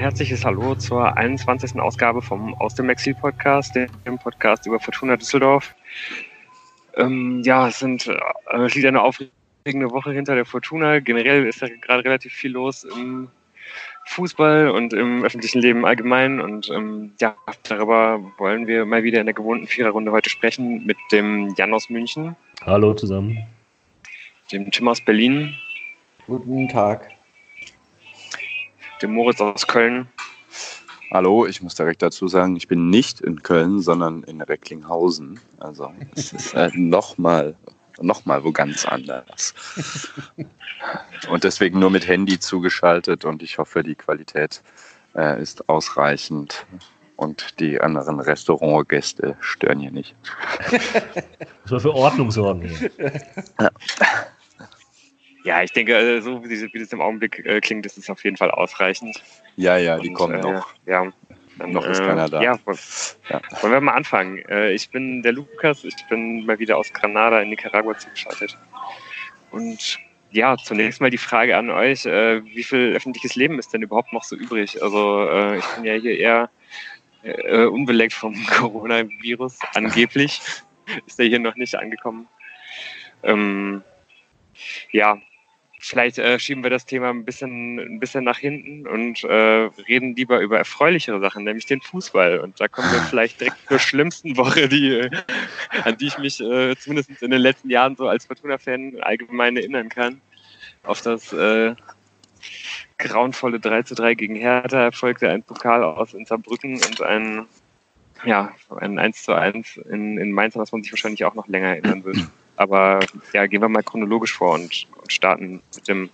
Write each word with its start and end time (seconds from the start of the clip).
herzliches 0.00 0.46
Hallo 0.46 0.74
zur 0.74 1.14
21. 1.18 1.78
Ausgabe 1.78 2.22
vom 2.22 2.54
Aus 2.54 2.74
dem 2.74 2.88
Exil 2.88 3.14
Podcast, 3.14 3.74
dem 3.74 4.18
Podcast 4.18 4.66
über 4.66 4.80
Fortuna 4.80 5.18
Düsseldorf. 5.18 5.74
Ähm, 6.96 7.42
ja, 7.44 7.68
es 7.68 7.80
sind, 7.80 8.06
äh, 8.06 8.16
es 8.64 8.74
liegt 8.74 8.86
eine 8.86 9.02
aufregende 9.02 9.90
Woche 9.90 10.12
hinter 10.12 10.34
der 10.34 10.46
Fortuna. 10.46 11.00
Generell 11.00 11.46
ist 11.46 11.60
ja 11.60 11.68
gerade 11.82 12.02
relativ 12.06 12.32
viel 12.32 12.52
los 12.52 12.84
im 12.84 13.28
Fußball 14.06 14.70
und 14.70 14.94
im 14.94 15.22
öffentlichen 15.22 15.60
Leben 15.60 15.84
allgemein. 15.84 16.40
Und 16.40 16.70
ähm, 16.70 17.12
ja, 17.20 17.36
darüber 17.64 18.20
wollen 18.38 18.66
wir 18.66 18.86
mal 18.86 19.02
wieder 19.02 19.20
in 19.20 19.26
der 19.26 19.34
gewohnten 19.34 19.66
Viererrunde 19.66 20.12
heute 20.12 20.30
sprechen 20.30 20.86
mit 20.86 20.96
dem 21.12 21.54
Jan 21.58 21.74
aus 21.74 21.90
München. 21.90 22.36
Hallo 22.64 22.94
zusammen. 22.94 23.46
Dem 24.50 24.70
Tim 24.70 24.88
aus 24.88 25.02
Berlin. 25.02 25.54
Guten 26.26 26.70
Tag 26.70 27.19
dem 29.02 29.14
Moritz 29.14 29.40
aus 29.40 29.66
Köln. 29.66 30.08
Hallo, 31.12 31.46
ich 31.46 31.60
muss 31.62 31.74
direkt 31.74 32.02
dazu 32.02 32.28
sagen, 32.28 32.54
ich 32.56 32.68
bin 32.68 32.88
nicht 32.88 33.20
in 33.20 33.42
Köln, 33.42 33.80
sondern 33.80 34.22
in 34.22 34.40
Recklinghausen. 34.40 35.40
Also 35.58 35.92
es 36.14 36.32
ist 36.32 36.54
äh, 36.54 36.70
nochmal 36.74 37.56
noch 38.00 38.24
mal 38.24 38.44
wo 38.44 38.52
ganz 38.52 38.86
anders. 38.86 39.52
Und 41.28 41.44
deswegen 41.44 41.78
nur 41.80 41.90
mit 41.90 42.06
Handy 42.06 42.38
zugeschaltet 42.38 43.24
und 43.24 43.42
ich 43.42 43.58
hoffe, 43.58 43.82
die 43.82 43.94
Qualität 43.94 44.62
äh, 45.14 45.42
ist 45.42 45.68
ausreichend 45.68 46.64
und 47.16 47.60
die 47.60 47.80
anderen 47.80 48.20
Restaurantgäste 48.20 49.36
stören 49.40 49.80
hier 49.80 49.90
nicht. 49.90 50.14
Das 51.62 51.72
war 51.72 51.80
für 51.80 51.94
Ordnung 51.94 52.30
sorgen. 52.30 52.90
Ja. 53.60 53.70
Ja, 55.44 55.62
ich 55.62 55.72
denke, 55.72 55.96
äh, 55.96 56.20
so 56.20 56.44
wie, 56.44 56.78
das 56.78 56.92
im 56.92 57.00
Augenblick 57.00 57.44
äh, 57.46 57.60
klingt, 57.60 57.86
ist 57.86 57.96
es 57.96 58.10
auf 58.10 58.22
jeden 58.24 58.36
Fall 58.36 58.50
ausreichend. 58.50 59.22
Ja, 59.56 59.76
ja, 59.76 59.98
die 59.98 60.08
Und, 60.08 60.14
kommen 60.14 60.34
äh, 60.34 60.40
noch. 60.40 60.74
Ja, 60.86 61.10
dann, 61.58 61.72
noch 61.72 61.86
ist 61.86 62.00
keiner 62.00 62.28
da. 62.28 62.42
Ja, 62.42 62.58
ja, 63.28 63.40
wollen 63.60 63.72
wir 63.72 63.80
mal 63.80 63.92
anfangen. 63.92 64.38
Äh, 64.48 64.72
ich 64.72 64.90
bin 64.90 65.22
der 65.22 65.32
Lukas, 65.32 65.84
ich 65.84 65.96
bin 66.08 66.44
mal 66.44 66.58
wieder 66.58 66.76
aus 66.76 66.92
Granada 66.92 67.40
in 67.40 67.50
Nicaragua 67.50 67.96
zugeschaltet. 67.96 68.56
Und 69.50 69.98
ja, 70.30 70.56
zunächst 70.56 71.00
mal 71.00 71.10
die 71.10 71.18
Frage 71.18 71.56
an 71.56 71.70
euch, 71.70 72.06
äh, 72.06 72.44
wie 72.44 72.62
viel 72.62 72.94
öffentliches 72.94 73.34
Leben 73.34 73.58
ist 73.58 73.72
denn 73.72 73.82
überhaupt 73.82 74.12
noch 74.12 74.24
so 74.24 74.36
übrig? 74.36 74.82
Also 74.82 75.28
äh, 75.28 75.58
ich 75.58 75.66
bin 75.74 75.84
ja 75.84 75.94
hier 75.94 76.18
eher 76.18 76.50
unbeleckt 77.22 78.14
vom 78.14 78.34
Coronavirus, 78.46 79.58
angeblich. 79.74 80.40
ist 81.06 81.18
er 81.20 81.26
hier 81.26 81.38
noch 81.38 81.56
nicht 81.56 81.74
angekommen. 81.74 82.28
Ähm, 83.22 83.82
ja, 84.92 85.18
vielleicht 85.80 86.18
äh, 86.18 86.38
schieben 86.38 86.62
wir 86.62 86.70
das 86.70 86.84
Thema 86.84 87.10
ein 87.10 87.24
bisschen, 87.24 87.78
ein 87.78 88.00
bisschen 88.00 88.24
nach 88.24 88.38
hinten 88.38 88.86
und 88.86 89.24
äh, 89.24 89.70
reden 89.88 90.14
lieber 90.14 90.40
über 90.40 90.58
erfreulichere 90.58 91.20
Sachen, 91.20 91.44
nämlich 91.44 91.66
den 91.66 91.80
Fußball. 91.80 92.38
Und 92.38 92.60
da 92.60 92.68
kommen 92.68 92.92
wir 92.92 93.00
vielleicht 93.00 93.40
direkt 93.40 93.56
zur 93.66 93.78
schlimmsten 93.78 94.36
Woche, 94.36 94.68
die, 94.68 94.94
äh, 94.94 95.10
an 95.84 95.96
die 95.96 96.06
ich 96.08 96.18
mich 96.18 96.40
äh, 96.40 96.76
zumindest 96.76 97.22
in 97.22 97.30
den 97.30 97.40
letzten 97.40 97.70
Jahren 97.70 97.96
so 97.96 98.08
als 98.08 98.26
Fortuna-Fan 98.26 99.00
allgemein 99.00 99.56
erinnern 99.56 99.88
kann. 99.88 100.20
Auf 100.82 101.00
das 101.00 101.32
äh, 101.32 101.74
grauenvolle 102.98 103.58
3 103.58 103.82
zu 103.82 103.94
3 103.94 104.14
gegen 104.14 104.36
Hertha 104.36 104.82
erfolgte 104.82 105.30
ein 105.30 105.42
Pokal 105.42 105.82
aus 105.82 106.14
Interbrücken 106.14 106.74
und 106.74 107.02
ein, 107.02 107.46
ja, 108.24 108.54
ein 108.78 108.98
1 108.98 109.22
zu 109.22 109.34
1 109.34 109.78
in, 109.90 110.18
in 110.18 110.32
Mainz, 110.32 110.56
was 110.56 110.72
man 110.72 110.82
sich 110.82 110.92
wahrscheinlich 110.92 111.24
auch 111.24 111.34
noch 111.34 111.48
länger 111.48 111.68
erinnern 111.68 112.04
wird. 112.04 112.18
Aber 112.60 113.00
ja, 113.32 113.46
gehen 113.46 113.62
wir 113.62 113.70
mal 113.70 113.82
chronologisch 113.82 114.34
vor 114.34 114.52
und, 114.52 114.86
und 115.00 115.10
starten 115.10 115.62
mit 115.74 115.88
dem 115.88 116.10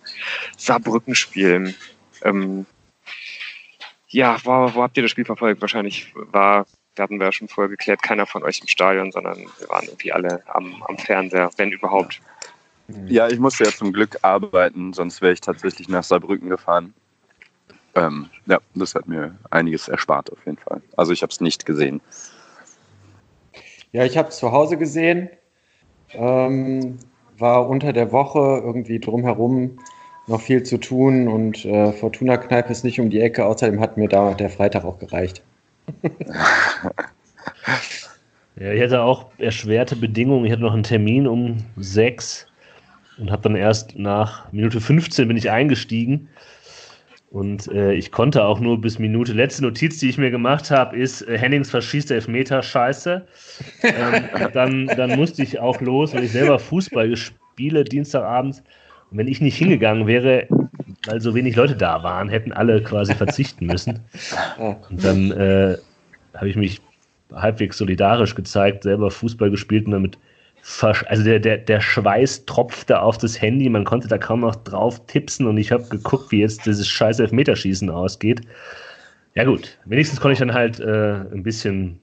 Saarbrücken-Spiel. 0.56 1.74
Ähm, 2.22 2.66
ja, 4.06 4.36
wo, 4.44 4.52
wo 4.72 4.82
habt 4.84 4.96
ihr 4.96 5.02
das 5.02 5.10
Spiel 5.10 5.24
verfolgt? 5.24 5.60
Wahrscheinlich 5.60 6.14
war, 6.14 6.64
da 6.94 7.02
hatten 7.02 7.18
wir 7.18 7.26
ja 7.26 7.32
schon 7.32 7.48
vorher 7.48 7.68
geklärt, 7.68 8.00
keiner 8.00 8.26
von 8.26 8.44
euch 8.44 8.60
im 8.60 8.68
Stadion, 8.68 9.10
sondern 9.10 9.38
wir 9.58 9.68
waren 9.68 9.86
irgendwie 9.86 10.12
alle 10.12 10.40
am, 10.46 10.84
am 10.84 10.96
Fernseher, 10.98 11.50
wenn 11.56 11.72
überhaupt. 11.72 12.20
Ja, 13.08 13.26
ich 13.26 13.40
musste 13.40 13.64
ja 13.64 13.70
zum 13.70 13.92
Glück 13.92 14.16
arbeiten, 14.22 14.92
sonst 14.92 15.22
wäre 15.22 15.32
ich 15.32 15.40
tatsächlich 15.40 15.88
nach 15.88 16.04
Saarbrücken 16.04 16.48
gefahren. 16.48 16.94
Ähm, 17.96 18.30
ja, 18.46 18.60
das 18.76 18.94
hat 18.94 19.08
mir 19.08 19.36
einiges 19.50 19.88
erspart 19.88 20.30
auf 20.30 20.46
jeden 20.46 20.58
Fall. 20.58 20.80
Also 20.96 21.12
ich 21.12 21.22
habe 21.22 21.32
es 21.32 21.40
nicht 21.40 21.66
gesehen. 21.66 22.00
Ja, 23.90 24.04
ich 24.04 24.16
habe 24.16 24.28
es 24.28 24.36
zu 24.36 24.52
Hause 24.52 24.76
gesehen. 24.76 25.28
Ähm, 26.12 26.98
war 27.38 27.68
unter 27.68 27.92
der 27.92 28.12
Woche 28.12 28.62
irgendwie 28.64 28.98
drumherum 28.98 29.78
noch 30.26 30.40
viel 30.40 30.62
zu 30.62 30.78
tun 30.78 31.28
und 31.28 31.64
äh, 31.64 31.92
Fortuna 31.92 32.36
Kneipe 32.36 32.72
ist 32.72 32.84
nicht 32.84 32.98
um 33.00 33.10
die 33.10 33.20
Ecke. 33.20 33.44
Außerdem 33.44 33.80
hat 33.80 33.96
mir 33.96 34.08
da 34.08 34.34
der 34.34 34.50
Freitag 34.50 34.84
auch 34.84 34.98
gereicht. 34.98 35.42
ja, 38.56 38.72
ich 38.72 38.82
hatte 38.82 39.02
auch 39.02 39.26
erschwerte 39.38 39.94
Bedingungen. 39.96 40.44
Ich 40.44 40.52
hatte 40.52 40.62
noch 40.62 40.74
einen 40.74 40.82
Termin 40.82 41.26
um 41.26 41.58
sechs 41.76 42.46
und 43.18 43.30
habe 43.30 43.42
dann 43.42 43.54
erst 43.54 43.96
nach 43.96 44.50
Minute 44.52 44.80
15 44.80 45.28
bin 45.28 45.36
ich 45.36 45.50
eingestiegen. 45.50 46.28
Und 47.30 47.68
äh, 47.68 47.92
ich 47.92 48.12
konnte 48.12 48.44
auch 48.44 48.60
nur 48.60 48.80
bis 48.80 48.98
Minute. 48.98 49.32
Letzte 49.32 49.62
Notiz, 49.62 49.98
die 49.98 50.08
ich 50.08 50.18
mir 50.18 50.30
gemacht 50.30 50.70
habe, 50.70 50.96
ist: 50.96 51.22
äh, 51.22 51.36
Hennings 51.36 51.70
verschießt 51.70 52.10
Elfmeter, 52.10 52.62
scheiße. 52.62 53.26
Ähm, 53.82 54.24
dann, 54.52 54.86
dann 54.86 55.16
musste 55.16 55.42
ich 55.42 55.58
auch 55.58 55.80
los, 55.80 56.14
weil 56.14 56.24
ich 56.24 56.32
selber 56.32 56.58
Fußball 56.58 57.16
spiele, 57.16 57.84
Dienstagabends. 57.84 58.62
Und 59.10 59.18
wenn 59.18 59.28
ich 59.28 59.40
nicht 59.40 59.56
hingegangen 59.56 60.06
wäre, 60.06 60.46
weil 61.06 61.20
so 61.20 61.34
wenig 61.34 61.56
Leute 61.56 61.76
da 61.76 62.02
waren, 62.02 62.28
hätten 62.28 62.52
alle 62.52 62.82
quasi 62.82 63.14
verzichten 63.14 63.66
müssen. 63.66 64.00
Und 64.58 65.04
dann 65.04 65.30
äh, 65.32 65.76
habe 66.34 66.48
ich 66.48 66.56
mich 66.56 66.80
halbwegs 67.32 67.78
solidarisch 67.78 68.34
gezeigt, 68.34 68.84
selber 68.84 69.10
Fußball 69.10 69.50
gespielt 69.50 69.86
und 69.86 69.92
damit 69.92 70.18
also 70.80 71.22
der, 71.22 71.38
der, 71.38 71.58
der 71.58 71.80
Schweiß 71.80 72.44
tropfte 72.46 73.00
auf 73.00 73.18
das 73.18 73.40
Handy, 73.40 73.68
man 73.68 73.84
konnte 73.84 74.08
da 74.08 74.18
kaum 74.18 74.40
noch 74.40 74.56
drauf 74.56 75.06
tipsen 75.06 75.46
und 75.46 75.58
ich 75.58 75.70
habe 75.70 75.84
geguckt, 75.88 76.32
wie 76.32 76.40
jetzt 76.40 76.66
dieses 76.66 76.88
scheiß 76.88 77.20
Elfmeterschießen 77.20 77.88
ausgeht. 77.88 78.40
Ja 79.34 79.44
gut, 79.44 79.78
wenigstens 79.84 80.20
konnte 80.20 80.32
ich 80.32 80.38
dann 80.38 80.54
halt 80.54 80.80
äh, 80.80 81.14
ein 81.32 81.42
bisschen 81.42 82.00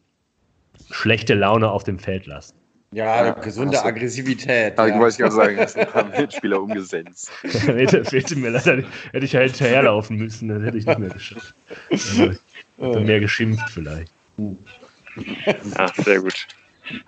schlechte 0.91 1.33
Laune 1.33 1.69
auf 1.69 1.83
dem 1.83 1.99
Feld 1.99 2.25
lassen. 2.25 2.55
Ja, 2.93 3.31
gesunde 3.31 3.77
also, 3.77 3.89
Aggressivität. 3.89 4.77
Ja. 4.77 4.87
Ich 4.87 4.93
wollte 4.93 5.17
gerade 5.17 5.35
sagen, 5.35 5.57
hast 5.57 5.77
ein 5.77 5.87
paar 5.87 6.05
Mitspieler 6.17 6.61
umgesetzt. 6.61 7.31
nee, 7.67 7.85
das 7.85 8.09
fehlte 8.09 8.35
mir 8.35 8.51
leider. 8.51 8.83
Hätte 9.11 9.25
ich 9.25 9.35
halt 9.35 9.55
hinterherlaufen 9.55 10.17
müssen, 10.17 10.47
dann 10.49 10.63
hätte 10.63 10.77
ich 10.77 10.85
nicht 10.85 10.99
mehr 10.99 11.09
geschafft. 11.09 11.55
Also, 11.89 12.99
mehr 12.99 13.19
geschimpft 13.19 13.67
vielleicht. 13.71 14.11
Ja, 15.75 15.91
sehr 16.03 16.21
gut. 16.21 16.47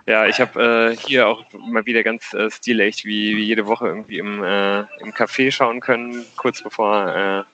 Ja, 0.06 0.26
ich 0.26 0.40
habe 0.40 0.94
äh, 0.94 0.96
hier 0.96 1.28
auch 1.28 1.44
mal 1.52 1.86
wieder 1.86 2.02
ganz 2.02 2.32
äh, 2.34 2.50
stilecht 2.50 3.04
wie, 3.04 3.36
wie 3.36 3.44
jede 3.44 3.66
Woche 3.66 3.86
irgendwie 3.86 4.18
im, 4.18 4.42
äh, 4.42 4.80
im 5.00 5.12
Café 5.12 5.50
schauen 5.50 5.80
können, 5.80 6.24
kurz 6.36 6.62
bevor 6.62 7.14
äh, 7.14 7.44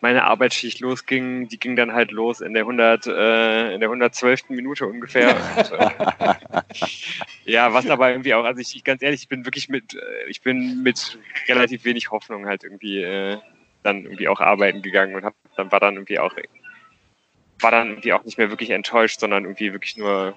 meine 0.00 0.24
Arbeitsschicht 0.24 0.80
losging. 0.80 1.48
Die 1.48 1.58
ging 1.58 1.76
dann 1.76 1.92
halt 1.92 2.10
los 2.10 2.40
in 2.40 2.54
der 2.54 2.62
100, 2.62 3.06
äh, 3.06 3.74
in 3.74 3.80
der 3.80 3.88
112. 3.90 4.48
Minute 4.48 4.86
ungefähr. 4.86 5.36
Und, 5.56 5.72
äh, 5.72 7.52
ja, 7.52 7.72
was 7.74 7.88
aber 7.90 8.10
irgendwie 8.10 8.34
auch, 8.34 8.44
also 8.44 8.60
ich, 8.60 8.82
ganz 8.84 9.02
ehrlich, 9.02 9.22
ich 9.22 9.28
bin 9.28 9.44
wirklich 9.44 9.68
mit, 9.68 9.96
ich 10.28 10.40
bin 10.40 10.82
mit 10.82 11.18
relativ 11.48 11.84
wenig 11.84 12.10
Hoffnung 12.10 12.46
halt 12.46 12.64
irgendwie 12.64 13.38
dann 13.82 14.04
irgendwie 14.04 14.28
auch 14.28 14.40
arbeiten 14.40 14.82
gegangen 14.82 15.14
und 15.14 15.24
hab, 15.24 15.34
dann 15.56 15.70
war 15.70 15.80
dann 15.80 15.94
irgendwie 15.94 16.18
auch 16.18 16.34
war 17.60 17.70
dann 17.70 17.88
irgendwie 17.88 18.12
auch 18.12 18.24
nicht 18.24 18.38
mehr 18.38 18.50
wirklich 18.50 18.70
enttäuscht, 18.70 19.20
sondern 19.20 19.44
irgendwie 19.44 19.72
wirklich 19.72 19.96
nur 19.96 20.36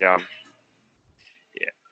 ja 0.00 0.18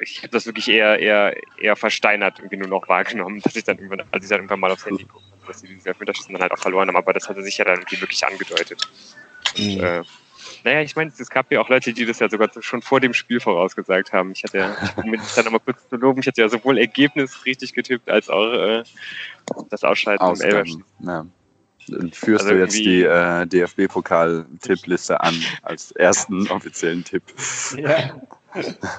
ich 0.02 0.18
habe 0.18 0.28
das 0.28 0.46
wirklich 0.46 0.68
eher, 0.68 0.98
eher, 0.98 1.36
eher 1.58 1.76
versteinert 1.76 2.38
irgendwie 2.38 2.56
nur 2.56 2.68
noch 2.68 2.88
wahrgenommen, 2.88 3.40
dass 3.42 3.56
ich 3.56 3.64
dann 3.64 3.78
irgendwann, 3.78 4.02
als 4.10 4.24
ich 4.24 4.30
dann 4.30 4.38
irgendwann 4.38 4.60
mal 4.60 4.70
aufs 4.70 4.86
Handy 4.86 5.04
gucke, 5.04 5.24
dass 5.46 5.60
sie 5.60 5.68
diese 5.68 5.88
Elfmeterschießen 5.88 6.32
dann 6.32 6.42
halt 6.42 6.52
auch 6.52 6.58
verloren 6.58 6.88
haben, 6.88 6.96
aber 6.96 7.12
das 7.12 7.28
hatte 7.28 7.42
sich 7.42 7.58
ja 7.58 7.64
dann 7.64 7.78
irgendwie 7.78 8.00
wirklich 8.00 8.24
angedeutet. 8.26 8.86
Mhm. 9.56 9.64
Und, 9.64 9.80
äh, 9.80 10.02
naja, 10.64 10.80
ich 10.82 10.96
meine, 10.96 11.12
es 11.16 11.30
gab 11.30 11.50
ja 11.52 11.60
auch 11.60 11.68
Leute, 11.68 11.92
die 11.92 12.04
das 12.04 12.18
ja 12.18 12.28
sogar 12.28 12.50
schon 12.60 12.82
vor 12.82 13.00
dem 13.00 13.14
Spiel 13.14 13.40
vorausgesagt 13.40 14.12
haben. 14.12 14.32
Ich 14.32 14.44
hatte 14.44 14.58
ja, 14.58 14.76
um 14.96 15.10
mich 15.10 15.20
dann 15.34 15.44
nochmal 15.44 15.60
kurz 15.60 15.88
zu 15.88 15.96
loben, 15.96 16.20
ich 16.20 16.26
hatte 16.26 16.40
ja 16.40 16.48
sowohl 16.48 16.78
Ergebnis 16.78 17.44
richtig 17.44 17.72
getippt, 17.72 18.08
als 18.08 18.28
auch 18.28 18.52
äh, 18.52 18.82
das 19.70 19.84
Ausschalten 19.84 20.24
im 20.24 20.40
Elberspiel. 20.40 20.84
Ja. 21.00 21.26
Führst 22.12 22.44
also 22.44 22.54
du 22.54 22.60
jetzt 22.60 22.76
die 22.76 23.02
äh, 23.02 23.44
DFB-Pokal-Tippliste 23.46 25.20
an 25.20 25.34
als 25.62 25.90
ersten 25.92 26.46
offiziellen 26.50 27.02
Tipp? 27.02 27.24
Ja. 27.76 28.20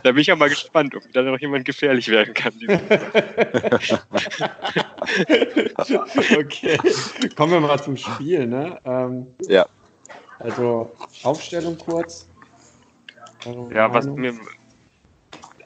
Da 0.04 0.12
bin 0.12 0.18
ich 0.18 0.32
auch 0.32 0.38
mal 0.38 0.50
gespannt, 0.50 0.96
ob 0.96 1.04
da 1.14 1.22
noch 1.22 1.40
jemand 1.40 1.66
gefährlich 1.66 2.08
werden 2.08 2.34
kann. 2.34 2.54
okay, 6.38 6.78
kommen 7.36 7.54
wir 7.54 7.60
mal 7.60 7.82
zum 7.82 7.96
Spiel. 7.98 8.48
Ne? 8.48 8.80
Ähm, 8.86 9.28
ja. 9.48 9.68
Also 10.40 10.92
Aufstellung 11.24 11.78
kurz. 11.78 12.28
ja, 13.72 13.94
was 13.94 14.08
mir 14.08 14.34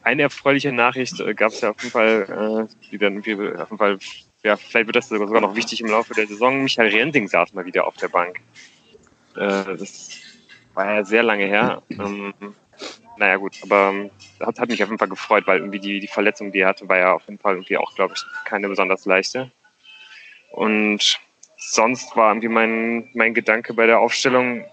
eine 0.04 0.24
erfreuliche 0.24 0.72
Nachricht 0.72 1.20
äh, 1.20 1.34
gab 1.34 1.52
es 1.52 1.62
ja 1.62 1.72
auf 1.72 1.82
jeden 1.82 1.92
Fall, 1.92 2.68
äh, 2.70 2.88
die 2.92 2.98
dann 2.98 3.20
auf 3.20 3.26
jeden 3.26 3.78
Fall, 3.78 4.00
ja, 4.44 4.56
vielleicht 4.56 4.88
wird 4.88 4.96
das 4.96 5.10
sogar 5.10 5.42
noch 5.42 5.56
wichtig 5.56 5.82
im 5.82 5.88
Laufe 5.88 6.14
der 6.14 6.28
Saison. 6.28 6.64
Michael 6.64 6.96
Rensing 6.96 7.28
saß 7.28 7.54
mal 7.54 7.66
wieder 7.66 7.86
auf 7.86 7.96
der 7.98 8.08
Bank. 8.08 8.40
Äh, 9.36 9.76
das 9.78 10.10
war 10.74 10.96
ja 10.96 11.06
sehr 11.06 11.24
lange 11.24 11.46
her. 11.46 11.82
Ähm, 11.90 12.34
naja, 13.18 13.38
gut, 13.38 13.58
aber 13.64 13.90
ähm, 13.90 14.12
hat, 14.40 14.60
hat 14.60 14.70
mich 14.70 14.82
auf 14.82 14.90
jeden 14.90 15.00
Fall 15.00 15.10
gefreut, 15.10 15.46
weil 15.48 15.60
irgendwie 15.60 15.80
die, 15.80 16.00
die 16.00 16.08
Verletzung, 16.08 16.52
die 16.52 16.60
er 16.60 16.70
hatte, 16.70 16.88
war 16.88 16.98
ja 16.98 17.14
auf 17.14 17.24
jeden 17.28 17.40
Fall 17.40 17.56
irgendwie 17.56 17.78
auch, 17.78 17.94
glaube 17.96 18.14
ich, 18.16 18.24
keine 18.46 18.68
besonders 18.68 19.06
leichte. 19.06 19.52
Und 20.52 21.20
sonst 21.58 22.16
war 22.16 22.32
irgendwie 22.32 22.48
mein, 22.48 23.10
mein 23.14 23.34
Gedanke 23.34 23.74
bei 23.74 23.86
der 23.86 24.00
Aufstellung, 24.00 24.64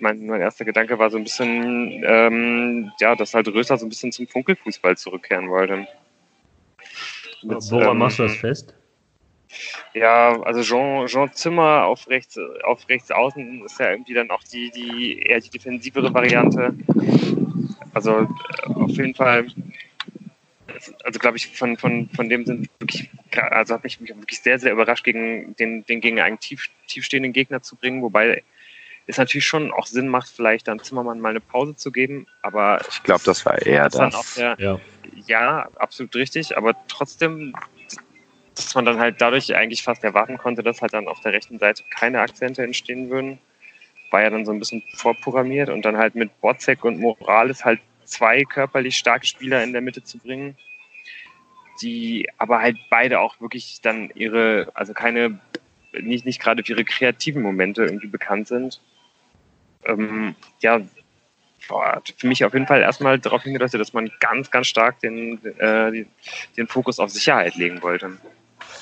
mein, 0.00 0.26
mein 0.26 0.40
erster 0.40 0.64
Gedanke 0.64 0.98
war 0.98 1.10
so 1.10 1.16
ein 1.16 1.24
bisschen, 1.24 2.02
ähm, 2.06 2.92
ja, 3.00 3.14
dass 3.14 3.34
halt 3.34 3.48
Rösler 3.48 3.78
so 3.78 3.86
ein 3.86 3.88
bisschen 3.88 4.12
zum 4.12 4.26
Funkelfußball 4.26 4.96
zurückkehren 4.96 5.48
wollte. 5.48 5.86
Mit, 7.42 7.58
Woran 7.70 7.90
ähm, 7.90 7.98
machst 7.98 8.18
du 8.18 8.24
das 8.24 8.36
fest? 8.36 8.74
Ja, 9.94 10.40
also 10.42 10.62
Jean, 10.62 11.06
Jean 11.06 11.32
Zimmer 11.32 11.84
auf 11.84 12.08
rechts, 12.08 12.38
auf 12.64 12.88
rechts 12.88 13.10
außen 13.10 13.64
ist 13.64 13.78
ja 13.80 13.90
irgendwie 13.90 14.14
dann 14.14 14.30
auch 14.30 14.42
die, 14.42 14.70
die 14.70 15.20
eher 15.20 15.40
die 15.40 15.50
defensivere 15.50 16.12
Variante. 16.12 16.74
Also 17.96 18.20
äh, 18.20 18.26
auf 18.66 18.90
jeden 18.90 19.14
Fall, 19.14 19.46
also 21.02 21.18
glaube 21.18 21.38
ich, 21.38 21.46
von, 21.56 21.78
von, 21.78 22.10
von 22.10 22.28
dem 22.28 22.44
sind 22.44 22.68
wirklich, 22.78 23.10
also 23.32 23.72
hat 23.72 23.84
mich 23.84 23.98
wirklich 23.98 24.42
sehr, 24.42 24.58
sehr 24.58 24.72
überrascht, 24.72 25.02
gegen 25.02 25.56
den, 25.56 25.86
den 25.86 26.02
gegen 26.02 26.20
einen 26.20 26.38
tief, 26.38 26.68
tiefstehenden 26.88 27.32
Gegner 27.32 27.62
zu 27.62 27.74
bringen, 27.74 28.02
wobei 28.02 28.42
es 29.06 29.16
natürlich 29.16 29.46
schon 29.46 29.72
auch 29.72 29.86
Sinn 29.86 30.08
macht, 30.08 30.28
vielleicht 30.28 30.68
dann 30.68 30.78
Zimmermann 30.78 31.20
mal 31.20 31.30
eine 31.30 31.40
Pause 31.40 31.74
zu 31.74 31.90
geben, 31.90 32.26
aber 32.42 32.82
ich 32.90 33.02
glaube, 33.02 33.22
das 33.24 33.46
war 33.46 33.64
eher 33.64 33.88
das. 33.88 34.34
Der, 34.34 34.56
ja. 34.58 34.78
ja, 35.26 35.68
absolut 35.76 36.14
richtig, 36.16 36.54
aber 36.58 36.74
trotzdem 36.88 37.54
dass 38.54 38.74
man 38.74 38.84
dann 38.84 38.98
halt 38.98 39.20
dadurch 39.20 39.54
eigentlich 39.54 39.82
fast 39.82 40.02
erwarten 40.02 40.38
konnte, 40.38 40.62
dass 40.62 40.82
halt 40.82 40.92
dann 40.94 41.08
auf 41.08 41.20
der 41.20 41.32
rechten 41.32 41.58
Seite 41.58 41.84
keine 41.90 42.20
Akzente 42.20 42.62
entstehen 42.62 43.10
würden. 43.10 43.38
War 44.10 44.22
ja 44.22 44.30
dann 44.30 44.44
so 44.44 44.52
ein 44.52 44.58
bisschen 44.58 44.82
vorprogrammiert 44.94 45.68
und 45.68 45.84
dann 45.84 45.96
halt 45.96 46.14
mit 46.14 46.40
Botzek 46.40 46.84
und 46.84 47.00
Morales 47.00 47.64
halt 47.64 47.80
zwei 48.04 48.44
körperlich 48.44 48.96
starke 48.96 49.26
Spieler 49.26 49.62
in 49.62 49.72
der 49.72 49.82
Mitte 49.82 50.02
zu 50.02 50.18
bringen, 50.18 50.56
die 51.82 52.28
aber 52.38 52.60
halt 52.60 52.76
beide 52.90 53.20
auch 53.20 53.40
wirklich 53.40 53.80
dann 53.82 54.10
ihre, 54.14 54.70
also 54.74 54.94
keine, 54.94 55.40
nicht, 55.92 56.24
nicht 56.24 56.40
gerade 56.40 56.62
für 56.62 56.72
ihre 56.72 56.84
kreativen 56.84 57.42
Momente 57.42 57.84
irgendwie 57.84 58.06
bekannt 58.06 58.48
sind. 58.48 58.80
Ähm, 59.84 60.34
ja, 60.60 60.80
boah, 61.68 62.02
für 62.16 62.26
mich 62.26 62.44
auf 62.44 62.54
jeden 62.54 62.66
Fall 62.66 62.80
erstmal 62.80 63.18
darauf 63.18 63.42
hingedeutet, 63.42 63.80
dass 63.80 63.92
man 63.92 64.10
ganz, 64.20 64.50
ganz 64.50 64.68
stark 64.68 65.00
den, 65.00 65.44
äh, 65.58 66.06
den 66.56 66.68
Fokus 66.68 66.98
auf 66.98 67.10
Sicherheit 67.10 67.56
legen 67.56 67.82
wollte. 67.82 68.18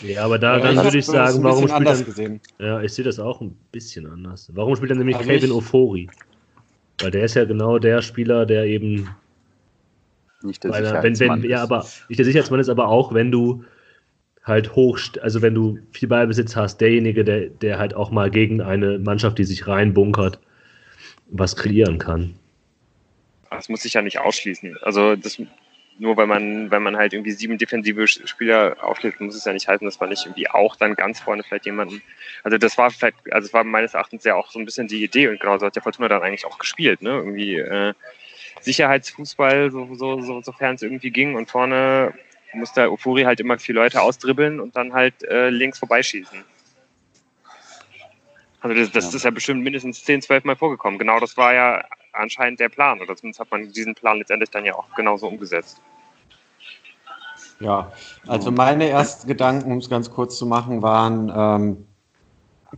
Ja, 0.00 0.24
aber 0.24 0.38
da, 0.38 0.58
dann 0.58 0.76
würde 0.76 0.98
ich 0.98 1.06
sagen, 1.06 1.42
warum 1.42 1.68
spielt 1.68 1.86
dann, 1.86 2.04
gesehen. 2.04 2.40
Ja, 2.58 2.82
ich 2.82 2.92
sehe 2.92 3.04
das 3.04 3.18
auch 3.18 3.40
ein 3.40 3.56
bisschen 3.72 4.06
anders. 4.06 4.50
Warum 4.54 4.74
spielt 4.76 4.90
dann 4.90 4.98
nämlich 4.98 5.16
also 5.16 5.28
Kevin 5.28 5.52
Ofori? 5.52 6.10
Weil 6.98 7.10
der 7.10 7.24
ist 7.24 7.34
ja 7.34 7.44
genau 7.44 7.78
der 7.78 8.02
Spieler, 8.02 8.46
der 8.46 8.64
eben 8.64 9.08
nicht 10.42 10.62
der 10.62 10.74
einer, 10.74 11.02
wenn, 11.02 11.18
wenn, 11.18 11.42
Ja, 11.44 11.62
aber 11.62 11.86
nicht 12.08 12.18
der 12.18 12.24
Sicherheitsmann 12.24 12.60
ist, 12.60 12.68
aber 12.68 12.88
auch 12.88 13.14
wenn 13.14 13.30
du 13.30 13.64
halt 14.44 14.76
hoch, 14.76 14.98
also 15.22 15.42
wenn 15.42 15.54
du 15.54 15.78
viel 15.90 16.08
Ballbesitz 16.08 16.54
hast, 16.54 16.80
derjenige, 16.80 17.24
der, 17.24 17.48
der 17.48 17.78
halt 17.78 17.94
auch 17.94 18.10
mal 18.10 18.30
gegen 18.30 18.60
eine 18.60 18.98
Mannschaft, 18.98 19.38
die 19.38 19.44
sich 19.44 19.66
reinbunkert, 19.66 20.38
was 21.30 21.56
kreieren 21.56 21.98
kann. 21.98 22.34
Das 23.50 23.68
muss 23.68 23.84
ich 23.84 23.94
ja 23.94 24.02
nicht 24.02 24.18
ausschließen. 24.18 24.76
Also 24.82 25.16
das 25.16 25.40
nur 25.98 26.16
weil 26.16 26.26
man, 26.26 26.70
wenn 26.70 26.82
man 26.82 26.96
halt 26.96 27.12
irgendwie 27.12 27.32
sieben 27.32 27.56
defensive 27.56 28.06
Spieler 28.08 28.76
aufstellt, 28.80 29.20
muss 29.20 29.36
es 29.36 29.44
ja 29.44 29.52
nicht 29.52 29.68
heißen, 29.68 29.84
dass 29.84 30.00
man 30.00 30.08
nicht 30.08 30.24
irgendwie 30.24 30.50
auch 30.50 30.76
dann 30.76 30.94
ganz 30.94 31.20
vorne 31.20 31.42
vielleicht 31.42 31.66
jemanden. 31.66 32.02
Also 32.42 32.58
das 32.58 32.76
war 32.76 32.90
vielleicht, 32.90 33.16
also 33.30 33.46
es 33.46 33.52
war 33.52 33.64
meines 33.64 33.94
Erachtens 33.94 34.24
ja 34.24 34.34
auch 34.34 34.50
so 34.50 34.58
ein 34.58 34.64
bisschen 34.64 34.88
die 34.88 35.02
Idee 35.04 35.28
und 35.28 35.40
genau 35.40 35.58
so 35.58 35.66
hat 35.66 35.76
der 35.76 35.82
Fortuna 35.82 36.08
dann 36.08 36.22
eigentlich 36.22 36.46
auch 36.46 36.58
gespielt, 36.58 37.02
ne? 37.02 37.10
Irgendwie 37.10 37.56
äh, 37.56 37.94
Sicherheitsfußball, 38.60 39.70
so, 39.70 39.94
so, 39.94 40.20
so, 40.20 40.40
sofern 40.42 40.74
es 40.74 40.82
irgendwie 40.82 41.10
ging 41.10 41.34
und 41.36 41.50
vorne 41.50 42.14
musste 42.54 42.90
Ofuri 42.90 43.22
halt 43.22 43.40
immer 43.40 43.58
vier 43.58 43.74
Leute 43.74 44.00
ausdribbeln 44.00 44.60
und 44.60 44.76
dann 44.76 44.92
halt 44.92 45.22
äh, 45.24 45.50
links 45.50 45.78
vorbeischießen. 45.78 46.44
Also 48.60 48.76
das, 48.76 48.92
das 48.92 49.10
ja. 49.10 49.16
ist 49.16 49.24
ja 49.24 49.30
bestimmt 49.30 49.62
mindestens 49.62 50.04
zehn, 50.04 50.22
zwölf 50.22 50.44
Mal 50.44 50.56
vorgekommen. 50.56 50.98
Genau 50.98 51.20
das 51.20 51.36
war 51.36 51.52
ja 51.52 51.84
anscheinend 52.14 52.60
der 52.60 52.68
Plan. 52.68 53.00
Oder 53.00 53.16
zumindest 53.16 53.40
hat 53.40 53.50
man 53.50 53.72
diesen 53.72 53.94
Plan 53.94 54.18
letztendlich 54.18 54.50
dann 54.50 54.64
ja 54.64 54.74
auch 54.74 54.86
genauso 54.94 55.28
umgesetzt. 55.28 55.80
Ja, 57.60 57.92
also 58.26 58.50
meine 58.50 58.88
ersten 58.88 59.28
Gedanken, 59.28 59.72
um 59.72 59.78
es 59.78 59.88
ganz 59.88 60.10
kurz 60.10 60.38
zu 60.38 60.46
machen, 60.46 60.82
waren, 60.82 61.32
ähm, 61.34 61.86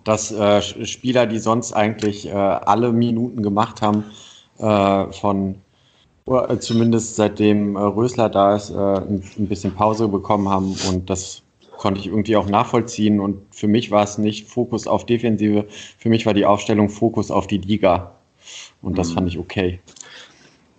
dass 0.05 0.31
äh, 0.31 0.61
Spieler, 0.62 1.27
die 1.27 1.38
sonst 1.38 1.73
eigentlich 1.73 2.27
äh, 2.27 2.33
alle 2.33 2.93
Minuten 2.93 3.43
gemacht 3.43 3.81
haben, 3.81 4.05
äh, 4.59 5.12
von 5.12 5.62
äh, 6.27 6.59
zumindest 6.59 7.17
seitdem 7.17 7.77
äh, 7.77 7.81
Rösler 7.81 8.29
da 8.29 8.56
ist, 8.56 8.71
äh, 8.71 8.75
ein, 8.75 9.23
ein, 9.38 9.49
bisschen 9.49 9.75
Pause 9.75 10.09
bekommen 10.09 10.49
haben 10.49 10.77
und 10.88 11.09
das 11.09 11.43
konnte 11.77 12.00
ich 12.00 12.06
irgendwie 12.06 12.37
auch 12.37 12.49
nachvollziehen 12.49 13.21
und 13.21 13.43
für 13.55 13.69
mich 13.69 13.91
war 13.91 14.03
es 14.03 14.19
nicht 14.19 14.49
Fokus 14.49 14.87
auf 14.87 15.06
Defensive, 15.06 15.67
für 15.99 16.09
mich 16.09 16.27
war 16.27 16.35
die 16.35 16.47
Aufstellung 16.47 16.88
Fokus 16.88 17.31
auf 17.31 17.47
die 17.47 17.59
Liga. 17.59 18.15
Und 18.82 18.98
das 18.98 19.10
mhm. 19.10 19.14
fand 19.14 19.28
ich 19.28 19.38
okay. 19.38 19.81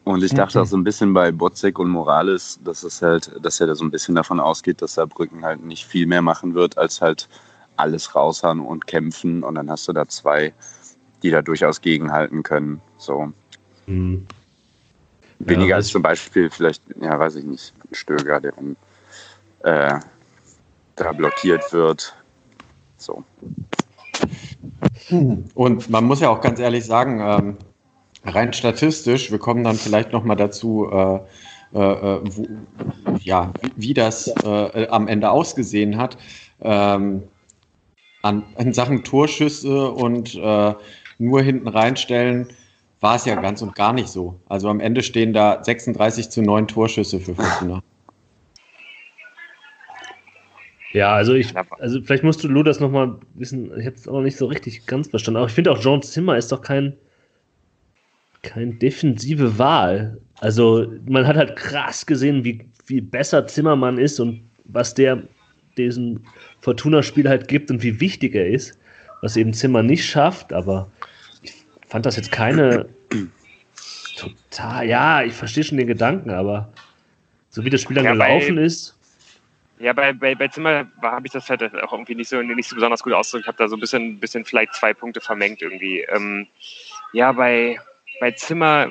Und 0.04 0.24
ich 0.24 0.34
dachte 0.34 0.62
auch 0.62 0.66
so 0.66 0.78
ein 0.78 0.86
bisschen 0.86 1.14
bei 1.14 1.34
Botzek 1.34 1.80
und 1.80 1.90
Morales, 1.90 2.60
dass 2.64 2.84
es 2.84 3.02
halt, 3.02 3.30
dass 3.42 3.60
er 3.60 3.68
da 3.68 3.76
so 3.76 3.84
ein 3.84 3.92
bisschen 3.92 4.16
davon 4.16 4.40
ausgeht, 4.40 4.82
dass 4.82 4.94
Saarbrücken 4.94 5.44
halt 5.44 5.66
nicht 5.66 5.86
viel 5.86 6.08
mehr 6.08 6.22
machen 6.22 6.54
wird, 6.54 6.78
als 6.78 7.02
halt 7.02 7.28
alles 7.76 8.16
raushauen 8.16 8.62
und 8.62 8.88
kämpfen. 8.88 9.44
Und 9.44 9.56
dann 9.56 9.70
hast 9.70 9.86
du 9.86 9.92
da 9.92 10.08
zwei, 10.08 10.54
die 11.24 11.30
da 11.30 11.42
durchaus 11.42 11.82
gegenhalten 11.82 12.42
können. 12.42 12.80
So. 12.98 13.34
Mhm. 13.86 14.26
Weniger 15.40 15.72
ja, 15.72 15.76
als 15.76 15.90
zum 15.90 16.02
Beispiel 16.02 16.50
vielleicht, 16.50 16.84
ja, 17.02 17.20
weiß 17.20 17.36
ich 17.36 17.44
nicht, 17.44 17.74
ein 17.92 17.94
Stöger, 17.94 18.40
der 18.40 18.54
äh, 19.64 20.00
da 20.96 21.12
blockiert 21.12 21.74
wird. 21.74 22.16
So. 22.98 23.26
Und 25.56 25.90
man 25.90 26.04
muss 26.06 26.20
ja 26.22 26.30
auch 26.30 26.42
ganz 26.42 26.60
ehrlich 26.60 26.86
sagen, 26.86 27.20
ähm, 27.22 27.58
rein 28.26 28.54
statistisch, 28.54 29.32
wir 29.32 29.40
kommen 29.40 29.64
dann 29.64 29.76
vielleicht 29.76 30.12
nochmal 30.12 30.36
dazu, 30.36 30.90
äh, 30.92 31.20
äh, 31.74 31.80
äh, 31.80 32.22
wo, 32.24 32.48
ja, 33.20 33.52
wie, 33.62 33.72
wie 33.76 33.94
das 33.94 34.28
äh, 34.44 34.88
am 34.90 35.08
Ende 35.08 35.30
ausgesehen 35.32 35.98
hat. 35.98 36.18
Ähm, 36.62 37.24
an, 38.24 38.44
in 38.58 38.74
Sachen 38.74 39.04
Torschüsse 39.04 39.92
und 39.92 40.36
äh, 40.36 40.74
nur 41.20 41.42
hinten 41.42 41.68
reinstellen, 41.68 42.48
war 43.00 43.16
es 43.16 43.26
ja 43.26 43.36
ganz 43.36 43.62
und 43.62 43.76
gar 43.76 43.94
nicht 43.94 44.10
so. 44.10 44.40
Also 44.50 44.70
am 44.70 44.80
Ende 44.80 45.04
stehen 45.04 45.34
da 45.34 45.64
36 45.64 46.30
zu 46.30 46.42
9 46.42 46.68
Torschüsse 46.68 47.20
für 47.20 47.36
Fortuna. 47.36 47.84
Ja, 50.98 51.14
also 51.14 51.36
ich, 51.36 51.54
also 51.78 52.02
vielleicht 52.02 52.24
musst 52.24 52.44
du 52.44 52.48
Ludas 52.48 52.80
nochmal 52.80 53.20
wissen, 53.36 53.72
ich 53.80 53.86
habe 53.86 53.96
es 53.96 54.08
auch 54.08 54.22
nicht 54.22 54.36
so 54.36 54.48
richtig 54.48 54.88
ganz 54.88 55.08
verstanden, 55.08 55.38
aber 55.38 55.46
ich 55.46 55.54
finde 55.54 55.72
auch 55.72 55.80
John 55.80 56.02
Zimmer 56.02 56.36
ist 56.38 56.52
doch 56.52 56.60
kein, 56.60 56.94
keine 58.42 58.74
defensive 58.74 59.60
Wahl. 59.60 60.20
Also 60.40 60.92
man 61.08 61.28
hat 61.28 61.36
halt 61.36 61.56
krass 61.56 62.04
gesehen, 62.04 62.44
wie, 62.44 62.68
wie 62.88 63.00
besser 63.00 63.46
Zimmermann 63.46 64.00
ist 64.00 64.20
und 64.20 64.42
was 64.66 64.96
der 64.96 65.22
diesen 65.78 66.26
Fortuna-Spiel 66.62 67.30
halt 67.30 67.48
gibt 67.48 67.70
und 67.70 67.84
wie 67.84 68.00
wichtig 68.00 68.34
er 68.34 68.48
ist, 68.48 68.80
was 69.22 69.38
eben 69.38 69.54
Zimmer 69.54 69.84
nicht 69.84 70.04
schafft, 70.04 70.52
aber 70.52 70.90
ich 71.44 71.54
fand 71.88 72.08
das 72.08 72.16
jetzt 72.16 72.32
keine 72.32 72.90
total, 74.18 74.88
ja, 74.88 75.22
ich 75.22 75.34
verstehe 75.34 75.64
schon 75.64 75.78
den 75.78 75.86
Gedanken, 75.86 76.32
aber 76.32 76.74
so 77.52 77.64
wie 77.64 77.70
das 77.70 77.82
Spiel 77.82 77.98
dann 77.98 78.06
ja, 78.06 78.14
gelaufen 78.14 78.58
ist. 78.58 78.97
Ja, 79.80 79.94
bei, 79.94 80.12
bei, 80.14 80.34
bei 80.34 80.48
Zimmer 80.48 80.88
habe 81.02 81.28
ich 81.28 81.34
das 81.34 81.50
halt 81.50 81.62
auch 81.84 81.94
irgendwie 81.94 82.16
nicht 82.16 82.30
so, 82.30 82.42
nicht 82.42 82.68
so 82.68 82.76
besonders 82.76 83.04
gut 83.04 83.14
ausgedrückt. 83.14 83.44
Ich 83.44 83.48
habe 83.48 83.58
da 83.58 83.68
so 83.68 83.76
ein 83.76 83.80
bisschen, 83.80 84.20
bisschen 84.20 84.44
vielleicht 84.44 84.74
zwei 84.74 84.94
Punkte 84.94 85.22
vermengt 85.22 85.62
irgendwie. 85.62 86.02
Ähm, 86.02 86.48
ja, 87.14 87.32
bei, 87.32 87.80
bei 88.20 88.32
Zimmer, 88.32 88.90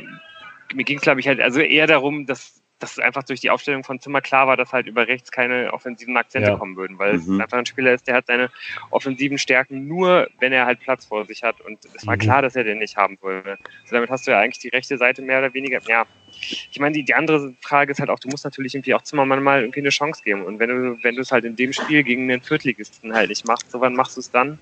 mir 0.72 0.84
ging 0.84 0.98
es, 0.98 1.02
glaube 1.02 1.20
ich, 1.20 1.26
halt 1.26 1.40
also 1.40 1.60
eher 1.60 1.86
darum, 1.86 2.26
dass, 2.26 2.55
dass 2.78 2.98
einfach 2.98 3.22
durch 3.22 3.40
die 3.40 3.50
Aufstellung 3.50 3.84
von 3.84 4.00
Zimmer 4.00 4.20
klar 4.20 4.46
war, 4.46 4.56
dass 4.56 4.72
halt 4.72 4.86
über 4.86 5.08
rechts 5.08 5.30
keine 5.30 5.72
offensiven 5.72 6.16
Akzente 6.16 6.50
ja. 6.50 6.56
kommen 6.56 6.76
würden, 6.76 6.98
weil 6.98 7.14
mhm. 7.14 7.34
es 7.34 7.40
einfach 7.40 7.58
ein 7.58 7.66
Spieler 7.66 7.94
ist, 7.94 8.06
der 8.06 8.16
hat 8.16 8.26
seine 8.26 8.50
offensiven 8.90 9.38
Stärken 9.38 9.86
nur, 9.86 10.28
wenn 10.40 10.52
er 10.52 10.66
halt 10.66 10.80
Platz 10.80 11.06
vor 11.06 11.24
sich 11.24 11.42
hat. 11.42 11.60
Und 11.62 11.78
es 11.94 12.06
war 12.06 12.16
mhm. 12.16 12.20
klar, 12.20 12.42
dass 12.42 12.54
er 12.54 12.64
den 12.64 12.78
nicht 12.78 12.96
haben 12.96 13.16
wollte. 13.22 13.50
Also 13.82 13.94
damit 13.94 14.10
hast 14.10 14.26
du 14.26 14.32
ja 14.32 14.40
eigentlich 14.40 14.58
die 14.58 14.68
rechte 14.68 14.98
Seite 14.98 15.22
mehr 15.22 15.38
oder 15.38 15.54
weniger, 15.54 15.80
ja. 15.88 16.04
Ich 16.70 16.78
meine, 16.78 16.92
die, 16.92 17.04
die 17.04 17.14
andere 17.14 17.54
Frage 17.62 17.92
ist 17.92 18.00
halt 18.00 18.10
auch, 18.10 18.18
du 18.18 18.28
musst 18.28 18.44
natürlich 18.44 18.74
irgendwie 18.74 18.94
auch 18.94 19.02
Zimmermann 19.02 19.42
mal 19.42 19.60
irgendwie 19.60 19.80
eine 19.80 19.88
Chance 19.88 20.22
geben. 20.22 20.42
Und 20.44 20.58
wenn 20.58 20.68
du, 20.68 20.98
wenn 21.02 21.14
du 21.14 21.22
es 21.22 21.32
halt 21.32 21.44
in 21.44 21.56
dem 21.56 21.72
Spiel 21.72 22.02
gegen 22.02 22.28
den 22.28 22.42
Viertligisten 22.42 23.14
halt 23.14 23.30
nicht 23.30 23.46
machst, 23.46 23.70
so 23.70 23.80
wann 23.80 23.94
machst 23.94 24.16
du 24.16 24.20
es 24.20 24.30
dann? 24.30 24.58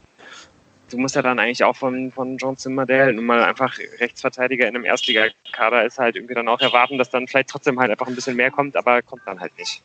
Du 0.95 1.01
musst 1.01 1.17
ja 1.17 1.23
dann 1.23 1.41
eigentlich 1.41 1.65
auch 1.65 1.75
von, 1.75 2.13
von 2.13 2.39
John 2.39 2.57
Zimmer, 2.57 2.87
der 2.87 3.07
halt 3.07 3.17
nun 3.17 3.27
mal 3.27 3.43
einfach 3.43 3.77
Rechtsverteidiger 3.99 4.69
in 4.69 4.77
einem 4.77 4.85
Erstligakader 4.85 5.85
ist, 5.85 5.99
halt 5.99 6.15
irgendwie 6.15 6.35
dann 6.35 6.47
auch 6.47 6.61
erwarten, 6.61 6.99
dass 6.99 7.11
dann 7.11 7.27
vielleicht 7.27 7.49
trotzdem 7.49 7.81
halt 7.81 7.91
einfach 7.91 8.07
ein 8.07 8.15
bisschen 8.15 8.37
mehr 8.37 8.53
kommt, 8.53 8.77
aber 8.77 9.03
kommt 9.03 9.23
dann 9.27 9.41
halt 9.41 9.57
nicht. 9.59 9.83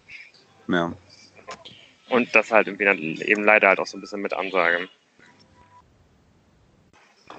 Ja. 0.67 0.93
Und 2.09 2.33
das 2.35 2.51
halt 2.51 2.67
irgendwie 2.67 2.85
dann 2.85 2.99
eben 2.99 3.43
leider 3.43 3.69
halt 3.69 3.79
auch 3.79 3.87
so 3.87 3.97
ein 3.97 4.01
bisschen 4.01 4.21
mit 4.21 4.33
Ansage. 4.33 4.87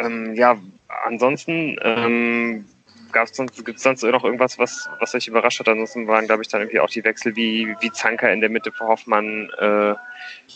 Ähm, 0.00 0.34
ja, 0.34 0.58
ansonsten 1.04 1.78
ähm, 1.82 2.64
gab's 3.12 3.36
sonst, 3.36 3.64
gibt's 3.64 3.82
sonst 3.82 4.02
noch 4.02 4.24
irgendwas, 4.24 4.58
was, 4.58 4.88
was 4.98 5.14
euch 5.14 5.28
überrascht 5.28 5.60
hat? 5.60 5.68
Ansonsten 5.68 6.06
waren, 6.06 6.26
glaube 6.26 6.42
ich, 6.42 6.48
dann 6.48 6.60
irgendwie 6.60 6.80
auch 6.80 6.90
die 6.90 7.04
Wechsel 7.04 7.36
wie, 7.36 7.74
wie 7.80 7.90
Zanker 7.92 8.32
in 8.32 8.40
der 8.40 8.50
Mitte 8.50 8.72
für 8.72 8.86
Hoffmann, 8.86 9.50
äh, 9.58 9.94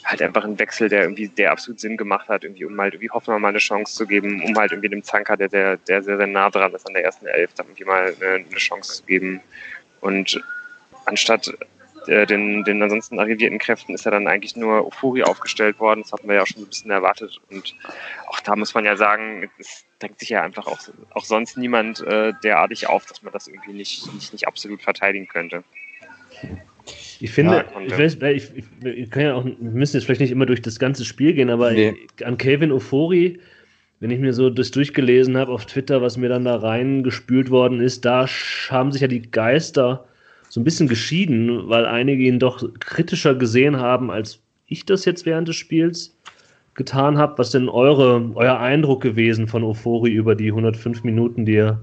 halt 0.05 0.23
einfach 0.23 0.45
ein 0.45 0.59
Wechsel, 0.59 0.89
der 0.89 1.03
irgendwie, 1.03 1.29
der 1.29 1.53
absolut 1.53 1.81
Sinn 1.81 1.97
gemacht 1.97 2.29
hat, 2.29 2.45
irgendwie, 2.45 2.65
um 2.65 2.81
halt 2.81 2.95
irgendwie 2.95 3.11
Hoffmann 3.11 3.41
mal 3.41 3.49
eine 3.49 3.59
Chance 3.59 3.95
zu 3.95 4.07
geben, 4.07 4.43
um 4.43 4.57
halt 4.57 4.73
irgendwie 4.73 4.89
dem 4.89 5.03
Zanker, 5.03 5.37
der, 5.37 5.49
der, 5.49 5.77
der 5.77 6.03
sehr, 6.03 6.17
sehr 6.17 6.27
nah 6.27 6.51
dran 6.51 6.73
ist 6.75 6.87
an 6.87 6.95
der 6.95 7.05
ersten 7.05 7.27
Elf, 7.27 7.53
dann 7.55 7.67
irgendwie 7.67 7.85
mal 7.85 8.15
eine, 8.21 8.45
eine 8.47 8.57
Chance 8.57 8.95
zu 8.95 9.05
geben. 9.05 9.41
Und 10.01 10.43
anstatt 11.07 11.53
äh, 12.09 12.27
den, 12.27 12.65
den 12.65 12.83
ansonsten 12.83 13.19
arrivierten 13.19 13.59
Kräften 13.59 13.95
ist 13.95 14.05
ja 14.05 14.11
dann 14.11 14.27
eigentlich 14.27 14.57
nur 14.57 14.87
Ofuri 14.87 15.23
aufgestellt 15.23 15.79
worden. 15.81 16.03
Das 16.03 16.13
hatten 16.13 16.29
wir 16.29 16.37
ja 16.37 16.43
auch 16.43 16.47
schon 16.47 16.61
so 16.61 16.67
ein 16.67 16.69
bisschen 16.69 16.91
erwartet. 16.91 17.41
Und 17.51 17.75
auch 18.29 18.41
da 18.41 18.57
muss 18.57 18.75
man 18.75 18.85
ja 18.85 18.97
sagen, 18.97 19.51
es 19.59 19.85
denkt 20.03 20.21
sich 20.21 20.31
ja 20.31 20.43
einfach 20.43 20.67
auch, 20.67 20.79
auch 21.11 21.25
sonst 21.25 21.57
niemand 21.57 22.01
äh, 22.01 22.33
derartig 22.43 22.89
auf, 22.89 23.07
dass 23.07 23.23
man 23.23 23.33
das 23.33 23.49
irgendwie 23.49 23.73
nicht, 23.73 24.13
nicht, 24.15 24.33
nicht 24.33 24.47
absolut 24.47 24.83
verteidigen 24.83 25.29
könnte. 25.29 25.65
Ich 27.21 27.31
finde, 27.31 27.65
ja, 27.73 27.81
ich 27.81 27.99
weiß, 27.99 28.19
ich, 28.35 28.51
ich, 28.57 28.65
ich, 28.85 29.11
kann 29.11 29.23
ja 29.23 29.35
auch, 29.35 29.45
wir 29.45 29.55
müssen 29.59 29.97
jetzt 29.97 30.05
vielleicht 30.05 30.21
nicht 30.21 30.31
immer 30.31 30.47
durch 30.47 30.61
das 30.61 30.79
ganze 30.79 31.05
Spiel 31.05 31.33
gehen, 31.33 31.49
aber 31.49 31.73
nee. 31.73 31.95
an 32.23 32.37
Kevin 32.37 32.73
Ofori, 32.73 33.41
wenn 34.01 34.11
ich 34.11 34.19
mir 34.19 34.35
so 34.35 34.51
das 34.51 34.71
durchgelesen 34.71 35.37
habe 35.39 35.51
auf 35.51 35.65
Twitter, 35.65 36.03
was 36.03 36.19
mir 36.19 36.29
dann 36.29 36.45
da 36.45 36.57
reingespült 36.57 37.51
worden 37.51 37.81
ist, 37.81 38.05
da 38.05 38.27
haben 38.69 38.93
sich 38.93 39.01
ja 39.01 39.09
die 39.09 39.23
Geister 39.23 40.07
so 40.55 40.61
ein 40.61 40.65
bisschen 40.65 40.87
geschieden, 40.87 41.69
weil 41.69 41.85
einige 41.85 42.23
ihn 42.23 42.39
doch 42.39 42.65
kritischer 42.79 43.35
gesehen 43.35 43.79
haben, 43.79 44.13
als 44.13 44.41
ich 44.67 44.87
das 44.87 45.05
jetzt 45.05 45.27
während 45.27 45.49
des 45.49 45.57
Spiels 45.57 46.17
getan 46.75 47.19
habe. 47.19 47.39
Was 47.39 47.51
denn 47.51 47.69
eure, 47.69 48.31
euer 48.37 48.61
Eindruck 48.61 49.03
gewesen 49.03 49.49
von 49.49 49.65
Ofori 49.65 50.13
über 50.13 50.37
die 50.37 50.53
105 50.53 51.03
Minuten, 51.03 51.45
die 51.45 51.57
er, 51.57 51.83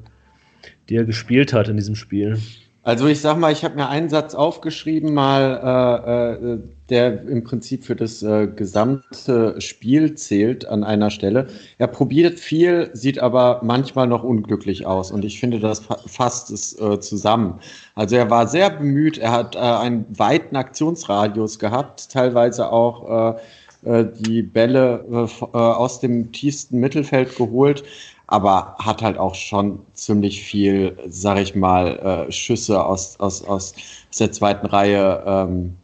die 0.87 0.95
er 0.95 1.03
gespielt 1.03 1.51
hat 1.51 1.67
in 1.67 1.75
diesem 1.75 1.95
Spiel? 1.95 2.39
Also 2.83 3.05
ich 3.05 3.21
sag 3.21 3.37
mal, 3.37 3.51
ich 3.51 3.63
habe 3.63 3.75
mir 3.75 3.89
einen 3.89 4.09
Satz 4.09 4.33
aufgeschrieben, 4.33 5.13
mal, 5.13 6.39
äh, 6.41 6.53
äh, 6.53 6.59
der 6.89 7.21
im 7.27 7.43
Prinzip 7.43 7.85
für 7.85 7.95
das 7.95 8.23
äh, 8.23 8.47
gesamte 8.47 9.61
Spiel 9.61 10.15
zählt 10.15 10.65
an 10.65 10.83
einer 10.83 11.11
Stelle. 11.11 11.45
Er 11.77 11.85
probiert 11.85 12.39
viel, 12.39 12.89
sieht 12.93 13.19
aber 13.19 13.61
manchmal 13.63 14.07
noch 14.07 14.23
unglücklich 14.23 14.87
aus 14.87 15.11
und 15.11 15.23
ich 15.23 15.39
finde, 15.39 15.59
das 15.59 15.83
fasst 16.07 16.49
es 16.49 16.77
äh, 16.81 16.99
zusammen. 16.99 17.59
Also 17.93 18.15
er 18.15 18.31
war 18.31 18.47
sehr 18.47 18.71
bemüht, 18.71 19.19
er 19.19 19.31
hat 19.31 19.55
äh, 19.55 19.59
einen 19.59 20.05
weiten 20.17 20.55
Aktionsradius 20.55 21.59
gehabt, 21.59 22.11
teilweise 22.11 22.71
auch 22.71 23.35
äh, 23.35 23.39
äh, 23.83 24.05
die 24.19 24.43
Bälle 24.43 25.05
äh, 25.09 25.57
aus 25.57 25.99
dem 25.99 26.31
tiefsten 26.31 26.79
Mittelfeld 26.79 27.35
geholt 27.35 27.83
aber 28.31 28.77
hat 28.79 29.01
halt 29.01 29.17
auch 29.17 29.35
schon 29.35 29.79
ziemlich 29.93 30.41
viel, 30.41 30.97
sag 31.09 31.37
ich 31.37 31.53
mal, 31.53 32.27
äh, 32.29 32.31
Schüsse 32.31 32.83
aus, 32.83 33.19
aus, 33.19 33.43
aus 33.43 33.73
der 34.17 34.31
zweiten 34.31 34.67
Reihe 34.67 35.21
ähm, 35.25 35.75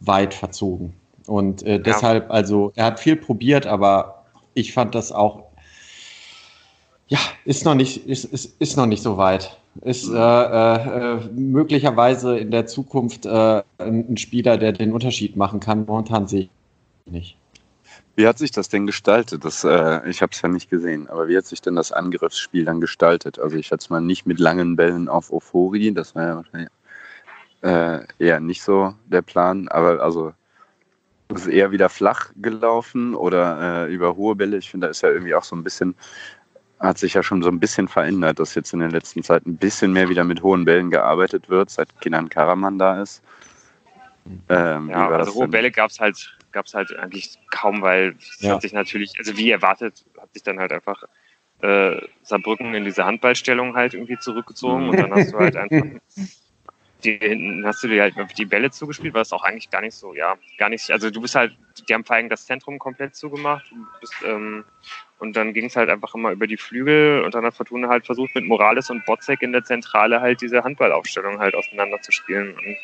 weit 0.00 0.34
verzogen. 0.34 0.92
Und 1.26 1.62
äh, 1.62 1.80
deshalb, 1.80 2.24
ja. 2.24 2.30
also 2.30 2.72
er 2.76 2.84
hat 2.84 3.00
viel 3.00 3.16
probiert, 3.16 3.66
aber 3.66 4.22
ich 4.52 4.74
fand 4.74 4.94
das 4.94 5.12
auch, 5.12 5.44
ja, 7.08 7.18
ist 7.46 7.64
noch 7.64 7.74
nicht, 7.74 8.06
ist, 8.06 8.24
ist, 8.24 8.60
ist 8.60 8.76
noch 8.76 8.86
nicht 8.86 9.02
so 9.02 9.16
weit. 9.16 9.56
Ist 9.80 10.10
äh, 10.10 10.14
äh, 10.14 11.20
möglicherweise 11.34 12.36
in 12.36 12.50
der 12.50 12.66
Zukunft 12.66 13.24
äh, 13.24 13.62
ein 13.78 14.18
Spieler, 14.18 14.58
der 14.58 14.72
den 14.72 14.92
Unterschied 14.92 15.36
machen 15.36 15.58
kann. 15.58 15.86
Momentan 15.86 16.28
sehe 16.28 16.50
ich 17.06 17.12
nicht. 17.12 17.36
Wie 18.18 18.26
hat 18.26 18.36
sich 18.36 18.50
das 18.50 18.68
denn 18.68 18.84
gestaltet? 18.84 19.44
Das, 19.44 19.62
äh, 19.62 20.00
ich 20.10 20.22
habe 20.22 20.32
es 20.32 20.42
ja 20.42 20.48
nicht 20.48 20.68
gesehen, 20.68 21.08
aber 21.08 21.28
wie 21.28 21.36
hat 21.36 21.46
sich 21.46 21.60
denn 21.60 21.76
das 21.76 21.92
Angriffsspiel 21.92 22.64
dann 22.64 22.80
gestaltet? 22.80 23.38
Also 23.38 23.56
ich 23.56 23.70
hatte 23.70 23.82
es 23.82 23.90
mal 23.90 24.00
nicht 24.00 24.26
mit 24.26 24.40
langen 24.40 24.74
Bällen 24.74 25.08
auf 25.08 25.32
Ofori, 25.32 25.94
das 25.94 26.16
war 26.16 26.24
ja 26.24 26.34
wahrscheinlich 26.34 26.68
äh, 27.62 28.00
eher 28.18 28.40
nicht 28.40 28.64
so 28.64 28.92
der 29.06 29.22
Plan, 29.22 29.68
aber 29.68 30.02
also 30.02 30.32
ist 31.28 31.42
es 31.42 31.46
eher 31.46 31.70
wieder 31.70 31.88
flach 31.88 32.32
gelaufen 32.34 33.14
oder 33.14 33.86
äh, 33.86 33.94
über 33.94 34.16
hohe 34.16 34.34
Bälle? 34.34 34.56
Ich 34.56 34.68
finde, 34.68 34.88
da 34.88 34.90
ist 34.90 35.02
ja 35.02 35.10
irgendwie 35.10 35.36
auch 35.36 35.44
so 35.44 35.54
ein 35.54 35.62
bisschen, 35.62 35.94
hat 36.80 36.98
sich 36.98 37.14
ja 37.14 37.22
schon 37.22 37.40
so 37.40 37.50
ein 37.50 37.60
bisschen 37.60 37.86
verändert, 37.86 38.40
dass 38.40 38.56
jetzt 38.56 38.72
in 38.72 38.80
der 38.80 38.90
letzten 38.90 39.22
Zeit 39.22 39.46
ein 39.46 39.58
bisschen 39.58 39.92
mehr 39.92 40.08
wieder 40.08 40.24
mit 40.24 40.42
hohen 40.42 40.64
Bällen 40.64 40.90
gearbeitet 40.90 41.48
wird, 41.48 41.70
seit 41.70 42.00
Kinan 42.00 42.28
Karaman 42.28 42.80
da 42.80 43.00
ist. 43.00 43.22
Ähm, 44.48 44.90
ja, 44.90 45.08
also 45.08 45.34
hohe 45.34 45.46
Bälle 45.46 45.70
gab 45.70 45.90
es 45.90 46.00
halt 46.00 46.36
gab 46.52 46.66
es 46.66 46.74
halt 46.74 46.96
eigentlich 46.96 47.38
kaum, 47.50 47.82
weil 47.82 48.14
es 48.18 48.40
ja. 48.40 48.54
hat 48.54 48.62
sich 48.62 48.72
natürlich, 48.72 49.12
also 49.18 49.36
wie 49.36 49.50
erwartet, 49.50 50.04
hat 50.20 50.32
sich 50.32 50.42
dann 50.42 50.58
halt 50.58 50.72
einfach 50.72 51.02
äh, 51.62 52.00
Saarbrücken 52.22 52.74
in 52.74 52.84
diese 52.84 53.04
Handballstellung 53.04 53.74
halt 53.74 53.94
irgendwie 53.94 54.18
zurückgezogen 54.18 54.88
und 54.88 54.98
dann 54.98 55.12
hast 55.12 55.32
du 55.32 55.38
halt 55.38 55.56
einfach 55.56 55.84
die 57.04 57.16
hinten 57.16 57.64
hast 57.64 57.82
du 57.82 57.88
dir 57.88 58.02
halt 58.02 58.14
die 58.36 58.44
Bälle 58.44 58.70
zugespielt, 58.70 59.14
war 59.14 59.22
es 59.22 59.32
auch 59.32 59.44
eigentlich 59.44 59.70
gar 59.70 59.80
nicht 59.80 59.94
so, 59.94 60.14
ja, 60.14 60.36
gar 60.58 60.68
nicht, 60.68 60.90
also 60.90 61.10
du 61.10 61.20
bist 61.20 61.34
halt, 61.34 61.56
die 61.88 61.94
haben 61.94 62.04
vor 62.04 62.16
allem 62.16 62.28
das 62.28 62.46
Zentrum 62.46 62.78
komplett 62.78 63.14
zugemacht 63.14 63.72
bist, 64.00 64.14
ähm, 64.26 64.64
und 65.20 65.36
dann 65.36 65.52
ging 65.52 65.66
es 65.66 65.76
halt 65.76 65.90
einfach 65.90 66.14
immer 66.14 66.30
über 66.30 66.46
die 66.46 66.56
Flügel 66.56 67.22
und 67.24 67.34
dann 67.34 67.44
hat 67.44 67.54
Fortuna 67.54 67.88
halt 67.88 68.06
versucht 68.06 68.34
mit 68.34 68.44
Morales 68.44 68.90
und 68.90 69.04
Botzek 69.04 69.42
in 69.42 69.52
der 69.52 69.64
Zentrale 69.64 70.20
halt 70.20 70.40
diese 70.40 70.62
Handballaufstellung 70.62 71.38
halt 71.38 71.54
auseinanderzuspielen 71.54 72.54
und 72.56 72.76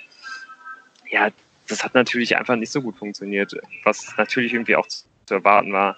ja, 1.11 1.30
das 1.68 1.85
hat 1.85 1.94
natürlich 1.94 2.37
einfach 2.37 2.56
nicht 2.56 2.71
so 2.73 2.83
gut 2.83 2.97
funktioniert, 2.97 3.56
was 3.85 4.14
natürlich 4.16 4.52
irgendwie 4.52 4.76
auch 4.76 4.87
zu 4.87 5.35
erwarten 5.35 5.73
war. 5.73 5.97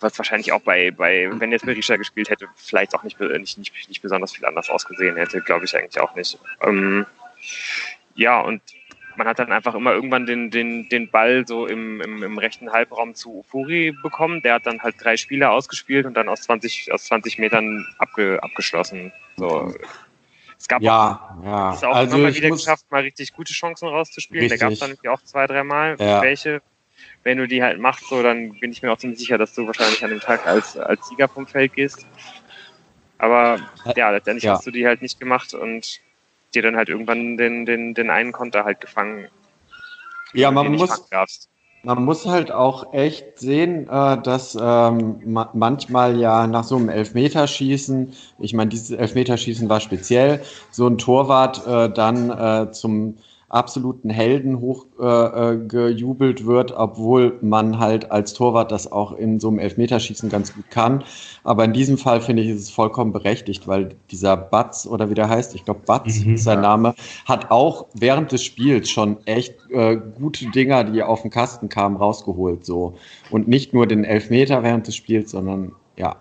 Was 0.00 0.18
wahrscheinlich 0.18 0.52
auch 0.52 0.60
bei, 0.60 0.90
bei 0.90 1.30
wenn 1.32 1.52
jetzt 1.52 1.64
Berisha 1.64 1.96
gespielt 1.96 2.28
hätte, 2.28 2.48
vielleicht 2.56 2.94
auch 2.94 3.04
nicht, 3.04 3.18
nicht, 3.20 3.58
nicht, 3.58 3.88
nicht 3.88 4.02
besonders 4.02 4.32
viel 4.32 4.44
anders 4.44 4.68
ausgesehen 4.68 5.16
hätte, 5.16 5.40
glaube 5.40 5.64
ich 5.64 5.76
eigentlich 5.76 6.00
auch 6.00 6.14
nicht. 6.14 6.38
Ähm, 6.62 7.06
ja, 8.14 8.40
und 8.40 8.60
man 9.16 9.26
hat 9.26 9.38
dann 9.38 9.52
einfach 9.52 9.74
immer 9.74 9.92
irgendwann 9.92 10.26
den, 10.26 10.50
den, 10.50 10.88
den 10.88 11.10
Ball 11.10 11.46
so 11.46 11.66
im, 11.66 12.00
im, 12.00 12.22
im 12.22 12.38
rechten 12.38 12.72
Halbraum 12.72 13.14
zu 13.14 13.38
Ufuri 13.38 13.92
bekommen. 14.02 14.42
Der 14.42 14.54
hat 14.54 14.66
dann 14.66 14.82
halt 14.82 14.96
drei 14.98 15.16
Spieler 15.16 15.52
ausgespielt 15.52 16.06
und 16.06 16.14
dann 16.14 16.28
aus 16.28 16.42
20, 16.42 16.92
aus 16.92 17.04
20 17.04 17.38
Metern 17.38 17.86
abge, 17.98 18.42
abgeschlossen. 18.42 19.12
So, 19.36 19.72
es 20.64 20.68
gab 20.68 20.80
ja, 20.80 21.36
auch, 21.38 21.44
ja. 21.44 21.74
es 21.74 21.84
auch 21.84 21.94
also 21.94 22.16
immer 22.16 22.34
wieder 22.34 22.48
geschafft, 22.48 22.90
mal 22.90 23.02
richtig 23.02 23.34
gute 23.34 23.52
Chancen 23.52 23.86
rauszuspielen. 23.86 24.44
Richtig. 24.44 24.58
Da 24.58 24.64
gab 24.64 24.72
es 24.72 24.78
dann 24.78 24.96
auch 25.12 25.22
zwei, 25.22 25.46
dreimal 25.46 25.96
ja. 25.98 26.22
welche. 26.22 26.62
Wenn 27.22 27.36
du 27.36 27.46
die 27.46 27.62
halt 27.62 27.78
machst, 27.78 28.08
so, 28.08 28.22
dann 28.22 28.58
bin 28.60 28.72
ich 28.72 28.80
mir 28.80 28.90
auch 28.90 28.96
ziemlich 28.96 29.18
sicher, 29.18 29.36
dass 29.36 29.52
du 29.52 29.66
wahrscheinlich 29.66 30.02
an 30.02 30.08
dem 30.08 30.20
Tag 30.20 30.46
als, 30.46 30.78
als 30.78 31.06
Sieger 31.06 31.28
vom 31.28 31.46
Feld 31.46 31.74
gehst. 31.74 32.06
Aber 33.18 33.60
ja, 33.94 34.08
letztendlich 34.08 34.44
ja. 34.44 34.54
hast 34.54 34.66
du 34.66 34.70
die 34.70 34.86
halt 34.86 35.02
nicht 35.02 35.20
gemacht 35.20 35.52
und 35.52 36.00
dir 36.54 36.62
dann 36.62 36.76
halt 36.76 36.88
irgendwann 36.88 37.36
den, 37.36 37.66
den, 37.66 37.92
den 37.92 38.08
einen 38.08 38.32
Konter 38.32 38.64
halt 38.64 38.80
gefangen. 38.80 39.28
Ja, 40.32 40.50
man 40.50 40.72
muss, 40.72 41.06
man 41.84 42.04
muss 42.04 42.26
halt 42.26 42.50
auch 42.50 42.92
echt 42.92 43.38
sehen, 43.38 43.88
äh, 43.88 44.20
dass 44.20 44.56
ähm, 44.60 45.20
ma 45.24 45.50
manchmal 45.52 46.18
ja 46.18 46.46
nach 46.46 46.64
so 46.64 46.76
einem 46.76 46.88
Elfmeterschießen, 46.88 48.12
ich 48.38 48.54
meine, 48.54 48.70
dieses 48.70 48.90
Elfmeterschießen 48.90 49.68
war 49.68 49.80
speziell, 49.80 50.42
so 50.70 50.86
ein 50.86 50.98
Torwart 50.98 51.66
äh, 51.66 51.90
dann 51.90 52.30
äh, 52.30 52.72
zum 52.72 53.16
absoluten 53.54 54.10
Helden 54.10 54.60
hochgejubelt 54.60 56.40
äh, 56.40 56.46
wird, 56.46 56.72
obwohl 56.76 57.38
man 57.40 57.78
halt 57.78 58.10
als 58.10 58.34
Torwart 58.34 58.72
das 58.72 58.90
auch 58.90 59.12
in 59.12 59.38
so 59.38 59.48
einem 59.48 59.60
Elfmeterschießen 59.60 60.28
ganz 60.28 60.54
gut 60.54 60.70
kann. 60.70 61.04
Aber 61.44 61.64
in 61.64 61.72
diesem 61.72 61.96
Fall 61.96 62.20
finde 62.20 62.42
ich, 62.42 62.48
ist 62.48 62.62
es 62.62 62.70
vollkommen 62.70 63.12
berechtigt, 63.12 63.68
weil 63.68 63.96
dieser 64.10 64.36
Batz 64.36 64.86
oder 64.86 65.08
wie 65.08 65.14
der 65.14 65.28
heißt, 65.28 65.54
ich 65.54 65.64
glaube 65.64 65.80
Batz 65.86 66.24
mhm, 66.24 66.34
ist 66.34 66.44
sein 66.44 66.58
ja. 66.58 66.62
Name, 66.62 66.94
hat 67.26 67.50
auch 67.50 67.86
während 67.94 68.32
des 68.32 68.42
Spiels 68.42 68.90
schon 68.90 69.18
echt 69.26 69.54
äh, 69.70 69.96
gute 69.96 70.50
Dinger, 70.50 70.84
die 70.84 71.02
auf 71.02 71.22
den 71.22 71.30
Kasten 71.30 71.68
kamen, 71.68 71.96
rausgeholt. 71.96 72.66
So. 72.66 72.94
Und 73.30 73.46
nicht 73.46 73.72
nur 73.72 73.86
den 73.86 74.04
Elfmeter 74.04 74.62
während 74.62 74.88
des 74.88 74.96
Spiels, 74.96 75.30
sondern 75.30 75.72
ja, 75.96 76.16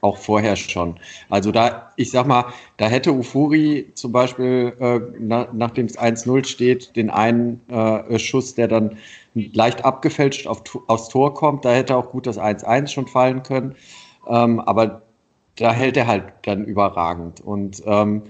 auch 0.00 0.16
vorher 0.16 0.56
schon. 0.56 0.98
Also 1.28 1.52
da, 1.52 1.92
ich 1.96 2.10
sag 2.10 2.26
mal, 2.26 2.46
da 2.76 2.86
hätte 2.86 3.12
Ufuri 3.12 3.90
zum 3.94 4.12
Beispiel, 4.12 4.74
äh, 4.78 5.00
na, 5.18 5.48
nachdem 5.52 5.86
es 5.86 5.98
1-0 5.98 6.44
steht, 6.44 6.96
den 6.96 7.10
einen 7.10 7.60
äh, 7.68 8.18
Schuss, 8.18 8.54
der 8.54 8.68
dann 8.68 8.96
leicht 9.34 9.84
abgefälscht 9.84 10.46
auf, 10.46 10.62
aufs 10.86 11.08
Tor 11.08 11.34
kommt, 11.34 11.64
da 11.64 11.72
hätte 11.72 11.96
auch 11.96 12.10
gut 12.10 12.26
das 12.26 12.38
1-1 12.38 12.88
schon 12.88 13.06
fallen 13.06 13.42
können. 13.42 13.74
Ähm, 14.26 14.60
aber 14.60 15.02
da 15.56 15.72
hält 15.72 15.96
er 15.96 16.06
halt 16.06 16.24
dann 16.42 16.64
überragend. 16.64 17.40
Und 17.40 17.82
ähm, 17.86 18.22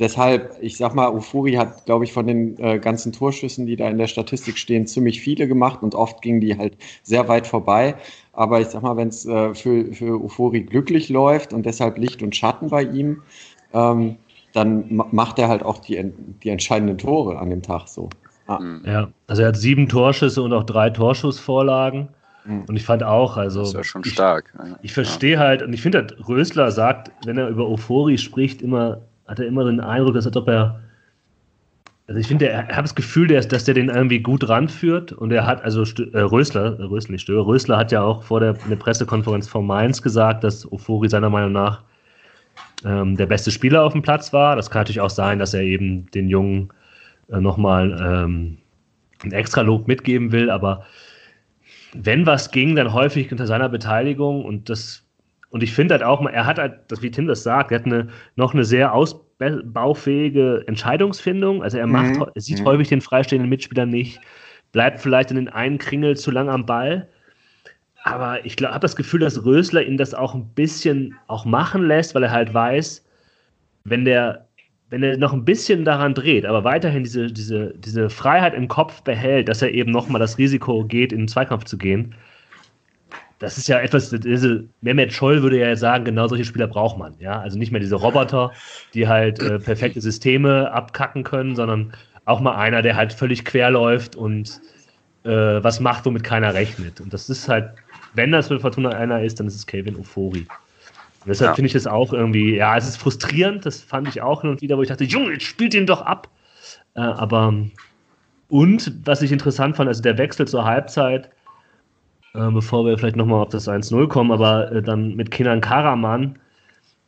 deshalb, 0.00 0.56
ich 0.60 0.76
sag 0.76 0.94
mal, 0.94 1.14
Ufuri 1.14 1.52
hat, 1.52 1.84
glaube 1.84 2.04
ich, 2.04 2.12
von 2.12 2.26
den 2.26 2.58
äh, 2.58 2.78
ganzen 2.78 3.12
Torschüssen, 3.12 3.66
die 3.66 3.76
da 3.76 3.88
in 3.88 3.98
der 3.98 4.06
Statistik 4.06 4.58
stehen, 4.58 4.86
ziemlich 4.86 5.20
viele 5.20 5.46
gemacht 5.46 5.82
und 5.82 5.94
oft 5.94 6.22
gingen 6.22 6.40
die 6.40 6.56
halt 6.56 6.76
sehr 7.02 7.28
weit 7.28 7.46
vorbei. 7.46 7.94
Aber 8.32 8.60
ich 8.60 8.68
sag 8.68 8.82
mal, 8.82 8.96
wenn 8.96 9.08
es 9.08 9.26
äh, 9.26 9.54
für, 9.54 9.92
für 9.92 10.22
Ufuri 10.22 10.62
glücklich 10.62 11.08
läuft 11.08 11.52
und 11.52 11.66
deshalb 11.66 11.98
Licht 11.98 12.22
und 12.22 12.34
Schatten 12.34 12.70
bei 12.70 12.82
ihm, 12.82 13.22
ähm, 13.72 14.16
dann 14.52 15.00
macht 15.12 15.38
er 15.38 15.48
halt 15.48 15.62
auch 15.62 15.78
die, 15.78 16.12
die 16.42 16.48
entscheidenden 16.48 16.98
Tore 16.98 17.38
an 17.38 17.50
dem 17.50 17.62
Tag 17.62 17.86
so. 17.86 18.08
Ah. 18.48 18.60
Ja, 18.84 19.08
also 19.28 19.42
er 19.42 19.48
hat 19.48 19.56
sieben 19.56 19.88
Torschüsse 19.88 20.42
und 20.42 20.52
auch 20.52 20.64
drei 20.64 20.90
Torschussvorlagen. 20.90 22.08
Mhm. 22.44 22.64
Und 22.66 22.76
ich 22.76 22.84
fand 22.84 23.02
auch, 23.04 23.36
also. 23.36 23.60
Das 23.60 23.68
ist 23.68 23.74
ja 23.74 23.84
schon 23.84 24.04
stark. 24.04 24.52
Ich, 24.78 24.86
ich 24.86 24.92
verstehe 24.92 25.34
ja. 25.34 25.38
halt, 25.38 25.62
und 25.62 25.72
ich 25.72 25.82
finde 25.82 25.98
halt, 25.98 26.28
Rösler 26.28 26.72
sagt, 26.72 27.12
wenn 27.24 27.38
er 27.38 27.48
über 27.48 27.68
Euphorie 27.68 28.18
spricht, 28.18 28.62
immer, 28.62 29.02
hat 29.30 29.38
er 29.38 29.46
immer 29.46 29.64
den 29.64 29.80
Eindruck, 29.80 30.14
dass 30.14 30.26
als 30.26 30.36
ob 30.36 30.48
er. 30.48 30.80
Also 32.08 32.18
ich 32.18 32.26
finde, 32.26 32.48
er 32.48 32.66
hat 32.66 32.84
das 32.84 32.96
Gefühl, 32.96 33.28
dass, 33.28 33.46
dass 33.46 33.62
der 33.62 33.74
den 33.74 33.88
irgendwie 33.88 34.18
gut 34.18 34.48
ranführt 34.48 35.12
und 35.12 35.30
er 35.30 35.46
hat, 35.46 35.62
also 35.62 35.82
äh, 35.82 36.18
Rösler, 36.18 36.76
äh, 36.80 36.82
Rösler, 36.82 37.12
nicht 37.12 37.22
Stöber, 37.22 37.46
Rösler 37.46 37.76
hat 37.78 37.92
ja 37.92 38.02
auch 38.02 38.24
vor 38.24 38.40
der, 38.40 38.54
der 38.54 38.74
Pressekonferenz 38.74 39.46
von 39.46 39.64
Mainz 39.64 40.02
gesagt, 40.02 40.42
dass 40.42 40.70
Euphorie 40.72 41.08
seiner 41.08 41.30
Meinung 41.30 41.52
nach 41.52 41.84
ähm, 42.84 43.16
der 43.16 43.26
beste 43.26 43.52
Spieler 43.52 43.84
auf 43.84 43.92
dem 43.92 44.02
Platz 44.02 44.32
war. 44.32 44.56
Das 44.56 44.70
kann 44.70 44.80
natürlich 44.80 45.00
auch 45.00 45.10
sein, 45.10 45.38
dass 45.38 45.54
er 45.54 45.62
eben 45.62 46.10
den 46.10 46.26
Jungen 46.26 46.70
äh, 47.28 47.40
nochmal 47.40 47.96
ähm, 48.02 48.58
ein 49.22 49.30
extra 49.30 49.60
Lob 49.60 49.86
mitgeben 49.86 50.32
will, 50.32 50.50
aber 50.50 50.84
wenn 51.94 52.26
was 52.26 52.50
ging, 52.50 52.74
dann 52.74 52.92
häufig 52.92 53.30
unter 53.30 53.46
seiner 53.46 53.68
Beteiligung 53.68 54.44
und 54.44 54.68
das 54.68 55.04
und 55.50 55.62
ich 55.64 55.72
finde 55.72 55.94
halt 55.94 56.04
auch, 56.04 56.24
er 56.24 56.46
hat 56.46 56.58
halt, 56.58 56.80
das, 56.88 57.02
wie 57.02 57.10
Tim 57.10 57.26
das 57.26 57.42
sagt, 57.42 57.72
er 57.72 57.80
hat 57.80 57.86
eine, 57.86 58.08
noch 58.36 58.54
eine 58.54 58.64
sehr 58.64 58.94
ausbaufähige 58.94 60.64
Entscheidungsfindung. 60.66 61.62
Also 61.62 61.78
er 61.78 61.88
macht, 61.88 62.14
mhm. 62.14 62.26
er 62.34 62.40
sieht 62.40 62.60
mhm. 62.60 62.66
häufig 62.66 62.88
den 62.88 63.00
freistehenden 63.00 63.50
Mitspieler 63.50 63.84
nicht, 63.84 64.20
bleibt 64.72 65.00
vielleicht 65.00 65.30
in 65.30 65.36
den 65.36 65.48
einen 65.48 65.78
Kringel 65.78 66.16
zu 66.16 66.30
lang 66.30 66.48
am 66.48 66.66
Ball. 66.66 67.08
Aber 68.04 68.44
ich 68.46 68.56
habe 68.62 68.80
das 68.80 68.96
Gefühl, 68.96 69.20
dass 69.20 69.44
Rösler 69.44 69.82
ihn 69.82 69.96
das 69.96 70.14
auch 70.14 70.34
ein 70.34 70.48
bisschen 70.54 71.16
auch 71.26 71.44
machen 71.44 71.86
lässt, 71.86 72.14
weil 72.14 72.22
er 72.22 72.30
halt 72.30 72.54
weiß, 72.54 73.04
wenn 73.84 74.04
der 74.04 74.46
wenn 74.90 75.04
er 75.04 75.16
noch 75.16 75.32
ein 75.32 75.44
bisschen 75.44 75.84
daran 75.84 76.14
dreht, 76.14 76.44
aber 76.44 76.64
weiterhin 76.64 77.04
diese, 77.04 77.28
diese, 77.28 77.72
diese 77.78 78.10
Freiheit 78.10 78.54
im 78.54 78.66
Kopf 78.66 79.02
behält, 79.02 79.48
dass 79.48 79.62
er 79.62 79.72
eben 79.72 79.92
nochmal 79.92 80.18
das 80.18 80.36
Risiko 80.36 80.84
geht, 80.84 81.12
in 81.12 81.20
den 81.20 81.28
Zweikampf 81.28 81.62
zu 81.62 81.78
gehen, 81.78 82.16
das 83.40 83.56
ist 83.56 83.68
ja 83.68 83.80
etwas, 83.80 84.10
diese, 84.10 84.64
Mehmet 84.82 85.12
Scholl 85.12 85.42
würde 85.42 85.58
ja 85.58 85.74
sagen, 85.74 86.04
genau 86.04 86.28
solche 86.28 86.44
Spieler 86.44 86.66
braucht 86.68 86.98
man. 86.98 87.14
Ja? 87.18 87.40
Also 87.40 87.58
nicht 87.58 87.72
mehr 87.72 87.80
diese 87.80 87.96
Roboter, 87.96 88.52
die 88.92 89.08
halt 89.08 89.40
äh, 89.40 89.58
perfekte 89.58 90.00
Systeme 90.00 90.70
abkacken 90.70 91.24
können, 91.24 91.56
sondern 91.56 91.92
auch 92.26 92.40
mal 92.40 92.54
einer, 92.54 92.82
der 92.82 92.96
halt 92.96 93.14
völlig 93.14 93.46
quer 93.46 93.70
läuft 93.70 94.14
und 94.14 94.60
äh, 95.24 95.30
was 95.30 95.80
macht, 95.80 96.04
womit 96.04 96.22
keiner 96.22 96.52
rechnet. 96.52 97.00
Und 97.00 97.14
das 97.14 97.30
ist 97.30 97.48
halt, 97.48 97.70
wenn 98.12 98.30
das 98.30 98.48
für 98.48 98.60
Fortuna 98.60 98.90
einer 98.90 99.22
ist, 99.22 99.40
dann 99.40 99.46
ist 99.46 99.54
es 99.54 99.66
Kevin 99.66 99.96
Ofori. 99.96 100.40
Und 100.40 101.28
deshalb 101.28 101.52
ja. 101.52 101.54
finde 101.54 101.68
ich 101.68 101.74
es 101.74 101.86
auch 101.86 102.12
irgendwie, 102.12 102.56
ja, 102.56 102.76
es 102.76 102.86
ist 102.86 102.98
frustrierend, 102.98 103.64
das 103.64 103.80
fand 103.80 104.06
ich 104.06 104.20
auch 104.20 104.42
hin 104.42 104.50
und 104.50 104.60
wieder, 104.60 104.76
wo 104.76 104.82
ich 104.82 104.88
dachte, 104.88 105.04
Junge, 105.04 105.32
jetzt 105.32 105.44
spielt 105.44 105.72
ihn 105.72 105.86
doch 105.86 106.02
ab. 106.02 106.28
Äh, 106.94 107.00
aber, 107.00 107.54
und 108.50 108.92
was 109.06 109.22
ich 109.22 109.32
interessant 109.32 109.76
fand, 109.76 109.88
also 109.88 110.02
der 110.02 110.18
Wechsel 110.18 110.46
zur 110.46 110.66
Halbzeit, 110.66 111.30
äh, 112.34 112.50
bevor 112.50 112.84
wir 112.86 112.96
vielleicht 112.98 113.16
nochmal 113.16 113.42
auf 113.42 113.48
das 113.48 113.68
1-0 113.68 114.08
kommen, 114.08 114.32
aber 114.32 114.70
äh, 114.72 114.82
dann 114.82 115.16
mit 115.16 115.30
Kenan 115.30 115.60
Karaman, 115.60 116.38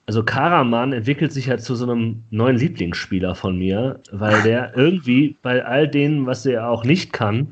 also 0.07 0.25
Karaman 0.25 0.93
entwickelt 0.93 1.33
sich 1.33 1.47
ja 1.47 1.59
zu 1.59 1.75
so 1.75 1.85
einem 1.85 2.25
neuen 2.31 2.57
Lieblingsspieler 2.57 3.35
von 3.35 3.57
mir, 3.57 4.01
weil 4.11 4.43
der 4.43 4.73
irgendwie 4.77 5.37
bei 5.43 5.65
all 5.65 5.89
dem, 5.89 6.27
was 6.27 6.45
er 6.45 6.69
auch 6.69 6.85
nicht 6.85 7.13
kann, 7.13 7.49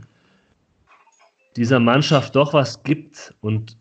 dieser 1.56 1.80
Mannschaft 1.80 2.36
doch 2.36 2.54
was 2.54 2.82
gibt 2.82 3.34
und 3.40 3.76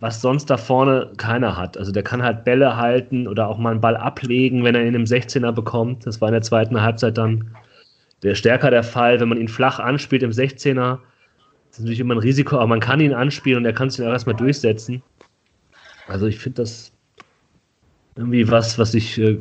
was 0.00 0.20
sonst 0.20 0.46
da 0.46 0.56
vorne 0.56 1.10
keiner 1.16 1.56
hat. 1.56 1.76
Also 1.76 1.90
der 1.90 2.02
kann 2.02 2.22
halt 2.22 2.44
Bälle 2.44 2.76
halten 2.76 3.26
oder 3.26 3.48
auch 3.48 3.58
mal 3.58 3.72
einen 3.72 3.80
Ball 3.80 3.96
ablegen, 3.96 4.62
wenn 4.62 4.74
er 4.74 4.86
ihn 4.86 4.94
im 4.94 5.04
16er 5.04 5.52
bekommt. 5.52 6.06
Das 6.06 6.20
war 6.20 6.28
in 6.28 6.34
der 6.34 6.42
zweiten 6.42 6.80
Halbzeit 6.80 7.18
dann 7.18 7.50
der 8.22 8.34
stärker 8.34 8.70
der 8.70 8.84
Fall. 8.84 9.18
Wenn 9.18 9.28
man 9.28 9.38
ihn 9.38 9.48
flach 9.48 9.80
anspielt 9.80 10.22
im 10.22 10.30
16er, 10.30 10.98
ist 11.78 11.84
natürlich 11.84 12.00
immer 12.00 12.14
ein 12.14 12.20
Risiko, 12.20 12.56
aber 12.56 12.66
man 12.66 12.80
kann 12.80 13.00
ihn 13.00 13.14
anspielen 13.14 13.58
und 13.58 13.64
er 13.64 13.72
kann 13.72 13.90
sich 13.90 14.04
auch 14.04 14.10
erstmal 14.10 14.34
durchsetzen. 14.34 15.02
Also 16.06 16.26
ich 16.26 16.38
finde 16.38 16.62
das 16.62 16.92
irgendwie 18.16 18.50
was, 18.50 18.78
was 18.78 18.94
ich 18.94 19.18
äh, 19.18 19.40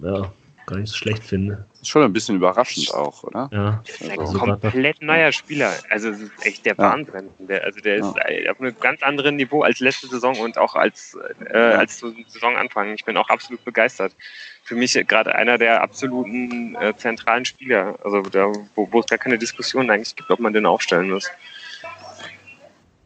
ja, 0.00 0.32
gar 0.66 0.78
nicht 0.78 0.90
so 0.90 0.96
schlecht 0.96 1.24
finde. 1.24 1.64
Ist 1.80 1.88
schon 1.88 2.02
ein 2.02 2.12
bisschen 2.12 2.36
überraschend 2.36 2.92
auch, 2.92 3.24
oder? 3.24 3.48
Ja. 3.52 3.82
Also, 4.18 4.38
ein 4.38 4.60
komplett 4.60 5.00
neuer 5.00 5.32
Spieler. 5.32 5.72
Also 5.88 6.10
das 6.10 6.20
ist 6.20 6.46
echt 6.46 6.66
der 6.66 6.74
ja. 6.74 6.78
Wahnsinn. 6.78 7.30
Der, 7.38 7.64
also 7.64 7.80
der 7.80 7.96
ist 7.96 8.14
ja. 8.16 8.52
auf 8.52 8.60
einem 8.60 8.74
ganz 8.78 9.02
anderen 9.02 9.36
Niveau 9.36 9.62
als 9.62 9.80
letzte 9.80 10.08
Saison 10.08 10.38
und 10.40 10.58
auch 10.58 10.74
als, 10.74 11.16
äh, 11.46 11.56
als 11.56 11.98
so 11.98 12.12
Saisonanfang. 12.28 12.92
Ich 12.92 13.04
bin 13.04 13.16
auch 13.16 13.30
absolut 13.30 13.64
begeistert. 13.64 14.14
Für 14.64 14.74
mich 14.76 14.92
gerade 15.08 15.34
einer 15.34 15.58
der 15.58 15.82
absoluten 15.82 16.76
äh, 16.76 16.94
zentralen 16.96 17.44
Spieler, 17.44 17.98
also 18.04 18.22
da, 18.22 18.52
wo, 18.74 18.88
wo 18.90 19.00
es 19.00 19.06
gar 19.06 19.18
keine 19.18 19.38
Diskussion 19.38 19.90
eigentlich 19.90 20.14
gibt, 20.14 20.30
ob 20.30 20.38
man 20.38 20.52
den 20.52 20.66
aufstellen 20.66 21.10
muss. 21.10 21.28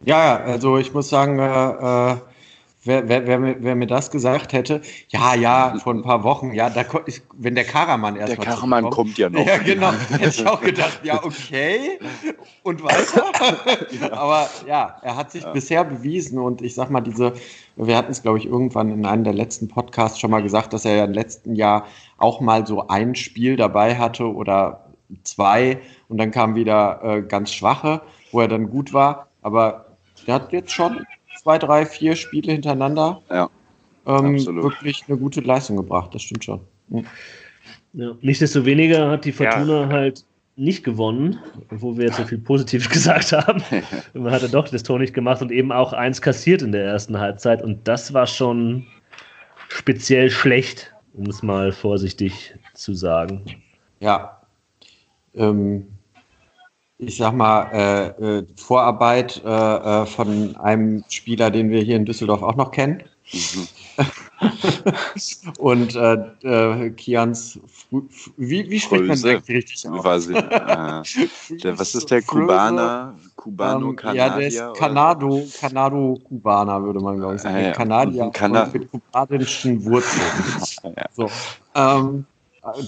Ja, 0.05 0.37
also 0.37 0.77
ich 0.77 0.93
muss 0.93 1.09
sagen, 1.09 1.39
äh, 1.39 2.13
äh 2.13 2.17
Wer, 2.87 3.09
wer, 3.09 3.27
wer, 3.27 3.63
wer, 3.63 3.75
mir 3.77 3.87
das 3.87 4.11
gesagt 4.11 4.53
hätte, 4.53 4.83
ja, 5.09 5.35
ja, 5.35 5.75
vor 5.83 5.95
ein 5.95 6.03
paar 6.03 6.23
Wochen, 6.23 6.53
ja, 6.53 6.69
da, 6.69 6.85
wenn 7.33 7.55
der 7.55 7.65
Karaman 7.65 8.17
erst 8.17 8.37
Der 8.37 8.45
Karaman 8.45 8.91
kommt 8.91 9.17
ja 9.17 9.31
noch. 9.31 9.47
Ja, 9.47 9.57
genau. 9.57 9.93
Hätte 10.11 10.29
ich 10.29 10.47
auch 10.47 10.61
gedacht, 10.61 11.01
ja, 11.03 11.25
okay. 11.25 11.99
Und 12.63 12.85
weiter. 12.85 14.13
Aber 14.13 14.51
ja, 14.67 14.99
er 15.01 15.17
hat 15.17 15.31
sich 15.33 15.45
ja. 15.45 15.53
bisher 15.53 15.83
bewiesen 15.83 16.39
und 16.39 16.61
ich 16.61 16.75
sag 16.75 16.91
mal, 16.91 17.01
diese, 17.01 17.33
wir 17.77 17.97
hatten 17.97 18.13
es, 18.13 18.23
glaube 18.23 18.39
ich, 18.39 18.47
irgendwann 18.47 18.91
in 18.93 19.07
einem 19.07 19.25
der 19.25 19.35
letzten 19.35 19.69
Podcasts 19.69 20.19
schon 20.19 20.31
mal 20.31 20.43
gesagt, 20.43 20.73
dass 20.73 20.85
er 20.85 20.97
ja 20.97 21.05
im 21.05 21.13
letzten 21.13 21.55
Jahr 21.55 21.87
auch 22.19 22.41
mal 22.41 22.67
so 22.67 22.87
ein 22.89 23.15
Spiel 23.15 23.57
dabei 23.57 23.97
hatte 23.97 24.33
oder 24.33 24.85
zwei 25.25 25.81
und 26.09 26.19
dann 26.19 26.31
kam 26.31 26.55
wieder 26.55 27.01
äh, 27.03 27.23
ganz 27.23 27.53
schwache, 27.53 28.03
wo 28.33 28.41
er 28.41 28.49
dann 28.49 28.71
gut 28.71 28.93
war. 28.93 29.29
Aber 29.43 29.87
der 30.27 30.35
hat 30.35 30.53
jetzt 30.53 30.73
schon 30.73 31.05
zwei, 31.43 31.59
drei, 31.59 31.85
vier 31.87 32.17
Spiele 32.17 32.53
hintereinander 32.53 33.21
ja, 33.31 33.51
ähm, 34.07 34.39
wirklich 34.63 35.05
eine 35.09 35.19
gute 35.19 35.41
Leistung 35.41 35.77
gebracht. 35.77 36.15
Das 36.15 36.23
stimmt 36.23 36.45
schon. 36.45 36.61
Mhm. 36.89 37.07
Ja, 37.93 38.13
nichtsdestoweniger 38.23 39.11
hat 39.11 39.25
die 39.25 39.33
Fortuna 39.33 39.83
ja. 39.83 39.89
halt 39.89 40.25
nicht 40.57 40.85
gewonnen, 40.85 41.39
wo 41.71 41.97
wir 41.97 42.07
jetzt 42.07 42.17
so 42.17 42.25
viel 42.25 42.39
Positives 42.39 42.89
gesagt 42.91 43.33
haben. 43.33 43.63
Man 44.15 44.33
hat 44.33 44.43
er 44.43 44.49
doch 44.49 44.69
das 44.69 44.83
Tor 44.83 44.99
nicht 44.99 45.15
gemacht 45.15 45.43
und 45.43 45.51
eben 45.51 45.73
auch 45.73 45.93
eins 45.93 46.21
kassiert 46.23 46.63
in 46.63 46.73
der 46.73 46.85
ersten 46.85 47.19
Halbzeit. 47.19 47.63
Und 47.63 47.87
das 47.87 48.13
war 48.15 48.27
schon 48.27 48.87
speziell 49.69 50.31
schlecht, 50.31 50.95
um 51.15 51.27
es 51.27 51.43
mal 51.43 51.73
vorsichtig 51.73 52.55
zu 52.75 52.95
sagen. 52.95 53.43
Ja. 54.01 54.41
Ähm, 55.35 55.87
ich 56.99 57.17
sag 57.17 57.35
mal, 57.35 57.71
äh, 57.73 58.39
äh, 58.39 58.47
Vorarbeit 58.57 59.43
äh, 59.45 59.49
äh, 59.49 60.07
von 60.07 60.57
einem 60.57 61.05
Spieler, 61.09 61.51
den 61.51 61.71
wir 61.71 61.83
hier 61.83 61.97
in 61.97 62.05
Düsseldorf 62.05 62.43
auch 62.43 62.55
noch 62.55 62.71
kennen. 62.71 63.03
Mhm. 63.33 63.69
und 65.59 65.95
äh, 65.95 66.15
äh, 66.43 66.91
Kians, 66.91 67.59
wie, 68.37 68.69
wie 68.69 68.81
spricht 68.81 69.05
Fröse. 69.05 69.27
man 69.27 69.37
eigentlich 69.37 69.57
richtig 69.57 69.89
aus? 69.89 70.29
Ich, 70.29 70.37
äh, 70.37 71.57
der, 71.63 71.79
was 71.79 71.95
ist 71.95 72.11
der 72.11 72.23
Kubaner? 72.23 73.15
Cubano 73.37 73.91
ähm, 73.91 73.97
Kanadier? 73.97 74.25
Ja, 74.25 74.37
der 74.37 74.49
ist 74.49 74.79
Kanado, 74.79 75.43
Kanado-Kubaner, 75.61 76.83
würde 76.83 77.01
man 77.01 77.19
glaube 77.19 77.37
ich 77.37 77.43
sagen. 77.43 77.57
Ah, 77.57 77.61
ja. 77.61 77.73
Kanadier 77.73 78.31
Kana 78.31 78.69
mit 78.73 78.91
kubanischen 78.91 79.85
Wurzeln. 79.85 80.25
ja. 80.97 81.07
so. 81.13 81.31
ähm, 81.75 82.25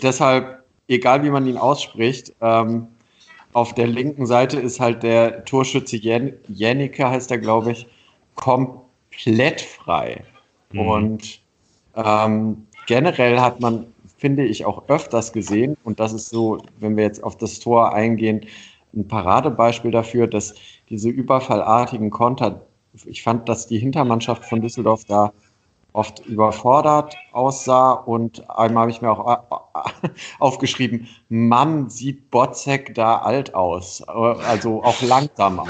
deshalb, 0.03 0.62
egal 0.88 1.23
wie 1.23 1.31
man 1.31 1.47
ihn 1.47 1.59
ausspricht, 1.59 2.33
ähm, 2.40 2.88
auf 3.53 3.75
der 3.75 3.87
linken 3.87 4.27
Seite 4.27 4.61
ist 4.61 4.81
halt 4.81 5.03
der 5.03 5.45
Torschütze 5.45 5.97
Jannike, 5.97 7.09
heißt 7.09 7.31
er, 7.31 7.38
glaube 7.38 7.73
ich, 7.73 7.87
komplett 8.35 9.62
frei. 9.62 10.23
Mhm. 10.83 10.89
Und 10.89 11.41
ähm, 11.95 12.67
generell 12.87 13.41
hat 13.41 13.61
man, 13.61 13.87
finde 14.19 14.45
ich, 14.45 14.65
auch 14.65 14.89
öfters 14.89 15.33
gesehen, 15.33 15.77
und 15.85 16.01
das 16.01 16.12
ist 16.12 16.31
so, 16.31 16.59
wenn 16.79 16.97
wir 16.97 17.05
jetzt 17.05 17.23
auf 17.23 17.37
das 17.37 17.59
Tor 17.59 17.95
eingehen, 17.95 18.47
ein 18.95 19.09
Paradebeispiel 19.09 19.91
dafür, 19.91 20.27
dass 20.27 20.55
diese 20.89 21.09
überfallartigen 21.09 22.11
Konter, 22.11 22.62
ich 23.05 23.23
fand, 23.23 23.49
dass 23.49 23.67
die 23.67 23.79
Hintermannschaft 23.79 24.45
von 24.45 24.62
Düsseldorf 24.62 25.05
da 25.05 25.33
oft 25.93 26.25
überfordert 26.27 27.17
aussah 27.33 27.93
und 27.93 28.49
einmal 28.51 28.83
habe 28.83 28.91
ich 28.91 29.01
mir 29.01 29.11
auch 29.11 29.39
äh, 29.39 30.09
aufgeschrieben, 30.39 31.09
Mann, 31.29 31.89
sieht 31.89 32.31
Botzek 32.31 32.95
da 32.95 33.19
alt 33.19 33.55
aus, 33.55 34.03
also 34.03 34.83
auch 34.85 35.01
langsamer. 35.03 35.67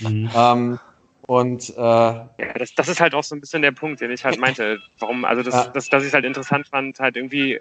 Mhm. 0.00 0.30
Ähm, 0.34 0.78
und 1.26 1.70
äh, 1.70 1.80
ja, 1.80 2.28
das, 2.56 2.74
das 2.74 2.88
ist 2.88 3.00
halt 3.00 3.14
auch 3.14 3.24
so 3.24 3.34
ein 3.34 3.40
bisschen 3.40 3.62
der 3.62 3.72
Punkt, 3.72 4.00
den 4.00 4.10
ich 4.10 4.24
halt 4.24 4.38
meinte. 4.38 4.80
Warum, 4.98 5.24
also 5.24 5.42
das, 5.42 5.54
ja. 5.54 5.68
das, 5.68 5.88
dass 5.88 6.02
ich 6.02 6.08
es 6.08 6.14
halt 6.14 6.24
interessant 6.24 6.68
fand, 6.68 7.00
halt 7.00 7.16
irgendwie 7.16 7.60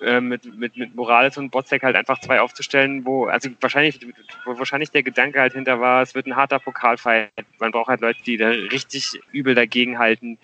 äh, 0.00 0.20
mit, 0.20 0.44
mit, 0.56 0.76
mit 0.76 0.94
Morales 0.94 1.38
und 1.38 1.50
Botzek 1.50 1.82
halt 1.82 1.96
einfach 1.96 2.20
zwei 2.20 2.40
aufzustellen, 2.40 3.04
wo, 3.04 3.26
also 3.26 3.48
wahrscheinlich, 3.60 3.98
wo 4.44 4.58
wahrscheinlich 4.58 4.90
der 4.90 5.02
Gedanke 5.02 5.40
halt 5.40 5.54
hinter 5.54 5.80
war, 5.80 6.02
es 6.02 6.14
wird 6.14 6.26
ein 6.26 6.36
harter 6.36 6.58
Pokalfight. 6.58 7.30
Man 7.58 7.72
braucht 7.72 7.88
halt 7.88 8.00
Leute, 8.00 8.22
die 8.22 8.36
da 8.36 8.48
richtig 8.48 9.18
übel 9.32 9.54
dagegenhalten, 9.54 10.38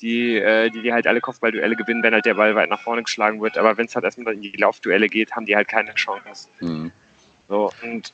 die, 0.00 0.36
äh, 0.36 0.70
die, 0.70 0.82
die 0.82 0.92
halt 0.92 1.06
alle 1.06 1.20
Kopfballduelle 1.20 1.74
gewinnen, 1.74 2.02
wenn 2.02 2.14
halt 2.14 2.26
der 2.26 2.34
Ball 2.34 2.54
weit 2.54 2.70
nach 2.70 2.80
vorne 2.80 3.02
geschlagen 3.02 3.40
wird. 3.40 3.58
Aber 3.58 3.76
wenn 3.76 3.86
es 3.86 3.94
halt 3.94 4.04
erstmal 4.04 4.34
in 4.34 4.42
die 4.42 4.52
Laufduelle 4.52 5.08
geht, 5.08 5.32
haben 5.32 5.46
die 5.46 5.56
halt 5.56 5.68
keine 5.68 5.94
Chance. 5.94 6.48
Mhm. 6.60 6.92
So, 7.48 7.72
und 7.82 8.12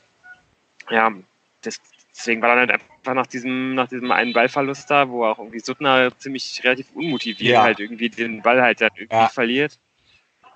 ja, 0.89 1.13
das, 1.61 1.79
deswegen 2.17 2.41
war 2.41 2.49
dann 2.49 2.59
halt 2.59 2.71
einfach 2.71 3.13
nach 3.13 3.27
diesem, 3.27 3.75
nach 3.75 3.87
diesem 3.87 4.11
einen 4.11 4.33
Ballverlust 4.33 4.89
da, 4.89 5.09
wo 5.09 5.25
auch 5.25 5.37
irgendwie 5.37 5.59
Suttner 5.59 6.11
ziemlich 6.17 6.61
relativ 6.63 6.87
unmotiviert 6.93 7.53
ja. 7.53 7.63
halt 7.63 7.79
irgendwie 7.79 8.09
den 8.09 8.41
Ball 8.41 8.61
halt 8.61 8.81
dann 8.81 8.89
irgendwie 8.95 9.15
ja. 9.15 9.29
verliert, 9.29 9.79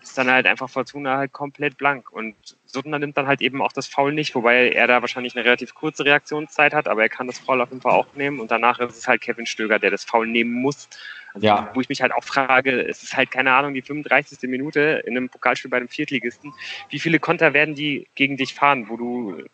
ist 0.02 0.18
dann 0.18 0.32
halt 0.32 0.48
einfach 0.48 0.70
Fortuna 0.70 1.18
halt 1.18 1.32
komplett 1.32 1.78
blank. 1.78 2.12
Und 2.12 2.36
Suttner 2.66 2.98
nimmt 2.98 3.18
dann 3.18 3.28
halt 3.28 3.42
eben 3.42 3.62
auch 3.62 3.72
das 3.72 3.88
Foul 3.88 4.14
nicht, 4.14 4.34
wobei 4.34 4.72
er 4.72 4.88
da 4.88 5.02
wahrscheinlich 5.02 5.36
eine 5.36 5.46
relativ 5.46 5.76
kurze 5.76 6.04
Reaktionszeit 6.04 6.74
hat, 6.74 6.88
aber 6.88 7.04
er 7.04 7.10
kann 7.10 7.28
das 7.28 7.40
Foul 7.40 7.62
auf 7.62 7.70
jeden 7.70 7.82
Fall 7.82 7.94
auch 7.94 8.08
nehmen. 8.16 8.40
Und 8.40 8.50
danach 8.50 8.80
ist 8.80 8.98
es 8.98 9.08
halt 9.08 9.22
Kevin 9.22 9.46
Stöger, 9.46 9.78
der 9.78 9.92
das 9.92 10.04
Foul 10.04 10.28
nehmen 10.28 10.54
muss. 10.54 10.90
Also, 11.34 11.48
ja. 11.48 11.72
Wo 11.74 11.80
ich 11.80 11.90
mich 11.90 12.02
halt 12.02 12.12
auch 12.12 12.24
frage, 12.24 12.82
es 12.82 13.04
ist 13.04 13.16
halt 13.16 13.32
keine 13.32 13.54
Ahnung, 13.54 13.74
die 13.74 13.82
35. 13.82 14.50
Minute 14.50 15.04
in 15.06 15.16
einem 15.16 15.30
Pokalspiel 15.30 15.70
bei 15.70 15.78
einem 15.78 15.88
Viertligisten. 15.88 16.54
Wie 16.90 17.00
viele 17.00 17.20
Konter 17.20 17.54
werden 17.54 17.76
die 17.76 18.08
gegen 18.16 18.36
dich 18.36 18.54
fahren, 18.54 18.90
wo 18.90 18.98
du 18.98 19.46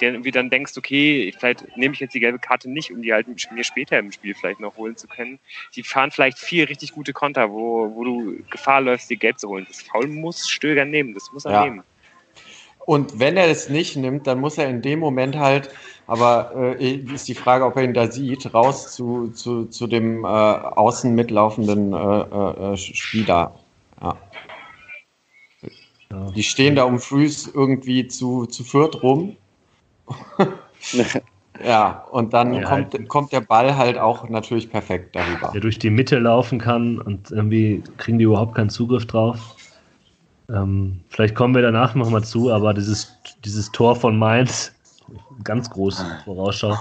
irgendwie 0.00 0.30
dann 0.30 0.50
denkst, 0.50 0.76
okay, 0.76 1.32
vielleicht 1.38 1.76
nehme 1.76 1.94
ich 1.94 2.00
jetzt 2.00 2.14
die 2.14 2.20
gelbe 2.20 2.38
Karte 2.38 2.70
nicht, 2.70 2.90
um 2.90 3.02
die 3.02 3.12
halt 3.12 3.26
mir 3.28 3.64
später 3.64 3.98
im 3.98 4.12
Spiel 4.12 4.34
vielleicht 4.34 4.60
noch 4.60 4.76
holen 4.76 4.96
zu 4.96 5.06
können. 5.06 5.38
Die 5.74 5.82
fahren 5.82 6.10
vielleicht 6.10 6.38
vier 6.38 6.68
richtig 6.68 6.92
gute 6.92 7.12
Konter, 7.12 7.50
wo, 7.50 7.94
wo 7.94 8.04
du 8.04 8.42
Gefahr 8.50 8.80
läufst, 8.80 9.10
die 9.10 9.16
gelb 9.16 9.38
zu 9.38 9.48
holen. 9.48 9.66
Das 9.68 9.82
Foul 9.82 10.08
muss 10.08 10.48
Stöger 10.48 10.84
nehmen, 10.84 11.14
das 11.14 11.30
muss 11.32 11.44
er 11.44 11.52
ja. 11.52 11.64
nehmen. 11.64 11.82
Und 12.86 13.20
wenn 13.20 13.36
er 13.36 13.48
es 13.48 13.68
nicht 13.68 13.96
nimmt, 13.96 14.26
dann 14.26 14.40
muss 14.40 14.58
er 14.58 14.68
in 14.68 14.82
dem 14.82 14.98
Moment 14.98 15.36
halt, 15.36 15.70
aber 16.06 16.76
äh, 16.80 16.94
ist 16.94 17.28
die 17.28 17.34
Frage, 17.34 17.64
ob 17.64 17.76
er 17.76 17.84
ihn 17.84 17.94
da 17.94 18.10
sieht, 18.10 18.52
raus 18.52 18.94
zu, 18.94 19.28
zu, 19.28 19.66
zu 19.66 19.86
dem 19.86 20.24
äh, 20.24 20.28
außen 20.28 21.14
mitlaufenden 21.14 21.92
äh, 21.92 22.72
äh 22.72 22.76
Spieler. 22.76 23.54
Ja. 24.00 24.16
Die 26.34 26.42
stehen 26.42 26.74
da 26.74 26.84
um 26.84 26.98
Fuß 26.98 27.52
irgendwie 27.54 28.08
zu, 28.08 28.46
zu 28.46 28.64
viert 28.64 29.02
rum 29.04 29.36
ja, 31.64 32.04
und 32.10 32.32
dann 32.32 32.54
ja, 32.54 32.62
kommt, 32.62 32.94
halt. 32.94 33.08
kommt 33.08 33.32
der 33.32 33.40
Ball 33.40 33.76
halt 33.76 33.98
auch 33.98 34.28
natürlich 34.28 34.70
perfekt 34.70 35.14
darüber. 35.16 35.50
Der 35.52 35.60
durch 35.60 35.78
die 35.78 35.90
Mitte 35.90 36.18
laufen 36.18 36.58
kann 36.58 36.98
und 36.98 37.30
irgendwie 37.30 37.82
kriegen 37.96 38.18
die 38.18 38.24
überhaupt 38.24 38.54
keinen 38.54 38.70
Zugriff 38.70 39.06
drauf. 39.06 39.56
Ähm, 40.48 41.00
vielleicht 41.08 41.34
kommen 41.34 41.54
wir 41.54 41.62
danach 41.62 41.94
nochmal 41.94 42.24
zu, 42.24 42.52
aber 42.52 42.74
dieses, 42.74 43.16
dieses 43.44 43.70
Tor 43.72 43.94
von 43.94 44.18
Mainz, 44.18 44.74
ganz 45.44 45.70
große 45.70 46.04
Vorausschau, 46.24 46.76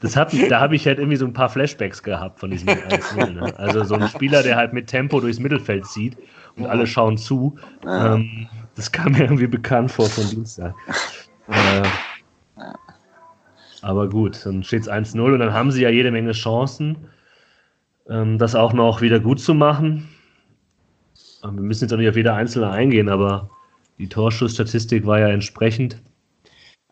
das 0.00 0.16
hat, 0.16 0.32
da 0.50 0.60
habe 0.60 0.74
ich 0.74 0.86
halt 0.86 0.98
irgendwie 0.98 1.16
so 1.16 1.26
ein 1.26 1.32
paar 1.32 1.48
Flashbacks 1.48 2.02
gehabt 2.02 2.40
von 2.40 2.50
diesem 2.50 2.68
1 2.90 3.14
ne? 3.16 3.54
Also 3.56 3.84
so 3.84 3.94
ein 3.94 4.08
Spieler, 4.08 4.42
der 4.42 4.56
halt 4.56 4.72
mit 4.72 4.88
Tempo 4.88 5.20
durchs 5.20 5.38
Mittelfeld 5.38 5.86
zieht 5.86 6.16
und 6.56 6.66
alle 6.66 6.86
schauen 6.86 7.16
zu. 7.16 7.56
Ähm, 7.86 8.48
das 8.74 8.90
kam 8.90 9.12
mir 9.12 9.20
irgendwie 9.20 9.46
bekannt 9.46 9.92
vor 9.92 10.06
von 10.06 10.28
Dienstag. 10.28 10.74
Äh, 11.48 11.82
aber 13.82 14.08
gut, 14.08 14.46
dann 14.46 14.62
steht 14.62 14.82
es 14.82 14.90
1-0 14.90 15.20
und 15.20 15.38
dann 15.38 15.52
haben 15.52 15.70
sie 15.70 15.82
ja 15.82 15.90
jede 15.90 16.10
Menge 16.10 16.32
Chancen, 16.32 16.96
ähm, 18.08 18.38
das 18.38 18.54
auch 18.54 18.72
noch 18.72 19.00
wieder 19.00 19.20
gut 19.20 19.40
zu 19.40 19.54
machen. 19.54 20.08
Wir 21.42 21.50
müssen 21.50 21.84
jetzt 21.84 21.92
auch 21.92 21.98
nicht 21.98 22.08
auf 22.08 22.16
jede 22.16 22.32
einzelne 22.32 22.70
eingehen, 22.70 23.08
aber 23.08 23.50
die 23.98 24.08
Torschussstatistik 24.08 25.04
war 25.06 25.18
ja 25.18 25.28
entsprechend. 25.28 26.00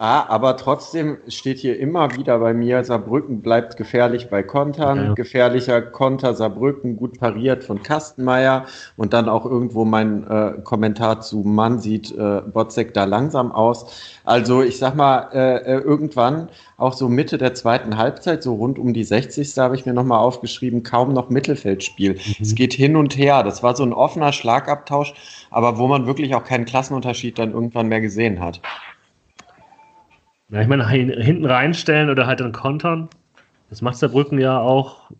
Ah, 0.02 0.24
aber 0.30 0.56
trotzdem 0.56 1.18
steht 1.28 1.58
hier 1.58 1.78
immer 1.78 2.16
wieder 2.16 2.38
bei 2.38 2.54
mir, 2.54 2.82
Saarbrücken 2.82 3.42
bleibt 3.42 3.76
gefährlich 3.76 4.30
bei 4.30 4.42
Kontern, 4.42 5.08
ja. 5.08 5.12
gefährlicher 5.12 5.82
Konter 5.82 6.32
Saarbrücken, 6.32 6.96
gut 6.96 7.20
pariert 7.20 7.64
von 7.64 7.82
Kastenmeier 7.82 8.64
und 8.96 9.12
dann 9.12 9.28
auch 9.28 9.44
irgendwo 9.44 9.84
mein 9.84 10.26
äh, 10.26 10.52
Kommentar 10.64 11.20
zu 11.20 11.40
Mann 11.40 11.80
sieht 11.80 12.16
äh, 12.16 12.40
Botzek 12.40 12.94
da 12.94 13.04
langsam 13.04 13.52
aus. 13.52 14.20
Also 14.24 14.62
ich 14.62 14.78
sag 14.78 14.96
mal, 14.96 15.28
äh, 15.34 15.56
äh 15.64 15.80
irgendwann, 15.80 16.48
auch 16.78 16.94
so 16.94 17.10
Mitte 17.10 17.36
der 17.36 17.52
zweiten 17.52 17.98
Halbzeit, 17.98 18.42
so 18.42 18.54
rund 18.54 18.78
um 18.78 18.94
die 18.94 19.04
60. 19.04 19.58
habe 19.58 19.74
ich 19.74 19.84
mir 19.84 19.92
nochmal 19.92 20.20
aufgeschrieben, 20.20 20.82
kaum 20.82 21.12
noch 21.12 21.28
Mittelfeldspiel. 21.28 22.14
Mhm. 22.14 22.36
Es 22.40 22.54
geht 22.54 22.72
hin 22.72 22.96
und 22.96 23.18
her. 23.18 23.42
Das 23.42 23.62
war 23.62 23.76
so 23.76 23.82
ein 23.82 23.92
offener 23.92 24.32
Schlagabtausch, 24.32 25.12
aber 25.50 25.76
wo 25.76 25.88
man 25.88 26.06
wirklich 26.06 26.34
auch 26.34 26.44
keinen 26.44 26.64
Klassenunterschied 26.64 27.38
dann 27.38 27.52
irgendwann 27.52 27.88
mehr 27.88 28.00
gesehen 28.00 28.40
hat. 28.40 28.62
Ja, 30.50 30.60
ich 30.60 30.68
meine, 30.68 30.88
hinten 30.88 31.44
reinstellen 31.44 32.10
oder 32.10 32.26
halt 32.26 32.40
dann 32.40 32.52
kontern, 32.52 33.08
das 33.68 33.82
macht 33.82 33.96
Saarbrücken 33.96 34.38
ja 34.38 34.58
auch 34.58 35.10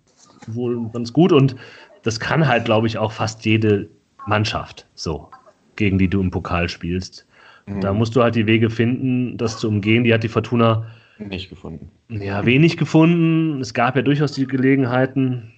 wohl 0.48 0.90
ganz 0.92 1.12
gut 1.12 1.32
und 1.32 1.54
das 2.02 2.18
kann 2.18 2.48
halt, 2.48 2.64
glaube 2.64 2.86
ich, 2.86 2.98
auch 2.98 3.12
fast 3.12 3.44
jede 3.44 3.88
Mannschaft 4.26 4.86
so, 4.94 5.28
gegen 5.76 5.98
die 5.98 6.08
du 6.08 6.20
im 6.20 6.30
Pokal 6.30 6.68
spielst. 6.68 7.26
Mhm. 7.66 7.80
Da 7.80 7.92
musst 7.92 8.16
du 8.16 8.22
halt 8.22 8.34
die 8.34 8.46
Wege 8.46 8.70
finden, 8.70 9.36
das 9.36 9.58
zu 9.58 9.68
umgehen. 9.68 10.04
Die 10.04 10.12
hat 10.12 10.22
die 10.22 10.28
Fortuna 10.28 10.86
nicht 11.18 11.50
gefunden. 11.50 11.90
Ja, 12.08 12.44
wenig 12.46 12.76
gefunden. 12.76 13.60
Es 13.60 13.74
gab 13.74 13.96
ja 13.96 14.02
durchaus 14.02 14.32
die 14.32 14.46
Gelegenheiten. 14.46 15.52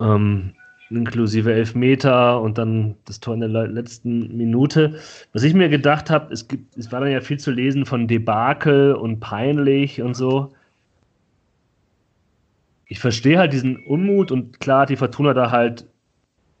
Ähm, 0.00 0.52
inklusive 0.90 1.52
Elfmeter 1.52 2.40
und 2.40 2.58
dann 2.58 2.96
das 3.04 3.20
Tor 3.20 3.34
in 3.34 3.40
der 3.40 3.48
letzten 3.48 4.36
Minute. 4.36 5.00
Was 5.32 5.42
ich 5.42 5.54
mir 5.54 5.68
gedacht 5.68 6.10
habe, 6.10 6.32
es, 6.32 6.46
es 6.76 6.92
war 6.92 7.00
dann 7.00 7.10
ja 7.10 7.20
viel 7.20 7.38
zu 7.38 7.50
lesen 7.50 7.86
von 7.86 8.06
Debakel 8.06 8.94
und 8.94 9.20
peinlich 9.20 10.00
und 10.00 10.14
so. 10.14 10.52
Ich 12.86 13.00
verstehe 13.00 13.38
halt 13.38 13.52
diesen 13.52 13.84
Unmut 13.84 14.30
und 14.30 14.60
klar 14.60 14.82
hat 14.82 14.90
die 14.90 14.96
Fortuna 14.96 15.34
da 15.34 15.50
halt 15.50 15.86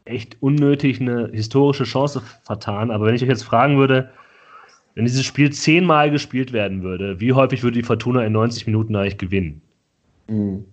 echt 0.04 0.36
unnötig 0.40 1.00
eine 1.00 1.28
historische 1.32 1.84
Chance 1.84 2.22
vertan. 2.42 2.90
Aber 2.90 3.06
wenn 3.06 3.14
ich 3.14 3.22
euch 3.22 3.28
jetzt 3.28 3.44
fragen 3.44 3.78
würde, 3.78 4.10
wenn 4.94 5.04
dieses 5.04 5.24
Spiel 5.24 5.52
zehnmal 5.52 6.10
gespielt 6.10 6.52
werden 6.52 6.82
würde, 6.82 7.20
wie 7.20 7.32
häufig 7.32 7.62
würde 7.62 7.78
die 7.78 7.84
Fortuna 7.84 8.24
in 8.24 8.32
90 8.32 8.66
Minuten 8.66 8.96
eigentlich 8.96 9.18
gewinnen? 9.18 9.60
Mhm. 10.28 10.64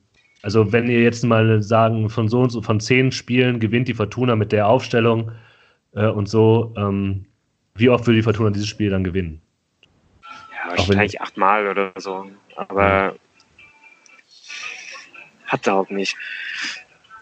Also 0.43 0.73
wenn 0.73 0.89
ihr 0.89 1.01
jetzt 1.01 1.23
mal 1.23 1.63
sagen, 1.63 2.09
von 2.09 2.27
so 2.27 2.41
und 2.41 2.49
so, 2.49 2.61
von 2.61 2.81
zehn 2.81 3.11
Spielen 3.13 3.61
gewinnt 3.61 3.87
die 3.87 3.93
Fortuna 3.93 4.35
mit 4.35 4.51
der 4.51 4.67
Aufstellung 4.67 5.31
äh, 5.95 6.05
und 6.05 6.27
so, 6.27 6.73
ähm, 6.77 7.25
wie 7.75 7.89
oft 7.89 8.05
würde 8.05 8.17
die 8.17 8.23
Fortuna 8.23 8.49
dieses 8.49 8.67
Spiel 8.67 8.89
dann 8.89 9.05
gewinnen? 9.05 9.41
Ja, 10.21 10.71
wahrscheinlich 10.71 11.21
achtmal 11.21 11.67
oder 11.67 11.93
so. 11.97 12.29
Aber 12.57 13.15
hat 15.47 15.65
er 15.65 15.75
auch 15.75 15.89
nicht. 15.89 16.15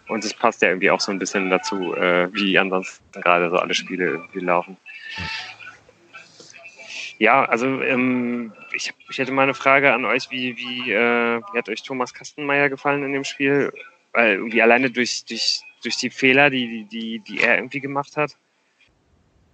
Und 0.07 0.25
es 0.25 0.33
passt 0.33 0.61
ja 0.63 0.69
irgendwie 0.69 0.89
auch 0.89 0.99
so 0.99 1.11
ein 1.11 1.19
bisschen 1.19 1.49
dazu, 1.51 1.93
äh, 1.93 2.27
wie 2.33 2.57
ansonsten 2.57 3.21
gerade 3.21 3.49
so 3.51 3.57
alle 3.57 3.73
Spiele 3.75 4.05
irgendwie 4.05 4.39
laufen. 4.39 4.77
Ja, 5.17 5.23
also 7.27 7.81
ähm, 7.81 8.53
ich, 8.73 8.93
ich 9.09 9.17
hätte 9.17 9.31
mal 9.31 9.43
eine 9.43 9.53
Frage 9.53 9.93
an 9.93 10.05
euch, 10.05 10.31
wie, 10.31 10.57
wie, 10.57 10.91
äh, 10.91 11.39
wie 11.39 11.57
hat 11.57 11.69
euch 11.69 11.83
Thomas 11.83 12.13
Kastenmeier 12.13 12.69
gefallen 12.69 13.03
in 13.03 13.13
dem 13.13 13.23
Spiel? 13.23 13.71
Weil 14.13 14.33
irgendwie 14.35 14.61
alleine 14.61 14.89
durch, 14.89 15.25
durch, 15.25 15.61
durch 15.83 15.97
die 15.97 16.09
Fehler, 16.09 16.49
die, 16.49 16.85
die, 16.85 17.19
die 17.19 17.41
er 17.41 17.57
irgendwie 17.57 17.79
gemacht 17.79 18.17
hat, 18.17 18.35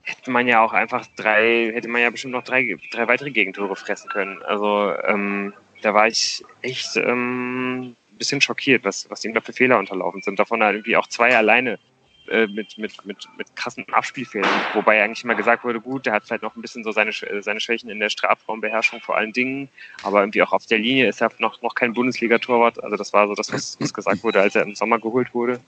hätte 0.01 0.31
man 0.31 0.47
ja 0.47 0.61
auch 0.61 0.71
einfach 0.71 1.05
drei, 1.17 1.71
hätte 1.73 1.89
man 1.89 2.01
ja 2.01 2.09
bestimmt 2.09 2.33
noch 2.33 2.43
drei, 2.43 2.77
drei 2.91 3.07
weitere 3.07 3.31
Gegentore 3.31 3.75
fressen 3.75 4.09
können. 4.09 4.41
Also 4.43 4.93
ähm, 5.03 5.53
da 5.81 5.93
war 5.93 6.07
ich 6.07 6.43
echt 6.61 6.95
ähm, 6.95 7.95
ein 8.11 8.17
bisschen 8.17 8.39
schockiert, 8.39 8.85
was, 8.85 9.09
was 9.09 9.25
ihm 9.25 9.33
da 9.33 9.41
für 9.41 9.53
Fehler 9.53 9.77
unterlaufen 9.77 10.21
sind. 10.21 10.39
Davon 10.39 10.63
halt 10.63 10.75
irgendwie 10.75 10.95
auch 10.95 11.07
zwei 11.07 11.35
alleine 11.35 11.79
äh, 12.29 12.47
mit, 12.47 12.77
mit, 12.77 13.05
mit, 13.05 13.27
mit 13.37 13.55
krassen 13.55 13.85
Abspielfehlern. 13.91 14.49
Wobei 14.73 15.03
eigentlich 15.03 15.23
immer 15.23 15.35
gesagt 15.35 15.63
wurde, 15.63 15.79
gut, 15.81 16.05
der 16.05 16.13
hat 16.13 16.25
vielleicht 16.25 16.43
noch 16.43 16.55
ein 16.55 16.61
bisschen 16.61 16.83
so 16.83 16.91
seine, 16.91 17.11
seine 17.11 17.59
Schwächen 17.59 17.89
in 17.89 17.99
der 17.99 18.09
Strafraumbeherrschung 18.09 19.01
vor 19.01 19.17
allen 19.17 19.33
Dingen, 19.33 19.69
aber 20.03 20.21
irgendwie 20.21 20.41
auch 20.43 20.51
auf 20.51 20.65
der 20.65 20.79
Linie 20.79 21.07
ist 21.07 21.21
er 21.21 21.31
noch, 21.39 21.61
noch 21.61 21.75
kein 21.75 21.93
Bundesliga-Torwart. 21.93 22.83
Also 22.83 22.95
das 22.95 23.13
war 23.13 23.27
so 23.27 23.35
das, 23.35 23.51
was, 23.51 23.77
was 23.79 23.93
gesagt 23.93 24.23
wurde, 24.23 24.41
als 24.41 24.55
er 24.55 24.63
im 24.63 24.75
Sommer 24.75 24.99
geholt 24.99 25.33
wurde. 25.33 25.59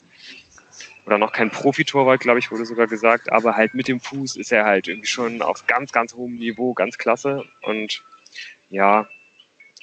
Oder 1.06 1.18
noch 1.18 1.32
kein 1.32 1.50
Profitorwart, 1.50 2.20
glaube 2.20 2.40
ich, 2.40 2.52
wurde 2.52 2.66
sogar 2.66 2.88
gesagt. 2.88 3.32
Aber 3.32 3.56
halt 3.56 3.74
mit 3.74 3.88
dem 3.88 4.00
Fuß 4.00 4.36
ist 4.36 4.52
er 4.52 4.66
halt 4.66 4.88
irgendwie 4.88 5.08
schon 5.08 5.42
auf 5.42 5.66
ganz, 5.66 5.92
ganz 5.92 6.14
hohem 6.14 6.36
Niveau, 6.36 6.74
ganz 6.74 6.98
klasse. 6.98 7.46
Und 7.64 8.04
ja, 8.70 9.08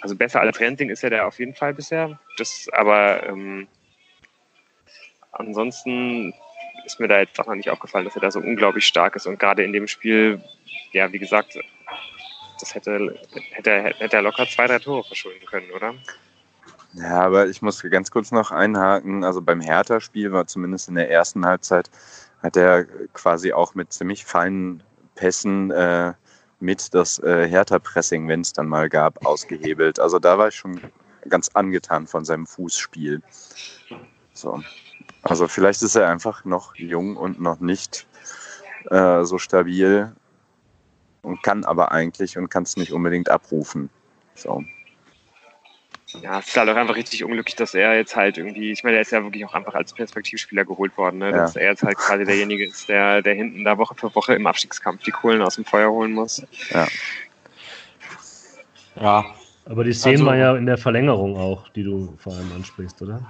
also 0.00 0.14
besser 0.14 0.40
als 0.40 0.60
Renting 0.60 0.90
ist 0.90 1.02
er 1.02 1.10
da 1.10 1.26
auf 1.26 1.38
jeden 1.38 1.54
Fall 1.54 1.74
bisher. 1.74 2.18
Das 2.36 2.68
aber 2.72 3.26
ähm, 3.26 3.66
ansonsten 5.32 6.34
ist 6.86 7.00
mir 7.00 7.08
da 7.08 7.18
jetzt 7.18 7.38
auch 7.38 7.46
noch 7.46 7.54
nicht 7.54 7.68
aufgefallen, 7.68 8.04
dass 8.04 8.14
er 8.14 8.22
da 8.22 8.30
so 8.30 8.38
unglaublich 8.38 8.86
stark 8.86 9.16
ist. 9.16 9.26
Und 9.26 9.38
gerade 9.38 9.64
in 9.64 9.72
dem 9.72 9.86
Spiel, 9.88 10.40
ja, 10.92 11.12
wie 11.12 11.18
gesagt, 11.18 11.58
das 12.60 12.74
hätte, 12.74 13.18
hätte, 13.50 13.94
hätte 13.98 14.16
er 14.16 14.22
locker 14.22 14.46
zwei, 14.46 14.66
drei 14.66 14.78
Tore 14.78 15.04
verschulden 15.04 15.44
können, 15.46 15.70
oder? 15.72 15.94
Ja, 16.94 17.20
aber 17.20 17.46
ich 17.48 17.60
muss 17.60 17.82
ganz 17.82 18.10
kurz 18.10 18.32
noch 18.32 18.50
einhaken. 18.50 19.24
Also 19.24 19.42
beim 19.42 19.60
Hertha-Spiel 19.60 20.32
war 20.32 20.46
zumindest 20.46 20.88
in 20.88 20.94
der 20.94 21.10
ersten 21.10 21.44
Halbzeit, 21.44 21.90
hat 22.42 22.56
er 22.56 22.84
quasi 23.12 23.52
auch 23.52 23.74
mit 23.74 23.92
ziemlich 23.92 24.24
feinen 24.24 24.82
Pässen 25.14 25.70
äh, 25.70 26.14
mit 26.60 26.94
das 26.94 27.18
äh, 27.18 27.46
Hertha-Pressing, 27.48 28.28
wenn 28.28 28.40
es 28.40 28.52
dann 28.52 28.66
mal 28.66 28.88
gab, 28.88 29.26
ausgehebelt. 29.26 30.00
Also 30.00 30.18
da 30.18 30.38
war 30.38 30.48
ich 30.48 30.54
schon 30.54 30.80
ganz 31.28 31.50
angetan 31.52 32.06
von 32.06 32.24
seinem 32.24 32.46
Fußspiel. 32.46 33.20
So. 34.32 34.62
Also 35.30 35.48
vielleicht 35.48 35.82
ist 35.82 35.96
er 35.96 36.08
einfach 36.08 36.44
noch 36.44 36.74
jung 36.76 37.16
und 37.16 37.40
noch 37.40 37.60
nicht 37.60 38.06
äh, 38.90 39.24
so 39.24 39.38
stabil 39.38 40.12
und 41.22 41.42
kann 41.42 41.64
aber 41.64 41.92
eigentlich 41.92 42.38
und 42.38 42.48
kann 42.48 42.62
es 42.62 42.76
nicht 42.76 42.92
unbedingt 42.92 43.28
abrufen. 43.28 43.90
So. 44.34 44.64
ja, 46.22 46.38
es 46.38 46.48
ist 46.48 46.56
halt 46.56 46.68
auch 46.68 46.76
einfach 46.76 46.94
richtig 46.94 47.24
unglücklich, 47.24 47.56
dass 47.56 47.74
er 47.74 47.96
jetzt 47.96 48.14
halt 48.14 48.38
irgendwie, 48.38 48.70
ich 48.70 48.84
meine, 48.84 48.96
er 48.96 49.02
ist 49.02 49.10
ja 49.10 49.22
wirklich 49.22 49.44
auch 49.44 49.54
einfach 49.54 49.74
als 49.74 49.92
Perspektivspieler 49.92 50.64
geholt 50.64 50.96
worden, 50.96 51.18
ne? 51.18 51.32
dass 51.32 51.54
ja. 51.54 51.62
er 51.62 51.70
jetzt 51.70 51.82
halt 51.82 51.96
quasi 51.96 52.24
derjenige 52.24 52.66
ist, 52.66 52.88
der, 52.88 53.22
der 53.22 53.34
hinten 53.34 53.64
da 53.64 53.78
Woche 53.78 53.94
für 53.94 54.14
Woche 54.14 54.34
im 54.34 54.46
Abstiegskampf 54.46 55.02
die 55.02 55.10
Kohlen 55.10 55.42
aus 55.42 55.56
dem 55.56 55.64
Feuer 55.64 55.90
holen 55.90 56.12
muss. 56.12 56.42
Ja. 56.70 56.86
Ja. 59.00 59.24
Aber 59.64 59.82
die 59.82 59.92
Szenen 59.92 60.18
also, 60.18 60.26
war 60.26 60.36
ja 60.36 60.56
in 60.56 60.66
der 60.66 60.78
Verlängerung 60.78 61.36
auch, 61.36 61.68
die 61.70 61.82
du 61.82 62.14
vor 62.18 62.34
allem 62.34 62.52
ansprichst, 62.52 63.02
oder? 63.02 63.26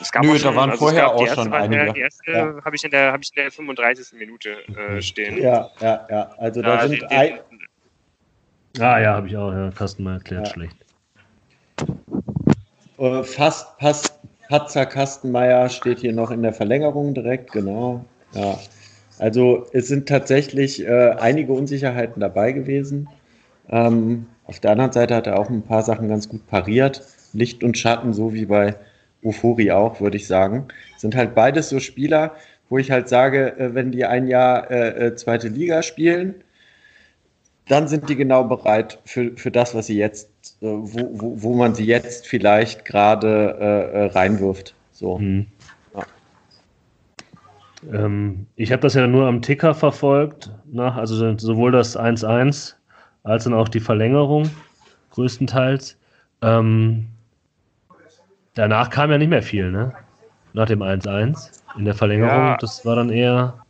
Es 0.00 0.12
gab 0.12 0.24
Nö, 0.24 0.38
schon, 0.38 0.52
da 0.52 0.56
waren 0.56 0.70
also 0.70 0.84
vorher 0.84 1.12
auch 1.12 1.26
schon 1.26 1.52
einige. 1.52 1.92
Die 1.92 2.00
erste 2.00 2.30
ja. 2.30 2.64
habe 2.64 2.76
ich, 2.76 2.84
in 2.84 2.90
der, 2.90 3.12
hab 3.12 3.20
ich 3.22 3.30
in 3.34 3.42
der 3.42 3.50
35. 3.50 4.18
Minute 4.18 4.56
äh, 4.68 5.00
stehen. 5.00 5.38
Ja, 5.38 5.70
ja, 5.80 6.06
ja. 6.10 6.30
Also 6.38 6.62
da 6.62 6.74
ja, 6.74 6.88
sind 6.88 7.02
den, 7.02 7.08
ein... 7.08 7.38
Ah 8.78 8.98
ja, 8.98 9.14
habe 9.14 9.28
ich 9.28 9.36
auch. 9.36 9.52
Ja, 9.52 9.70
Carsten 9.70 10.04
mal 10.04 10.14
erklärt, 10.14 10.48
ja. 10.48 10.52
schlecht. 10.52 10.76
Äh, 12.98 13.22
fast, 13.22 13.68
fast 13.80 14.16
Patzer 14.48 14.86
Kastenmeier 14.86 15.68
steht 15.68 15.98
hier 16.00 16.12
noch 16.12 16.30
in 16.30 16.42
der 16.42 16.52
Verlängerung 16.52 17.14
direkt, 17.14 17.52
genau. 17.52 18.04
Ja. 18.32 18.58
Also 19.18 19.66
es 19.72 19.88
sind 19.88 20.08
tatsächlich 20.08 20.86
äh, 20.86 21.10
einige 21.18 21.52
Unsicherheiten 21.52 22.20
dabei 22.20 22.52
gewesen. 22.52 23.08
Ähm, 23.68 24.26
auf 24.44 24.60
der 24.60 24.72
anderen 24.72 24.92
Seite 24.92 25.14
hat 25.14 25.26
er 25.26 25.38
auch 25.38 25.48
ein 25.48 25.62
paar 25.62 25.82
Sachen 25.82 26.08
ganz 26.08 26.28
gut 26.28 26.46
pariert. 26.46 27.02
Licht 27.32 27.64
und 27.64 27.76
Schatten, 27.76 28.12
so 28.12 28.32
wie 28.32 28.46
bei 28.46 28.76
Ufori 29.26 29.70
auch, 29.70 30.00
würde 30.00 30.16
ich 30.16 30.26
sagen. 30.26 30.68
Sind 30.96 31.14
halt 31.14 31.34
beides 31.34 31.68
so 31.68 31.80
Spieler, 31.80 32.34
wo 32.68 32.78
ich 32.78 32.90
halt 32.90 33.08
sage, 33.08 33.58
äh, 33.58 33.74
wenn 33.74 33.92
die 33.92 34.04
ein 34.04 34.26
Jahr 34.26 34.70
äh, 34.70 35.06
äh, 35.06 35.14
zweite 35.16 35.48
Liga 35.48 35.82
spielen, 35.82 36.34
dann 37.68 37.88
sind 37.88 38.08
die 38.08 38.16
genau 38.16 38.44
bereit 38.44 38.98
für, 39.04 39.36
für 39.36 39.50
das, 39.50 39.74
was 39.74 39.86
sie 39.86 39.98
jetzt, 39.98 40.28
äh, 40.60 40.66
wo, 40.66 41.10
wo, 41.12 41.42
wo 41.42 41.54
man 41.54 41.74
sie 41.74 41.84
jetzt 41.84 42.26
vielleicht 42.26 42.84
gerade 42.84 43.56
äh, 43.60 43.98
äh 43.98 44.04
reinwirft. 44.06 44.74
So. 44.92 45.18
Mhm. 45.18 45.46
Ja. 45.94 46.06
Ähm, 47.92 48.46
ich 48.56 48.72
habe 48.72 48.82
das 48.82 48.94
ja 48.94 49.06
nur 49.06 49.26
am 49.26 49.42
Ticker 49.42 49.74
verfolgt, 49.74 50.50
nach, 50.70 50.96
also 50.96 51.36
sowohl 51.38 51.72
das 51.72 51.98
1-1 51.98 52.74
als 53.24 53.44
dann 53.44 53.54
auch 53.54 53.68
die 53.68 53.80
Verlängerung 53.80 54.48
größtenteils. 55.10 55.96
Ähm, 56.42 57.06
danach 58.56 58.90
kam 58.90 59.10
ja 59.12 59.18
nicht 59.18 59.28
mehr 59.28 59.42
viel, 59.42 59.70
ne? 59.70 59.92
Nach 60.52 60.66
dem 60.66 60.82
1-1 60.82 61.62
in 61.78 61.84
der 61.84 61.94
Verlängerung. 61.94 62.30
Ja. 62.30 62.56
Das 62.56 62.84
war 62.84 62.96
dann 62.96 63.10
eher 63.10 63.65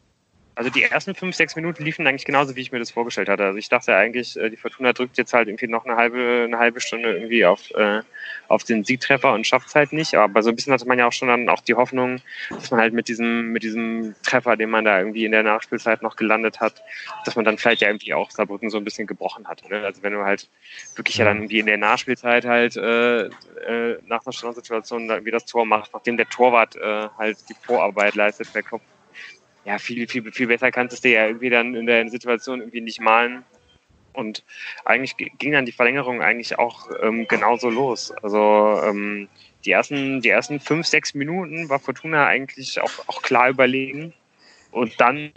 also 0.57 0.71
die 0.71 0.83
ersten 0.83 1.14
fünf, 1.14 1.37
sechs 1.37 1.55
Minuten 1.55 1.85
liefen 1.85 2.07
eigentlich 2.07 2.25
genauso, 2.25 2.57
wie 2.57 2.62
ich 2.62 2.73
mir 2.73 2.79
das 2.79 2.90
vorgestellt 2.90 3.29
hatte. 3.29 3.45
Also 3.45 3.59
ich 3.59 3.69
dachte 3.69 3.95
eigentlich, 3.95 4.38
äh, 4.38 4.49
die 4.49 4.57
Fortuna 4.57 4.95
drückt 4.95 5.19
jetzt 5.19 5.35
halt 5.35 5.49
irgendwie 5.49 5.66
noch 5.66 5.85
eine 5.85 5.97
halbe, 5.97 6.45
eine 6.47 6.59
halbe 6.59 6.81
Stunde 6.81 7.12
irgendwie 7.12 7.45
auf, 7.45 7.71
äh, 7.73 8.01
auf 8.49 8.64
den 8.64 8.83
Siegtreffer 8.83 9.35
und 9.35 9.47
schafft 9.47 9.69
es 9.69 9.75
halt 9.75 9.92
nicht. 9.92 10.14
Aber 10.14 10.42
so 10.42 10.49
ein 10.49 10.57
bisschen 10.57 10.73
hatte 10.73 10.88
man 10.88 10.99
ja 10.99 11.07
auch 11.07 11.12
schon 11.12 11.29
dann 11.29 11.51
auch 11.51 11.61
die 11.61 11.75
Hoffnung, 11.75 12.23
dass 12.49 12.71
man 12.71 12.81
halt 12.81 12.95
mit 12.95 13.09
diesem, 13.09 13.53
mit 13.53 13.64
diesem 13.64 14.14
Treffer, 14.23 14.57
den 14.57 14.71
man 14.71 14.87
da 14.87 14.99
irgendwie 14.99 15.27
in 15.27 15.33
der 15.33 15.42
Nachspielzeit 15.42 16.01
noch 16.01 16.16
gelandet 16.16 16.59
hat, 16.59 16.83
dass 17.27 17.37
man 17.37 17.45
dann 17.45 17.59
vielleicht 17.59 17.83
ja 17.83 17.88
irgendwie 17.88 18.14
auch 18.14 18.31
Saarbrücken 18.31 18.71
so 18.71 18.79
ein 18.79 18.85
bisschen 18.85 19.07
gebrochen 19.07 19.47
hat. 19.47 19.69
Ne? 19.69 19.83
Also 19.85 20.03
wenn 20.03 20.14
du 20.14 20.25
halt 20.25 20.49
wirklich 20.95 21.19
ja 21.19 21.27
dann 21.27 21.37
irgendwie 21.37 21.59
in 21.59 21.66
der 21.66 21.77
Nachspielzeit 21.77 22.47
halt 22.47 22.77
äh, 22.79 23.27
äh, 23.27 23.99
nach 24.07 24.25
einer 24.25 24.33
Standardsituation 24.33 25.11
irgendwie 25.11 25.33
das 25.33 25.45
Tor 25.45 25.66
machst, 25.66 25.92
nachdem 25.92 26.16
der 26.16 26.31
Torwart 26.31 26.77
äh, 26.77 27.09
halt 27.19 27.37
die 27.51 27.55
Vorarbeit 27.62 28.14
leistet 28.14 28.51
per 28.51 28.62
Kopf 28.62 28.81
ja, 29.66 29.79
viel, 29.79 30.07
viel, 30.09 30.31
viel 30.33 30.46
besser 30.46 30.70
kannst 30.70 30.96
du 30.96 31.09
dir 31.09 31.14
ja 31.14 31.26
irgendwie 31.26 31.50
dann 31.50 31.74
in 31.74 31.87
der 31.87 32.09
Situation 32.09 32.61
irgendwie 32.61 32.81
nicht 32.81 33.00
malen. 33.00 33.44
Und 34.12 34.44
eigentlich 34.85 35.16
ging 35.16 35.52
dann 35.52 35.66
die 35.66 35.72
Verlängerung 35.72 36.22
eigentlich 36.22 36.59
auch 36.59 36.88
ähm, 37.02 37.29
genauso 37.29 37.68
los. 37.68 38.12
Also 38.22 38.81
ähm, 38.85 39.29
die, 39.64 39.72
ersten, 39.72 40.22
die 40.22 40.31
ersten 40.31 40.61
fünf, 40.61 40.87
sechs 40.87 41.12
Minuten 41.12 41.68
war 41.68 41.81
Fortuna 41.81 42.26
eigentlich 42.26 42.81
auch, 42.81 42.92
auch 43.09 43.20
klar 43.20 43.50
überlegen. 43.50 44.14
Und 44.70 44.98
dann 45.00 45.33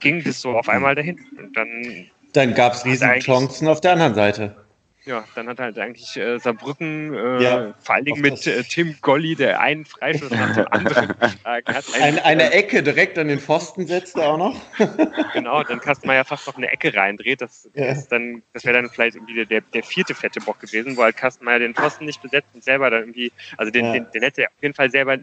ging 0.00 0.22
es 0.26 0.40
so 0.40 0.50
auf 0.50 0.68
einmal 0.68 0.94
dahin. 0.94 1.24
Und 1.38 1.56
dann 1.56 2.10
dann 2.32 2.54
gab 2.54 2.74
es 2.74 2.84
riesen 2.84 3.10
Chancen 3.20 3.68
auf 3.68 3.80
der 3.80 3.92
anderen 3.92 4.14
Seite. 4.14 4.56
Ja, 5.04 5.24
dann 5.34 5.48
hat 5.48 5.58
halt 5.58 5.78
eigentlich 5.78 6.16
äh, 6.16 6.38
Saarbrücken, 6.38 7.12
äh, 7.12 7.42
ja, 7.42 7.74
vor 7.80 7.96
allen 7.96 8.04
Dingen 8.04 8.20
mit 8.20 8.46
äh, 8.46 8.62
Tim 8.62 8.96
Golli, 9.00 9.34
der 9.34 9.60
einen 9.60 9.84
Freischuss 9.84 10.30
nach 10.30 10.54
dem 10.54 10.66
anderen 10.70 11.08
geschlagen 11.20 11.74
hat. 11.74 11.84
Eine, 12.00 12.24
eine 12.24 12.52
Ecke 12.52 12.84
direkt 12.84 13.18
an 13.18 13.26
den 13.26 13.40
Pfosten 13.40 13.88
setzte 13.88 14.22
auch 14.22 14.38
noch. 14.38 14.60
genau, 15.32 15.64
dann 15.64 15.80
kannst 15.80 16.04
mal 16.06 16.14
ja 16.14 16.22
fast 16.22 16.46
noch 16.46 16.56
eine 16.56 16.70
Ecke 16.70 16.94
reindreht. 16.94 17.40
Das, 17.40 17.68
ja. 17.74 17.86
das, 17.88 18.06
das 18.08 18.64
wäre 18.64 18.80
dann 18.80 18.90
vielleicht 18.90 19.16
irgendwie 19.16 19.44
der, 19.44 19.60
der 19.60 19.82
vierte 19.82 20.14
fette 20.14 20.40
Bock 20.40 20.60
gewesen, 20.60 20.96
wo 20.96 21.02
halt 21.02 21.16
Kastenmeier 21.16 21.58
den 21.58 21.74
Pfosten 21.74 22.04
nicht 22.04 22.22
besetzt 22.22 22.48
und 22.54 22.62
selber 22.62 22.88
dann 22.88 23.00
irgendwie, 23.00 23.32
also 23.56 23.72
den, 23.72 23.86
ja. 23.86 23.92
den, 23.94 24.06
den 24.14 24.22
hätte 24.22 24.42
er 24.42 24.48
auf 24.48 24.62
jeden 24.62 24.74
Fall 24.74 24.90
selber, 24.90 25.18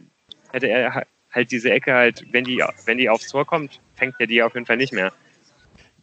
hätte 0.51 0.67
er 0.67 1.05
halt 1.31 1.51
diese 1.51 1.71
Ecke 1.71 1.93
halt, 1.93 2.25
wenn 2.31 2.43
die, 2.43 2.61
wenn 2.85 2.97
die 2.97 3.09
aufs 3.09 3.27
Tor 3.27 3.45
kommt, 3.45 3.79
fängt 3.95 4.15
er 4.19 4.27
die 4.27 4.43
auf 4.43 4.55
jeden 4.55 4.65
Fall 4.65 4.77
nicht 4.77 4.91
mehr. 4.91 5.13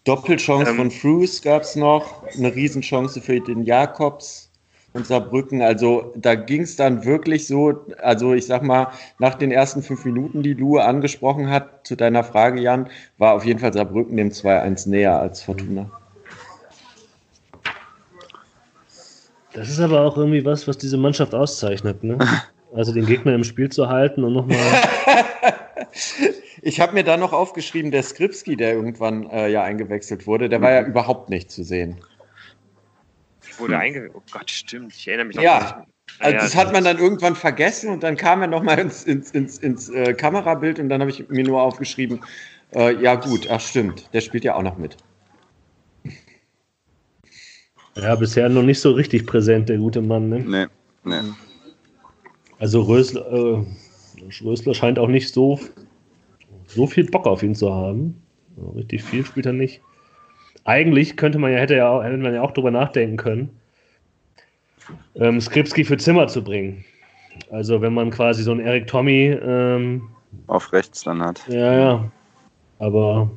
Doppelchance 0.06 0.70
ähm, 0.70 0.76
von 0.76 0.90
Frues 0.90 1.42
gab 1.42 1.62
es 1.62 1.76
noch, 1.76 2.22
eine 2.34 2.54
Riesenchance 2.54 3.20
für 3.20 3.40
den 3.40 3.64
Jakobs 3.64 4.50
und 4.92 5.06
Saarbrücken. 5.06 5.62
Also 5.62 6.12
da 6.16 6.36
ging 6.36 6.62
es 6.62 6.76
dann 6.76 7.04
wirklich 7.04 7.46
so, 7.46 7.84
also 8.00 8.32
ich 8.32 8.46
sag 8.46 8.62
mal, 8.62 8.88
nach 9.18 9.34
den 9.34 9.50
ersten 9.50 9.82
fünf 9.82 10.04
Minuten, 10.04 10.42
die 10.42 10.54
Lue 10.54 10.82
angesprochen 10.82 11.50
hat, 11.50 11.86
zu 11.86 11.96
deiner 11.96 12.22
Frage, 12.22 12.60
Jan, 12.60 12.88
war 13.18 13.34
auf 13.34 13.44
jeden 13.44 13.58
Fall 13.58 13.72
Saarbrücken 13.72 14.16
dem 14.16 14.30
2-1 14.30 14.88
näher 14.88 15.20
als 15.20 15.42
Fortuna. 15.42 15.90
Das 19.52 19.68
ist 19.68 19.80
aber 19.80 20.02
auch 20.02 20.16
irgendwie 20.16 20.44
was, 20.44 20.68
was 20.68 20.78
diese 20.78 20.96
Mannschaft 20.96 21.34
auszeichnet, 21.34 22.02
ne? 22.02 22.18
Also 22.74 22.92
den 22.92 23.06
Gegner 23.06 23.32
im 23.32 23.44
Spiel 23.44 23.70
zu 23.70 23.88
halten 23.88 24.22
und 24.22 24.34
nochmal. 24.34 24.58
Ich 26.66 26.80
habe 26.80 26.94
mir 26.94 27.04
da 27.04 27.16
noch 27.16 27.32
aufgeschrieben, 27.32 27.92
der 27.92 28.02
Skripski, 28.02 28.56
der 28.56 28.72
irgendwann 28.72 29.30
äh, 29.30 29.48
ja 29.48 29.62
eingewechselt 29.62 30.26
wurde, 30.26 30.48
der 30.48 30.60
war 30.60 30.72
ja 30.72 30.82
mhm. 30.82 30.88
überhaupt 30.88 31.30
nicht 31.30 31.48
zu 31.48 31.62
sehen. 31.62 32.00
Wurde 33.58 33.74
hm. 33.74 33.80
eingewechselt? 33.80 34.16
Oh 34.16 34.22
Gott, 34.32 34.50
stimmt. 34.50 34.92
Ich 34.96 35.06
erinnere 35.06 35.26
mich 35.26 35.36
ja. 35.36 35.60
noch 35.60 35.86
Also 36.18 36.38
das 36.38 36.56
hat 36.56 36.72
man 36.72 36.82
dann 36.82 36.98
irgendwann 36.98 37.36
vergessen 37.36 37.90
und 37.90 38.02
dann 38.02 38.16
kam 38.16 38.42
er 38.42 38.48
nochmal 38.48 38.80
ins, 38.80 39.04
ins, 39.04 39.30
ins, 39.30 39.58
ins 39.58 39.90
äh, 39.90 40.12
Kamerabild 40.12 40.80
und 40.80 40.88
dann 40.88 41.00
habe 41.00 41.12
ich 41.12 41.28
mir 41.28 41.44
nur 41.44 41.62
aufgeschrieben, 41.62 42.18
äh, 42.74 43.00
ja 43.00 43.14
gut, 43.14 43.46
ach 43.48 43.60
stimmt, 43.60 44.12
der 44.12 44.20
spielt 44.20 44.42
ja 44.42 44.56
auch 44.56 44.62
noch 44.62 44.76
mit. 44.76 44.96
Ja, 47.94 48.16
bisher 48.16 48.48
noch 48.48 48.64
nicht 48.64 48.80
so 48.80 48.90
richtig 48.90 49.24
präsent, 49.24 49.68
der 49.68 49.78
gute 49.78 50.02
Mann, 50.02 50.30
ne? 50.30 50.40
Nee, 50.40 50.66
nee. 51.04 51.30
Also 52.58 52.82
Rösler, 52.82 53.24
äh, 53.32 53.64
Rösler 54.42 54.74
scheint 54.74 54.98
auch 54.98 55.06
nicht 55.06 55.32
so 55.32 55.60
so 56.66 56.86
viel 56.86 57.10
Bock 57.10 57.26
auf 57.26 57.42
ihn 57.42 57.54
zu 57.54 57.72
haben. 57.72 58.22
Richtig 58.74 59.02
viel 59.02 59.24
spielt 59.24 59.46
er 59.46 59.52
nicht. 59.52 59.80
Eigentlich 60.64 61.16
könnte 61.16 61.38
man 61.38 61.52
ja, 61.52 61.58
hätte, 61.58 61.76
ja, 61.76 62.02
hätte 62.02 62.16
man 62.16 62.34
ja 62.34 62.42
auch 62.42 62.52
drüber 62.52 62.70
nachdenken 62.70 63.16
können, 63.16 63.60
ähm, 65.14 65.40
Skripski 65.40 65.84
für 65.84 65.96
Zimmer 65.96 66.26
zu 66.28 66.42
bringen. 66.42 66.84
Also 67.50 67.80
wenn 67.82 67.94
man 67.94 68.10
quasi 68.10 68.42
so 68.42 68.50
einen 68.50 68.60
Eric 68.60 68.86
Tommy 68.86 69.26
ähm, 69.28 70.08
auf 70.46 70.72
rechts 70.72 71.02
dann 71.02 71.22
hat. 71.22 71.46
Ja, 71.48 71.78
ja. 71.78 72.12
Aber. 72.78 73.30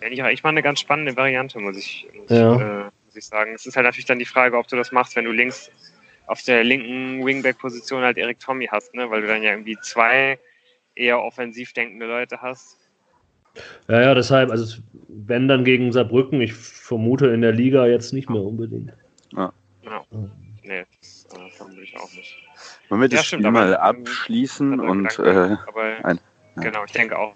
Ja, 0.00 0.30
ich 0.30 0.42
mal 0.42 0.48
eine 0.48 0.62
ganz 0.62 0.80
spannende 0.80 1.16
Variante, 1.16 1.58
muss 1.58 1.76
ich, 1.76 2.08
muss, 2.14 2.30
ja. 2.30 2.54
äh, 2.56 2.84
muss 3.06 3.16
ich 3.16 3.26
sagen. 3.26 3.52
Es 3.54 3.66
ist 3.66 3.76
halt 3.76 3.84
natürlich 3.84 4.06
dann 4.06 4.18
die 4.18 4.24
Frage, 4.24 4.56
ob 4.56 4.66
du 4.66 4.76
das 4.76 4.92
machst, 4.92 5.14
wenn 5.16 5.26
du 5.26 5.32
links 5.32 5.70
auf 6.26 6.42
der 6.42 6.64
linken 6.64 7.24
Wingback-Position 7.24 8.02
halt 8.02 8.16
Eric 8.16 8.38
Tommy 8.38 8.66
hast, 8.66 8.94
ne? 8.94 9.10
weil 9.10 9.20
du 9.20 9.26
dann 9.26 9.42
ja 9.42 9.50
irgendwie 9.50 9.76
zwei 9.82 10.38
eher 11.00 11.22
offensiv 11.22 11.72
denkende 11.72 12.06
Leute 12.06 12.40
hast. 12.40 12.78
Ja, 13.88 14.00
ja, 14.00 14.14
deshalb, 14.14 14.50
also 14.50 14.80
wenn 15.08 15.48
dann 15.48 15.64
gegen 15.64 15.92
Saarbrücken, 15.92 16.40
ich 16.40 16.52
vermute 16.52 17.28
in 17.28 17.40
der 17.40 17.52
Liga 17.52 17.86
jetzt 17.86 18.12
nicht 18.12 18.30
mehr 18.30 18.42
unbedingt. 18.42 18.92
Ja. 19.32 19.52
ja. 19.82 20.04
Nee, 20.62 20.84
das 21.00 21.26
äh, 21.34 21.50
vermute 21.50 21.82
ich 21.82 21.96
auch 21.96 22.12
nicht. 22.12 22.36
Wollen 22.88 23.00
wir 23.00 23.08
das 23.08 23.18
ja, 23.18 23.24
stimmt, 23.24 23.42
Spiel 23.42 23.50
mal 23.50 23.76
abschließen 23.76 24.78
und 24.78 25.18
äh, 25.18 25.56
aber, 25.66 26.04
ein, 26.04 26.20
ja. 26.56 26.62
genau, 26.62 26.84
ich 26.84 26.92
denke 26.92 27.18
auch. 27.18 27.34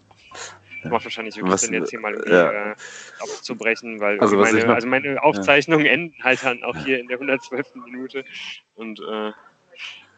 Das 0.82 0.92
macht 0.92 1.04
wahrscheinlich 1.04 1.36
wirklich 1.36 1.56
Sinn, 1.56 1.72
jetzt 1.72 1.90
hier 1.90 2.00
mal 2.00 2.14
ja. 2.28 2.72
äh, 2.72 2.74
aufzubrechen, 3.20 4.00
weil 4.00 4.20
also, 4.20 4.36
meine, 4.36 4.66
noch, 4.66 4.74
also 4.74 4.86
meine 4.86 5.22
Aufzeichnungen 5.22 5.86
enden 5.86 6.22
halt 6.22 6.44
dann 6.44 6.62
auch 6.62 6.76
hier 6.76 7.00
in 7.00 7.08
der 7.08 7.16
112. 7.16 7.74
Minute 7.76 8.24
und 8.74 9.00
äh, 9.00 9.32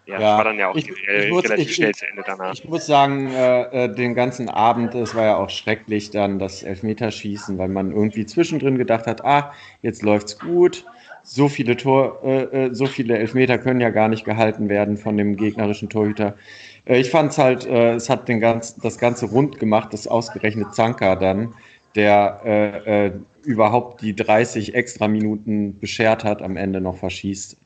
ja, 0.07 0.21
ja, 0.21 0.37
war 0.37 0.45
dann 0.45 0.59
ja 0.59 0.69
auch 0.69 0.77
ich, 0.77 0.89
ich 0.89 1.31
muss, 1.31 1.45
relativ 1.45 1.69
ich, 1.69 1.75
schnell 1.75 1.95
zu 1.95 2.07
Ende 2.09 2.23
danach. 2.25 2.53
Ich 2.55 2.65
muss 2.65 2.87
sagen, 2.87 3.29
äh, 3.33 3.85
äh, 3.85 3.95
den 3.95 4.15
ganzen 4.15 4.49
Abend, 4.49 4.95
es 4.95 5.15
war 5.17 5.25
ja 5.25 5.37
auch 5.37 5.51
schrecklich 5.51 6.11
dann 6.11 6.39
das 6.39 6.63
Elfmeterschießen, 6.63 7.59
weil 7.59 7.69
man 7.69 7.91
irgendwie 7.91 8.25
zwischendrin 8.25 8.79
gedacht 8.79 9.07
hat, 9.07 9.25
ah, 9.25 9.53
jetzt 9.83 10.03
läuft's 10.03 10.39
gut. 10.39 10.85
So 11.25 11.49
viele 11.49 11.77
Tor, 11.77 12.21
äh, 12.25 12.67
äh 12.67 12.75
so 12.75 12.87
viele 12.87 13.19
Elfmeter 13.19 13.59
können 13.59 13.81
ja 13.81 13.91
gar 13.91 14.09
nicht 14.09 14.25
gehalten 14.25 14.69
werden 14.69 14.97
von 14.97 15.17
dem 15.17 15.37
gegnerischen 15.37 15.89
Torhüter. 15.89 16.37
Äh, 16.85 17.01
ich 17.01 17.11
fand 17.11 17.33
es 17.33 17.39
halt, 17.39 17.67
äh, 17.67 17.95
es 17.95 18.09
hat 18.09 18.29
den 18.29 18.39
ganz, 18.39 18.77
das 18.77 18.99
Ganze 18.99 19.27
rund 19.27 19.59
gemacht, 19.59 19.93
das 19.93 20.07
ausgerechnet 20.07 20.73
Zanka 20.73 21.17
dann, 21.17 21.53
der 21.97 23.13
überhaupt 23.47 24.03
die 24.03 24.15
30 24.15 24.75
extra 24.75 25.09
Minuten 25.09 25.79
beschert 25.79 26.25
hat, 26.25 26.43
am 26.43 26.57
Ende 26.57 26.81
noch 26.81 26.97
verschießt. 26.97 27.57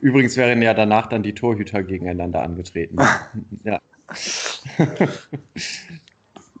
Übrigens 0.00 0.36
wären 0.36 0.62
ja 0.62 0.74
danach 0.74 1.06
dann 1.06 1.22
die 1.22 1.34
Torhüter 1.34 1.82
gegeneinander 1.82 2.42
angetreten. 2.42 2.96
ja. 3.64 3.80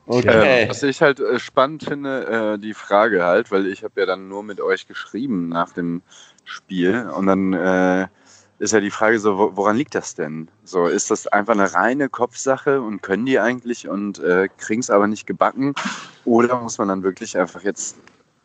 okay. 0.06 0.64
Äh, 0.64 0.68
was 0.68 0.82
ich 0.82 1.00
halt 1.00 1.20
äh, 1.20 1.38
spannend 1.38 1.84
finde, 1.84 2.54
äh, 2.54 2.58
die 2.58 2.74
Frage 2.74 3.24
halt, 3.24 3.50
weil 3.50 3.66
ich 3.66 3.82
habe 3.82 3.98
ja 3.98 4.06
dann 4.06 4.28
nur 4.28 4.42
mit 4.42 4.60
euch 4.60 4.86
geschrieben 4.86 5.48
nach 5.48 5.72
dem 5.72 6.02
Spiel 6.44 7.08
und 7.16 7.26
dann 7.26 7.54
äh, 7.54 8.06
ist 8.60 8.74
ja 8.74 8.80
die 8.80 8.90
Frage 8.90 9.18
so, 9.18 9.56
woran 9.56 9.76
liegt 9.76 9.94
das 9.94 10.14
denn? 10.14 10.48
So, 10.64 10.86
ist 10.86 11.10
das 11.10 11.26
einfach 11.26 11.54
eine 11.54 11.72
reine 11.72 12.10
Kopfsache 12.10 12.82
und 12.82 13.00
können 13.00 13.24
die 13.24 13.40
eigentlich 13.40 13.88
und 13.88 14.18
äh, 14.18 14.48
kriegen 14.58 14.80
es 14.80 14.90
aber 14.90 15.06
nicht 15.06 15.26
gebacken? 15.26 15.74
Oder 16.26 16.60
muss 16.60 16.76
man 16.76 16.88
dann 16.88 17.02
wirklich 17.02 17.38
einfach 17.38 17.62
jetzt 17.62 17.96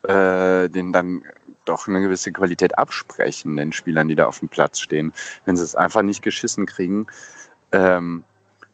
äh, 0.08 0.68
denen 0.68 0.92
dann 0.92 1.22
doch 1.64 1.88
eine 1.88 2.00
gewisse 2.00 2.32
Qualität 2.32 2.78
absprechen, 2.78 3.56
den 3.56 3.72
Spielern, 3.72 4.08
die 4.08 4.14
da 4.14 4.26
auf 4.26 4.38
dem 4.38 4.48
Platz 4.48 4.80
stehen, 4.80 5.12
wenn 5.44 5.56
sie 5.56 5.64
es 5.64 5.74
einfach 5.74 6.02
nicht 6.02 6.22
geschissen 6.22 6.66
kriegen, 6.66 7.06
ähm, 7.72 8.24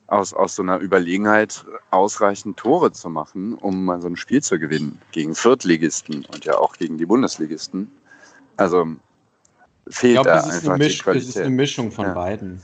aus, 0.06 0.34
aus 0.34 0.54
so 0.56 0.62
einer 0.62 0.78
Überlegenheit 0.78 1.64
ausreichend 1.90 2.58
Tore 2.58 2.92
zu 2.92 3.08
machen, 3.08 3.54
um 3.54 3.86
mal 3.86 4.00
so 4.02 4.08
ein 4.08 4.16
Spiel 4.16 4.42
zu 4.42 4.58
gewinnen 4.58 5.00
gegen 5.10 5.34
Viertligisten 5.34 6.26
und 6.26 6.44
ja 6.44 6.58
auch 6.58 6.76
gegen 6.76 6.98
die 6.98 7.06
Bundesligisten. 7.06 7.90
Also 8.58 8.86
fehlt 9.88 10.18
ich 10.18 10.22
glaube, 10.22 10.28
da 10.28 10.42
einfach 10.44 10.76
Misch, 10.76 10.98
die 10.98 11.02
Qualität. 11.02 11.28
Es 11.28 11.36
ist 11.36 11.40
eine 11.40 11.50
Mischung 11.50 11.90
von 11.92 12.06
ja. 12.06 12.12
beiden. 12.12 12.62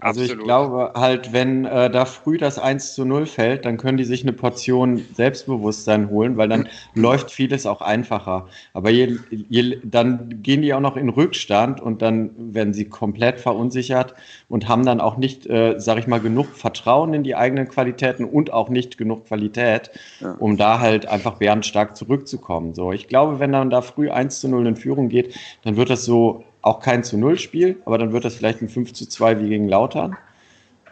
Also 0.00 0.20
Absolut. 0.20 0.40
ich 0.40 0.44
glaube 0.44 0.92
halt, 0.94 1.32
wenn 1.32 1.64
äh, 1.64 1.90
da 1.90 2.04
früh 2.04 2.38
das 2.38 2.56
1 2.60 2.94
zu 2.94 3.04
0 3.04 3.26
fällt, 3.26 3.64
dann 3.64 3.78
können 3.78 3.98
die 3.98 4.04
sich 4.04 4.22
eine 4.22 4.32
Portion 4.32 5.04
Selbstbewusstsein 5.14 6.08
holen, 6.08 6.36
weil 6.36 6.48
dann 6.48 6.68
mhm. 6.94 7.02
läuft 7.02 7.32
vieles 7.32 7.66
auch 7.66 7.80
einfacher. 7.80 8.46
Aber 8.74 8.90
je, 8.90 9.16
je, 9.30 9.78
dann 9.82 10.40
gehen 10.40 10.62
die 10.62 10.72
auch 10.72 10.80
noch 10.80 10.96
in 10.96 11.08
Rückstand 11.08 11.80
und 11.80 12.00
dann 12.00 12.30
werden 12.54 12.74
sie 12.74 12.84
komplett 12.84 13.40
verunsichert 13.40 14.14
und 14.48 14.68
haben 14.68 14.86
dann 14.86 15.00
auch 15.00 15.16
nicht, 15.16 15.48
äh, 15.48 15.74
sag 15.78 15.98
ich 15.98 16.06
mal, 16.06 16.20
genug 16.20 16.46
Vertrauen 16.54 17.12
in 17.12 17.24
die 17.24 17.34
eigenen 17.34 17.66
Qualitäten 17.66 18.24
und 18.24 18.52
auch 18.52 18.68
nicht 18.68 18.98
genug 18.98 19.26
Qualität, 19.26 19.90
ja. 20.20 20.30
um 20.38 20.56
da 20.56 20.78
halt 20.78 21.06
einfach 21.08 21.38
bärenstark 21.38 21.96
zurückzukommen. 21.96 22.72
So, 22.72 22.92
ich 22.92 23.08
glaube, 23.08 23.40
wenn 23.40 23.50
dann 23.50 23.68
da 23.68 23.82
früh 23.82 24.10
1 24.10 24.38
zu 24.38 24.48
0 24.48 24.64
in 24.64 24.76
Führung 24.76 25.08
geht, 25.08 25.34
dann 25.64 25.76
wird 25.76 25.90
das 25.90 26.04
so 26.04 26.44
auch 26.62 26.80
kein 26.80 27.04
zu 27.04 27.16
Null 27.16 27.38
Spiel, 27.38 27.80
aber 27.84 27.98
dann 27.98 28.12
wird 28.12 28.24
das 28.24 28.34
vielleicht 28.34 28.62
ein 28.62 28.68
5 28.68 28.92
zu 28.92 29.08
2 29.08 29.40
wie 29.40 29.48
gegen 29.48 29.68
Lautern. 29.68 30.16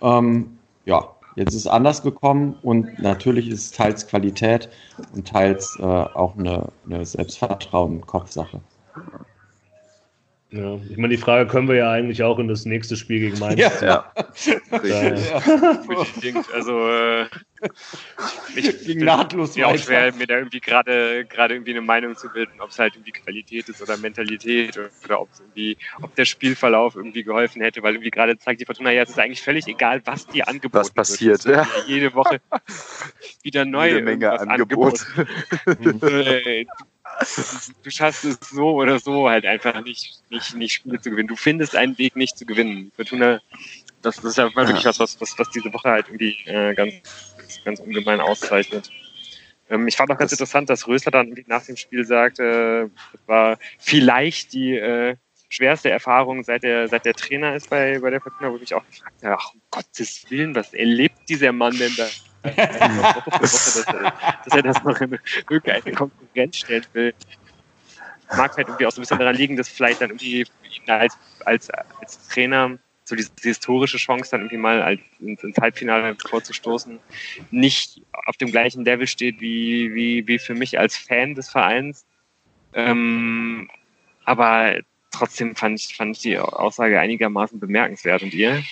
Ähm, 0.00 0.58
ja, 0.84 1.08
jetzt 1.34 1.50
ist 1.50 1.62
es 1.62 1.66
anders 1.66 2.02
gekommen 2.02 2.56
und 2.62 2.98
natürlich 2.98 3.48
ist 3.48 3.60
es 3.60 3.70
teils 3.72 4.06
Qualität 4.06 4.68
und 5.14 5.26
teils 5.26 5.76
äh, 5.78 5.82
auch 5.82 6.36
eine, 6.36 6.68
eine 6.84 7.04
Selbstvertrauen-Kopfsache. 7.04 8.60
Ja, 10.56 10.80
ich 10.90 10.96
meine, 10.96 11.08
die 11.14 11.20
Frage 11.20 11.48
können 11.48 11.68
wir 11.68 11.76
ja 11.76 11.90
eigentlich 11.90 12.22
auch 12.22 12.38
in 12.38 12.48
das 12.48 12.64
nächste 12.64 12.96
Spiel 12.96 13.20
gegen 13.20 13.38
Mainz. 13.38 13.60
Ja, 13.60 13.70
ja. 13.82 14.12
ja. 14.84 15.14
Unbedingt. 15.86 16.52
Also 16.54 16.88
äh, 16.88 17.26
ich 18.54 18.84
gegen 18.84 19.04
nahtlos 19.04 19.56
mir 19.56 19.68
auch 19.68 19.76
schwer, 19.76 20.12
mir 20.14 20.26
da 20.26 20.38
irgendwie 20.38 20.60
gerade 20.60 21.24
gerade 21.24 21.54
irgendwie 21.54 21.72
eine 21.72 21.80
Meinung 21.80 22.16
zu 22.16 22.28
bilden, 22.28 22.60
ob 22.60 22.70
es 22.70 22.78
halt 22.78 22.94
irgendwie 22.94 23.12
Qualität 23.12 23.68
ist 23.68 23.82
oder 23.82 23.96
Mentalität 23.96 24.78
oder, 25.04 25.20
ob 25.20 25.28
es 25.32 25.40
irgendwie, 25.40 25.76
ob 26.02 26.14
der 26.14 26.24
Spielverlauf 26.24 26.96
irgendwie 26.96 27.22
geholfen 27.22 27.62
hätte, 27.62 27.82
weil 27.82 27.94
irgendwie 27.94 28.10
gerade 28.10 28.38
zeigt 28.38 28.60
die 28.60 28.64
Fortuna, 28.64 28.90
ja, 28.92 29.02
es 29.02 29.10
ist 29.10 29.18
eigentlich 29.18 29.42
völlig 29.42 29.66
egal, 29.66 30.02
was 30.04 30.26
die 30.26 30.42
angeboten 30.42 30.74
Was 30.84 30.90
passiert, 30.90 31.44
wird. 31.44 31.56
ja. 31.56 31.68
Jede 31.86 32.14
Woche 32.14 32.40
wieder 33.42 33.64
neue 33.64 34.02
Menge 34.02 34.32
Angebot. 34.32 35.06
Angebot. 35.64 36.66
du 37.82 37.90
schaffst 37.90 38.24
es 38.24 38.38
so 38.50 38.74
oder 38.74 38.98
so 38.98 39.28
halt 39.28 39.46
einfach 39.46 39.82
nicht, 39.82 40.22
nicht, 40.30 40.54
nicht 40.54 40.72
Spiele 40.74 41.00
zu 41.00 41.10
gewinnen. 41.10 41.28
Du 41.28 41.36
findest 41.36 41.76
einen 41.76 41.96
Weg 41.98 42.16
nicht 42.16 42.36
zu 42.36 42.44
gewinnen. 42.44 42.92
Fortuna, 42.94 43.40
das, 44.02 44.16
das 44.16 44.24
ist 44.24 44.38
ja 44.38 44.54
wirklich 44.54 44.84
was, 44.84 44.98
was, 45.00 45.20
was, 45.20 45.38
was 45.38 45.50
diese 45.50 45.72
Woche 45.72 45.90
halt 45.90 46.08
irgendwie 46.08 46.36
äh, 46.46 46.74
ganz, 46.74 46.94
ganz 47.64 47.80
ungemein 47.80 48.20
auszeichnet. 48.20 48.90
Ähm, 49.68 49.88
ich 49.88 49.96
fand 49.96 50.10
auch 50.10 50.18
ganz 50.18 50.30
das 50.30 50.40
interessant, 50.40 50.70
dass 50.70 50.86
Rösler 50.86 51.12
dann 51.12 51.34
nach 51.46 51.64
dem 51.64 51.76
Spiel 51.76 52.04
sagte, 52.04 52.90
äh, 52.90 52.96
das 53.12 53.20
war 53.26 53.58
vielleicht 53.78 54.52
die 54.52 54.76
äh, 54.76 55.16
schwerste 55.48 55.90
Erfahrung, 55.90 56.42
seit 56.44 56.62
der, 56.62 56.88
seit 56.88 57.04
der 57.04 57.14
Trainer 57.14 57.54
ist 57.54 57.70
bei, 57.70 57.98
bei 57.98 58.10
der 58.10 58.20
Fortuna, 58.20 58.52
wo 58.52 58.58
ich 58.58 58.74
auch 58.74 58.84
gefragt 58.86 59.22
habe, 59.22 59.36
ach, 59.38 59.54
um 59.54 59.60
Gottes 59.70 60.26
Willen, 60.28 60.54
was 60.54 60.74
erlebt 60.74 61.28
dieser 61.28 61.52
Mann 61.52 61.76
denn 61.78 61.94
da? 61.96 62.06
Dass, 62.54 63.86
er, 64.50 64.62
das 64.62 64.82
noch 64.84 65.00
in 65.00 65.18
irgendeine 65.50 65.94
Konkurrenz 65.94 66.56
stellen 66.56 66.86
will. 66.92 67.14
Mag 68.36 68.56
halt 68.56 68.68
irgendwie 68.68 68.86
auch 68.86 68.90
so 68.90 69.00
ein 69.00 69.02
bisschen 69.02 69.18
daran 69.18 69.36
liegen, 69.36 69.56
dass 69.56 69.68
vielleicht 69.68 70.00
dann 70.00 70.10
irgendwie 70.10 70.40
ihn 70.40 70.90
als, 70.90 71.16
als, 71.44 71.70
als 71.70 72.28
Trainer 72.28 72.78
so 73.04 73.14
diese, 73.14 73.30
diese 73.38 73.50
historische 73.50 73.98
Chance 73.98 74.30
dann 74.32 74.40
irgendwie 74.40 74.56
mal 74.56 74.82
als, 74.82 75.00
ins, 75.20 75.42
ins, 75.44 75.56
Halbfinale 75.58 76.16
vorzustoßen, 76.28 76.98
nicht 77.52 78.02
auf 78.26 78.36
dem 78.36 78.50
gleichen 78.50 78.84
Level 78.84 79.06
steht 79.06 79.40
wie, 79.40 79.94
wie, 79.94 80.26
wie 80.26 80.38
für 80.40 80.54
mich 80.54 80.78
als 80.78 80.96
Fan 80.96 81.34
des 81.34 81.48
Vereins. 81.48 82.04
Ähm, 82.74 83.70
aber 84.24 84.80
trotzdem 85.12 85.54
fand 85.54 85.78
ich, 85.80 85.96
fand 85.96 86.16
ich 86.16 86.22
die 86.22 86.38
Aussage 86.38 87.00
einigermaßen 87.00 87.60
bemerkenswert. 87.60 88.22
Und 88.22 88.34
ihr? 88.34 88.62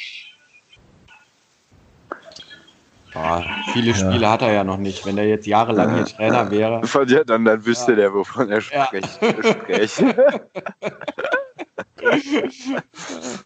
Boah, 3.14 3.44
viele 3.72 3.94
Spiele 3.94 4.22
ja. 4.22 4.32
hat 4.32 4.42
er 4.42 4.52
ja 4.52 4.64
noch 4.64 4.76
nicht. 4.76 5.06
Wenn 5.06 5.16
er 5.16 5.26
jetzt 5.26 5.46
jahrelang 5.46 5.94
hier 5.94 6.04
Trainer 6.04 6.50
wäre. 6.50 6.82
Ja, 7.06 7.22
dann, 7.22 7.44
dann 7.44 7.64
wüsste 7.64 7.92
ja. 7.92 7.96
der, 7.96 8.12
wovon 8.14 8.50
er 8.50 8.60
spricht. 8.60 9.20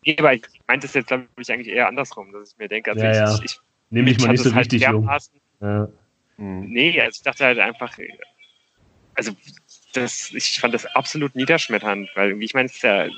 nee, 0.05 0.17
aber 0.19 0.35
ich 0.35 0.43
meinte 0.67 0.87
es 0.87 0.95
jetzt, 0.95 1.09
glaube 1.09 1.27
ich, 1.39 1.53
eigentlich 1.53 1.69
eher 1.69 1.87
andersrum, 1.89 2.33
dass 2.33 2.53
ich 2.53 2.59
mir 2.59 2.69
denke, 2.69 2.93
also 2.93 3.05
ja, 3.05 3.35
ich, 3.35 3.45
ich, 3.45 3.61
nehme 3.91 4.11
ich 4.11 4.19
mal 4.21 4.29
nicht 4.29 4.43
so 4.43 4.55
halt 4.55 4.73
wichtig 4.73 4.89
um. 4.89 5.09
Ja. 5.61 5.89
Nee, 6.37 7.01
also 7.01 7.19
ich 7.19 7.23
dachte 7.23 7.45
halt 7.45 7.59
einfach, 7.59 7.97
also 9.15 9.33
das, 9.93 10.33
ich 10.33 10.61
fand 10.61 10.73
das 10.73 10.87
absolut 10.87 11.35
niederschmetternd, 11.35 12.09
weil 12.15 12.41
ich 12.43 12.55
meine, 12.55 12.67
es 12.67 12.77
ist 12.77 12.83
ja 12.83 13.09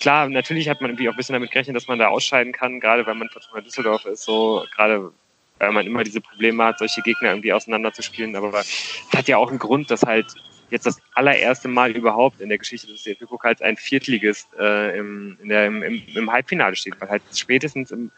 klar, 0.00 0.28
natürlich 0.28 0.68
hat 0.68 0.80
man 0.80 0.90
irgendwie 0.90 1.08
auch 1.08 1.14
ein 1.14 1.16
bisschen 1.16 1.32
damit 1.32 1.50
gerechnet, 1.50 1.76
dass 1.76 1.88
man 1.88 1.98
da 1.98 2.08
ausscheiden 2.08 2.52
kann, 2.52 2.80
gerade 2.80 3.06
wenn 3.06 3.18
man 3.18 3.28
Fortuna 3.30 3.62
Düsseldorf 3.62 4.04
ist, 4.04 4.24
so 4.24 4.64
gerade 4.74 5.10
weil 5.58 5.72
man 5.72 5.86
immer 5.86 6.04
diese 6.04 6.20
Probleme 6.20 6.64
hat, 6.64 6.78
solche 6.78 7.02
Gegner 7.02 7.30
irgendwie 7.30 7.52
auseinanderzuspielen. 7.52 8.34
Aber 8.36 8.50
das 8.50 8.68
hat 9.14 9.28
ja 9.28 9.36
auch 9.36 9.50
einen 9.50 9.58
Grund, 9.58 9.90
dass 9.90 10.02
halt 10.02 10.26
jetzt 10.70 10.86
das 10.86 11.00
allererste 11.14 11.68
Mal 11.68 11.92
überhaupt 11.92 12.40
in 12.40 12.48
der 12.48 12.58
Geschichte 12.58 12.88
des 12.88 13.02
DFB-Pokals 13.04 13.62
ein 13.62 13.76
Viertligist 13.76 14.48
äh, 14.58 14.98
im, 14.98 15.38
der, 15.44 15.66
im, 15.66 15.82
im, 15.82 16.32
Halbfinale 16.32 16.74
steht, 16.74 17.00
weil 17.00 17.08
halt 17.08 17.22
spätestens 17.34 17.90
im, 17.90 18.10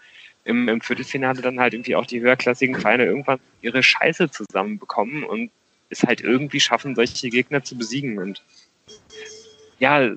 im, 0.45 0.69
im 0.69 0.81
Viertelfinale 0.81 1.43
dann 1.43 1.61
halt 1.61 1.75
irgendwie 1.75 1.97
auch 1.97 2.07
die 2.07 2.21
höherklassigen 2.21 2.77
Vereine 2.77 3.05
irgendwann 3.05 3.41
ihre 3.61 3.83
Scheiße 3.83 4.31
zusammenbekommen 4.31 5.25
und 5.25 5.51
es 5.91 6.03
halt 6.03 6.21
irgendwie 6.21 6.61
schaffen, 6.61 6.95
solche 6.95 7.29
Gegner 7.31 7.63
zu 7.63 7.77
besiegen. 7.77 8.19
Und 8.19 8.43
ja, 9.79 10.11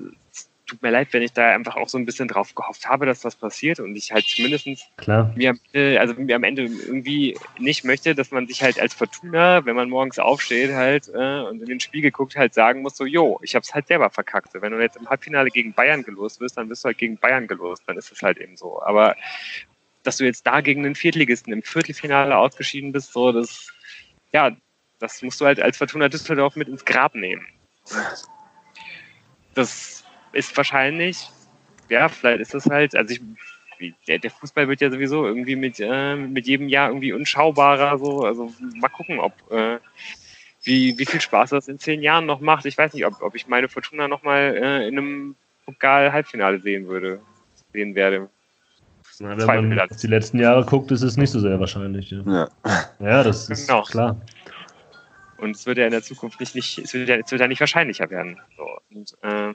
tut 0.70 0.82
mir 0.82 0.90
leid, 0.90 1.08
wenn 1.10 1.22
ich 1.22 1.32
da 1.32 1.52
einfach 1.52 1.74
auch 1.76 1.88
so 1.88 1.98
ein 1.98 2.06
bisschen 2.06 2.28
drauf 2.28 2.54
gehofft 2.54 2.88
habe, 2.88 3.04
dass 3.04 3.24
was 3.24 3.34
passiert 3.34 3.80
und 3.80 3.96
ich 3.96 4.12
halt 4.12 4.24
zumindest 4.26 4.60
Klar. 4.96 5.32
Mir, 5.34 5.56
also 5.98 6.14
mir 6.14 6.36
am 6.36 6.44
Ende 6.44 6.62
irgendwie 6.62 7.36
nicht 7.58 7.84
möchte, 7.84 8.14
dass 8.14 8.30
man 8.30 8.46
sich 8.46 8.62
halt 8.62 8.78
als 8.78 8.94
Fortuna, 8.94 9.64
wenn 9.64 9.74
man 9.74 9.90
morgens 9.90 10.18
aufsteht 10.18 10.72
halt 10.72 11.08
äh, 11.08 11.40
und 11.40 11.60
in 11.60 11.66
den 11.66 11.80
Spiegel 11.80 12.10
guckt, 12.10 12.36
halt 12.36 12.54
sagen 12.54 12.82
muss, 12.82 12.96
so, 12.96 13.04
jo, 13.04 13.40
ich 13.42 13.54
hab's 13.54 13.74
halt 13.74 13.88
selber 13.88 14.10
verkackt. 14.10 14.50
Wenn 14.54 14.72
du 14.72 14.80
jetzt 14.80 14.96
im 14.96 15.08
Halbfinale 15.08 15.50
gegen 15.50 15.72
Bayern 15.72 16.02
gelost 16.02 16.40
wirst, 16.40 16.56
dann 16.56 16.68
bist 16.68 16.84
du 16.84 16.86
halt 16.86 16.98
gegen 16.98 17.18
Bayern 17.18 17.48
gelost, 17.48 17.82
dann 17.86 17.96
ist 17.98 18.12
es 18.12 18.22
halt 18.22 18.38
eben 18.38 18.56
so. 18.56 18.80
Aber 18.82 19.16
dass 20.04 20.18
du 20.18 20.24
jetzt 20.24 20.46
da 20.46 20.60
gegen 20.60 20.84
einen 20.84 20.94
Viertligisten 20.94 21.52
im 21.52 21.62
Viertelfinale 21.62 22.36
ausgeschieden 22.36 22.92
bist, 22.92 23.12
so, 23.12 23.32
das, 23.32 23.72
ja, 24.32 24.52
das 25.00 25.22
musst 25.22 25.40
du 25.40 25.46
halt 25.46 25.60
als 25.60 25.78
Fortuna 25.78 26.08
Düsseldorf 26.08 26.54
mit 26.54 26.68
ins 26.68 26.84
Grab 26.84 27.14
nehmen. 27.14 27.46
das 29.54 29.99
ist 30.32 30.56
wahrscheinlich, 30.56 31.28
ja, 31.88 32.08
vielleicht 32.08 32.40
ist 32.40 32.54
das 32.54 32.66
halt, 32.66 32.94
also 32.94 33.14
ich, 33.14 33.94
der, 34.06 34.18
der 34.18 34.30
Fußball 34.30 34.68
wird 34.68 34.80
ja 34.80 34.90
sowieso 34.90 35.26
irgendwie 35.26 35.56
mit, 35.56 35.80
äh, 35.80 36.16
mit 36.16 36.46
jedem 36.46 36.68
Jahr 36.68 36.88
irgendwie 36.88 37.12
unschaubarer, 37.12 37.98
so, 37.98 38.24
also 38.24 38.52
mal 38.74 38.88
gucken, 38.88 39.18
ob, 39.18 39.32
äh, 39.50 39.78
wie, 40.62 40.98
wie 40.98 41.06
viel 41.06 41.20
Spaß 41.20 41.50
das 41.50 41.68
in 41.68 41.78
zehn 41.78 42.02
Jahren 42.02 42.26
noch 42.26 42.40
macht. 42.40 42.66
Ich 42.66 42.76
weiß 42.76 42.92
nicht, 42.92 43.06
ob, 43.06 43.22
ob 43.22 43.34
ich 43.34 43.48
meine 43.48 43.68
Fortuna 43.68 44.08
nochmal 44.08 44.56
äh, 44.56 44.88
in 44.88 44.98
einem 44.98 45.36
Pokal-Halbfinale 45.64 46.60
sehen 46.60 46.86
würde, 46.86 47.20
sehen 47.72 47.94
werde. 47.94 48.28
Na, 49.20 49.36
wenn 49.36 49.68
man 49.68 49.80
auf 49.80 49.96
die 49.96 50.06
letzten 50.06 50.38
Jahre 50.38 50.64
guckt, 50.64 50.90
ist 50.90 51.02
es 51.02 51.16
nicht 51.16 51.30
so 51.30 51.40
sehr 51.40 51.60
wahrscheinlich. 51.60 52.10
Ja, 52.10 52.22
ja. 52.26 52.48
ja 53.00 53.22
das 53.22 53.50
ist 53.50 53.68
genau. 53.68 53.82
klar. 53.82 54.20
Und 55.36 55.56
es 55.56 55.66
wird 55.66 55.78
ja 55.78 55.86
in 55.86 55.90
der 55.90 56.02
Zukunft 56.02 56.40
nicht, 56.40 56.54
nicht 56.54 56.78
es, 56.78 56.92
wird 56.94 57.08
ja, 57.08 57.16
es 57.16 57.30
wird 57.30 57.40
ja 57.40 57.48
nicht 57.48 57.60
wahrscheinlicher 57.60 58.08
werden. 58.10 58.38
So, 58.56 58.66
und, 58.94 59.16
äh, 59.22 59.54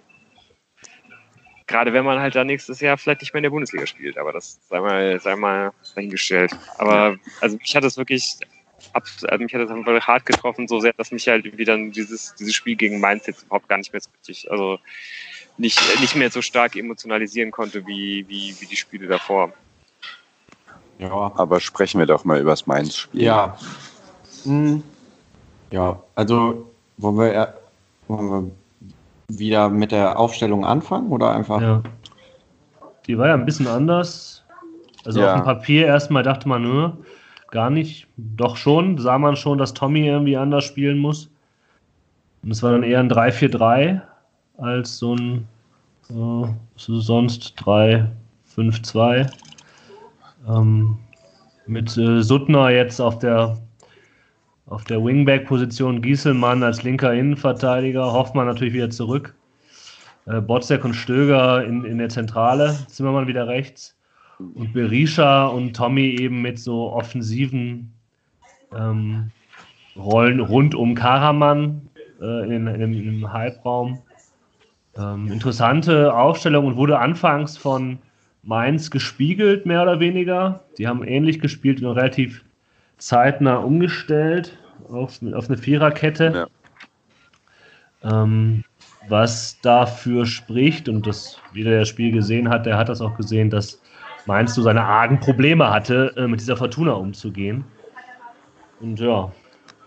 Gerade 1.67 1.93
wenn 1.93 2.05
man 2.05 2.19
halt 2.19 2.35
da 2.35 2.43
nächstes 2.43 2.79
Jahr 2.79 2.97
vielleicht 2.97 3.21
nicht 3.21 3.33
mehr 3.33 3.39
in 3.39 3.43
der 3.43 3.49
Bundesliga 3.49 3.87
spielt, 3.87 4.17
aber 4.17 4.31
das 4.31 4.59
sei 4.69 4.79
mal, 4.79 5.19
sei 5.19 5.35
mal 5.35 5.71
dahingestellt. 5.95 6.51
Aber 6.77 7.15
also 7.41 7.57
mich 7.57 7.75
hat 7.75 7.83
es 7.83 7.97
wirklich 7.97 8.37
also 8.93 9.43
mich 9.43 9.53
hat 9.53 9.61
das 9.61 9.71
einfach 9.71 10.07
hart 10.07 10.25
getroffen, 10.25 10.67
so 10.67 10.79
sehr, 10.79 10.93
dass 10.93 11.11
mich 11.11 11.27
halt 11.27 11.45
irgendwie 11.45 11.65
dann 11.65 11.91
dieses, 11.91 12.33
dieses 12.35 12.55
Spiel 12.55 12.75
gegen 12.75 12.99
Mainz 12.99 13.25
jetzt 13.27 13.43
überhaupt 13.43 13.67
gar 13.67 13.77
nicht 13.77 13.91
mehr 13.91 14.01
so 14.01 14.09
richtig, 14.11 14.49
also 14.49 14.79
nicht, 15.57 15.79
nicht 15.99 16.15
mehr 16.15 16.31
so 16.31 16.41
stark 16.41 16.75
emotionalisieren 16.75 17.51
konnte 17.51 17.85
wie, 17.87 18.25
wie, 18.27 18.55
wie 18.59 18.65
die 18.65 18.75
Spiele 18.75 19.07
davor. 19.07 19.53
Ja. 20.99 21.31
Aber 21.35 21.59
sprechen 21.59 21.99
wir 21.99 22.05
doch 22.05 22.23
mal 22.23 22.39
über 22.39 22.51
das 22.51 22.67
Mainz-Spiel. 22.67 23.23
Ja. 23.23 23.57
Hm. 24.43 24.83
Ja, 25.71 26.01
also 26.13 26.71
wollen 26.97 27.17
wir, 27.17 27.57
wollen 28.07 28.29
wir 28.29 28.51
wieder 29.27 29.69
mit 29.69 29.91
der 29.91 30.19
Aufstellung 30.19 30.65
anfangen 30.65 31.09
oder 31.09 31.31
einfach? 31.31 31.61
Ja. 31.61 31.83
Die 33.07 33.17
war 33.17 33.27
ja 33.27 33.33
ein 33.33 33.45
bisschen 33.45 33.67
anders. 33.67 34.43
Also 35.05 35.21
ja. 35.21 35.33
auf 35.33 35.41
dem 35.41 35.45
Papier 35.45 35.85
erstmal 35.85 36.23
dachte 36.23 36.47
man, 36.47 36.63
nö, 36.63 36.89
gar 37.51 37.69
nicht. 37.69 38.07
Doch 38.17 38.57
schon, 38.57 38.97
sah 38.97 39.17
man 39.17 39.35
schon, 39.35 39.57
dass 39.57 39.73
Tommy 39.73 40.07
irgendwie 40.07 40.37
anders 40.37 40.63
spielen 40.63 40.97
muss. 40.97 41.29
Und 42.43 42.51
es 42.51 42.63
war 42.63 42.71
dann 42.71 42.83
eher 42.83 42.99
ein 42.99 43.11
3-4-3 43.11 44.01
als 44.57 44.97
so 44.97 45.15
ein 45.15 45.47
äh, 46.09 46.47
sonst 46.75 47.59
3-5-2. 47.59 49.29
Ähm, 50.47 50.97
mit 51.67 51.97
äh, 51.97 52.21
Suttner 52.21 52.69
jetzt 52.69 52.99
auf 52.99 53.19
der 53.19 53.57
auf 54.67 54.83
der 54.83 55.03
Wingback-Position 55.03 56.01
Gieselmann 56.01 56.63
als 56.63 56.83
linker 56.83 57.13
Innenverteidiger, 57.13 58.11
Hoffmann 58.11 58.47
natürlich 58.47 58.73
wieder 58.73 58.89
zurück. 58.89 59.35
Äh, 60.25 60.41
Botzek 60.41 60.83
und 60.83 60.95
Stöger 60.95 61.63
in, 61.63 61.85
in 61.85 61.97
der 61.99 62.09
Zentrale, 62.09 62.75
Zimmermann 62.87 63.27
wieder 63.27 63.47
rechts. 63.47 63.95
Und 64.39 64.73
Berisha 64.73 65.45
und 65.45 65.75
Tommy 65.75 66.17
eben 66.19 66.41
mit 66.41 66.59
so 66.59 66.91
offensiven 66.91 67.93
ähm, 68.75 69.31
Rollen 69.95 70.39
rund 70.41 70.75
um 70.75 70.95
Karaman 70.95 71.89
äh, 72.21 72.43
in, 72.43 72.67
in, 72.67 73.07
im 73.07 73.31
Halbraum. 73.31 73.99
Ähm, 74.97 75.31
interessante 75.31 76.13
Aufstellung 76.13 76.65
und 76.65 76.75
wurde 76.75 76.99
anfangs 76.99 77.55
von 77.55 77.99
Mainz 78.43 78.91
gespiegelt, 78.91 79.65
mehr 79.65 79.83
oder 79.83 79.99
weniger. 79.99 80.63
Die 80.77 80.87
haben 80.87 81.03
ähnlich 81.03 81.39
gespielt 81.39 81.81
und 81.81 81.91
relativ 81.93 82.43
zeitnah 82.97 83.57
umgestellt 83.57 84.57
auf, 84.89 85.19
auf 85.33 85.49
eine 85.49 85.57
Viererkette. 85.57 86.47
Ja. 88.03 88.21
Ähm, 88.23 88.63
was 89.07 89.59
dafür 89.61 90.25
spricht, 90.25 90.89
und 90.89 91.05
das, 91.05 91.39
wie 91.53 91.63
der 91.63 91.79
das 91.79 91.89
Spiel 91.89 92.11
gesehen 92.11 92.49
hat, 92.49 92.65
der 92.65 92.77
hat 92.77 92.89
das 92.89 93.01
auch 93.01 93.15
gesehen, 93.15 93.49
dass 93.49 93.81
Mainz 94.25 94.55
so 94.55 94.61
seine 94.61 94.83
argen 94.83 95.19
Probleme 95.19 95.69
hatte, 95.69 96.13
äh, 96.17 96.27
mit 96.27 96.39
dieser 96.39 96.57
Fortuna 96.57 96.93
umzugehen. 96.93 97.65
Und 98.79 98.99
ja. 98.99 99.31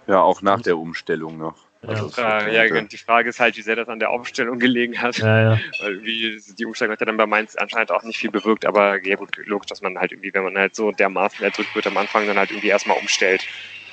Ja, 0.06 0.20
auch 0.22 0.42
nach 0.42 0.60
der 0.62 0.78
Umstellung 0.78 1.38
noch. 1.38 1.67
Also 1.86 2.10
ja, 2.20 2.48
ja, 2.48 2.80
die 2.80 2.96
Frage 2.96 3.28
ist 3.28 3.38
halt, 3.38 3.56
wie 3.56 3.62
sehr 3.62 3.76
das 3.76 3.88
an 3.88 4.00
der 4.00 4.10
Aufstellung 4.10 4.58
gelegen 4.58 5.00
hat. 5.00 5.18
Ja, 5.18 5.52
ja. 5.52 5.60
Weil 5.80 6.02
wie, 6.02 6.40
die 6.58 6.66
Umstellung 6.66 6.92
hat 6.92 7.00
ja 7.00 7.06
dann 7.06 7.16
bei 7.16 7.26
Mainz 7.26 7.54
anscheinend 7.54 7.92
auch 7.92 8.02
nicht 8.02 8.18
viel 8.18 8.32
bewirkt, 8.32 8.66
aber 8.66 9.04
ja 9.06 9.14
gut, 9.14 9.36
logisch, 9.46 9.68
dass 9.68 9.80
man 9.80 9.96
halt 9.96 10.10
irgendwie, 10.10 10.34
wenn 10.34 10.42
man 10.42 10.58
halt 10.58 10.74
so 10.74 10.90
dermaßen 10.90 11.44
erdrückt 11.44 11.74
wird 11.76 11.86
am 11.86 11.96
Anfang, 11.96 12.26
dann 12.26 12.36
halt 12.36 12.50
irgendwie 12.50 12.68
erstmal 12.68 12.98
umstellt. 12.98 13.46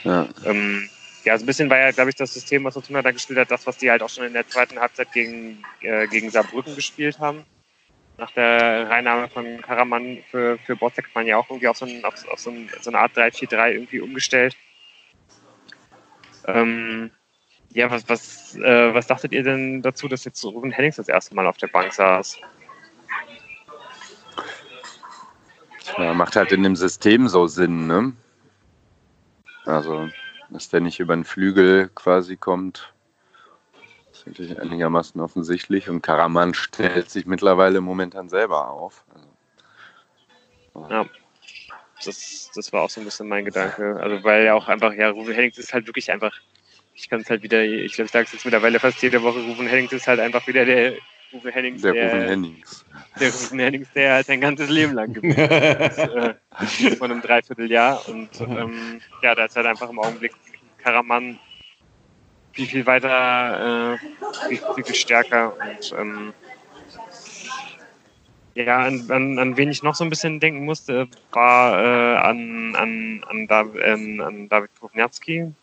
Ja. 0.03 0.27
Ähm, 0.45 0.89
ja, 1.25 1.37
so 1.37 1.43
ein 1.43 1.45
bisschen 1.47 1.69
war 1.69 1.77
ja, 1.77 1.91
glaube 1.91 2.09
ich, 2.09 2.15
das 2.15 2.33
System, 2.33 2.63
was 2.63 2.73
Fortuna 2.73 3.01
da 3.01 3.11
gespielt 3.11 3.39
hat, 3.39 3.51
das, 3.51 3.67
was 3.67 3.77
die 3.77 3.89
halt 3.89 4.01
auch 4.01 4.09
schon 4.09 4.25
in 4.25 4.33
der 4.33 4.47
zweiten 4.47 4.79
Halbzeit 4.79 5.11
gegen, 5.11 5.63
äh, 5.81 6.07
gegen 6.07 6.29
Saarbrücken 6.29 6.75
gespielt 6.75 7.19
haben. 7.19 7.43
Nach 8.17 8.31
der 8.31 8.89
Reinnahme 8.89 9.27
von 9.29 9.61
Karaman 9.61 10.19
für, 10.31 10.57
für 10.59 10.75
Botzek 10.75 11.05
hat 11.05 11.15
man 11.15 11.27
ja 11.27 11.37
auch 11.37 11.49
irgendwie 11.49 11.67
auf 11.67 11.77
so, 11.77 11.85
ein, 11.85 12.03
auf, 12.05 12.13
auf 12.29 12.39
so, 12.39 12.49
ein, 12.49 12.69
so 12.81 12.89
eine 12.89 12.99
Art 12.99 13.17
3-4-3 13.17 13.71
irgendwie 13.71 13.99
umgestellt. 13.99 14.55
Ähm, 16.47 17.11
ja, 17.75 17.91
was, 17.91 18.07
was, 18.07 18.55
äh, 18.55 18.93
was 18.93 19.05
dachtet 19.05 19.33
ihr 19.33 19.43
denn 19.43 19.81
dazu, 19.81 20.07
dass 20.07 20.23
jetzt 20.23 20.43
Ruben 20.45 20.71
Hennings 20.71 20.95
das 20.95 21.09
erste 21.09 21.35
Mal 21.35 21.45
auf 21.45 21.57
der 21.57 21.67
Bank 21.67 21.91
saß? 21.91 22.37
Ja, 25.97 26.13
macht 26.13 26.37
halt 26.37 26.53
in 26.53 26.63
dem 26.63 26.77
System 26.77 27.27
so 27.27 27.47
Sinn, 27.47 27.85
ne? 27.85 28.13
Also, 29.65 30.07
dass 30.49 30.69
der 30.69 30.79
nicht 30.79 31.01
über 31.01 31.15
den 31.15 31.25
Flügel 31.25 31.89
quasi 31.93 32.37
kommt, 32.37 32.93
ist 34.13 34.25
natürlich 34.25 34.57
einigermaßen 34.57 35.19
offensichtlich. 35.19 35.89
Und 35.89 36.01
Karaman 36.01 36.53
stellt 36.53 37.09
sich 37.09 37.25
mittlerweile 37.25 37.81
momentan 37.81 38.29
selber 38.29 38.69
auf. 38.69 39.03
Also, 40.73 40.89
ja, 40.89 41.05
das, 42.05 42.51
das 42.55 42.71
war 42.71 42.83
auch 42.83 42.89
so 42.89 43.01
ein 43.01 43.05
bisschen 43.05 43.27
mein 43.27 43.43
Gedanke. 43.43 43.99
Also, 44.01 44.23
weil 44.23 44.45
ja 44.45 44.53
auch 44.53 44.69
einfach, 44.69 44.93
ja, 44.93 45.09
Ruben 45.09 45.33
Hennings 45.33 45.57
ist 45.57 45.73
halt 45.73 45.87
wirklich 45.87 46.09
einfach 46.09 46.39
ich 46.95 47.09
kann 47.09 47.21
es 47.21 47.29
halt 47.29 47.43
wieder, 47.43 47.63
ich 47.63 47.93
glaube, 47.93 48.05
ich 48.05 48.11
sage 48.11 48.25
es 48.25 48.33
jetzt 48.33 48.45
mittlerweile 48.45 48.79
fast 48.79 49.01
jede 49.01 49.21
Woche, 49.21 49.39
Rufen 49.39 49.67
Hennings 49.67 49.91
ist 49.91 50.07
halt 50.07 50.19
einfach 50.19 50.47
wieder 50.47 50.65
der 50.65 50.93
Rufen 51.33 51.51
Hennings. 51.51 51.81
Der, 51.81 51.93
der 51.93 52.05
Rufen 52.05 52.27
Hennings. 52.27 52.85
Der 53.19 53.31
Rufen 53.31 53.59
Hennings, 53.59 53.87
der 53.93 54.13
halt 54.13 54.27
sein 54.27 54.41
ganzes 54.41 54.69
Leben 54.69 54.93
lang 54.93 55.13
geblieben 55.13 55.41
ist. 55.41 55.97
äh, 55.99 56.95
von 56.95 57.11
einem 57.11 57.21
Dreivierteljahr. 57.21 58.07
Und 58.07 58.29
ähm, 58.39 59.01
ja, 59.21 59.35
da 59.35 59.45
ist 59.45 59.55
halt 59.55 59.65
einfach 59.65 59.89
im 59.89 59.99
Augenblick 59.99 60.31
Karaman 60.77 61.37
viel, 62.53 62.67
viel 62.67 62.85
weiter, 62.85 63.95
äh, 63.95 64.47
viel, 64.47 64.61
viel, 64.75 64.83
viel 64.85 64.95
stärker. 64.95 65.53
Und 65.53 65.95
ähm, 65.99 66.33
ja, 68.55 68.77
an, 68.77 69.05
an, 69.09 69.37
an 69.37 69.57
wen 69.57 69.69
ich 69.69 69.83
noch 69.83 69.95
so 69.95 70.05
ein 70.05 70.09
bisschen 70.09 70.39
denken 70.39 70.63
musste, 70.63 71.07
war 71.33 71.77
äh, 71.77 72.17
an, 72.17 72.75
an, 72.75 73.25
an, 73.27 73.47
Dav 73.47 73.75
ähm, 73.83 74.21
an 74.21 74.47
David 74.47 74.69
Kovnatski, 74.79 75.53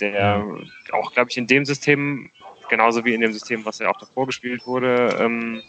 der 0.00 0.44
auch, 0.92 1.12
glaube 1.12 1.30
ich, 1.30 1.36
in 1.36 1.46
dem 1.46 1.64
System, 1.64 2.30
genauso 2.68 3.04
wie 3.04 3.14
in 3.14 3.20
dem 3.20 3.32
System, 3.32 3.64
was 3.64 3.78
ja 3.78 3.88
auch 3.88 3.98
davor 3.98 4.26
gespielt 4.26 4.66
wurde, 4.66 5.16
ähm, 5.20 5.62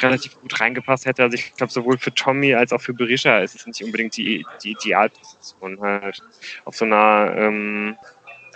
relativ 0.00 0.40
gut 0.40 0.60
reingepasst 0.60 1.06
hätte. 1.06 1.22
Also 1.22 1.34
ich 1.34 1.54
glaube, 1.54 1.72
sowohl 1.72 1.98
für 1.98 2.14
Tommy 2.14 2.54
als 2.54 2.72
auch 2.72 2.80
für 2.80 2.94
Berisha 2.94 3.38
ist 3.38 3.54
es 3.54 3.66
nicht 3.66 3.82
unbedingt 3.82 4.16
die, 4.16 4.44
die 4.62 4.72
Idealposition 4.72 5.80
halt 5.80 6.22
auf 6.64 6.76
so 6.76 6.84
einer 6.84 7.34
ähm, 7.36 7.96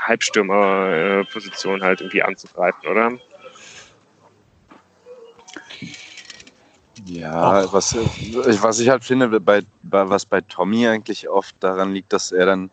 Halbstürmerposition 0.00 1.82
halt 1.82 2.00
irgendwie 2.00 2.22
anzugreifen, 2.22 2.88
oder? 2.88 3.12
Ja, 7.07 7.72
was, 7.72 7.96
was 7.96 8.78
ich 8.78 8.88
halt 8.88 9.05
finde, 9.05 9.40
bei, 9.40 9.62
bei, 9.82 10.09
was 10.09 10.24
bei 10.24 10.40
Tommy 10.40 10.86
eigentlich 10.86 11.28
oft 11.28 11.57
daran 11.61 11.92
liegt, 11.92 12.12
dass 12.12 12.30
er 12.30 12.46
dann 12.46 12.70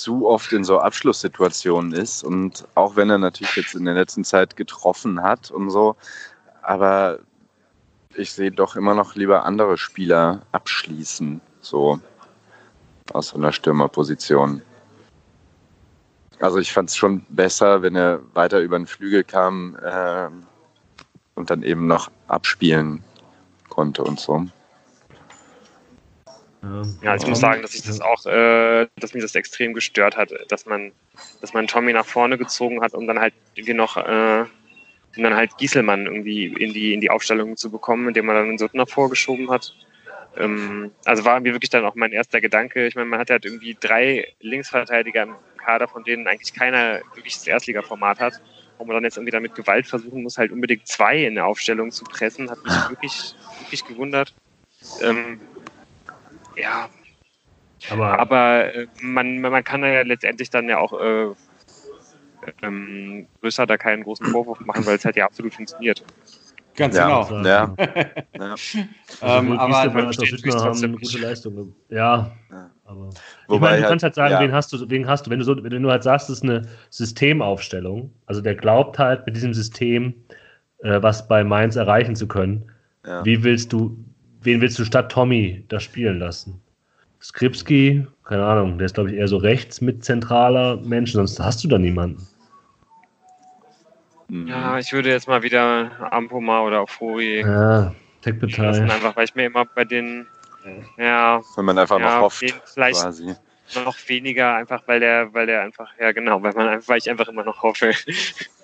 zu 0.00 0.26
oft 0.26 0.52
in 0.52 0.64
so 0.64 0.78
Abschlusssituationen 0.78 1.92
ist. 1.92 2.22
Und 2.24 2.66
auch 2.74 2.96
wenn 2.96 3.10
er 3.10 3.18
natürlich 3.18 3.56
jetzt 3.56 3.74
in 3.74 3.84
der 3.84 3.94
letzten 3.94 4.24
Zeit 4.24 4.56
getroffen 4.56 5.22
hat 5.22 5.50
und 5.50 5.70
so, 5.70 5.96
aber 6.62 7.20
ich 8.14 8.32
sehe 8.32 8.50
doch 8.50 8.76
immer 8.76 8.94
noch 8.94 9.14
lieber 9.14 9.44
andere 9.44 9.76
Spieler 9.78 10.42
abschließen, 10.52 11.40
so 11.60 12.00
aus 13.12 13.34
einer 13.34 13.52
Stürmerposition. 13.52 14.62
Also 16.40 16.58
ich 16.58 16.72
fand 16.72 16.90
es 16.90 16.96
schon 16.96 17.24
besser, 17.28 17.82
wenn 17.82 17.96
er 17.96 18.20
weiter 18.34 18.60
über 18.60 18.78
den 18.78 18.86
Flügel 18.86 19.24
kam 19.24 19.76
äh, 19.82 20.28
und 21.34 21.50
dann 21.50 21.62
eben 21.62 21.86
noch 21.86 22.10
abspielen 22.28 23.02
konnte 23.68 24.02
und 24.02 24.20
so. 24.20 24.46
Ja, 27.02 27.14
ich 27.14 27.26
muss 27.26 27.40
sagen, 27.40 27.62
dass 27.62 27.74
ich 27.74 27.82
das 27.82 28.00
auch, 28.00 28.24
äh, 28.26 28.86
dass 28.98 29.14
mich 29.14 29.22
das 29.22 29.34
extrem 29.34 29.74
gestört 29.74 30.16
hat, 30.16 30.32
dass 30.48 30.66
man, 30.66 30.92
dass 31.40 31.52
man 31.52 31.66
Tommy 31.66 31.92
nach 31.92 32.06
vorne 32.06 32.38
gezogen 32.38 32.80
hat, 32.80 32.94
um 32.94 33.06
dann 33.06 33.20
halt 33.20 33.34
irgendwie 33.54 33.74
noch, 33.74 33.96
äh, 33.96 34.44
um 35.16 35.22
dann 35.22 35.34
halt 35.34 35.56
Gieselmann 35.58 36.06
irgendwie 36.06 36.46
in 36.46 36.72
die, 36.72 36.94
in 36.94 37.00
die 37.00 37.10
Aufstellung 37.10 37.56
zu 37.56 37.70
bekommen, 37.70 38.08
indem 38.08 38.26
man 38.26 38.36
dann 38.36 38.58
Suttner 38.58 38.86
vorgeschoben 38.86 39.50
hat. 39.50 39.74
Ähm, 40.36 40.90
also 41.04 41.24
war 41.24 41.40
mir 41.40 41.52
wirklich 41.52 41.70
dann 41.70 41.84
auch 41.84 41.94
mein 41.94 42.12
erster 42.12 42.40
Gedanke. 42.40 42.86
Ich 42.86 42.94
meine, 42.94 43.08
man 43.08 43.20
hat 43.20 43.30
halt 43.30 43.44
irgendwie 43.44 43.76
drei 43.78 44.32
Linksverteidiger 44.40 45.22
im 45.22 45.34
Kader, 45.58 45.88
von 45.88 46.04
denen 46.04 46.26
eigentlich 46.26 46.52
keiner 46.54 47.00
wirklich 47.14 47.34
das 47.34 47.46
Erstligaformat 47.46 48.20
hat. 48.20 48.34
Wo 48.78 48.84
man 48.84 48.94
dann 48.94 49.04
jetzt 49.04 49.16
irgendwie 49.16 49.32
damit 49.32 49.54
Gewalt 49.54 49.86
versuchen 49.86 50.22
muss, 50.22 50.36
halt 50.36 50.52
unbedingt 50.52 50.86
zwei 50.86 51.24
in 51.24 51.34
der 51.34 51.46
Aufstellung 51.46 51.90
zu 51.90 52.04
pressen, 52.04 52.50
hat 52.50 52.62
mich 52.62 52.72
wirklich, 52.90 53.34
wirklich 53.60 53.86
gewundert. 53.86 54.34
Ähm, 55.00 55.40
ja. 56.56 56.88
Aber, 57.90 58.18
aber 58.18 58.74
äh, 58.74 58.86
man, 59.00 59.40
man 59.40 59.62
kann 59.62 59.82
ja 59.82 60.02
letztendlich 60.02 60.50
dann 60.50 60.68
ja 60.68 60.78
auch 60.78 60.98
äh, 60.98 61.26
ähm, 62.62 63.26
größer 63.40 63.66
da 63.66 63.76
keinen 63.76 64.02
großen 64.02 64.26
Vorwurf 64.26 64.60
machen, 64.60 64.86
weil 64.86 64.96
es 64.96 65.04
halt 65.04 65.16
ja 65.16 65.26
absolut 65.26 65.54
funktioniert. 65.54 66.02
Ganz 66.76 66.96
ja, 66.96 67.24
genau. 67.24 67.42
Ja. 67.42 67.74
ja. 68.38 68.54
ähm, 69.22 69.52
aber 69.58 69.78
als 69.78 69.88
auch 69.88 70.64
haben 70.64 70.84
eine 70.84 70.92
gute 70.92 71.18
Leistung. 71.18 71.74
Ja. 71.88 72.32
ja. 72.50 72.70
Aber 72.84 73.10
ich 73.48 73.60
meine, 73.60 73.82
du 73.82 73.88
kannst 73.88 74.02
halt 74.02 74.14
sagen, 74.14 74.32
ja. 74.32 74.40
wen 74.40 74.52
hast 74.52 74.72
du, 74.72 74.90
wen 74.90 75.06
hast 75.06 75.26
du, 75.26 75.30
wenn 75.30 75.38
du 75.38 75.44
so, 75.44 75.56
wenn 75.62 75.82
du 75.82 75.90
halt 75.90 76.02
sagst, 76.02 76.28
es 76.28 76.38
ist 76.38 76.42
eine 76.44 76.62
Systemaufstellung, 76.90 78.12
also 78.26 78.40
der 78.40 78.54
glaubt 78.54 78.98
halt 78.98 79.26
mit 79.26 79.36
diesem 79.36 79.54
System 79.54 80.14
äh, 80.78 81.02
was 81.02 81.26
bei 81.26 81.42
Mainz 81.44 81.76
erreichen 81.76 82.14
zu 82.14 82.28
können. 82.28 82.70
Wie 83.22 83.44
willst 83.44 83.72
du, 83.72 83.96
wen 84.46 84.60
willst 84.60 84.78
du 84.78 84.84
statt 84.84 85.12
Tommy 85.12 85.64
da 85.68 85.78
spielen 85.78 86.18
lassen? 86.18 86.60
Skripski, 87.20 88.06
keine 88.24 88.44
Ahnung, 88.44 88.78
der 88.78 88.86
ist, 88.86 88.94
glaube 88.94 89.10
ich, 89.10 89.16
eher 89.16 89.28
so 89.28 89.36
rechts 89.36 89.80
mit 89.80 90.04
zentraler 90.04 90.76
Mensch, 90.76 91.12
sonst 91.12 91.38
hast 91.40 91.62
du 91.64 91.68
da 91.68 91.78
niemanden. 91.78 92.26
Mhm. 94.28 94.48
Ja, 94.48 94.78
ich 94.78 94.92
würde 94.92 95.10
jetzt 95.10 95.28
mal 95.28 95.42
wieder 95.42 95.90
Ampoma 96.12 96.62
oder 96.62 96.80
auch 96.80 96.88
Furi. 96.88 97.40
Ja, 97.40 97.94
Tech-Partei. 98.22 98.82
Einfach, 98.82 99.16
weil 99.16 99.24
ich 99.24 99.34
mir 99.34 99.46
immer 99.46 99.64
bei 99.64 99.84
den, 99.84 100.26
ja. 100.96 101.40
Wenn 101.56 101.64
man 101.64 101.78
einfach 101.78 101.98
ja, 101.98 102.16
noch 102.16 102.22
hofft, 102.22 102.54
vielleicht 102.64 103.02
quasi. 103.02 103.34
Noch 103.74 103.96
weniger, 104.06 104.54
einfach 104.54 104.82
weil 104.86 105.00
der, 105.00 105.34
weil 105.34 105.46
der 105.46 105.62
einfach, 105.62 105.90
ja 105.98 106.12
genau, 106.12 106.40
weil 106.40 106.52
man 106.52 106.68
einfach, 106.68 106.88
weil 106.88 106.98
ich 106.98 107.10
einfach 107.10 107.26
immer 107.26 107.42
noch 107.42 107.62
hoffe, 107.62 107.92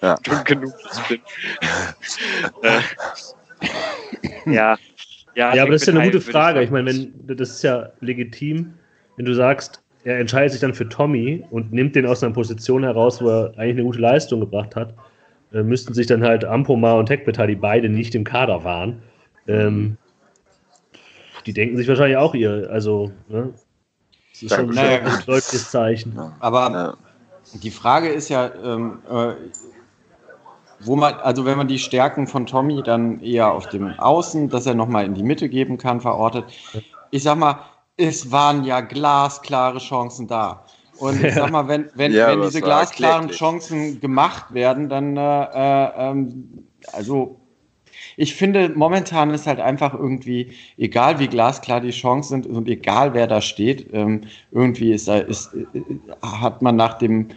ja. 0.00 0.14
dumm 0.22 0.44
genug 0.44 0.72
bin. 1.08 1.20
äh, 2.62 2.80
ja. 4.46 4.78
Ja, 5.34 5.54
ja 5.54 5.62
aber 5.62 5.72
das 5.72 5.82
ist 5.82 5.88
ja 5.88 5.94
eine 5.94 6.10
gute 6.10 6.20
Frage. 6.20 6.62
Ich 6.62 6.70
meine, 6.70 6.90
wenn 6.90 7.36
das 7.36 7.50
ist 7.50 7.62
ja 7.62 7.90
legitim, 8.00 8.74
wenn 9.16 9.24
du 9.24 9.34
sagst, 9.34 9.82
er 10.04 10.18
entscheidet 10.18 10.52
sich 10.52 10.60
dann 10.60 10.74
für 10.74 10.88
Tommy 10.88 11.44
und 11.50 11.72
nimmt 11.72 11.94
den 11.94 12.06
aus 12.06 12.22
einer 12.22 12.32
Position 12.32 12.82
heraus, 12.82 13.22
wo 13.22 13.28
er 13.28 13.54
eigentlich 13.56 13.76
eine 13.76 13.84
gute 13.84 14.00
Leistung 14.00 14.40
gebracht 14.40 14.74
hat, 14.74 14.94
äh, 15.52 15.62
müssten 15.62 15.94
sich 15.94 16.06
dann 16.06 16.22
halt 16.22 16.44
Ampomar 16.44 16.96
und 16.98 17.06
Tekbeta, 17.06 17.46
die 17.46 17.54
beide 17.54 17.88
nicht 17.88 18.14
im 18.14 18.24
Kader 18.24 18.64
waren, 18.64 19.02
ähm, 19.46 19.96
die 21.46 21.52
denken 21.52 21.76
sich 21.76 21.88
wahrscheinlich 21.88 22.16
auch 22.16 22.34
ihr, 22.34 22.68
also, 22.70 23.12
ne? 23.28 23.52
Das 24.32 24.42
ist 24.42 24.54
schon 24.54 24.70
naja, 24.70 25.02
ein 25.02 25.24
deutliches 25.26 25.70
Zeichen. 25.70 26.18
Aber 26.40 26.96
die 27.54 27.70
Frage 27.70 28.08
ist 28.08 28.28
ja, 28.28 28.50
ähm, 28.64 28.98
äh, 29.10 29.34
wo 30.84 30.96
man, 30.96 31.14
also 31.14 31.44
wenn 31.44 31.56
man 31.56 31.68
die 31.68 31.78
Stärken 31.78 32.26
von 32.26 32.46
Tommy 32.46 32.82
dann 32.82 33.20
eher 33.20 33.52
auf 33.52 33.68
dem 33.68 33.98
Außen, 33.98 34.48
dass 34.48 34.66
er 34.66 34.74
nochmal 34.74 35.04
in 35.04 35.14
die 35.14 35.22
Mitte 35.22 35.48
geben 35.48 35.78
kann, 35.78 36.00
verortet. 36.00 36.44
Ich 37.10 37.22
sag 37.22 37.38
mal, 37.38 37.58
es 37.96 38.30
waren 38.30 38.64
ja 38.64 38.80
glasklare 38.80 39.78
Chancen 39.78 40.26
da. 40.26 40.64
Und 40.98 41.22
ich 41.22 41.34
sag 41.34 41.50
mal, 41.50 41.68
wenn, 41.68 41.90
wenn, 41.94 42.12
ja, 42.14 42.28
wenn 42.28 42.42
diese 42.42 42.60
glasklaren 42.60 43.28
Chancen 43.28 44.00
gemacht 44.00 44.54
werden, 44.54 44.88
dann, 44.88 45.16
äh, 45.16 45.44
äh, 45.44 46.10
ähm, 46.10 46.66
also 46.92 47.38
ich 48.16 48.34
finde, 48.34 48.70
momentan 48.70 49.30
ist 49.30 49.46
halt 49.46 49.60
einfach 49.60 49.94
irgendwie, 49.94 50.52
egal 50.76 51.18
wie 51.18 51.28
glasklar 51.28 51.80
die 51.80 51.90
Chancen 51.90 52.42
sind 52.42 52.56
und 52.56 52.68
egal 52.68 53.14
wer 53.14 53.26
da 53.26 53.40
steht, 53.40 53.88
ähm, 53.92 54.22
irgendwie 54.50 54.92
ist, 54.92 55.08
ist, 55.08 55.54
äh, 55.54 55.80
hat 56.22 56.62
man 56.62 56.76
nach 56.76 56.98
dem 56.98 57.28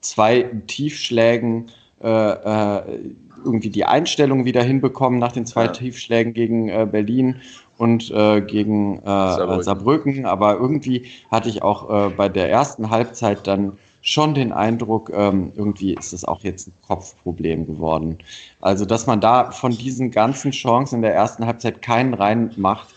zwei 0.00 0.42
Tiefschlägen 0.66 1.70
irgendwie 2.00 3.70
die 3.70 3.84
Einstellung 3.84 4.44
wieder 4.44 4.62
hinbekommen 4.62 5.18
nach 5.18 5.32
den 5.32 5.46
zwei 5.46 5.64
ja. 5.64 5.72
Tiefschlägen 5.72 6.34
gegen 6.34 6.68
äh, 6.68 6.86
Berlin 6.90 7.36
und 7.78 8.10
äh, 8.10 8.40
gegen 8.40 8.98
äh, 8.98 9.02
Saarbrücken. 9.04 9.62
Saarbrücken. 9.62 10.26
Aber 10.26 10.56
irgendwie 10.56 11.06
hatte 11.30 11.48
ich 11.48 11.62
auch 11.62 12.08
äh, 12.08 12.10
bei 12.10 12.28
der 12.28 12.50
ersten 12.50 12.90
Halbzeit 12.90 13.46
dann 13.46 13.78
schon 14.02 14.34
den 14.34 14.52
Eindruck, 14.52 15.10
ähm, 15.12 15.52
irgendwie 15.56 15.94
ist 15.94 16.12
es 16.12 16.24
auch 16.24 16.40
jetzt 16.42 16.68
ein 16.68 16.72
Kopfproblem 16.86 17.66
geworden. 17.66 18.18
Also, 18.60 18.84
dass 18.84 19.06
man 19.06 19.20
da 19.20 19.50
von 19.50 19.72
diesen 19.72 20.12
ganzen 20.12 20.52
Chancen 20.52 20.96
in 20.96 21.02
der 21.02 21.14
ersten 21.14 21.44
Halbzeit 21.44 21.82
keinen 21.82 22.14
reinmacht, 22.14 22.94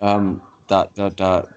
ähm, 0.00 0.40
da, 0.66 0.88
da, 0.94 1.10
da, 1.10 1.48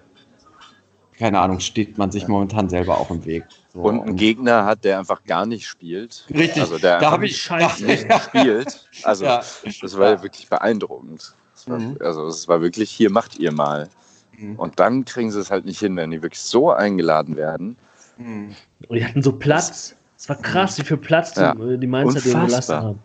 keine 1.20 1.39
Ahnung, 1.41 1.59
steht 1.59 1.97
man 1.97 2.11
sich 2.11 2.30
momentan 2.30 2.70
selber 2.70 2.97
auch 2.97 3.11
im 3.11 3.26
Weg. 3.26 3.43
So, 3.74 3.82
und 3.82 4.01
einen 4.01 4.15
Gegner 4.15 4.65
hat, 4.65 4.86
der 4.86 4.99
einfach 4.99 5.24
gar 5.26 5.45
nicht 5.45 5.67
spielt. 5.67 6.26
Richtig, 6.30 6.61
also 6.61 6.78
der 6.78 6.99
da 6.99 7.11
habe 7.11 7.26
ich 7.26 7.41
Scheiße. 7.41 7.86
nicht 7.86 8.07
spielt. 8.24 8.88
Also 9.03 9.26
ja. 9.26 9.43
das 9.82 9.97
war 9.97 10.11
ja 10.11 10.24
wirklich 10.24 10.47
beeindruckend. 10.47 11.36
War, 11.65 11.78
mhm. 11.78 11.97
Also 11.99 12.26
es 12.26 12.47
war 12.47 12.61
wirklich, 12.61 12.89
hier 12.89 13.11
macht 13.11 13.38
ihr 13.38 13.51
mal. 13.51 13.89
Mhm. 14.38 14.55
Und 14.55 14.80
dann 14.80 15.03
kriegen 15.03 15.30
sie 15.30 15.41
es 15.41 15.51
halt 15.51 15.65
nicht 15.65 15.80
hin, 15.80 15.97
wenn 15.97 16.09
die 16.09 16.22
wirklich 16.22 16.41
so 16.41 16.72
eingeladen 16.72 17.36
werden. 17.36 17.76
Mhm. 18.17 18.55
Und 18.88 18.95
die 18.95 19.03
hatten 19.03 19.22
so 19.22 19.34
Platz. 19.34 19.95
Es 20.17 20.30
war 20.30 20.38
krass, 20.38 20.78
wie 20.80 20.84
viel 20.84 20.97
Platz 20.97 21.36
ja. 21.36 21.53
die, 21.53 21.78
die 21.78 21.88
Mainzer 21.88 22.22
denen 22.22 22.45
gelassen 22.45 22.76
haben. 22.76 22.99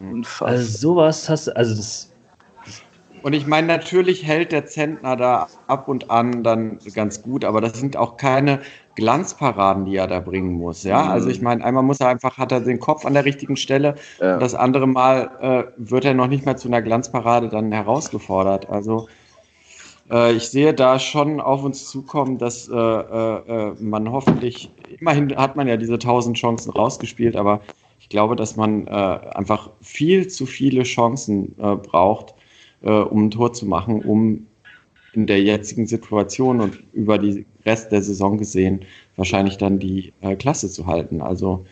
Unfassbar. 0.00 0.48
Also 0.48 0.78
sowas 0.78 1.28
hast 1.30 1.46
du, 1.46 1.56
also 1.56 1.74
das 1.74 2.10
und 3.24 3.32
ich 3.32 3.46
meine, 3.46 3.66
natürlich 3.66 4.26
hält 4.26 4.52
der 4.52 4.66
Zentner 4.66 5.16
da 5.16 5.48
ab 5.66 5.88
und 5.88 6.10
an 6.10 6.42
dann 6.42 6.78
ganz 6.94 7.22
gut, 7.22 7.46
aber 7.46 7.62
das 7.62 7.80
sind 7.80 7.96
auch 7.96 8.18
keine 8.18 8.60
Glanzparaden, 8.96 9.86
die 9.86 9.96
er 9.96 10.06
da 10.06 10.20
bringen 10.20 10.52
muss. 10.52 10.82
Ja, 10.82 11.04
mhm. 11.04 11.10
also 11.10 11.30
ich 11.30 11.40
meine, 11.40 11.64
einmal 11.64 11.82
muss 11.84 12.00
er 12.00 12.08
einfach, 12.08 12.36
hat 12.36 12.52
er 12.52 12.60
den 12.60 12.80
Kopf 12.80 13.06
an 13.06 13.14
der 13.14 13.24
richtigen 13.24 13.56
Stelle. 13.56 13.94
Ja. 14.20 14.38
Das 14.38 14.54
andere 14.54 14.86
Mal 14.86 15.30
äh, 15.40 15.72
wird 15.78 16.04
er 16.04 16.12
noch 16.12 16.26
nicht 16.26 16.44
mal 16.44 16.58
zu 16.58 16.68
einer 16.68 16.82
Glanzparade 16.82 17.48
dann 17.48 17.72
herausgefordert. 17.72 18.68
Also 18.68 19.08
äh, 20.10 20.34
ich 20.34 20.50
sehe 20.50 20.74
da 20.74 20.98
schon 20.98 21.40
auf 21.40 21.64
uns 21.64 21.88
zukommen, 21.88 22.36
dass 22.36 22.68
äh, 22.68 22.74
äh, 22.74 23.70
äh 23.70 23.74
man 23.80 24.12
hoffentlich, 24.12 24.70
immerhin 25.00 25.34
hat 25.34 25.56
man 25.56 25.66
ja 25.66 25.78
diese 25.78 25.98
tausend 25.98 26.36
Chancen 26.36 26.72
rausgespielt, 26.72 27.36
aber 27.36 27.62
ich 28.00 28.10
glaube, 28.10 28.36
dass 28.36 28.56
man 28.56 28.86
äh, 28.86 28.90
einfach 28.90 29.70
viel 29.80 30.28
zu 30.28 30.44
viele 30.44 30.82
Chancen 30.82 31.54
braucht 31.56 32.33
äh, 32.84 32.90
um 32.90 33.26
ein 33.26 33.30
Tor 33.30 33.52
zu 33.52 33.66
machen, 33.66 34.02
um 34.02 34.46
in 35.12 35.26
der 35.26 35.42
jetzigen 35.42 35.86
Situation 35.86 36.60
und 36.60 36.82
über 36.92 37.18
die 37.18 37.46
Rest 37.64 37.92
der 37.92 38.02
Saison 38.02 38.36
gesehen 38.36 38.80
wahrscheinlich 39.16 39.56
dann 39.58 39.78
die 39.78 40.12
äh, 40.20 40.34
Klasse 40.36 40.68
zu 40.68 40.86
halten. 40.86 41.20
Also 41.20 41.64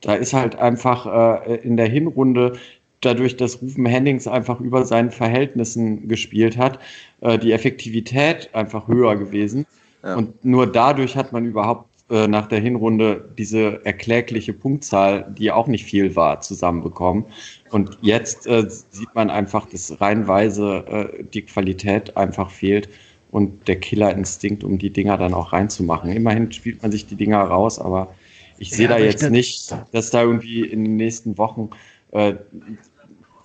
da 0.00 0.14
ist 0.14 0.32
halt 0.32 0.56
einfach 0.56 1.46
äh, 1.46 1.56
in 1.56 1.76
der 1.76 1.88
Hinrunde 1.88 2.54
dadurch, 3.00 3.36
dass 3.36 3.60
Rufen 3.60 3.86
Hennings 3.86 4.26
einfach 4.26 4.60
über 4.60 4.84
seinen 4.84 5.10
Verhältnissen 5.10 6.08
gespielt 6.08 6.56
hat, 6.56 6.78
äh, 7.20 7.38
die 7.38 7.52
Effektivität 7.52 8.50
einfach 8.54 8.88
höher 8.88 9.16
gewesen. 9.16 9.66
Ja. 10.02 10.16
Und 10.16 10.44
nur 10.44 10.66
dadurch 10.66 11.16
hat 11.16 11.32
man 11.32 11.44
überhaupt 11.44 11.89
äh, 12.10 12.26
nach 12.26 12.46
der 12.46 12.60
Hinrunde 12.60 13.30
diese 13.38 13.84
erklägliche 13.84 14.52
Punktzahl, 14.52 15.32
die 15.38 15.52
auch 15.52 15.66
nicht 15.66 15.84
viel 15.84 16.16
war, 16.16 16.40
zusammenbekommen. 16.40 17.24
Und 17.70 17.98
jetzt 18.02 18.46
äh, 18.46 18.66
sieht 18.68 19.14
man 19.14 19.30
einfach, 19.30 19.66
dass 19.66 20.00
reinweise 20.00 20.84
äh, 20.88 21.24
die 21.24 21.42
Qualität 21.42 22.16
einfach 22.16 22.50
fehlt 22.50 22.88
und 23.30 23.68
der 23.68 23.76
Killerinstinkt, 23.76 24.64
um 24.64 24.78
die 24.78 24.90
Dinger 24.90 25.16
dann 25.16 25.34
auch 25.34 25.52
reinzumachen. 25.52 26.10
Immerhin 26.10 26.50
spielt 26.50 26.82
man 26.82 26.90
sich 26.90 27.06
die 27.06 27.16
Dinger 27.16 27.42
raus, 27.42 27.78
aber 27.78 28.12
ich 28.58 28.70
sehe 28.70 28.88
ja, 28.88 28.96
da 28.96 28.98
jetzt 28.98 29.30
nicht, 29.30 29.74
dass 29.92 30.10
da 30.10 30.22
irgendwie 30.22 30.62
in 30.62 30.84
den 30.84 30.96
nächsten 30.96 31.38
Wochen 31.38 31.70
äh, 32.10 32.34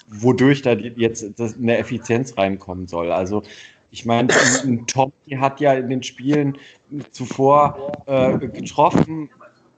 wodurch 0.08 0.62
da 0.62 0.74
jetzt 0.74 1.40
eine 1.40 1.78
Effizienz 1.78 2.38
reinkommen 2.38 2.88
soll. 2.88 3.12
Also 3.12 3.44
ich 3.92 4.06
meine, 4.06 4.28
Tommy 4.88 5.38
hat 5.38 5.62
ja 5.62 5.74
in 5.74 5.90
den 5.90 6.04
Spielen 6.04 6.58
zuvor 7.12 7.92
äh, 8.06 8.38
getroffen 8.38 9.30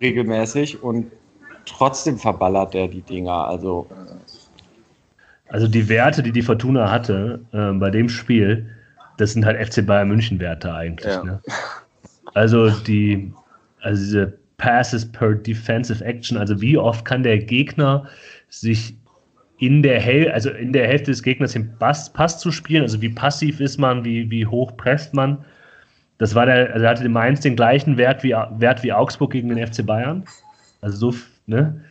regelmäßig 0.02 0.82
und 0.84 1.12
trotzdem 1.66 2.18
verballert 2.18 2.76
er 2.76 2.88
die 2.88 3.02
Dinger. 3.02 3.48
Also, 3.48 3.88
also 5.50 5.68
die 5.68 5.88
Werte, 5.90 6.24
die 6.24 6.32
die 6.32 6.42
Fortuna 6.42 6.90
hatte 6.92 7.42
äh, 7.52 7.72
bei 7.74 7.90
dem 7.90 8.10
Spiel, 8.10 8.70
das 9.18 9.34
sind 9.34 9.46
halt 9.46 9.58
FC 9.66 9.86
Bayern 9.86 10.08
München 10.10 10.40
Werte 10.40 10.74
eigentlich. 10.74 11.14
Ja. 11.14 11.24
Ne? 11.24 11.42
Also 12.34 12.70
die, 12.70 13.32
also 13.82 14.02
diese 14.02 14.38
Passes 14.58 15.12
per 15.12 15.34
Defensive 15.34 16.04
Action, 16.04 16.38
also 16.38 16.60
wie 16.62 16.78
oft 16.78 17.06
kann 17.06 17.24
der 17.24 17.40
Gegner 17.40 18.08
sich 18.50 18.96
in 19.60 19.82
der, 19.82 20.00
Häl 20.00 20.32
also 20.32 20.50
in 20.52 20.72
der 20.72 20.88
Hälfte 20.88 21.12
des 21.12 21.24
Gegners 21.24 21.54
den 21.54 21.78
Pass, 21.80 22.12
Pass 22.14 22.40
zu 22.40 22.52
spielen. 22.52 22.84
Also 22.84 23.02
wie 23.02 23.10
passiv 23.10 23.60
ist 23.60 23.78
man, 23.78 24.06
wie, 24.06 24.30
wie 24.30 24.46
hoch 24.46 24.76
presst 24.78 25.14
man. 25.14 25.44
Das 26.18 26.34
war 26.36 26.46
der, 26.46 26.74
also 26.74 26.88
hatte 26.88 27.08
Mainz 27.10 27.42
den 27.42 27.56
gleichen 27.56 27.98
Wert 27.98 28.24
wie, 28.24 28.32
Wert 28.32 28.84
wie 28.84 28.94
Augsburg 28.94 29.32
gegen 29.32 29.50
den 29.50 29.66
FC 29.66 29.86
Bayern. 29.86 30.24
Also 30.82 31.12
so, 31.12 31.18
ne? 31.46 31.82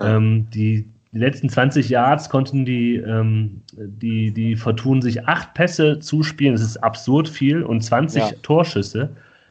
Ähm, 0.00 0.46
die, 0.50 0.88
die 1.12 1.18
letzten 1.18 1.48
20 1.48 1.88
Yards 1.88 2.30
konnten 2.30 2.64
die, 2.64 2.96
ähm, 2.96 3.60
die, 3.72 4.32
die 4.32 4.56
Fortun 4.56 5.02
sich 5.02 5.26
acht 5.26 5.54
Pässe 5.54 5.98
zuspielen. 5.98 6.54
Das 6.54 6.62
ist 6.62 6.76
absurd 6.78 7.28
viel 7.28 7.62
und 7.62 7.82
20 7.82 8.22
ja. 8.22 8.30
Torschüsse. 8.42 9.10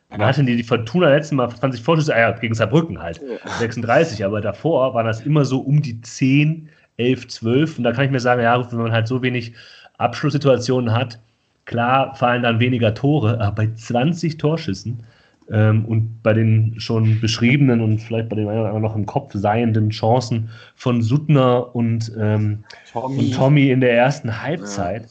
Dann 0.09 0.25
hatten 0.25 0.45
die 0.45 0.57
die 0.57 0.63
Fortuna 0.63 1.09
letzten 1.09 1.37
Mal 1.37 1.49
20 1.49 1.81
Vorschüsse, 1.81 2.11
ja, 2.11 2.31
gegen 2.31 2.53
Saarbrücken 2.53 3.01
halt, 3.01 3.21
ja. 3.21 3.49
36, 3.59 4.25
aber 4.25 4.41
davor 4.41 4.93
waren 4.93 5.05
das 5.05 5.21
immer 5.21 5.45
so 5.45 5.59
um 5.59 5.81
die 5.81 6.01
10 6.01 6.67
11, 6.97 7.27
12. 7.27 7.77
Und 7.77 7.83
da 7.83 7.91
kann 7.91 8.05
ich 8.05 8.11
mir 8.11 8.19
sagen, 8.19 8.41
ja, 8.41 8.71
wenn 8.71 8.79
man 8.79 8.91
halt 8.91 9.07
so 9.07 9.21
wenig 9.21 9.53
Abschlusssituationen 9.97 10.93
hat, 10.93 11.19
klar 11.65 12.15
fallen 12.15 12.43
dann 12.43 12.59
weniger 12.59 12.93
Tore, 12.93 13.39
aber 13.39 13.65
bei 13.65 13.73
20 13.73 14.37
Torschüssen 14.37 15.03
ähm, 15.51 15.85
und 15.85 16.23
bei 16.23 16.33
den 16.33 16.75
schon 16.79 17.19
beschriebenen 17.19 17.81
und 17.81 17.99
vielleicht 17.99 18.29
bei 18.29 18.35
den 18.35 18.47
anderen 18.47 18.81
noch 18.81 18.95
im 18.95 19.05
Kopf 19.05 19.31
seienden 19.33 19.89
Chancen 19.89 20.49
von 20.75 21.01
Suttner 21.01 21.75
und, 21.75 22.11
ähm, 22.17 22.63
Tommy. 22.91 23.17
und 23.19 23.33
Tommy 23.33 23.69
in 23.69 23.81
der 23.81 23.93
ersten 23.93 24.41
Halbzeit. 24.41 25.07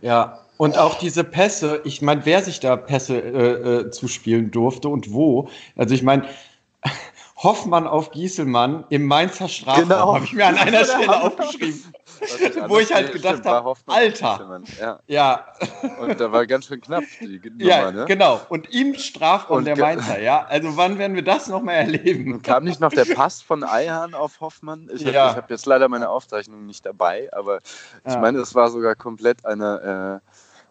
Ja. 0.00 0.08
ja. 0.08 0.38
Und 0.56 0.76
auch 0.76 0.98
diese 0.98 1.24
Pässe, 1.24 1.80
ich 1.84 2.02
meine, 2.02 2.26
wer 2.26 2.42
sich 2.42 2.60
da 2.60 2.76
Pässe 2.76 3.18
äh, 3.18 3.52
äh, 3.86 3.90
zuspielen 3.90 4.50
durfte 4.50 4.90
und 4.90 5.10
wo. 5.10 5.48
Also 5.74 5.94
ich 5.94 6.02
meine, 6.02 6.24
Hoffmann 7.42 7.86
auf 7.86 8.10
Gieselmann 8.10 8.84
im 8.90 9.06
Mainzer 9.06 9.48
Strafraum. 9.48 9.88
Genau. 9.88 10.14
Habe 10.14 10.24
ich 10.26 10.34
mir 10.34 10.46
an 10.46 10.58
einer 10.58 10.84
Stelle 10.84 11.22
aufgeschrieben. 11.22 11.82
Wo 12.68 12.78
ich 12.78 12.92
halt 12.92 13.12
gedacht 13.12 13.44
habe, 13.44 13.74
Alter. 13.86 14.60
Ja. 14.78 15.00
ja. 15.06 15.46
Und 16.00 16.20
da 16.20 16.32
war 16.32 16.46
ganz 16.46 16.66
schön 16.66 16.80
knapp 16.80 17.04
die 17.20 17.40
Nummer, 17.50 17.64
Ja, 17.64 17.90
ne? 17.90 18.04
genau. 18.06 18.40
Und 18.48 18.72
im 18.74 18.94
Strafraum 18.94 19.58
und 19.58 19.64
der 19.64 19.76
Mainzer, 19.76 20.20
ja. 20.20 20.44
Also 20.46 20.76
wann 20.76 20.98
werden 20.98 21.14
wir 21.14 21.24
das 21.24 21.48
nochmal 21.48 21.76
erleben? 21.76 22.42
Kam 22.42 22.64
nicht 22.64 22.80
noch 22.80 22.90
der 22.90 23.06
Pass 23.06 23.40
von 23.42 23.64
Eihahn 23.64 24.14
auf 24.14 24.40
Hoffmann? 24.40 24.88
Ich 24.92 25.04
habe 25.04 25.14
ja. 25.14 25.34
hab 25.34 25.50
jetzt 25.50 25.66
leider 25.66 25.88
meine 25.88 26.08
Aufzeichnung 26.08 26.66
nicht 26.66 26.84
dabei, 26.84 27.28
aber 27.32 27.58
ich 28.04 28.12
ja. 28.12 28.20
meine, 28.20 28.38
es 28.38 28.54
war 28.54 28.70
sogar 28.70 28.94
komplett 28.94 29.44
eine, 29.46 30.20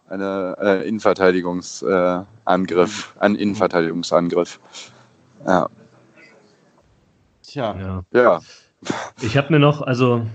äh, 0.10 0.14
eine 0.14 0.56
äh, 0.60 0.88
Innenverteidigungsangriff, 0.88 3.16
äh, 3.16 3.20
ein 3.20 3.36
Innenverteidigungsangriff. 3.36 4.60
Ja. 5.46 5.70
Tja. 7.44 7.76
Ja. 7.76 8.04
ja. 8.14 8.40
Ich 9.22 9.38
habe 9.38 9.52
mir 9.52 9.60
noch, 9.60 9.82
also 9.82 10.26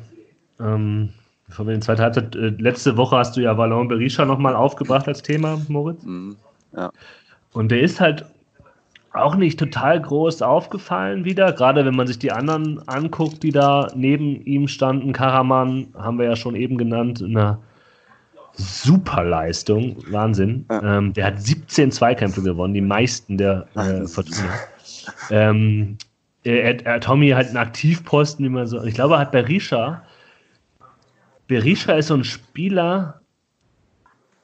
ähm, 0.64 1.10
bevor 1.46 1.66
wir 1.66 1.74
in 1.74 1.80
die 1.80 1.86
zweite 1.86 2.02
Halbzeit, 2.02 2.34
äh, 2.34 2.48
letzte 2.58 2.96
Woche 2.96 3.16
hast 3.16 3.36
du 3.36 3.40
ja 3.40 3.56
Valon 3.56 3.88
Berisha 3.88 4.24
nochmal 4.24 4.56
aufgebracht 4.56 5.06
als 5.08 5.22
Thema, 5.22 5.60
Moritz. 5.68 6.02
Mhm. 6.04 6.36
Ja. 6.76 6.90
Und 7.52 7.70
der 7.70 7.80
ist 7.80 8.00
halt 8.00 8.24
auch 9.12 9.36
nicht 9.36 9.58
total 9.58 10.00
groß 10.02 10.42
aufgefallen 10.42 11.24
wieder, 11.24 11.52
gerade 11.52 11.84
wenn 11.84 11.94
man 11.94 12.08
sich 12.08 12.18
die 12.18 12.32
anderen 12.32 12.86
anguckt, 12.88 13.42
die 13.44 13.52
da 13.52 13.88
neben 13.94 14.44
ihm 14.44 14.66
standen. 14.66 15.12
Karaman 15.12 15.86
haben 15.96 16.18
wir 16.18 16.26
ja 16.26 16.36
schon 16.36 16.56
eben 16.56 16.76
genannt, 16.76 17.22
eine 17.22 17.58
Superleistung, 18.54 19.96
Wahnsinn. 20.10 20.66
Ja. 20.70 20.98
Ähm, 20.98 21.12
der 21.12 21.26
hat 21.26 21.40
17 21.40 21.92
Zweikämpfe 21.92 22.42
gewonnen, 22.42 22.74
die 22.74 22.80
meisten 22.80 23.38
der 23.38 23.66
äh, 23.76 24.06
Fortuna. 24.06 24.50
Ähm, 25.30 25.96
er, 26.44 26.84
er, 26.84 27.00
Tommy 27.00 27.30
hat 27.30 27.48
einen 27.48 27.56
Aktivposten, 27.56 28.44
wie 28.44 28.50
man 28.50 28.66
so. 28.66 28.82
Ich 28.84 28.94
glaube, 28.94 29.14
er 29.14 29.20
hat 29.20 29.32
Berisha. 29.32 30.02
Berisha 31.46 31.92
ist 31.94 32.08
so 32.08 32.14
ein 32.14 32.24
Spieler, 32.24 33.20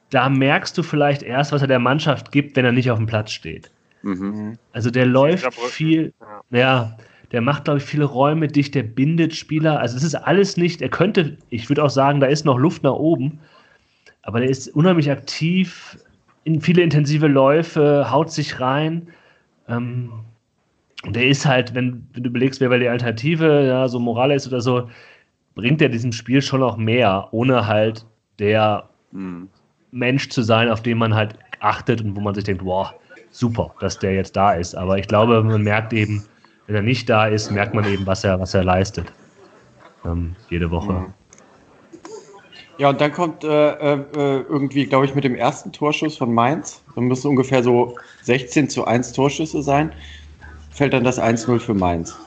da 0.09 0.29
merkst 0.29 0.77
du 0.77 0.83
vielleicht 0.83 1.23
erst, 1.23 1.51
was 1.51 1.61
er 1.61 1.67
der 1.67 1.79
Mannschaft 1.79 2.31
gibt, 2.31 2.55
wenn 2.55 2.65
er 2.65 2.71
nicht 2.71 2.91
auf 2.91 2.97
dem 2.97 3.07
Platz 3.07 3.31
steht. 3.31 3.71
Mhm. 4.03 4.57
Also 4.73 4.91
der 4.91 5.05
läuft 5.05 5.53
viel, 5.53 6.13
ja, 6.49 6.97
der 7.31 7.41
macht, 7.41 7.65
glaube 7.65 7.79
ich, 7.79 7.85
viele 7.85 8.05
Räume 8.05 8.47
dicht, 8.47 8.75
der 8.75 8.83
bindet 8.83 9.35
Spieler. 9.35 9.79
Also 9.79 9.95
es 9.95 10.03
ist 10.03 10.15
alles 10.15 10.57
nicht, 10.57 10.81
er 10.81 10.89
könnte, 10.89 11.37
ich 11.49 11.69
würde 11.69 11.83
auch 11.83 11.89
sagen, 11.89 12.19
da 12.19 12.27
ist 12.27 12.45
noch 12.45 12.57
Luft 12.57 12.83
nach 12.83 12.93
oben, 12.93 13.39
aber 14.23 14.39
der 14.39 14.49
ist 14.49 14.67
unheimlich 14.75 15.09
aktiv, 15.09 15.97
in 16.43 16.59
viele 16.59 16.81
intensive 16.81 17.27
Läufe, 17.27 18.11
haut 18.11 18.31
sich 18.31 18.59
rein. 18.59 19.07
Ähm, 19.67 20.11
und 21.03 21.15
der 21.15 21.27
ist 21.27 21.45
halt, 21.45 21.73
wenn, 21.73 22.07
wenn 22.13 22.23
du 22.23 22.29
überlegst, 22.29 22.59
wer 22.59 22.69
wäre 22.69 22.81
die 22.81 22.89
Alternative, 22.89 23.65
ja, 23.65 23.87
so 23.87 23.99
Morales 23.99 24.47
oder 24.47 24.61
so, 24.61 24.89
bringt 25.55 25.81
er 25.81 25.89
diesem 25.89 26.11
Spiel 26.11 26.41
schon 26.41 26.63
auch 26.63 26.77
mehr, 26.77 27.27
ohne 27.31 27.67
halt 27.67 28.05
der 28.39 28.89
mhm. 29.11 29.49
Mensch 29.91 30.29
zu 30.29 30.41
sein, 30.41 30.69
auf 30.69 30.81
den 30.81 30.97
man 30.97 31.13
halt 31.13 31.35
achtet 31.59 32.01
und 32.01 32.15
wo 32.15 32.21
man 32.21 32.33
sich 32.33 32.43
denkt, 32.43 32.63
wow, 32.63 32.91
super, 33.29 33.73
dass 33.79 33.99
der 33.99 34.13
jetzt 34.13 34.35
da 34.35 34.53
ist. 34.53 34.75
Aber 34.75 34.97
ich 34.97 35.07
glaube, 35.07 35.43
man 35.43 35.61
merkt 35.61 35.93
eben, 35.93 36.23
wenn 36.67 36.75
er 36.75 36.81
nicht 36.81 37.09
da 37.09 37.27
ist, 37.27 37.51
merkt 37.51 37.73
man 37.73 37.85
eben, 37.85 38.05
was 38.05 38.23
er, 38.23 38.39
was 38.39 38.53
er 38.53 38.63
leistet. 38.63 39.11
Ähm, 40.05 40.35
jede 40.49 40.71
Woche. 40.71 40.93
Mhm. 40.93 41.13
Ja, 42.77 42.89
und 42.89 42.99
dann 42.99 43.11
kommt 43.11 43.43
äh, 43.43 43.73
äh, 43.73 44.05
irgendwie, 44.49 44.87
glaube 44.87 45.05
ich, 45.05 45.13
mit 45.13 45.23
dem 45.23 45.35
ersten 45.35 45.71
Torschuss 45.71 46.17
von 46.17 46.33
Mainz. 46.33 46.81
Dann 46.95 47.03
müssen 47.03 47.27
ungefähr 47.27 47.61
so 47.61 47.95
16 48.23 48.69
zu 48.69 48.85
1 48.85 49.13
Torschüsse 49.13 49.61
sein 49.61 49.91
fällt 50.71 50.93
dann 50.93 51.03
das 51.03 51.21
1-0 51.21 51.59
für 51.59 51.73
Mainz. 51.73 52.17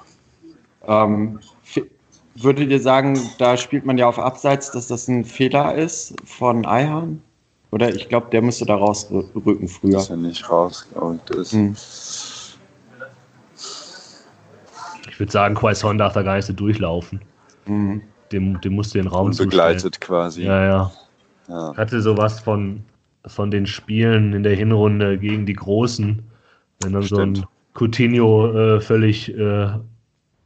Ähm, 0.86 1.40
würdet 2.36 2.70
ihr 2.70 2.80
sagen, 2.80 3.18
da 3.38 3.56
spielt 3.56 3.84
man 3.84 3.98
ja 3.98 4.08
auf 4.08 4.18
Abseits, 4.18 4.70
dass 4.70 4.88
das 4.88 5.08
ein 5.08 5.24
Fehler 5.24 5.74
ist 5.74 6.14
von 6.24 6.66
Eihahn? 6.66 7.22
Oder 7.70 7.92
ich 7.92 8.08
glaube, 8.08 8.28
der 8.30 8.40
müsste 8.40 8.64
da 8.66 8.76
rausrücken 8.76 9.66
früher. 9.66 9.98
Ist 9.98 10.08
ja 10.08 10.16
nicht 10.16 10.48
raus, 10.48 10.86
glaube 10.92 11.18
ich. 11.40 11.50
Hm. 11.50 11.74
Ich 15.10 15.20
würde 15.20 15.32
sagen, 15.32 15.54
Quaison 15.54 15.98
darf 15.98 16.12
da 16.12 16.22
gar 16.22 16.36
nicht 16.36 16.46
so 16.46 16.52
durchlaufen. 16.52 17.20
Mhm. 17.66 18.02
Dem, 18.32 18.60
dem 18.60 18.74
musste 18.74 18.98
den 18.98 19.06
Raum 19.06 19.30
begleitet 19.30 20.00
quasi. 20.00 20.42
Ja, 20.42 20.64
ja, 20.64 20.92
ja. 21.48 21.76
Hatte 21.76 22.00
sowas 22.00 22.40
von, 22.40 22.84
von 23.26 23.50
den 23.50 23.66
Spielen 23.66 24.32
in 24.32 24.42
der 24.42 24.56
Hinrunde 24.56 25.18
gegen 25.18 25.46
die 25.46 25.52
Großen. 25.54 26.22
Wenn 26.82 26.92
dann 26.92 27.02
Stimmt. 27.02 27.38
so 27.38 27.42
ein 27.42 27.48
Coutinho 27.74 28.52
äh, 28.52 28.80
völlig 28.80 29.36
äh, 29.36 29.68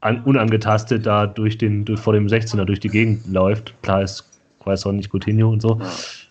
an, 0.00 0.22
unangetastet 0.22 1.06
da 1.06 1.26
durch 1.26 1.58
den, 1.58 1.84
durch, 1.84 2.00
vor 2.00 2.12
dem 2.12 2.26
16er 2.26 2.64
durch 2.64 2.80
die 2.80 2.88
Gegend 2.88 3.26
läuft. 3.26 3.74
Klar 3.82 4.02
ist 4.02 4.28
Quaison 4.60 4.96
nicht 4.96 5.12
Coutinho 5.12 5.50
und 5.50 5.60
so. 5.60 5.80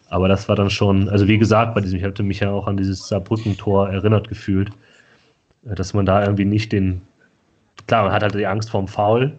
Aber 0.09 0.27
das 0.27 0.47
war 0.47 0.55
dann 0.55 0.69
schon, 0.69 1.09
also 1.09 1.27
wie 1.27 1.37
gesagt, 1.37 1.75
bei 1.75 1.81
diesem, 1.81 1.99
ich 1.99 2.05
hatte 2.05 2.23
mich 2.23 2.39
ja 2.39 2.51
auch 2.51 2.67
an 2.67 2.77
dieses 2.77 3.07
Saarbrücken-Tor 3.07 3.89
erinnert 3.89 4.29
gefühlt, 4.29 4.69
äh, 5.65 5.75
dass 5.75 5.93
man 5.93 6.05
da 6.05 6.23
irgendwie 6.23 6.45
nicht 6.45 6.71
den, 6.71 7.01
klar, 7.87 8.03
man 8.03 8.13
hat 8.13 8.23
halt 8.23 8.35
die 8.35 8.47
Angst 8.47 8.69
vorm 8.69 8.87
Foul, 8.87 9.37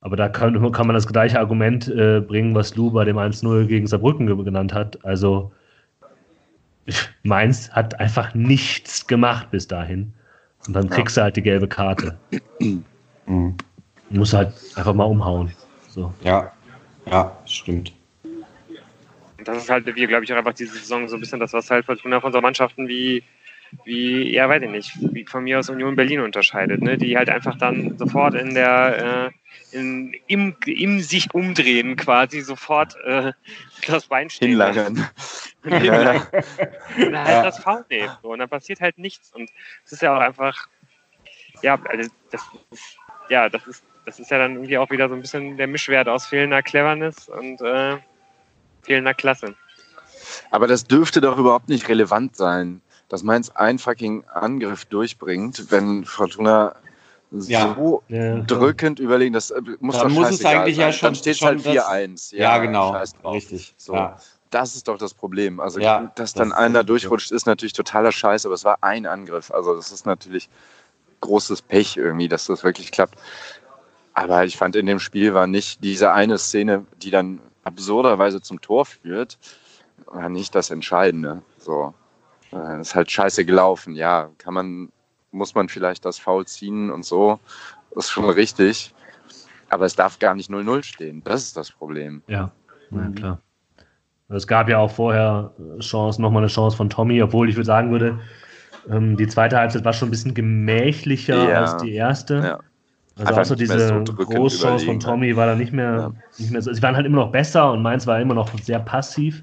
aber 0.00 0.16
da 0.16 0.28
kann, 0.28 0.72
kann 0.72 0.86
man 0.86 0.94
das 0.94 1.06
gleiche 1.06 1.38
Argument 1.38 1.86
äh, 1.88 2.20
bringen, 2.20 2.54
was 2.54 2.74
Lou 2.74 2.90
bei 2.90 3.04
dem 3.04 3.18
1-0 3.18 3.66
gegen 3.66 3.86
Saarbrücken 3.86 4.26
genannt 4.44 4.72
hat. 4.72 5.04
Also 5.04 5.52
Mainz 7.22 7.70
hat 7.70 8.00
einfach 8.00 8.34
nichts 8.34 9.06
gemacht 9.06 9.50
bis 9.50 9.68
dahin. 9.68 10.12
Und 10.66 10.74
dann 10.74 10.88
kriegst 10.88 11.16
du 11.16 11.22
halt 11.22 11.36
die 11.36 11.42
gelbe 11.42 11.68
Karte. 11.68 12.18
Mhm. 13.26 13.56
Du 14.10 14.18
musst 14.18 14.34
halt 14.34 14.52
einfach 14.74 14.94
mal 14.94 15.04
umhauen. 15.04 15.52
So. 15.88 16.12
Ja, 16.22 16.52
ja, 17.06 17.36
stimmt. 17.46 17.92
Und 19.38 19.48
das 19.48 19.58
ist 19.58 19.70
halt, 19.70 19.86
wie 19.86 20.06
glaube 20.06 20.24
ich, 20.24 20.32
auch 20.32 20.36
einfach 20.36 20.52
diese 20.52 20.74
Saison 20.74 21.08
so 21.08 21.16
ein 21.16 21.20
bisschen 21.20 21.40
das, 21.40 21.52
was 21.52 21.70
halt 21.70 21.86
Fortuna 21.86 22.20
von 22.20 22.32
so 22.32 22.40
Mannschaften 22.40 22.88
wie, 22.88 23.22
wie, 23.84 24.34
ja, 24.34 24.48
weiß 24.48 24.62
ich 24.62 24.68
nicht, 24.68 24.92
wie 25.00 25.24
von 25.24 25.44
mir 25.44 25.58
aus 25.58 25.70
Union 25.70 25.96
Berlin 25.96 26.20
unterscheidet, 26.20 26.82
ne? 26.82 26.98
die 26.98 27.16
halt 27.16 27.30
einfach 27.30 27.56
dann 27.56 27.96
sofort 27.96 28.34
in 28.34 28.54
der, 28.54 29.32
äh, 29.72 29.76
in, 29.76 30.14
im, 30.26 30.56
im 30.66 31.00
sich 31.00 31.32
umdrehen 31.32 31.96
quasi 31.96 32.40
sofort 32.40 32.96
äh, 33.04 33.32
das 33.86 34.06
Bein 34.06 34.28
stehen. 34.28 34.50
Hinlagern. 34.50 35.08
und 35.64 35.70
dann 35.72 35.84
halt 35.84 36.30
ja. 36.98 37.42
das 37.42 37.58
Foul 37.58 37.84
nehmen. 37.88 38.10
So. 38.22 38.32
Und 38.32 38.40
dann 38.40 38.48
passiert 38.48 38.80
halt 38.80 38.98
nichts. 38.98 39.32
Und 39.32 39.50
es 39.84 39.92
ist 39.92 40.02
ja 40.02 40.16
auch 40.16 40.20
einfach, 40.20 40.68
ja, 41.62 41.78
also 41.88 42.10
das 42.30 42.42
ist, 42.70 42.98
ja, 43.30 43.48
das 43.48 43.66
ist, 43.66 43.84
das 44.04 44.18
ist 44.18 44.30
ja 44.30 44.38
dann 44.38 44.54
irgendwie 44.54 44.76
auch 44.76 44.90
wieder 44.90 45.08
so 45.08 45.14
ein 45.14 45.22
bisschen 45.22 45.56
der 45.56 45.66
Mischwert 45.66 46.08
aus 46.08 46.26
fehlender 46.26 46.62
Cleverness 46.62 47.28
und 47.28 47.60
äh, 47.62 47.96
fehlender 48.82 49.14
Klasse. 49.14 49.54
Aber 50.50 50.66
das 50.66 50.84
dürfte 50.84 51.20
doch 51.20 51.38
überhaupt 51.38 51.68
nicht 51.68 51.88
relevant 51.88 52.36
sein, 52.36 52.82
dass 53.08 53.22
Mainz 53.22 53.50
einen 53.50 53.78
fucking 53.78 54.24
Angriff 54.26 54.84
durchbringt, 54.84 55.70
wenn 55.70 56.04
Fortuna 56.04 56.74
ja. 57.30 57.74
so 57.74 58.02
ja. 58.08 58.38
drückend 58.40 58.98
überlegen, 58.98 59.32
das 59.32 59.50
äh, 59.50 59.60
muss 59.80 59.96
dann 59.96 60.08
doch 60.08 60.14
muss 60.14 60.30
es 60.30 60.44
eigentlich 60.44 60.76
sein. 60.76 60.86
ja 60.86 60.92
schon. 60.92 61.06
Dann 61.06 61.14
steht 61.14 61.36
es 61.36 61.42
halt 61.42 61.60
4-1. 61.60 62.34
Ja, 62.34 62.40
ja, 62.40 62.58
genau. 62.58 62.96
Richtig. 63.24 63.74
So. 63.76 63.94
Ja. 63.94 64.16
Das 64.50 64.74
ist 64.74 64.88
doch 64.88 64.98
das 64.98 65.14
Problem. 65.14 65.60
Also, 65.60 65.78
ja, 65.78 66.10
dass 66.16 66.32
dann 66.34 66.50
das 66.50 66.58
einer 66.58 66.82
durchrutscht, 66.82 67.30
ist 67.30 67.46
natürlich 67.46 67.72
totaler 67.72 68.10
Scheiß, 68.10 68.46
aber 68.46 68.56
es 68.56 68.64
war 68.64 68.78
ein 68.80 69.06
Angriff. 69.06 69.52
Also, 69.52 69.76
das 69.76 69.92
ist 69.92 70.06
natürlich 70.06 70.48
großes 71.20 71.62
Pech 71.62 71.96
irgendwie, 71.96 72.28
dass 72.28 72.46
das 72.46 72.64
wirklich 72.64 72.92
klappt. 72.92 73.18
Aber 74.14 74.44
ich 74.44 74.56
fand, 74.56 74.76
in 74.76 74.86
dem 74.86 74.98
Spiel 74.98 75.34
war 75.34 75.46
nicht 75.46 75.82
diese 75.84 76.12
eine 76.12 76.38
Szene, 76.38 76.84
die 77.02 77.10
dann 77.10 77.40
absurderweise 77.62 78.40
zum 78.40 78.60
Tor 78.60 78.86
führt, 78.86 79.38
war 80.06 80.28
nicht 80.28 80.54
das 80.54 80.70
Entscheidende. 80.70 81.42
So. 81.58 81.94
Das 82.50 82.88
ist 82.88 82.94
halt 82.94 83.10
scheiße 83.10 83.44
gelaufen. 83.44 83.94
Ja, 83.94 84.30
kann 84.38 84.54
man, 84.54 84.92
muss 85.30 85.54
man 85.54 85.68
vielleicht 85.68 86.04
das 86.04 86.18
Foul 86.18 86.46
ziehen 86.46 86.90
und 86.90 87.04
so. 87.04 87.38
Das 87.94 88.06
ist 88.06 88.10
schon 88.10 88.28
richtig. 88.28 88.92
Aber 89.68 89.84
es 89.84 89.94
darf 89.94 90.18
gar 90.18 90.34
nicht 90.34 90.50
0-0 90.50 90.82
stehen. 90.82 91.22
Das 91.24 91.42
ist 91.42 91.56
das 91.56 91.70
Problem. 91.70 92.22
Ja, 92.26 92.50
na 92.90 93.04
ja, 93.04 93.10
klar. 93.10 93.40
Es 94.28 94.46
gab 94.46 94.68
ja 94.68 94.78
auch 94.78 94.90
vorher 94.90 95.52
Chance, 95.80 96.20
nochmal 96.22 96.42
eine 96.42 96.52
Chance 96.52 96.76
von 96.76 96.90
Tommy, 96.90 97.22
obwohl 97.22 97.48
ich 97.48 97.56
würde 97.56 97.66
sagen 97.66 97.90
würde, 97.90 98.20
ähm, 98.88 99.16
die 99.16 99.26
zweite 99.26 99.58
Halbzeit 99.58 99.84
war 99.84 99.92
schon 99.92 100.08
ein 100.08 100.10
bisschen 100.10 100.34
gemächlicher 100.34 101.50
ja. 101.50 101.60
als 101.60 101.82
die 101.82 101.94
erste. 101.94 102.34
Ja. 102.36 102.58
Also 103.16 103.40
außer 103.40 103.56
diese 103.56 103.88
so 103.88 104.14
Großchance 104.14 104.86
von 104.86 105.00
Tommy 105.00 105.36
war 105.36 105.46
da 105.46 105.54
nicht 105.54 105.72
mehr, 105.72 106.12
nicht 106.38 106.50
mehr 106.50 106.62
so. 106.62 106.72
Sie 106.72 106.82
waren 106.82 106.96
halt 106.96 107.06
immer 107.06 107.18
noch 107.18 107.32
besser 107.32 107.70
und 107.72 107.82
Mainz 107.82 108.06
war 108.06 108.20
immer 108.20 108.34
noch 108.34 108.50
sehr 108.60 108.78
passiv. 108.78 109.42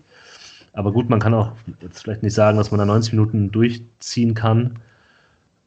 Aber 0.74 0.92
gut, 0.92 1.10
man 1.10 1.20
kann 1.20 1.34
auch 1.34 1.54
jetzt 1.82 2.04
vielleicht 2.04 2.24
nicht 2.24 2.34
sagen, 2.34 2.58
dass 2.58 2.72
man 2.72 2.80
da 2.80 2.86
90 2.86 3.14
Minuten 3.14 3.52
durchziehen 3.52 4.34
kann. 4.34 4.80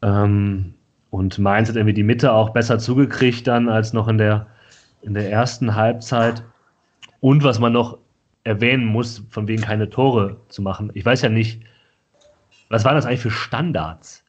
Ähm, 0.03 0.75
und 1.11 1.39
Mainz 1.39 1.69
hat 1.69 1.77
irgendwie 1.77 1.95
die 1.95 2.03
Mitte 2.03 2.33
auch 2.33 2.51
besser 2.51 2.79
zugekriegt 2.79 3.47
dann 3.47 3.69
als 3.69 3.93
noch 3.93 4.09
in 4.09 4.19
der, 4.19 4.47
in 5.03 5.15
der 5.15 5.31
ersten 5.31 5.75
Halbzeit. 5.75 6.43
Und 7.21 7.43
was 7.43 7.59
man 7.59 7.73
noch 7.73 7.99
erwähnen 8.45 8.87
muss, 8.87 9.23
von 9.31 9.47
wegen 9.49 9.63
keine 9.63 9.91
Tore 9.91 10.37
zu 10.49 10.63
machen. 10.63 10.91
Ich 10.95 11.05
weiß 11.05 11.23
ja 11.23 11.29
nicht, 11.29 11.61
was 12.71 12.85
waren 12.85 12.95
das 12.95 13.05
eigentlich 13.05 13.21
für 13.21 13.31
Standards? 13.31 14.23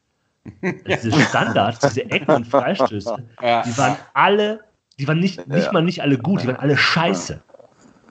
diese 0.88 1.12
Standards, 1.22 1.80
diese 1.80 2.04
Ecken 2.10 2.32
und 2.32 2.48
Freistöße, 2.48 3.16
die 3.40 3.78
waren 3.78 3.96
alle, 4.14 4.60
die 5.00 5.08
waren 5.08 5.20
nicht, 5.20 5.48
nicht 5.48 5.72
mal 5.72 5.84
nicht 5.84 6.02
alle 6.02 6.18
gut, 6.18 6.42
die 6.42 6.48
waren 6.48 6.56
alle 6.58 6.76
scheiße. 6.76 7.42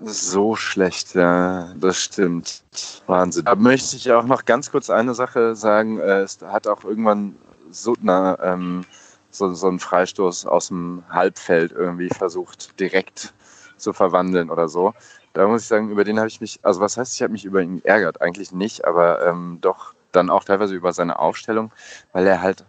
So 0.03 0.57
schlecht, 0.57 1.15
ja, 1.15 1.75
das 1.77 2.01
stimmt. 2.03 2.63
Wahnsinn. 3.07 3.45
Da 3.45 3.55
möchte 3.55 3.97
ich 3.97 4.11
auch 4.13 4.25
noch 4.25 4.45
ganz 4.47 4.71
kurz 4.71 4.89
eine 4.89 5.15
Sache 5.15 5.55
sagen. 5.55 5.99
Äh, 5.99 6.21
Es 6.21 6.39
hat 6.41 6.67
auch 6.67 6.85
irgendwann 6.85 7.37
Suttner 7.71 8.39
ähm, 8.43 8.85
so, 9.31 9.53
so 9.53 9.69
einen 9.69 9.79
Freistoß 9.79 10.47
aus 10.47 10.69
dem 10.69 11.03
Halbfeld 11.11 11.73
irgendwie 11.73 12.09
versucht, 12.09 12.81
direkt 12.81 13.35
zu 13.77 13.93
verwandeln 13.93 14.49
oder 14.51 14.69
so. 14.69 14.95
Da 15.35 15.47
muss 15.47 15.63
ich 15.63 15.69
sagen, 15.69 15.91
über 15.91 16.05
den 16.05 16.19
habe 16.19 16.29
ich 16.29 16.41
mich, 16.41 16.61
also 16.63 16.81
was 16.81 16.97
heißt, 16.97 17.15
ich 17.15 17.23
habe 17.23 17.33
mich 17.33 17.45
über 17.45 17.61
ihn 17.61 17.83
geärgert? 17.83 18.23
Eigentlich 18.23 18.53
nicht, 18.53 18.85
aber 18.85 19.27
ähm, 19.27 19.59
doch 19.61 19.95
dann 20.13 20.31
auch 20.31 20.45
teilweise 20.45 20.75
über 20.75 20.93
seine 20.93 21.19
Aufstellung, 21.19 21.71
weil 22.13 22.27
er 22.27 22.43
halt 22.43 22.65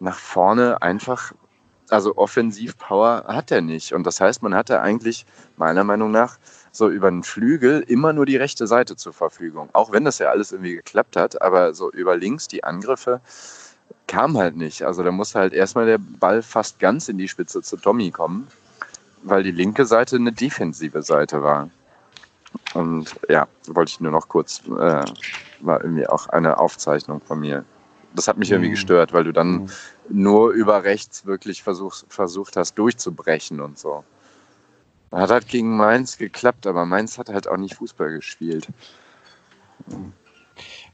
nach 0.00 0.18
vorne 0.18 0.82
einfach, 0.82 1.32
also 1.90 2.16
Offensivpower 2.16 3.24
hat 3.26 3.50
er 3.50 3.60
nicht. 3.60 3.92
Und 3.92 4.04
das 4.06 4.20
heißt, 4.20 4.42
man 4.42 4.54
hatte 4.54 4.80
eigentlich 4.80 5.26
meiner 5.56 5.84
Meinung 5.84 6.10
nach 6.10 6.38
so 6.72 6.88
über 6.88 7.10
den 7.10 7.22
Flügel 7.22 7.84
immer 7.86 8.12
nur 8.12 8.26
die 8.26 8.36
rechte 8.36 8.66
Seite 8.66 8.96
zur 8.96 9.12
Verfügung. 9.12 9.68
Auch 9.72 9.92
wenn 9.92 10.04
das 10.04 10.18
ja 10.18 10.30
alles 10.30 10.52
irgendwie 10.52 10.74
geklappt 10.74 11.16
hat, 11.16 11.40
aber 11.40 11.74
so 11.74 11.90
über 11.90 12.16
links 12.16 12.48
die 12.48 12.64
Angriffe 12.64 13.20
kam 14.06 14.36
halt 14.36 14.56
nicht. 14.56 14.82
Also 14.82 15.02
da 15.02 15.10
musste 15.10 15.38
halt 15.38 15.52
erstmal 15.52 15.86
der 15.86 15.98
Ball 15.98 16.42
fast 16.42 16.78
ganz 16.78 17.08
in 17.08 17.18
die 17.18 17.28
Spitze 17.28 17.62
zu 17.62 17.76
Tommy 17.76 18.10
kommen, 18.10 18.48
weil 19.22 19.42
die 19.42 19.52
linke 19.52 19.86
Seite 19.86 20.16
eine 20.16 20.32
defensive 20.32 21.02
Seite 21.02 21.42
war. 21.42 21.70
Und 22.74 23.14
ja, 23.28 23.46
wollte 23.68 23.90
ich 23.90 24.00
nur 24.00 24.12
noch 24.12 24.28
kurz, 24.28 24.60
äh, 24.66 25.06
war 25.60 25.80
irgendwie 25.82 26.06
auch 26.06 26.26
eine 26.28 26.58
Aufzeichnung 26.58 27.20
von 27.20 27.40
mir. 27.40 27.64
Das 28.14 28.28
hat 28.28 28.36
mich 28.36 28.50
irgendwie 28.50 28.68
Mhm. 28.68 28.74
gestört, 28.74 29.12
weil 29.12 29.24
du 29.24 29.32
dann 29.32 29.52
Mhm. 29.52 29.66
nur 30.10 30.50
über 30.50 30.84
rechts 30.84 31.24
wirklich 31.26 31.62
versuch, 31.62 31.94
versucht 32.08 32.56
hast, 32.56 32.74
durchzubrechen 32.74 33.60
und 33.60 33.78
so. 33.78 34.04
Hat 35.12 35.30
halt 35.30 35.48
gegen 35.48 35.76
Mainz 35.76 36.18
geklappt, 36.18 36.66
aber 36.66 36.84
Mainz 36.86 37.18
hat 37.18 37.28
halt 37.28 37.48
auch 37.48 37.56
nicht 37.56 37.76
Fußball 37.76 38.10
gespielt. 38.10 38.68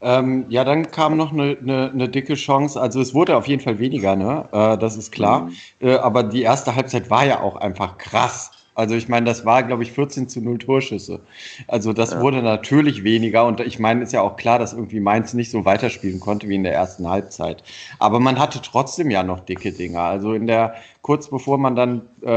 Ähm, 0.01 0.47
ja, 0.49 0.65
dann 0.65 0.91
kam 0.91 1.17
noch 1.17 1.33
eine, 1.33 1.57
eine, 1.61 1.91
eine 1.91 2.09
dicke 2.09 2.35
Chance. 2.35 2.81
Also 2.81 3.01
es 3.01 3.15
wurde 3.15 3.37
auf 3.37 3.47
jeden 3.49 3.63
Fall 3.63 3.79
weniger, 3.79 4.17
ne? 4.17 4.49
Äh, 4.53 4.79
das 4.79 4.97
ist 4.97 5.13
klar. 5.13 5.43
Mhm. 5.43 5.53
Äh, 5.81 5.97
aber 5.97 6.23
die 6.23 6.43
erste 6.43 6.75
Halbzeit 6.75 7.11
war 7.11 7.25
ja 7.27 7.41
auch 7.41 7.57
einfach 7.57 7.99
krass. 7.99 8.51
Also 8.81 8.95
ich 8.95 9.09
meine, 9.09 9.27
das 9.27 9.45
war, 9.45 9.63
glaube 9.63 9.83
ich, 9.83 9.93
14 9.93 10.29
zu 10.29 10.41
0 10.41 10.59
Torschüsse. 10.59 11.21
Also 11.69 11.93
das 11.93 12.13
Ja. 12.13 12.21
wurde 12.21 12.43
natürlich 12.43 13.05
weniger. 13.05 13.45
Und 13.47 13.61
ich 13.61 13.79
meine, 13.79 14.03
ist 14.03 14.13
ja 14.13 14.23
auch 14.23 14.37
klar, 14.37 14.59
dass 14.59 14.73
irgendwie 14.73 15.01
Mainz 15.01 15.35
nicht 15.35 15.51
so 15.51 15.65
weiterspielen 15.65 16.19
konnte 16.19 16.49
wie 16.49 16.55
in 16.55 16.63
der 16.65 16.73
ersten 16.75 17.09
Halbzeit. 17.09 17.63
Aber 17.99 18.21
man 18.21 18.39
hatte 18.39 18.61
trotzdem 18.63 19.11
ja 19.11 19.23
noch 19.23 19.41
dicke 19.41 19.73
Dinger. 19.73 20.01
Also 20.01 20.33
in 20.35 20.47
der, 20.47 20.75
kurz 21.03 21.29
bevor 21.29 21.59
man 21.59 21.77
dann 21.77 22.03
äh, 22.23 22.31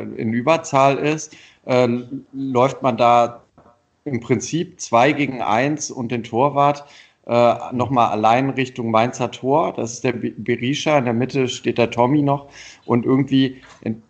äh, 0.00 0.02
in 0.16 0.32
Überzahl 0.32 0.98
ist, 0.98 1.34
äh, 1.66 1.88
läuft 2.32 2.82
man 2.82 2.96
da 2.96 3.42
im 4.04 4.20
Prinzip 4.20 4.80
zwei 4.80 5.12
gegen 5.12 5.42
eins 5.42 5.90
und 5.90 6.12
den 6.12 6.22
Torwart 6.22 6.84
äh, 7.26 7.54
nochmal 7.72 8.12
allein 8.12 8.50
Richtung 8.50 8.92
Mainzer 8.92 9.32
Tor. 9.32 9.72
Das 9.74 9.94
ist 9.94 10.04
der 10.04 10.12
Be- 10.12 10.30
Berisha. 10.36 10.96
In 10.98 11.06
der 11.06 11.14
Mitte 11.14 11.48
steht 11.48 11.76
der 11.78 11.90
Tommy 11.90 12.22
noch. 12.22 12.46
Und 12.84 13.04
irgendwie 13.04 13.56
in- 13.82 14.02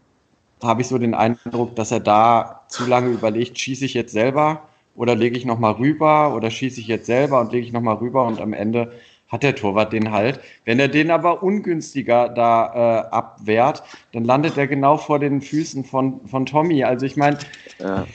habe 0.67 0.83
ich 0.83 0.89
so 0.89 0.99
den 0.99 1.15
Eindruck, 1.15 1.77
dass 1.77 1.91
er 1.93 2.01
da 2.01 2.63
zu 2.69 2.87
lange 2.87 3.11
überlegt, 3.11 3.59
schieße 3.59 3.85
ich 3.85 3.95
jetzt 3.95 4.13
selber 4.13 4.69
oder 4.95 5.15
lege 5.15 5.37
ich 5.37 5.45
nochmal 5.45 5.73
rüber 5.73 6.35
oder 6.35 6.51
schieße 6.51 6.81
ich 6.81 6.87
jetzt 6.89 7.07
selber 7.07 7.41
und 7.41 7.53
lege 7.53 7.67
ich 7.67 7.73
nochmal 7.73 7.97
rüber 7.97 8.25
und 8.27 8.41
am 8.41 8.53
Ende 8.53 8.93
hat 9.29 9.43
der 9.43 9.57
Torwart 9.57 9.93
den 9.93 10.13
halt. 10.13 10.41
Wenn 10.65 10.79
er 10.79 10.89
den 10.89 11.11
aber 11.11 11.43
ungünstiger 11.43 12.29
da 12.29 12.73
äh, 12.75 13.09
abwehrt, 13.11 13.83
dann 14.13 14.25
landet 14.25 14.57
er 14.57 14.67
genau 14.67 14.97
vor 14.97 15.19
den 15.19 15.41
Füßen 15.41 15.85
von, 15.85 16.27
von 16.29 16.47
Tommy. 16.47 16.85
Also 16.85 17.07
ich 17.07 17.17
meine, 17.17 17.39
Ja. 17.81 18.07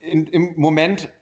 im 0.00 0.54
Moment 0.56 1.12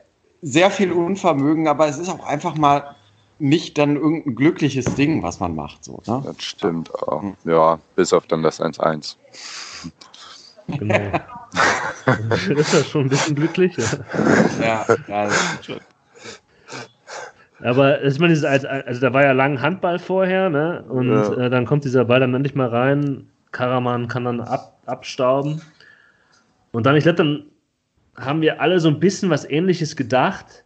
sehr 0.42 0.70
viel 0.70 0.92
Unvermögen, 0.92 1.66
aber 1.66 1.88
es 1.88 1.98
ist 1.98 2.08
auch 2.08 2.24
einfach 2.24 2.54
mal 2.54 2.96
nicht 3.38 3.76
dann 3.78 3.96
irgendein 3.96 4.34
glückliches 4.34 4.94
Ding, 4.94 5.22
was 5.22 5.40
man 5.40 5.54
macht. 5.54 5.84
So, 5.84 6.00
ne? 6.06 6.22
Das 6.24 6.42
stimmt 6.42 6.94
auch. 6.94 7.22
Ja, 7.44 7.78
bis 7.94 8.12
auf 8.12 8.26
dann 8.26 8.42
das 8.42 8.60
1-1. 8.60 9.16
Genau. 10.68 11.12
ist 12.56 12.74
das 12.74 12.88
schon 12.88 13.06
ein 13.06 13.08
bisschen 13.08 13.34
glücklich. 13.36 13.76
Ja. 13.76 13.84
Ja, 14.60 14.86
ja, 15.08 15.24
das 15.26 15.64
schon. 15.64 15.78
Aber 17.62 18.02
ich 18.04 18.18
meine, 18.18 18.32
dieses, 18.34 18.44
als- 18.44 18.64
also 18.64 19.00
da 19.00 19.12
war 19.12 19.24
ja 19.24 19.32
lang 19.32 19.60
Handball 19.60 19.98
vorher, 19.98 20.50
ne? 20.50 20.84
Und 20.88 21.08
Ja. 21.10 21.32
äh, 21.46 21.50
dann 21.50 21.64
kommt 21.64 21.84
dieser 21.84 22.04
Ball 22.04 22.20
dann 22.20 22.34
endlich 22.34 22.54
mal 22.54 22.68
rein. 22.68 23.28
Karaman 23.52 24.08
kann 24.08 24.24
dann 24.24 24.40
ab, 24.40 24.76
abstauben. 24.86 25.62
Und 26.72 26.84
dann, 26.84 26.96
ich 26.96 27.04
glaube, 27.04 27.16
dann 27.16 27.44
haben 28.16 28.40
wir 28.42 28.60
alle 28.60 28.78
so 28.80 28.88
ein 28.88 29.00
bisschen 29.00 29.30
was 29.30 29.48
ähnliches 29.48 29.96
gedacht. 29.96 30.64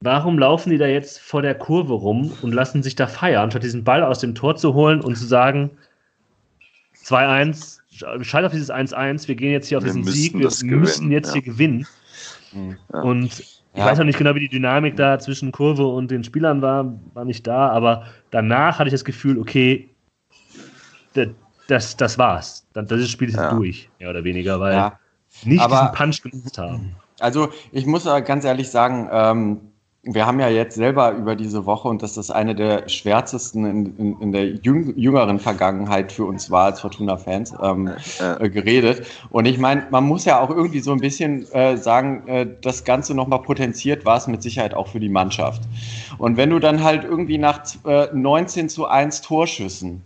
Warum 0.00 0.38
laufen 0.38 0.70
die 0.70 0.78
da 0.78 0.86
jetzt 0.86 1.20
vor 1.20 1.40
der 1.42 1.54
Kurve 1.54 1.92
rum 1.94 2.32
und 2.42 2.52
lassen 2.52 2.82
sich 2.82 2.96
da 2.96 3.06
feiern, 3.06 3.50
statt 3.50 3.62
diesen 3.62 3.84
Ball 3.84 4.02
aus 4.02 4.18
dem 4.18 4.34
Tor 4.34 4.56
zu 4.56 4.74
holen 4.74 5.00
und 5.00 5.16
zu 5.16 5.24
sagen, 5.24 5.70
2-1, 7.04 7.78
schalt 8.22 8.44
auf 8.46 8.52
dieses 8.52 8.70
1-1, 8.70 9.28
wir 9.28 9.34
gehen 9.34 9.52
jetzt 9.52 9.68
hier 9.68 9.78
auf 9.78 9.84
Wir 9.84 9.92
diesen 9.92 10.04
Sieg, 10.04 10.34
wir 10.34 10.42
das 10.44 10.62
müssen 10.62 11.00
gewinnen, 11.08 11.12
jetzt 11.12 11.28
ja. 11.28 11.32
hier 11.34 11.42
gewinnen. 11.42 11.86
Hm. 12.52 12.76
Ja. 12.92 13.00
Und 13.00 13.24
ich 13.24 13.62
Ja. 13.74 13.86
weiß 13.86 14.00
auch 14.00 14.04
nicht 14.04 14.18
genau, 14.18 14.34
wie 14.34 14.40
die 14.40 14.48
Dynamik 14.48 14.96
da 14.96 15.18
zwischen 15.18 15.50
Kurve 15.52 15.86
und 15.86 16.10
den 16.10 16.22
Spielern 16.24 16.62
war, 16.62 16.94
war 17.14 17.24
nicht 17.24 17.46
da, 17.46 17.68
aber 17.70 18.04
danach 18.30 18.78
hatte 18.78 18.88
ich 18.88 18.94
das 18.94 19.04
Gefühl, 19.04 19.38
okay, 19.38 19.88
da- 21.14 21.26
das, 21.68 21.96
das 21.96 22.18
war's. 22.18 22.66
Das 22.74 23.08
Spiel 23.10 23.28
ist 23.28 23.38
durch, 23.38 23.88
mehr 23.98 24.10
oder 24.10 24.22
weniger, 24.24 24.60
weil 24.60 24.74
Ja. 24.74 24.98
nicht 25.44 25.60
Aber- 25.60 25.76
diesen 25.80 25.92
Punch 25.94 26.22
genutzt 26.22 26.58
haben. 26.58 26.94
Also 27.20 27.50
ich 27.72 27.86
muss 27.86 28.06
aber 28.06 28.20
ganz 28.22 28.44
ehrlich 28.44 28.68
sagen, 28.70 29.08
ähm, 29.10 29.60
wir 30.06 30.26
haben 30.26 30.38
ja 30.38 30.48
jetzt 30.48 30.74
selber 30.74 31.12
über 31.12 31.34
diese 31.34 31.64
Woche, 31.66 31.88
und 31.88 32.02
das 32.02 32.16
ist 32.16 32.30
eine 32.30 32.54
der 32.54 32.88
schwärzesten 32.88 33.64
in, 33.64 33.96
in, 33.96 34.20
in 34.20 34.32
der 34.32 34.46
jüng, 34.46 34.96
jüngeren 34.96 35.38
Vergangenheit 35.38 36.12
für 36.12 36.24
uns 36.24 36.50
war 36.50 36.66
als 36.66 36.80
Fortuna-Fans, 36.80 37.54
ähm, 37.62 37.90
äh, 38.18 38.50
geredet. 38.50 39.06
Und 39.30 39.46
ich 39.46 39.58
meine, 39.58 39.86
man 39.90 40.04
muss 40.04 40.24
ja 40.24 40.40
auch 40.40 40.50
irgendwie 40.50 40.80
so 40.80 40.92
ein 40.92 41.00
bisschen 41.00 41.50
äh, 41.52 41.76
sagen, 41.76 42.26
äh, 42.26 42.46
das 42.60 42.84
Ganze 42.84 43.14
nochmal 43.14 43.40
potenziert 43.42 44.04
war 44.04 44.18
es 44.18 44.26
mit 44.26 44.42
Sicherheit 44.42 44.74
auch 44.74 44.88
für 44.88 45.00
die 45.00 45.08
Mannschaft. 45.08 45.62
Und 46.18 46.36
wenn 46.36 46.50
du 46.50 46.58
dann 46.58 46.82
halt 46.82 47.04
irgendwie 47.04 47.38
nach 47.38 47.62
äh, 47.86 48.08
19 48.12 48.68
zu 48.68 48.86
1 48.86 49.22
Torschüssen 49.22 50.02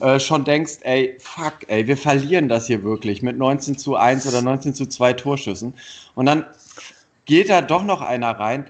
äh, 0.00 0.18
schon 0.18 0.44
denkst, 0.44 0.78
ey, 0.82 1.16
fuck, 1.20 1.54
ey, 1.68 1.86
wir 1.86 1.96
verlieren 1.96 2.48
das 2.48 2.66
hier 2.66 2.82
wirklich 2.82 3.22
mit 3.22 3.38
19 3.38 3.78
zu 3.78 3.96
1 3.96 4.26
oder 4.26 4.42
19 4.42 4.74
zu 4.74 4.86
2 4.86 5.12
Torschüssen. 5.12 5.74
Und 6.14 6.26
dann 6.26 6.44
geht 7.26 7.50
da 7.50 7.60
doch 7.60 7.84
noch 7.84 8.00
einer 8.00 8.38
rein, 8.38 8.66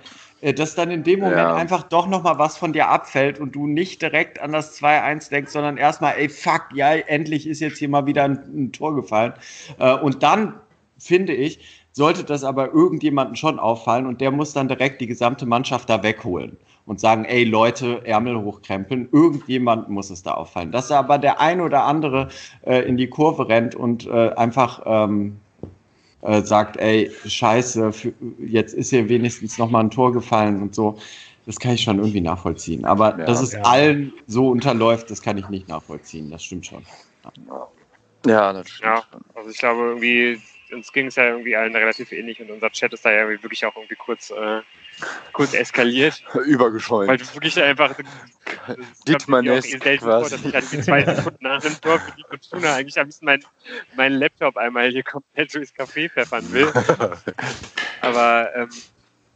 dass 0.54 0.74
dann 0.74 0.90
in 0.90 1.02
dem 1.02 1.20
Moment 1.20 1.38
Ja. 1.38 1.54
einfach 1.54 1.82
doch 1.84 2.06
noch 2.06 2.22
mal 2.22 2.38
was 2.38 2.56
von 2.56 2.72
dir 2.72 2.88
abfällt 2.88 3.38
und 3.40 3.54
du 3.54 3.66
nicht 3.66 4.02
direkt 4.02 4.40
an 4.40 4.52
das 4.52 4.80
2-1 4.80 5.30
denkst, 5.30 5.52
sondern 5.52 5.76
erstmal, 5.76 6.14
ey, 6.18 6.28
fuck, 6.28 6.66
ja, 6.74 6.92
endlich 6.94 7.46
ist 7.46 7.60
jetzt 7.60 7.78
hier 7.78 7.88
mal 7.88 8.06
wieder 8.06 8.24
ein, 8.24 8.38
ein 8.54 8.72
Tor 8.72 8.94
gefallen. 8.94 9.32
Äh, 9.78 9.94
und 9.94 10.22
dann, 10.22 10.54
finde 10.98 11.34
ich, 11.34 11.58
sollte 11.92 12.24
das 12.24 12.44
aber 12.44 12.72
irgendjemandem 12.74 13.36
schon 13.36 13.58
auffallen 13.58 14.06
und 14.06 14.20
der 14.20 14.30
muss 14.30 14.52
dann 14.52 14.68
direkt 14.68 15.00
die 15.00 15.06
gesamte 15.06 15.46
Mannschaft 15.46 15.88
da 15.88 16.02
wegholen 16.02 16.58
und 16.84 17.00
sagen, 17.00 17.24
ey 17.24 17.44
Leute, 17.44 18.02
Ärmel 18.04 18.36
hochkrempeln, 18.42 19.08
irgendjemand 19.12 19.88
muss 19.88 20.10
es 20.10 20.22
da 20.22 20.34
auffallen. 20.34 20.72
Dass 20.72 20.88
da 20.88 20.98
aber 20.98 21.18
der 21.18 21.40
ein 21.40 21.60
oder 21.60 21.84
andere 21.84 22.28
äh, 22.66 22.80
in 22.82 22.96
die 22.96 23.08
Kurve 23.08 23.48
rennt 23.48 23.74
und 23.74 24.06
äh, 24.06 24.30
einfach 24.34 24.82
ähm, 24.84 25.38
äh, 26.22 26.42
sagt, 26.42 26.76
ey, 26.76 27.10
scheiße, 27.24 27.92
für, 27.92 28.12
jetzt 28.38 28.74
ist 28.74 28.90
hier 28.90 29.08
wenigstens 29.08 29.58
noch 29.58 29.70
mal 29.70 29.80
ein 29.80 29.90
Tor 29.90 30.12
gefallen 30.12 30.62
und 30.62 30.74
so. 30.74 30.98
Das 31.46 31.60
kann 31.60 31.72
ich 31.72 31.82
schon 31.82 31.98
irgendwie 31.98 32.20
nachvollziehen. 32.20 32.84
Aber 32.84 33.16
Ja. 33.18 33.24
dass 33.26 33.40
es 33.40 33.52
Ja. 33.52 33.62
allen 33.62 34.12
so 34.26 34.48
unterläuft, 34.48 35.10
das 35.10 35.22
kann 35.22 35.38
ich 35.38 35.48
nicht 35.48 35.68
nachvollziehen. 35.68 36.30
Das 36.30 36.42
stimmt 36.42 36.66
schon. 36.66 36.84
Ja, 38.26 38.52
das 38.52 38.68
stimmt. 38.68 38.88
Ja, 38.88 39.04
also 39.34 39.50
ich 39.50 39.58
glaube 39.58 39.80
irgendwie, 39.82 40.40
uns 40.72 40.92
ging 40.92 41.06
es 41.06 41.14
ja 41.14 41.28
irgendwie 41.28 41.54
allen 41.54 41.76
relativ 41.76 42.10
ähnlich 42.10 42.40
und 42.40 42.50
unser 42.50 42.70
Chat 42.70 42.92
ist 42.92 43.04
da 43.04 43.12
ja 43.12 43.28
wirklich 43.28 43.64
auch 43.64 43.76
irgendwie 43.76 43.94
kurz, 43.94 44.30
äh, 44.30 44.62
kurz 45.32 45.54
eskaliert, 45.54 46.22
Übergeschäumt. 46.44 47.08
weil 47.08 47.18
du 47.18 47.34
wirklich 47.34 47.60
einfach 47.62 47.94
Dittmann-esk 49.08 49.74
ich 49.74 49.82
selten 49.82 50.04
vor, 50.04 50.20
dass 50.20 50.30
quasi. 50.30 50.48
ich 50.48 50.54
halt 50.54 50.72
die 50.72 50.80
zwei 50.80 51.04
Sekunden 51.14 51.44
nach 51.44 51.60
dem 51.60 51.80
Tor 51.80 52.00
für 52.00 52.12
die 52.12 52.24
Fortuna 52.28 52.74
eigentlich 52.74 52.98
am 52.98 53.06
liebsten 53.06 53.26
mein, 53.26 53.44
mein 53.96 54.12
Laptop 54.14 54.56
einmal 54.56 54.90
hier 54.90 55.02
komplett 55.02 55.54
durchs 55.54 55.74
Café 55.74 56.10
pfeffern 56.10 56.50
will. 56.52 56.72
Aber 58.00 58.54
ähm, 58.54 58.70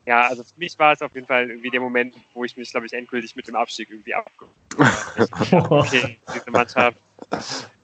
ja, 0.06 0.22
also 0.28 0.42
für 0.42 0.58
mich 0.58 0.78
war 0.78 0.92
es 0.92 1.02
auf 1.02 1.14
jeden 1.14 1.26
Fall 1.26 1.50
irgendwie 1.50 1.70
der 1.70 1.80
Moment, 1.80 2.14
wo 2.34 2.44
ich 2.44 2.56
mich, 2.56 2.70
glaube 2.70 2.86
ich, 2.86 2.92
endgültig 2.92 3.36
mit 3.36 3.46
dem 3.48 3.54
Abstieg 3.54 3.90
irgendwie 3.90 4.14
abgeholt 4.14 4.52
habe. 4.78 5.74
Okay, 5.80 6.18
diese 6.34 6.50
Mannschaft, 6.50 6.98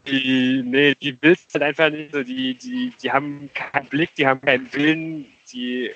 die, 0.06 0.62
nee, 0.64 0.94
die 0.94 1.16
willst 1.20 1.52
halt 1.54 1.62
einfach 1.62 1.90
nicht 1.90 2.12
so, 2.12 2.22
die, 2.22 2.54
die, 2.54 2.92
die 3.02 3.12
haben 3.12 3.50
keinen 3.54 3.86
Blick, 3.88 4.14
die 4.14 4.26
haben 4.26 4.40
keinen 4.40 4.72
Willen, 4.72 5.26
die, 5.52 5.92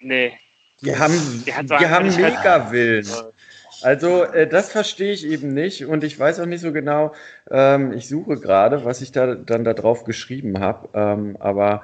nee, 0.00 0.38
Die 0.80 0.96
haben, 0.96 1.44
Die 1.44 1.44
die 1.44 1.52
einfach 1.52 1.80
haben 1.90 2.14
mega 2.14 2.70
Willen. 2.70 3.06
Also 3.82 4.24
äh, 4.24 4.46
das 4.46 4.70
verstehe 4.70 5.12
ich 5.12 5.26
eben 5.26 5.54
nicht 5.54 5.86
und 5.86 6.04
ich 6.04 6.18
weiß 6.18 6.40
auch 6.40 6.46
nicht 6.46 6.60
so 6.60 6.72
genau, 6.72 7.12
ähm, 7.50 7.92
ich 7.92 8.08
suche 8.08 8.36
gerade, 8.36 8.84
was 8.84 9.00
ich 9.00 9.12
da 9.12 9.34
dann 9.34 9.64
da 9.64 9.74
drauf 9.74 10.04
geschrieben 10.04 10.58
habe, 10.58 10.88
ähm, 10.94 11.36
aber 11.38 11.82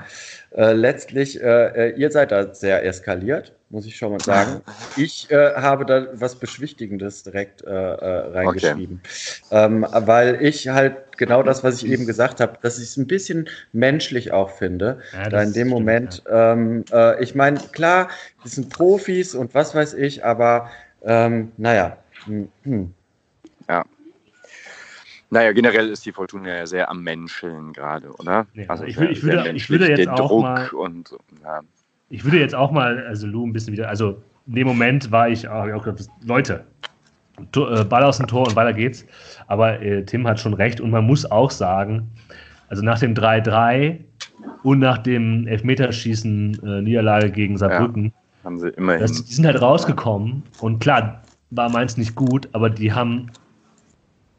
äh, 0.56 0.72
letztlich, 0.72 1.40
äh, 1.42 1.90
äh, 1.90 1.96
ihr 1.96 2.10
seid 2.10 2.32
da 2.32 2.52
sehr 2.54 2.84
eskaliert, 2.84 3.52
muss 3.70 3.86
ich 3.86 3.96
schon 3.96 4.12
mal 4.12 4.20
sagen. 4.20 4.60
Ich 4.96 5.30
äh, 5.30 5.54
habe 5.54 5.84
da 5.84 6.06
was 6.12 6.36
Beschwichtigendes 6.36 7.24
direkt 7.24 7.62
äh, 7.62 7.70
reingeschrieben, 7.72 9.00
okay. 9.46 9.64
ähm, 9.64 9.86
weil 9.90 10.40
ich 10.40 10.68
halt 10.68 10.96
genau 11.16 11.42
das, 11.42 11.64
was 11.64 11.82
ich 11.82 11.90
eben 11.90 12.06
gesagt 12.06 12.40
habe, 12.40 12.58
dass 12.62 12.78
ich 12.78 12.84
es 12.84 12.96
ein 12.96 13.08
bisschen 13.08 13.48
menschlich 13.72 14.32
auch 14.32 14.50
finde, 14.50 15.00
ja, 15.12 15.28
da 15.28 15.42
in 15.42 15.52
dem 15.52 15.68
stimmt, 15.68 15.70
Moment, 15.70 16.22
ja. 16.26 16.52
ähm, 16.52 16.84
ich 17.18 17.34
meine, 17.34 17.58
klar, 17.72 18.08
die 18.44 18.48
sind 18.48 18.70
Profis 18.70 19.34
und 19.34 19.54
was 19.54 19.74
weiß 19.74 19.94
ich, 19.94 20.24
aber 20.24 20.70
ähm, 21.04 21.52
naja. 21.56 21.96
Hm. 22.26 22.48
hm. 22.62 22.94
Ja. 23.68 23.84
Naja, 25.30 25.52
generell 25.52 25.88
ist 25.88 26.06
die 26.06 26.12
Fortuna 26.12 26.48
ja 26.48 26.66
sehr 26.66 26.88
am 26.90 27.02
Menscheln 27.02 27.72
gerade, 27.72 28.12
oder? 28.12 28.46
Ja, 28.54 28.64
also 28.68 28.84
ich, 28.84 28.98
will, 28.98 29.10
ich, 29.10 29.22
würde, 29.22 29.50
ich 29.50 29.68
würde 29.68 29.88
jetzt 29.88 30.08
auch 30.08 30.28
Druck 30.28 30.42
mal, 30.42 30.68
und 30.68 31.16
ja. 31.42 31.60
Ich 32.10 32.24
würde 32.24 32.38
jetzt 32.38 32.54
auch 32.54 32.70
mal, 32.70 33.04
also 33.06 33.26
Lou 33.26 33.46
ein 33.46 33.52
bisschen 33.52 33.72
wieder, 33.72 33.88
also 33.88 34.22
in 34.46 34.54
dem 34.54 34.66
Moment 34.68 35.10
war 35.10 35.28
ich, 35.28 35.48
auch, 35.48 35.68
auch 35.72 35.82
gedacht, 35.82 36.08
Leute, 36.22 36.64
äh, 37.38 37.84
Ball 37.84 38.04
aus 38.04 38.18
dem 38.18 38.26
Tor 38.26 38.46
und 38.46 38.56
weiter 38.56 38.72
geht's. 38.72 39.04
Aber 39.46 39.80
äh, 39.80 40.04
Tim 40.04 40.26
hat 40.26 40.38
schon 40.38 40.54
recht 40.54 40.80
und 40.80 40.90
man 40.90 41.04
muss 41.04 41.28
auch 41.28 41.50
sagen, 41.50 42.10
also 42.68 42.82
nach 42.82 42.98
dem 42.98 43.14
3-3 43.14 43.98
und 44.62 44.78
nach 44.78 44.98
dem 44.98 45.46
Elfmeterschießen 45.46 46.60
äh, 46.64 46.82
Niederlage 46.82 47.30
gegen 47.30 47.56
Saarbrücken, 47.56 48.04
ja, 48.04 48.12
haben 48.44 48.58
sie 48.58 48.68
immerhin. 48.68 49.00
Das, 49.00 49.24
die 49.24 49.32
sind 49.32 49.46
halt 49.46 49.60
rausgekommen 49.60 50.42
und 50.60 50.78
klar, 50.80 51.22
war 51.50 51.70
meins 51.70 51.96
nicht 51.96 52.14
gut, 52.14 52.48
aber 52.52 52.70
die 52.70 52.92
haben 52.92 53.30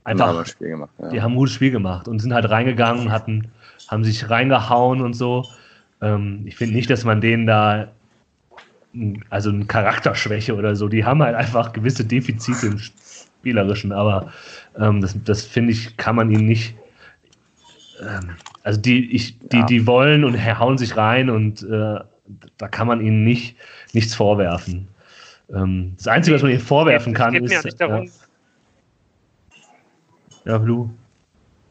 einfach, 0.03 0.37
ein 0.37 0.45
Spiel 0.45 0.69
gemacht, 0.69 0.91
ja. 0.99 1.09
die 1.09 1.21
haben 1.21 1.33
ein 1.33 1.37
gutes 1.37 1.55
Spiel 1.55 1.71
gemacht 1.71 2.07
und 2.07 2.19
sind 2.19 2.33
halt 2.33 2.49
reingegangen, 2.49 3.11
hatten, 3.11 3.47
haben 3.87 4.03
sich 4.03 4.29
reingehauen 4.29 5.01
und 5.01 5.13
so. 5.13 5.45
Ähm, 6.01 6.43
ich 6.45 6.55
finde 6.55 6.75
nicht, 6.75 6.89
dass 6.89 7.03
man 7.03 7.21
denen 7.21 7.45
da 7.45 7.87
also 9.29 9.49
eine 9.49 9.65
Charakterschwäche 9.65 10.55
oder 10.55 10.75
so, 10.75 10.87
die 10.87 11.03
haben 11.03 11.21
halt 11.21 11.35
einfach 11.35 11.73
gewisse 11.73 12.05
Defizite 12.05 12.67
im 12.67 12.77
Spielerischen, 12.79 13.91
aber 13.91 14.31
ähm, 14.77 15.01
das, 15.01 15.15
das 15.23 15.43
finde 15.43 15.73
ich, 15.73 15.97
kann 15.97 16.15
man 16.15 16.31
ihnen 16.31 16.45
nicht. 16.45 16.75
Ähm, 18.01 18.31
also 18.63 18.79
die, 18.79 19.11
ich, 19.13 19.37
die, 19.39 19.57
ja. 19.57 19.65
die 19.65 19.85
wollen 19.85 20.23
und 20.23 20.37
hauen 20.37 20.77
sich 20.77 20.95
rein 20.95 21.29
und 21.29 21.63
äh, 21.63 21.99
da 22.57 22.67
kann 22.67 22.87
man 22.87 23.01
ihnen 23.01 23.23
nicht, 23.23 23.57
nichts 23.93 24.15
vorwerfen. 24.15 24.87
Ähm, 25.53 25.93
das 25.97 26.07
Einzige, 26.07 26.35
was 26.35 26.41
man 26.41 26.51
ihnen 26.51 26.59
vorwerfen 26.59 27.13
kann, 27.13 27.35
ist. 27.35 27.51
Ja, 27.51 27.61
darum, 27.77 28.11
ja, 30.45 30.57
Blue. 30.57 30.89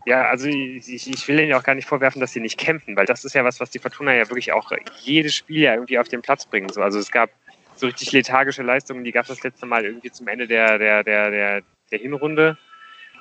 Ja, 0.06 0.28
also 0.28 0.48
ich, 0.48 1.08
ich 1.08 1.28
will 1.28 1.40
ihnen 1.40 1.54
auch 1.54 1.62
gar 1.62 1.74
nicht 1.74 1.88
vorwerfen, 1.88 2.20
dass 2.20 2.32
sie 2.32 2.40
nicht 2.40 2.58
kämpfen, 2.58 2.94
weil 2.94 3.06
das 3.06 3.24
ist 3.24 3.34
ja 3.34 3.44
was, 3.44 3.58
was 3.60 3.70
die 3.70 3.78
Fortuna 3.78 4.14
ja 4.14 4.28
wirklich 4.28 4.52
auch 4.52 4.70
jedes 5.00 5.34
Spiel 5.34 5.62
ja 5.62 5.74
irgendwie 5.74 5.98
auf 5.98 6.08
den 6.08 6.20
Platz 6.20 6.44
bringen. 6.44 6.68
So, 6.68 6.82
also 6.82 6.98
es 6.98 7.10
gab 7.10 7.30
so 7.74 7.86
richtig 7.86 8.12
lethargische 8.12 8.62
Leistungen, 8.62 9.02
die 9.04 9.12
gab 9.12 9.22
es 9.22 9.28
das 9.28 9.42
letzte 9.42 9.64
Mal 9.64 9.84
irgendwie 9.84 10.10
zum 10.10 10.28
Ende 10.28 10.46
der, 10.46 10.78
der, 10.78 11.02
der, 11.04 11.30
der, 11.30 11.62
der 11.90 11.98
Hinrunde 11.98 12.58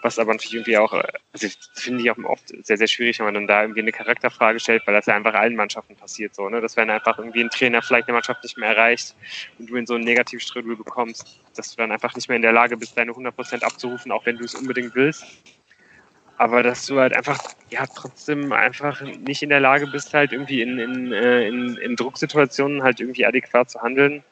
was 0.04 0.20
aber 0.20 0.34
natürlich 0.34 0.54
irgendwie 0.54 0.78
auch, 0.78 0.94
äh, 0.94 1.04
also 1.32 1.48
finde 1.74 2.04
ich 2.04 2.12
auch 2.12 2.18
oft 2.26 2.50
sehr, 2.66 2.78
sehr 2.78 2.88
schwierig, 2.88 3.20
wenn 3.20 3.26
man 3.26 3.34
dann 3.34 3.48
da 3.48 3.62
irgendwie 3.62 3.82
eine 3.82 3.92
Charakterfrage 3.92 4.60
stellt, 4.60 4.86
weil 4.86 4.94
das 4.94 5.06
ja 5.06 5.16
einfach 5.16 5.34
allen 5.34 5.56
Mannschaften 5.56 5.96
passiert 5.96 6.36
so, 6.36 6.50
ne? 6.50 6.62
Dass 6.62 6.76
wenn 6.78 6.90
einfach 6.90 7.18
irgendwie 7.18 7.42
ein 7.42 7.50
Trainer 7.50 7.82
vielleicht 7.82 8.08
eine 8.08 8.14
Mannschaft 8.14 8.44
nicht 8.44 8.58
mehr 8.58 8.76
erreicht 8.76 9.16
und 9.58 9.70
du 9.70 9.76
in 9.78 9.86
so 9.86 9.96
einen 9.96 10.04
Negativstrudel 10.04 10.76
bekommst, 10.76 11.40
dass 11.56 11.72
du 11.72 11.78
dann 11.78 11.92
einfach 11.92 12.14
nicht 12.16 12.28
mehr 12.28 12.36
in 12.36 12.42
der 12.42 12.52
Lage 12.52 12.76
bist, 12.76 12.98
deine 12.98 13.14
100% 13.14 13.64
abzurufen, 13.64 14.12
auch 14.12 14.26
wenn 14.26 14.38
du 14.38 14.44
es 14.44 14.54
unbedingt 14.54 14.94
willst. 14.94 15.26
Aber 16.38 16.64
dass 16.64 16.86
du 16.86 17.00
halt 17.00 17.16
einfach, 17.16 17.40
ja, 17.70 17.86
trotzdem 17.86 18.52
einfach 18.52 19.02
nicht 19.02 19.44
in 19.44 19.50
der 19.50 19.62
Lage 19.62 19.88
bist, 19.88 20.14
halt 20.14 20.34
irgendwie 20.34 20.62
in, 20.62 20.80
in, 20.80 21.14
äh, 21.14 21.48
in, 21.48 21.78
in 21.78 21.96
Drucksituationen 21.96 22.84
halt 22.84 23.00
irgendwie 23.00 23.26
adäquat 23.26 23.70
zu 23.70 23.82
handeln, 23.82 24.24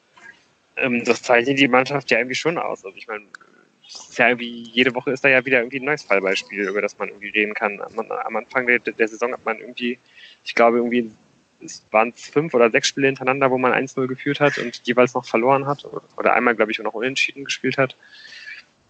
ähm, 0.76 1.04
das 1.04 1.22
zeichnet 1.22 1.58
die 1.58 1.68
Mannschaft 1.68 2.10
ja 2.10 2.18
irgendwie 2.18 2.34
schon 2.34 2.58
aus. 2.58 2.84
Also 2.84 2.96
ich 2.96 3.06
meine, 3.06 3.24
ist 3.94 4.18
ja 4.18 4.28
irgendwie, 4.28 4.62
jede 4.72 4.94
Woche 4.94 5.10
ist 5.10 5.24
da 5.24 5.28
ja 5.28 5.44
wieder 5.44 5.58
irgendwie 5.58 5.80
ein 5.80 5.84
neues 5.84 6.02
Fallbeispiel, 6.02 6.68
über 6.68 6.82
das 6.82 6.98
man 6.98 7.08
irgendwie 7.08 7.28
reden 7.28 7.54
kann. 7.54 7.80
Am, 7.80 7.98
am 7.98 8.36
Anfang 8.36 8.66
der, 8.66 8.78
der, 8.78 9.08
Saison 9.08 9.32
hat 9.32 9.44
man 9.44 9.58
irgendwie, 9.58 9.98
ich 10.44 10.54
glaube, 10.54 10.78
irgendwie 10.78 11.10
es 11.64 11.84
waren 11.90 12.12
fünf 12.12 12.54
oder 12.54 12.70
sechs 12.70 12.88
Spiele 12.88 13.06
hintereinander, 13.06 13.50
wo 13.50 13.58
man 13.58 13.72
1-0 13.72 14.06
geführt 14.08 14.40
hat 14.40 14.58
und 14.58 14.82
jeweils 14.84 15.14
noch 15.14 15.24
verloren 15.24 15.66
hat. 15.66 15.86
Oder 16.16 16.34
einmal, 16.34 16.56
glaube 16.56 16.72
ich, 16.72 16.78
noch 16.80 16.94
unentschieden 16.94 17.44
gespielt 17.44 17.78
hat. 17.78 17.96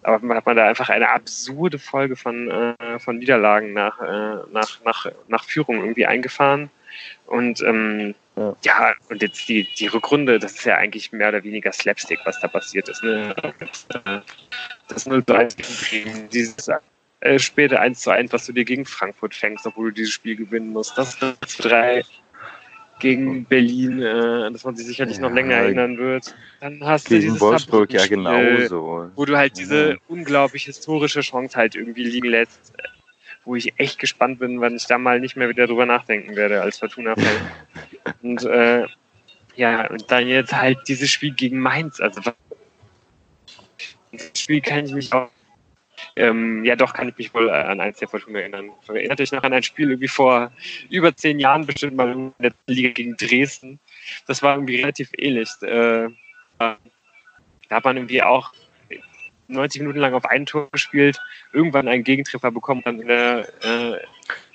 Aber 0.02 0.18
man 0.24 0.36
hat 0.36 0.46
man 0.46 0.56
da 0.56 0.66
einfach 0.66 0.88
eine 0.88 1.10
absurde 1.10 1.78
Folge 1.78 2.16
von, 2.16 2.50
äh, 2.50 2.98
von 2.98 3.18
Niederlagen 3.18 3.72
nach, 3.72 4.00
äh, 4.00 4.50
nach, 4.50 4.82
nach, 4.84 5.06
nach 5.28 5.44
Führung 5.44 5.80
irgendwie 5.80 6.06
eingefahren. 6.06 6.70
Und 7.26 7.62
ähm, 7.62 8.14
ja. 8.36 8.56
ja. 8.64 8.94
und 9.08 9.22
jetzt 9.22 9.48
die, 9.48 9.68
die 9.78 9.86
Rückrunde, 9.86 10.38
das 10.38 10.52
ist 10.52 10.64
ja 10.64 10.76
eigentlich 10.76 11.12
mehr 11.12 11.28
oder 11.28 11.44
weniger 11.44 11.72
Slapstick, 11.72 12.20
was 12.24 12.40
da 12.40 12.48
passiert 12.48 12.88
ist. 12.88 13.02
Ne? 13.02 13.34
Das 14.88 15.06
0-3 15.06 16.28
dieses 16.28 16.68
äh, 17.20 17.38
späte 17.38 17.80
1 17.80 18.00
zu 18.00 18.10
1, 18.10 18.32
was 18.32 18.46
du 18.46 18.52
dir 18.52 18.64
gegen 18.64 18.84
Frankfurt 18.84 19.34
fängst, 19.34 19.66
obwohl 19.66 19.90
du 19.90 19.94
dieses 19.94 20.12
Spiel 20.12 20.36
gewinnen 20.36 20.70
musst. 20.70 20.96
Das 20.98 21.16
3 21.58 22.02
gegen 23.02 23.44
Berlin, 23.44 24.00
äh, 24.00 24.50
dass 24.50 24.64
man 24.64 24.76
sich 24.76 24.86
sicherlich 24.86 25.16
ja, 25.16 25.22
noch 25.22 25.32
länger 25.32 25.56
erinnern 25.56 25.98
wird. 25.98 26.34
Dann 26.60 26.82
hast 26.84 27.08
gegen 27.08 27.20
du 27.20 27.26
dieses 27.26 27.40
Wolfsburg 27.40 27.92
ja 27.92 28.06
genauso. 28.06 29.10
Wo 29.16 29.24
du 29.24 29.36
halt 29.36 29.58
diese 29.58 29.90
ja. 29.90 29.96
unglaublich 30.08 30.64
historische 30.64 31.20
Chance 31.20 31.56
halt 31.56 31.74
irgendwie 31.74 32.04
liegen 32.04 32.28
lässt, 32.28 32.72
wo 33.44 33.56
ich 33.56 33.78
echt 33.78 33.98
gespannt 33.98 34.38
bin, 34.38 34.60
wann 34.60 34.76
ich 34.76 34.86
da 34.86 34.98
mal 34.98 35.20
nicht 35.20 35.36
mehr 35.36 35.48
wieder 35.48 35.66
drüber 35.66 35.86
nachdenken 35.86 36.36
werde 36.36 36.62
als 36.62 36.78
Fortuna-Fan. 36.78 37.50
und 38.22 38.44
äh, 38.44 38.86
ja, 39.56 39.88
und 39.90 40.10
dann 40.10 40.28
jetzt 40.28 40.52
halt 40.52 40.78
dieses 40.88 41.10
Spiel 41.10 41.32
gegen 41.32 41.58
Mainz. 41.58 42.00
Also 42.00 42.20
das 42.20 42.34
Spiel 44.34 44.60
kann 44.60 44.86
ich 44.86 44.92
mich 44.92 45.12
auch 45.12 45.28
ähm, 46.16 46.64
ja, 46.64 46.76
doch 46.76 46.92
kann 46.92 47.08
ich 47.08 47.16
mich 47.16 47.34
wohl 47.34 47.48
an 47.50 47.80
eins 47.80 47.98
der 47.98 48.08
Fortuna 48.08 48.40
erinnern. 48.40 48.70
Erinnert 48.88 49.20
euch 49.20 49.32
noch 49.32 49.42
an 49.42 49.52
ein 49.52 49.62
Spiel 49.62 49.90
irgendwie 49.90 50.08
vor 50.08 50.52
über 50.90 51.14
zehn 51.14 51.38
Jahren 51.38 51.66
bestimmt 51.66 51.96
mal 51.96 52.12
in 52.12 52.34
der 52.38 52.52
Liga 52.66 52.90
gegen 52.90 53.16
Dresden. 53.16 53.80
Das 54.26 54.42
war 54.42 54.54
irgendwie 54.54 54.76
relativ 54.76 55.10
ähnlich. 55.16 55.48
Äh, 55.62 56.08
da 56.58 56.76
hat 57.70 57.84
man 57.84 57.96
irgendwie 57.96 58.22
auch 58.22 58.52
90 59.52 59.82
Minuten 59.82 60.00
lang 60.00 60.14
auf 60.14 60.24
ein 60.24 60.46
Tor 60.46 60.68
gespielt, 60.72 61.20
irgendwann 61.52 61.88
einen 61.88 62.04
Gegentreffer 62.04 62.50
bekommen, 62.50 62.82
dann 62.84 63.00
in 63.00 63.08
der 63.08 63.48
äh, 63.62 63.98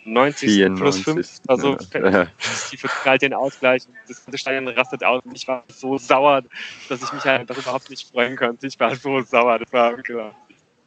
90. 0.06 0.50
94. 0.50 0.82
plus 0.82 1.00
5, 1.02 1.42
also 1.48 1.78
ja. 1.94 2.28
die 2.72 2.78
verteilt 2.78 3.22
den 3.24 3.34
Ausgleich, 3.34 3.84
das 4.08 4.40
Stadion 4.40 4.68
rastet 4.70 5.04
aus 5.04 5.24
und 5.26 5.36
ich 5.36 5.48
war 5.48 5.64
so 5.68 5.98
sauer, 5.98 6.44
dass 6.88 7.04
ich 7.04 7.12
mich 7.12 7.24
halt 7.24 7.42
einfach 7.42 7.58
überhaupt 7.58 7.90
nicht 7.90 8.10
freuen 8.10 8.38
konnte. 8.38 8.68
Ich 8.68 8.80
war 8.80 8.96
so 8.96 9.22
sauer, 9.22 9.60
das 9.60 9.72
war 9.74 9.94
klar. 9.98 10.34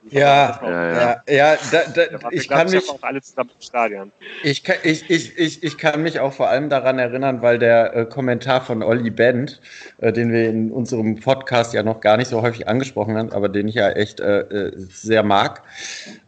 Ja, 0.09 0.59
ja, 0.63 0.91
ja, 0.91 1.23
ja, 1.29 1.59
da, 1.71 1.83
da, 1.95 2.31
ich 2.31 2.49
kann 2.49 2.71
mich 2.71 2.89
auch 2.89 3.03
alle 3.03 3.21
zusammen 3.21 3.51
im 3.55 3.61
Stadion. 3.61 4.13
Ich 4.43 4.65
kann, 4.65 4.77
ich, 4.83 5.11
ich, 5.11 5.37
ich, 5.39 5.63
ich 5.63 5.77
kann 5.77 6.03
mich 6.03 6.21
auch 6.21 6.33
vor 6.33 6.49
allem 6.49 6.71
daran 6.71 6.99
erinnern, 6.99 7.43
weil 7.43 7.59
der 7.59 7.95
äh, 7.95 8.07
Kommentar 8.07 8.63
von 8.63 8.83
Olli 8.83 9.11
Bent, 9.11 9.61
äh, 9.99 10.11
den 10.11 10.33
wir 10.33 10.49
in 10.49 10.71
unserem 10.71 11.21
Podcast 11.21 11.75
ja 11.75 11.83
noch 11.83 12.01
gar 12.01 12.17
nicht 12.17 12.29
so 12.29 12.41
häufig 12.41 12.67
angesprochen 12.67 13.19
haben, 13.19 13.31
aber 13.33 13.51
den 13.51 13.69
ich 13.69 13.75
ja 13.75 13.91
echt 13.91 14.21
äh, 14.21 14.41
äh 14.41 14.73
sehr 14.77 15.23
mag, 15.23 15.63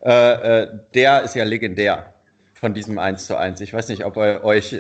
äh, 0.05 0.63
äh, 0.63 0.69
der 0.95 1.23
ist 1.23 1.35
ja 1.35 1.45
legendär 1.45 2.13
von 2.53 2.75
diesem 2.75 2.99
1 2.99 3.27
zu 3.27 3.37
1. 3.37 3.61
Ich 3.63 3.73
weiß 3.73 3.89
nicht, 3.89 4.05
ob 4.05 4.17
ihr 4.19 4.45
euch 4.45 4.79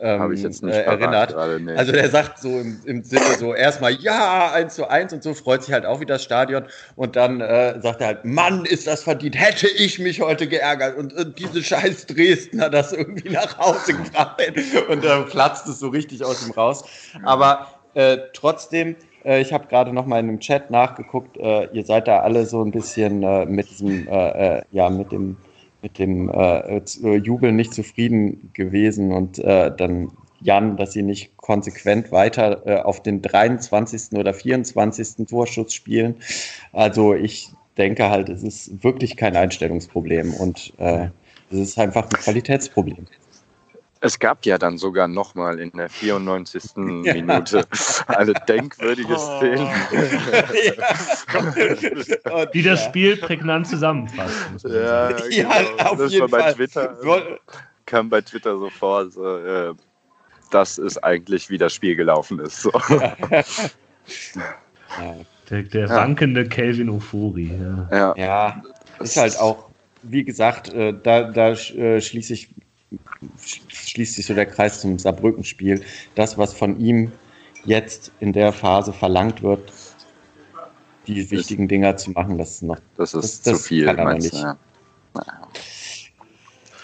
äh, 0.00 0.16
ähm, 0.16 0.68
äh, 0.68 0.82
erinnert. 0.82 1.34
Grade, 1.34 1.74
Also 1.76 1.92
der 1.92 2.08
sagt 2.08 2.38
so 2.38 2.48
im, 2.48 2.80
im 2.84 3.02
Sinne 3.02 3.34
so 3.38 3.54
erstmal 3.54 3.94
ja, 3.94 4.52
1 4.52 4.74
zu 4.74 4.88
1 4.88 5.12
und 5.12 5.22
so, 5.22 5.34
freut 5.34 5.62
sich 5.62 5.72
halt 5.72 5.86
auch 5.86 6.00
wie 6.00 6.06
das 6.06 6.22
Stadion. 6.22 6.64
Und 6.96 7.16
dann 7.16 7.40
äh, 7.40 7.80
sagt 7.80 8.00
er 8.00 8.08
halt, 8.08 8.24
Mann, 8.24 8.64
ist 8.64 8.86
das 8.86 9.02
verdient, 9.02 9.38
hätte 9.38 9.68
ich 9.68 9.98
mich 9.98 10.20
heute 10.20 10.46
geärgert 10.48 10.96
und, 10.96 11.12
und 11.14 11.38
diese 11.38 11.62
scheiß 11.62 12.06
Dresdner 12.06 12.70
das 12.70 12.92
irgendwie 12.92 13.30
nach 13.30 13.58
Hause 13.58 13.94
gebracht 13.94 14.40
und 14.88 15.04
dann 15.04 15.26
platzt 15.26 15.68
es 15.68 15.78
so 15.78 15.88
richtig 15.88 16.24
aus 16.24 16.46
ihm 16.46 16.52
raus. 16.52 16.84
Aber 17.22 17.68
äh, 17.94 18.18
trotzdem, 18.32 18.96
äh, 19.24 19.40
ich 19.40 19.52
habe 19.52 19.66
gerade 19.66 19.92
noch 19.92 20.06
mal 20.06 20.20
in 20.20 20.26
dem 20.26 20.40
Chat 20.40 20.70
nachgeguckt, 20.70 21.36
ihr 21.36 21.84
seid 21.84 22.08
da 22.08 22.20
alle 22.20 22.46
so 22.46 22.62
ein 22.64 22.70
bisschen 22.70 23.20
mit 23.50 23.70
diesem, 23.70 24.08
ja, 24.70 24.90
mit 24.90 25.12
dem 25.12 25.36
mit 25.84 25.98
dem 25.98 26.30
äh, 26.30 26.78
äh, 26.78 27.16
Jubel 27.16 27.52
nicht 27.52 27.74
zufrieden 27.74 28.50
gewesen 28.54 29.12
und 29.12 29.38
äh, 29.38 29.70
dann 29.76 30.10
Jan, 30.40 30.76
dass 30.76 30.92
sie 30.92 31.02
nicht 31.02 31.36
konsequent 31.36 32.10
weiter 32.10 32.66
äh, 32.66 32.80
auf 32.80 33.02
den 33.02 33.22
23. 33.22 34.18
oder 34.18 34.34
24. 34.34 35.26
Torschuss 35.26 35.72
spielen. 35.72 36.16
Also 36.72 37.14
ich 37.14 37.50
denke 37.76 38.10
halt, 38.10 38.28
es 38.30 38.42
ist 38.42 38.82
wirklich 38.82 39.16
kein 39.16 39.36
Einstellungsproblem 39.36 40.34
und 40.34 40.72
äh, 40.78 41.08
es 41.50 41.58
ist 41.58 41.78
einfach 41.78 42.04
ein 42.04 42.10
Qualitätsproblem. 42.10 43.06
Es 44.04 44.18
gab 44.18 44.44
ja 44.44 44.58
dann 44.58 44.76
sogar 44.76 45.08
nochmal 45.08 45.58
in 45.58 45.70
der 45.70 45.88
94. 45.88 46.62
ja. 46.76 47.14
Minute 47.14 47.64
eine 48.06 48.34
denkwürdige 48.34 49.14
oh. 49.14 49.38
Szene. 49.38 49.64
ja. 52.26 52.44
Die 52.52 52.62
das 52.62 52.84
Spiel 52.84 53.16
prägnant 53.16 53.66
zusammenfasst. 53.66 54.64
Ja, 54.64 55.10
genau. 55.10 55.28
ja, 55.30 55.48
auf 55.86 55.96
das 55.96 56.12
jeden 56.12 56.30
bei 56.30 56.40
Fall. 56.40 56.52
Twitter, 56.52 56.98
kam 57.86 58.10
bei 58.10 58.20
Twitter 58.20 58.58
so 58.58 58.68
vor, 58.68 59.08
so, 59.08 59.38
äh, 59.38 59.72
das 60.50 60.76
ist 60.76 61.02
eigentlich, 61.02 61.48
wie 61.48 61.56
das 61.56 61.72
Spiel 61.72 61.96
gelaufen 61.96 62.40
ist. 62.40 62.60
So. 62.60 62.72
Der, 65.48 65.62
der 65.62 65.88
wankende 65.88 66.46
Kelvin 66.46 66.90
Ofori. 66.90 67.58
Ja. 67.90 68.14
ja, 68.18 68.62
ist 69.00 69.16
halt 69.16 69.40
auch, 69.40 69.70
wie 70.02 70.24
gesagt, 70.24 70.74
äh, 70.74 70.92
da, 71.02 71.22
da 71.22 71.52
äh, 71.52 72.02
schließe 72.02 72.34
ich 72.34 72.50
schließt 73.68 74.14
sich 74.14 74.26
so 74.26 74.34
der 74.34 74.46
Kreis 74.46 74.80
zum 74.80 74.98
Saarbrücken-Spiel. 74.98 75.82
Das, 76.14 76.38
was 76.38 76.54
von 76.54 76.78
ihm 76.78 77.12
jetzt 77.64 78.12
in 78.20 78.32
der 78.32 78.52
Phase 78.52 78.92
verlangt 78.92 79.42
wird, 79.42 79.72
die 81.06 81.22
das 81.22 81.30
wichtigen 81.30 81.68
Dinger 81.68 81.96
zu 81.96 82.12
machen, 82.12 82.38
das 82.38 82.52
ist 82.52 82.62
noch. 82.62 82.78
Das 82.96 83.14
ist 83.14 83.24
das, 83.24 83.42
das 83.42 83.62
zu 83.62 83.68
viel, 83.68 83.86
kann 83.86 83.98
er 83.98 84.14
nicht. 84.14 84.32
Ja. 84.32 84.56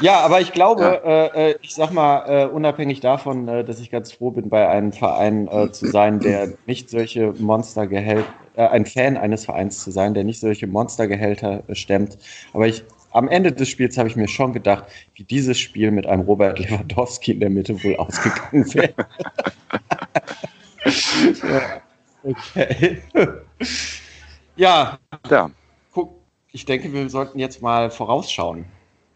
ja. 0.00 0.20
aber 0.20 0.40
ich 0.40 0.52
glaube, 0.52 1.00
ja. 1.04 1.26
äh, 1.26 1.50
äh 1.50 1.58
ich 1.62 1.74
sag 1.74 1.92
mal, 1.92 2.24
äh, 2.26 2.46
unabhängig 2.46 3.00
davon, 3.00 3.48
äh, 3.48 3.64
dass 3.64 3.80
ich 3.80 3.90
ganz 3.90 4.12
froh 4.12 4.30
bin, 4.30 4.48
bei 4.48 4.68
einem 4.68 4.92
Verein 4.92 5.48
äh, 5.48 5.70
zu 5.72 5.86
sein, 5.86 6.20
der 6.20 6.52
nicht 6.66 6.90
solche 6.90 7.32
Monstergehälter, 7.38 8.28
äh, 8.56 8.66
ein 8.66 8.84
Fan 8.84 9.16
eines 9.16 9.44
Vereins 9.44 9.82
zu 9.82 9.90
sein, 9.90 10.14
der 10.14 10.24
nicht 10.24 10.40
solche 10.40 10.66
Monstergehälter 10.66 11.62
stemmt. 11.72 12.18
Aber 12.52 12.66
ich 12.66 12.84
am 13.12 13.28
Ende 13.28 13.52
des 13.52 13.68
Spiels 13.68 13.98
habe 13.98 14.08
ich 14.08 14.16
mir 14.16 14.28
schon 14.28 14.52
gedacht, 14.52 14.84
wie 15.14 15.24
dieses 15.24 15.58
Spiel 15.58 15.90
mit 15.90 16.06
einem 16.06 16.22
Robert 16.22 16.58
Lewandowski 16.58 17.32
in 17.32 17.40
der 17.40 17.50
Mitte 17.50 17.82
wohl 17.82 17.96
ausgegangen 17.96 18.74
wäre. 18.74 18.94
ja, 21.42 21.82
okay. 22.22 23.02
ja. 24.56 24.98
ja. 25.28 25.50
Guck, 25.92 26.14
ich 26.52 26.64
denke, 26.64 26.92
wir 26.92 27.08
sollten 27.08 27.38
jetzt 27.38 27.62
mal 27.62 27.90
vorausschauen. 27.90 28.64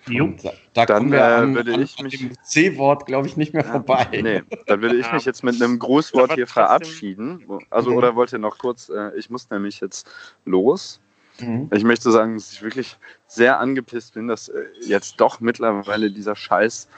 Da, 0.06 0.52
da 0.74 0.86
dann 0.86 1.10
wir 1.10 1.18
äh, 1.18 1.22
an, 1.22 1.54
würde 1.54 1.80
ich 1.80 1.98
an 1.98 2.04
mich 2.04 2.38
C-Wort, 2.42 3.06
glaube 3.06 3.26
ich, 3.26 3.36
nicht 3.36 3.54
mehr 3.54 3.64
vorbei. 3.64 4.06
Nee, 4.12 4.42
dann 4.66 4.82
würde 4.82 4.96
ich 4.96 5.10
mich 5.10 5.24
jetzt 5.24 5.42
mit 5.42 5.60
einem 5.62 5.78
Grußwort 5.78 6.34
hier 6.34 6.46
verabschieden. 6.46 7.42
Also, 7.70 7.90
oder 7.92 8.14
wollt 8.14 8.32
ihr 8.32 8.38
noch 8.38 8.58
kurz, 8.58 8.90
äh, 8.90 9.16
ich 9.16 9.30
muss 9.30 9.48
nämlich 9.48 9.80
jetzt 9.80 10.06
los. 10.44 11.00
Mhm. 11.40 11.68
Ich 11.72 11.84
möchte 11.84 12.10
sagen, 12.10 12.34
dass 12.34 12.52
ich 12.52 12.62
wirklich 12.62 12.96
sehr 13.26 13.58
angepisst 13.58 14.14
bin, 14.14 14.28
dass 14.28 14.48
äh, 14.48 14.64
jetzt 14.80 15.20
doch 15.20 15.40
mittlerweile 15.40 16.10
dieser 16.10 16.36
scheiß 16.36 16.88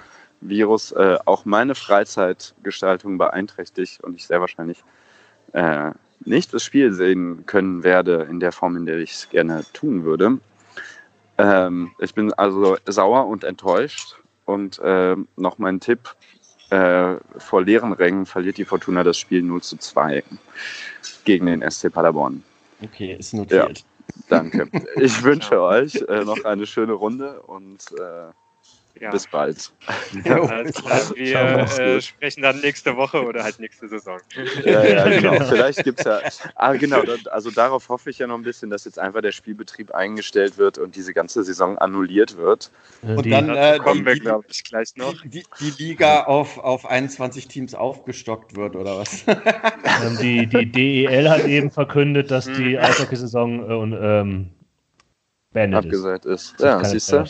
Virus 0.40 0.92
äh, 0.92 1.18
auch 1.24 1.44
meine 1.44 1.74
Freizeitgestaltung 1.74 3.18
beeinträchtigt 3.18 4.02
und 4.02 4.14
ich 4.14 4.26
sehr 4.26 4.40
wahrscheinlich 4.40 4.84
äh, 5.52 5.92
nicht 6.24 6.52
das 6.52 6.64
Spiel 6.64 6.92
sehen 6.92 7.44
können 7.46 7.82
werde 7.82 8.26
in 8.28 8.40
der 8.40 8.52
Form, 8.52 8.76
in 8.76 8.86
der 8.86 8.98
ich 8.98 9.12
es 9.12 9.30
gerne 9.30 9.64
tun 9.72 10.04
würde. 10.04 10.38
Ähm, 11.38 11.92
ich 11.98 12.14
bin 12.14 12.32
also 12.34 12.76
sauer 12.86 13.26
und 13.26 13.44
enttäuscht 13.44 14.16
und 14.44 14.78
äh, 14.80 15.16
noch 15.36 15.58
mein 15.58 15.80
Tipp, 15.80 16.14
vor 16.68 17.62
leeren 17.62 17.92
Rängen 17.92 18.26
verliert 18.26 18.58
die 18.58 18.64
Fortuna 18.64 19.04
das 19.04 19.16
Spiel 19.16 19.40
0 19.40 19.62
zu 19.62 19.76
2 19.76 20.24
gegen 21.24 21.46
den 21.46 21.70
SC 21.70 21.92
Paderborn. 21.92 22.42
Okay, 22.82 23.14
ist 23.16 23.34
notiert. 23.34 23.78
Ja. 23.78 23.84
Danke. 24.28 24.68
Ich 24.96 25.22
wünsche 25.22 25.60
euch 25.60 25.94
äh, 26.08 26.24
noch 26.24 26.44
eine 26.44 26.66
schöne 26.66 26.92
Runde 26.94 27.42
und 27.42 27.92
äh, 27.98 28.30
ja. 29.00 29.10
bis 29.10 29.26
bald. 29.26 29.72
Ja, 30.24 30.42
alles 30.42 30.74
klar. 30.74 31.00
Wir 31.14 31.38
äh, 31.78 32.00
sprechen 32.00 32.42
dann 32.42 32.60
nächste 32.60 32.96
Woche 32.96 33.24
oder 33.24 33.44
halt 33.44 33.58
nächste 33.60 33.88
Saison. 33.88 34.18
Ja, 34.64 34.84
ja, 34.84 35.08
genau. 35.20 35.44
Vielleicht 35.44 35.84
gibt 35.84 36.00
es 36.00 36.06
ja. 36.06 36.20
Ah, 36.54 36.74
genau. 36.74 37.02
Also 37.30 37.50
darauf 37.50 37.88
hoffe 37.88 38.10
ich 38.10 38.18
ja 38.18 38.26
noch 38.26 38.36
ein 38.36 38.42
bisschen, 38.42 38.70
dass 38.70 38.84
jetzt 38.84 38.98
einfach 38.98 39.20
der 39.20 39.32
Spielbetrieb 39.32 39.92
eingestellt 39.92 40.58
wird 40.58 40.78
und 40.78 40.96
diese 40.96 41.12
ganze 41.12 41.44
Saison 41.44 41.78
annulliert 41.78 42.36
wird. 42.36 42.70
Und 43.02 43.26
die, 43.26 43.30
dann 43.30 43.50
äh, 43.50 43.78
kommen 43.82 44.00
die, 44.00 44.06
wir, 44.06 44.20
glaube 44.20 44.46
ich, 44.48 44.64
gleich 44.64 44.96
noch. 44.96 45.14
Die, 45.24 45.44
die, 45.60 45.70
Liga 45.82 46.24
auf, 46.24 46.58
auf 46.58 46.86
21 46.86 47.48
Teams 47.48 47.74
aufgestockt 47.74 48.56
wird, 48.56 48.76
oder 48.76 48.98
was? 48.98 49.24
Ähm, 50.04 50.18
die, 50.20 50.46
die 50.46 50.70
DEL 50.70 51.30
hat 51.30 51.46
eben 51.46 51.70
verkündet, 51.70 52.30
dass 52.30 52.44
die 52.46 52.76
hm. 52.76 52.84
Eishockey-Saison 52.84 53.92
äh, 53.92 54.20
ähm, 54.20 54.50
beendet 55.52 55.84
Abgesagt 55.84 56.26
ist. 56.26 56.52
ist. 56.52 56.60
Ja, 56.60 56.84
siehst 56.84 57.12
du? 57.12 57.24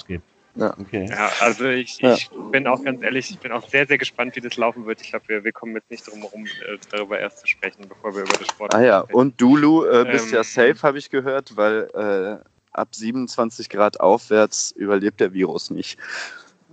Ja, 0.57 0.75
okay. 0.79 1.07
ja 1.09 1.31
also 1.41 1.67
ich, 1.67 1.99
ja. 2.01 2.15
ich 2.15 2.31
bin 2.51 2.67
auch 2.67 2.83
ganz 2.83 3.03
ehrlich, 3.03 3.31
ich 3.31 3.39
bin 3.39 3.53
auch 3.53 3.69
sehr, 3.69 3.87
sehr 3.87 3.99
gespannt, 3.99 4.37
wie 4.37 4.41
das 4.41 4.57
laufen 4.57 4.87
wird. 4.87 5.01
Ich 5.03 5.11
glaube, 5.11 5.29
wir, 5.29 5.45
wir 5.45 5.53
kommen 5.53 5.75
jetzt 5.75 5.91
nicht 5.91 6.07
drum 6.07 6.21
herum, 6.21 6.47
äh, 6.47 6.79
darüber 6.91 7.19
erst 7.19 7.41
zu 7.41 7.47
sprechen, 7.47 7.87
bevor 7.89 8.15
wir 8.15 8.23
über 8.23 8.37
das 8.39 8.49
Sport 8.49 8.75
Ah 8.75 8.83
ja, 8.83 9.01
sprechen. 9.03 9.17
und 9.17 9.41
Dulu 9.41 9.85
äh, 9.85 10.07
bist 10.11 10.29
ähm, 10.29 10.35
ja 10.35 10.45
safe, 10.45 10.83
habe 10.83 10.99
ich 10.99 11.11
gehört, 11.11 11.57
weil 11.57 11.89
äh, 11.95 12.45
ab 12.73 12.95
27 12.95 13.69
Grad 13.69 14.01
aufwärts 14.01 14.73
überlebt 14.73 15.21
der 15.21 15.33
Virus 15.33 15.71
nicht. 15.71 15.99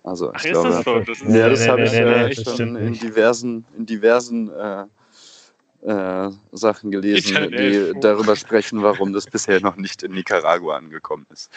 Also 0.04 0.32
Ach, 0.34 0.44
ich 0.44 0.52
glaube, 0.52 0.70
das 0.70 0.84
so? 0.84 1.00
Das 1.00 1.20
ja, 1.22 1.50
das 1.50 1.68
habe 1.68 1.84
ich 1.84 1.94
äh, 1.94 2.58
schon 2.58 2.76
in 2.76 2.94
diversen, 2.94 3.66
in 3.78 3.86
diversen 3.86 4.50
äh, 5.86 5.94
äh, 5.94 6.32
Sachen 6.52 6.92
gelesen, 6.92 7.52
die 7.52 7.94
darüber 8.00 8.36
sprechen, 8.36 8.82
warum 8.82 9.14
das 9.14 9.26
bisher 9.26 9.60
noch 9.60 9.76
nicht 9.76 10.04
in 10.04 10.14
Nicaragua 10.14 10.78
angekommen 10.78 11.26
ist. 11.32 11.52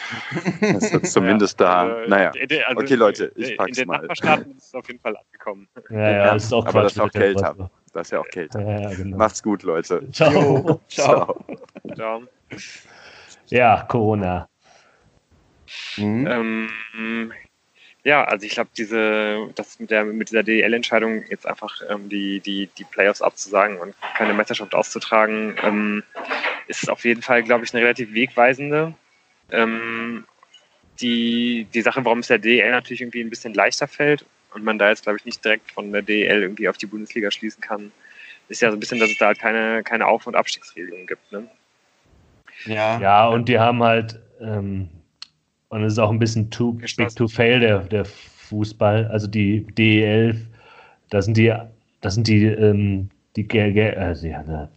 Das 0.61 0.91
ist 0.91 1.11
zumindest 1.13 1.59
ja, 1.59 1.65
da. 1.65 1.93
Also, 1.95 2.09
naja, 2.09 2.31
also, 2.67 2.81
okay, 2.81 2.95
Leute, 2.95 3.31
ich 3.35 3.55
pack's 3.57 3.57
mal. 3.57 3.67
In 3.67 3.73
den 3.75 3.87
mal. 3.87 3.97
Nachbarstaaten 3.99 4.57
ist 4.57 4.67
es 4.67 4.73
auf 4.73 4.87
jeden 4.87 4.99
Fall 4.99 5.15
angekommen. 5.15 5.67
Ja, 5.89 5.99
ja, 5.99 6.11
ja 6.11 6.35
ist 6.35 6.53
auch 6.53 6.65
aber 6.65 6.83
das 6.83 6.93
ist 6.93 6.99
auch 6.99 7.11
kälter. 7.11 7.69
Das 7.93 8.07
ist 8.07 8.11
ja 8.11 8.19
auch 8.19 8.27
kälter. 8.27 8.61
Ja, 8.61 8.93
genau. 8.93 9.17
Macht's 9.17 9.41
gut, 9.41 9.63
Leute. 9.63 10.05
Ciao. 10.11 10.81
Ciao. 10.87 11.45
Ciao. 11.95 12.23
Ja, 13.47 13.85
Corona. 13.87 14.49
Mhm. 15.97 16.27
Ähm, 16.27 17.31
ja, 18.07 18.23
also 18.23 18.45
ich 18.45 18.53
glaube, 18.53 18.69
diese, 18.77 19.49
das 19.55 19.81
mit 19.81 19.91
der 19.91 20.05
mit 20.05 20.29
dieser 20.29 20.41
DL-Entscheidung 20.41 21.25
jetzt 21.29 21.45
einfach 21.45 21.81
ähm, 21.89 22.07
die, 22.07 22.39
die, 22.39 22.69
die 22.77 22.85
Playoffs 22.85 23.21
abzusagen 23.21 23.79
und 23.79 23.95
keine 24.15 24.33
Meisterschaft 24.33 24.73
auszutragen, 24.73 25.57
ähm, 25.61 26.03
ist 26.69 26.89
auf 26.89 27.03
jeden 27.03 27.21
Fall, 27.21 27.43
glaube 27.43 27.65
ich, 27.65 27.73
eine 27.73 27.83
relativ 27.83 28.13
wegweisende. 28.13 28.93
Ähm, 29.51 30.23
die, 31.01 31.67
die 31.73 31.81
Sache, 31.81 32.05
warum 32.05 32.19
es 32.19 32.27
der 32.27 32.37
DL 32.37 32.71
natürlich 32.71 33.01
irgendwie 33.01 33.19
ein 33.19 33.29
bisschen 33.29 33.53
leichter 33.53 33.89
fällt 33.89 34.25
und 34.53 34.63
man 34.63 34.79
da 34.79 34.87
jetzt, 34.87 35.03
glaube 35.03 35.17
ich, 35.17 35.25
nicht 35.25 35.43
direkt 35.43 35.69
von 35.69 35.91
der 35.91 36.01
DL 36.01 36.43
irgendwie 36.43 36.69
auf 36.69 36.77
die 36.77 36.85
Bundesliga 36.85 37.29
schließen 37.29 37.59
kann, 37.59 37.91
ist 38.47 38.61
ja 38.61 38.71
so 38.71 38.77
ein 38.77 38.79
bisschen, 38.79 38.99
dass 38.99 39.09
es 39.09 39.17
da 39.17 39.25
halt 39.25 39.39
keine, 39.39 39.83
keine 39.83 40.07
Auf- 40.07 40.27
und 40.27 40.37
Abstiegsregelungen 40.37 41.07
gibt. 41.07 41.29
Ne? 41.33 41.45
Ja. 42.67 43.01
ja, 43.01 43.27
und 43.27 43.49
die 43.49 43.59
haben 43.59 43.83
halt, 43.83 44.17
ähm, 44.39 44.87
und 45.69 45.83
es 45.83 45.93
ist 45.93 45.99
auch 45.99 46.11
ein 46.11 46.19
bisschen 46.19 46.49
too 46.49 46.73
big 46.73 47.15
to 47.15 47.27
fail, 47.27 47.59
der, 47.59 47.79
der 47.79 48.05
Fußball. 48.05 49.07
Also 49.07 49.27
die 49.27 49.65
DEL, 49.65 50.47
da 51.09 51.21
sind 51.21 51.37
die, 51.37 51.53
das 52.01 52.15
sind 52.15 52.27
die, 52.27 52.45
ähm, 52.45 53.09
die, 53.35 53.47
also 53.97 54.27
ja, 54.27 54.43
da 54.43 54.69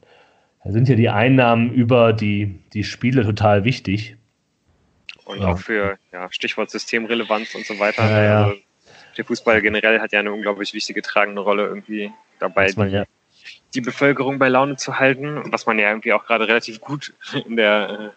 sind 0.64 0.88
ja 0.88 0.96
die 0.96 1.08
Einnahmen 1.08 1.72
über 1.72 2.12
die, 2.12 2.58
die 2.72 2.84
Spiele 2.84 3.24
total 3.24 3.64
wichtig. 3.64 4.16
Und 5.24 5.40
ja. 5.40 5.48
auch 5.48 5.58
für 5.58 5.98
ja, 6.12 6.30
Stichwort 6.32 6.70
Systemrelevanz 6.70 7.54
und 7.54 7.64
so 7.64 7.78
weiter. 7.78 8.08
Ja, 8.10 8.24
ja. 8.24 8.44
Also 8.46 8.56
der 9.16 9.24
Fußball 9.24 9.62
generell 9.62 10.00
hat 10.00 10.12
ja 10.12 10.20
eine 10.20 10.32
unglaublich 10.32 10.74
wichtige 10.74 11.02
tragende 11.02 11.40
Rolle 11.40 11.66
irgendwie 11.66 12.10
dabei. 12.38 12.68
Ja 12.68 13.04
die 13.74 13.80
Bevölkerung 13.80 14.38
bei 14.38 14.48
Laune 14.48 14.76
zu 14.76 14.98
halten, 14.98 15.42
was 15.52 15.66
man 15.66 15.78
ja 15.78 15.88
irgendwie 15.88 16.12
auch 16.12 16.24
gerade 16.24 16.48
relativ 16.48 16.80
gut 16.80 17.12
in 17.46 17.56
der, 17.56 18.12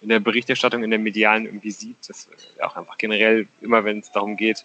in 0.00 0.08
der 0.08 0.20
Berichterstattung, 0.20 0.82
in 0.82 0.90
der 0.90 0.98
medialen 0.98 1.46
irgendwie 1.46 1.70
sieht, 1.70 2.08
dass 2.08 2.28
auch 2.60 2.76
einfach 2.76 2.98
generell 2.98 3.46
immer, 3.60 3.84
wenn 3.84 4.00
es 4.00 4.10
darum 4.12 4.36
geht, 4.36 4.64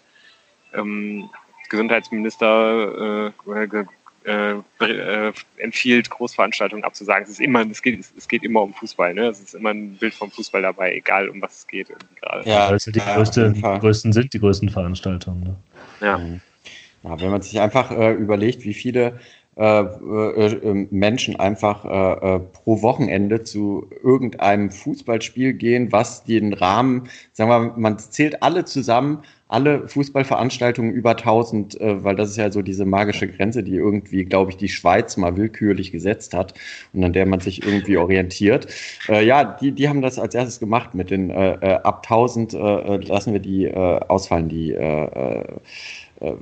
ähm, 0.74 1.28
Gesundheitsminister 1.68 3.32
äh, 3.46 3.86
äh, 4.24 4.56
äh, 4.80 5.32
empfiehlt, 5.56 6.10
Großveranstaltungen 6.10 6.84
abzusagen. 6.84 7.24
Es 7.24 7.30
ist 7.30 7.40
immer, 7.40 7.64
es 7.70 7.80
geht, 7.80 8.04
es 8.16 8.28
geht 8.28 8.42
immer 8.42 8.62
um 8.62 8.74
Fußball, 8.74 9.14
ne? 9.14 9.28
Es 9.28 9.40
ist 9.40 9.54
immer 9.54 9.70
ein 9.70 9.94
Bild 9.94 10.12
vom 10.12 10.30
Fußball 10.30 10.60
dabei, 10.60 10.94
egal 10.94 11.28
um 11.28 11.40
was 11.40 11.60
es 11.60 11.66
geht 11.66 11.88
gerade. 12.20 12.48
Ja, 12.48 12.70
das 12.70 12.84
sind 12.84 12.96
die, 12.96 13.00
ja, 13.00 13.16
größte, 13.16 13.52
die 13.52 13.62
größten 13.62 14.12
sind 14.12 14.34
die 14.34 14.40
größten 14.40 14.68
Veranstaltungen. 14.68 15.44
Ne? 15.44 15.56
Ja. 16.00 16.18
ja. 16.18 17.20
Wenn 17.20 17.30
man 17.30 17.40
sich 17.40 17.58
einfach 17.60 17.90
äh, 17.90 18.12
überlegt, 18.12 18.64
wie 18.64 18.74
viele 18.74 19.18
äh, 19.58 19.80
äh, 19.80 20.54
ähm, 20.62 20.86
Menschen 20.92 21.34
einfach 21.34 21.84
äh, 21.84 22.36
äh, 22.36 22.38
pro 22.38 22.80
Wochenende 22.82 23.42
zu 23.42 23.90
irgendeinem 24.04 24.70
Fußballspiel 24.70 25.52
gehen, 25.54 25.90
was 25.90 26.22
den 26.22 26.52
Rahmen, 26.52 27.08
sagen 27.32 27.50
wir, 27.50 27.74
man 27.76 27.98
zählt 27.98 28.40
alle 28.42 28.64
zusammen, 28.64 29.24
alle 29.48 29.88
Fußballveranstaltungen 29.88 30.92
über 30.92 31.10
1000, 31.16 31.80
äh, 31.80 32.04
weil 32.04 32.14
das 32.14 32.30
ist 32.30 32.36
ja 32.36 32.52
so 32.52 32.62
diese 32.62 32.84
magische 32.84 33.26
Grenze, 33.26 33.64
die 33.64 33.74
irgendwie, 33.74 34.24
glaube 34.24 34.52
ich, 34.52 34.58
die 34.58 34.68
Schweiz 34.68 35.16
mal 35.16 35.36
willkürlich 35.36 35.90
gesetzt 35.90 36.34
hat 36.34 36.54
und 36.92 37.02
an 37.02 37.12
der 37.12 37.26
man 37.26 37.40
sich 37.40 37.64
irgendwie 37.64 37.96
orientiert. 37.96 38.68
Äh, 39.08 39.26
ja, 39.26 39.42
die, 39.42 39.72
die 39.72 39.88
haben 39.88 40.02
das 40.02 40.20
als 40.20 40.36
erstes 40.36 40.60
gemacht 40.60 40.94
mit 40.94 41.10
den 41.10 41.30
äh, 41.30 41.54
äh 41.54 41.80
ab 41.82 42.06
1000 42.08 42.54
äh, 42.54 42.96
lassen 42.98 43.32
wir 43.32 43.40
die 43.40 43.64
äh, 43.64 43.74
ausfallen, 43.74 44.48
die 44.48 44.72
äh, 44.72 45.04
äh, 45.04 45.44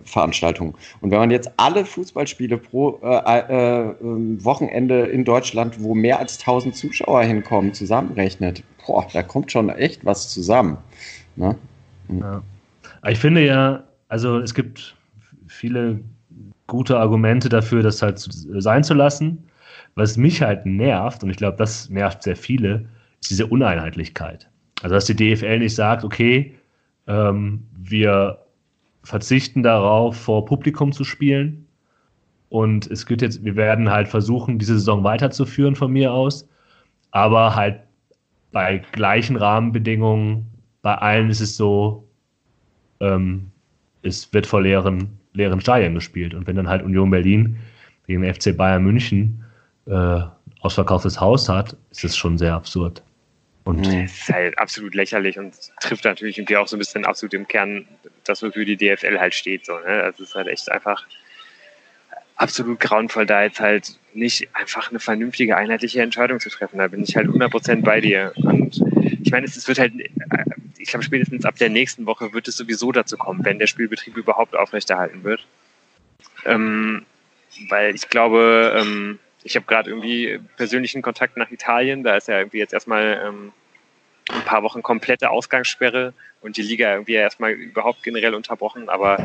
Veranstaltungen. 0.04 0.74
Und 1.00 1.10
wenn 1.10 1.18
man 1.18 1.30
jetzt 1.30 1.50
alle 1.58 1.84
Fußballspiele 1.84 2.56
pro 2.58 2.98
äh, 3.02 3.38
äh, 3.38 3.94
ähm, 4.00 4.42
Wochenende 4.44 5.06
in 5.06 5.24
Deutschland, 5.24 5.82
wo 5.82 5.94
mehr 5.94 6.18
als 6.18 6.38
1000 6.38 6.74
Zuschauer 6.74 7.22
hinkommen, 7.22 7.74
zusammenrechnet, 7.74 8.62
boah, 8.86 9.06
da 9.12 9.22
kommt 9.22 9.52
schon 9.52 9.68
echt 9.68 10.04
was 10.04 10.30
zusammen. 10.30 10.78
Ne? 11.36 11.56
Ja. 12.08 12.42
Ich 13.06 13.18
finde 13.18 13.44
ja, 13.44 13.84
also 14.08 14.38
es 14.38 14.54
gibt 14.54 14.96
viele 15.46 16.00
gute 16.66 16.98
Argumente 16.98 17.48
dafür, 17.48 17.82
das 17.82 18.02
halt 18.02 18.18
sein 18.18 18.82
zu 18.82 18.94
lassen. 18.94 19.46
Was 19.94 20.16
mich 20.16 20.42
halt 20.42 20.66
nervt, 20.66 21.22
und 21.22 21.30
ich 21.30 21.36
glaube, 21.36 21.56
das 21.56 21.88
nervt 21.88 22.22
sehr 22.22 22.36
viele, 22.36 22.86
ist 23.20 23.30
diese 23.30 23.46
Uneinheitlichkeit. 23.46 24.48
Also, 24.82 24.94
dass 24.94 25.06
die 25.06 25.16
DFL 25.16 25.58
nicht 25.58 25.74
sagt, 25.74 26.04
okay, 26.04 26.54
ähm, 27.06 27.66
wir 27.76 28.38
verzichten 29.06 29.62
darauf, 29.62 30.16
vor 30.16 30.44
Publikum 30.44 30.90
zu 30.90 31.04
spielen. 31.04 31.64
Und 32.48 32.90
es 32.90 33.06
gibt 33.06 33.22
jetzt, 33.22 33.44
wir 33.44 33.54
werden 33.54 33.88
halt 33.88 34.08
versuchen, 34.08 34.58
diese 34.58 34.74
Saison 34.74 35.04
weiterzuführen 35.04 35.76
von 35.76 35.92
mir 35.92 36.12
aus. 36.12 36.48
Aber 37.12 37.54
halt 37.54 37.80
bei 38.50 38.82
gleichen 38.92 39.36
Rahmenbedingungen, 39.36 40.46
bei 40.82 40.96
allen 40.96 41.30
ist 41.30 41.40
es 41.40 41.56
so, 41.56 42.08
ähm, 42.98 43.52
es 44.02 44.32
wird 44.32 44.46
vor 44.46 44.62
leeren, 44.62 45.16
leeren 45.34 45.60
Stadien 45.60 45.94
gespielt. 45.94 46.34
Und 46.34 46.48
wenn 46.48 46.56
dann 46.56 46.68
halt 46.68 46.82
Union 46.82 47.10
Berlin 47.10 47.56
gegen 48.08 48.24
FC 48.24 48.56
Bayern 48.56 48.82
München 48.82 49.44
äh, 49.86 50.20
ausverkauftes 50.62 51.20
Haus 51.20 51.48
hat, 51.48 51.76
ist 51.90 52.04
es 52.04 52.16
schon 52.16 52.38
sehr 52.38 52.54
absurd. 52.54 53.04
Und 53.66 53.84
das 53.84 54.12
ist 54.12 54.28
halt 54.32 54.56
absolut 54.58 54.94
lächerlich 54.94 55.40
und 55.40 55.52
trifft 55.80 56.04
natürlich 56.04 56.38
irgendwie 56.38 56.56
auch 56.56 56.68
so 56.68 56.76
ein 56.76 56.78
bisschen 56.78 57.04
absolut 57.04 57.34
im 57.34 57.48
Kern 57.48 57.88
das, 58.22 58.40
wofür 58.40 58.64
die 58.64 58.76
DFL 58.76 59.18
halt 59.18 59.34
steht. 59.34 59.66
So, 59.66 59.76
ne? 59.80 60.04
Also 60.04 60.22
es 60.22 60.28
ist 60.28 60.34
halt 60.36 60.46
echt 60.46 60.70
einfach 60.70 61.04
absolut 62.36 62.78
grauenvoll, 62.78 63.26
da 63.26 63.42
jetzt 63.42 63.58
halt 63.58 63.98
nicht 64.14 64.48
einfach 64.52 64.90
eine 64.90 65.00
vernünftige, 65.00 65.56
einheitliche 65.56 66.00
Entscheidung 66.00 66.38
zu 66.38 66.48
treffen. 66.48 66.78
Da 66.78 66.86
bin 66.86 67.02
ich 67.02 67.16
halt 67.16 67.26
100% 67.26 67.82
bei 67.82 68.00
dir. 68.00 68.32
Und 68.36 68.80
ich 69.20 69.32
meine, 69.32 69.46
es, 69.46 69.56
es 69.56 69.66
wird 69.66 69.80
halt, 69.80 69.94
äh, 69.98 70.08
ich 70.78 70.90
glaube, 70.90 71.02
spätestens 71.02 71.44
ab 71.44 71.56
der 71.56 71.68
nächsten 71.68 72.06
Woche 72.06 72.32
wird 72.32 72.46
es 72.46 72.56
sowieso 72.56 72.92
dazu 72.92 73.16
kommen, 73.16 73.44
wenn 73.44 73.58
der 73.58 73.66
Spielbetrieb 73.66 74.16
überhaupt 74.16 74.54
aufrechterhalten 74.54 75.24
wird. 75.24 75.44
Ähm, 76.44 77.04
weil 77.68 77.96
ich 77.96 78.08
glaube, 78.08 78.80
ähm, 78.80 79.18
ich 79.46 79.54
habe 79.54 79.66
gerade 79.66 79.90
irgendwie 79.90 80.40
persönlichen 80.56 81.02
Kontakt 81.02 81.36
nach 81.36 81.50
Italien. 81.52 82.02
Da 82.02 82.16
ist 82.16 82.26
ja 82.26 82.38
irgendwie 82.38 82.58
jetzt 82.58 82.74
erstmal 82.74 83.22
ähm, 83.24 83.52
ein 84.28 84.42
paar 84.42 84.64
Wochen 84.64 84.82
komplette 84.82 85.30
Ausgangssperre 85.30 86.14
und 86.40 86.56
die 86.56 86.62
Liga 86.62 86.92
irgendwie 86.92 87.14
erstmal 87.14 87.52
überhaupt 87.52 88.02
generell 88.02 88.34
unterbrochen. 88.34 88.88
Aber 88.88 89.20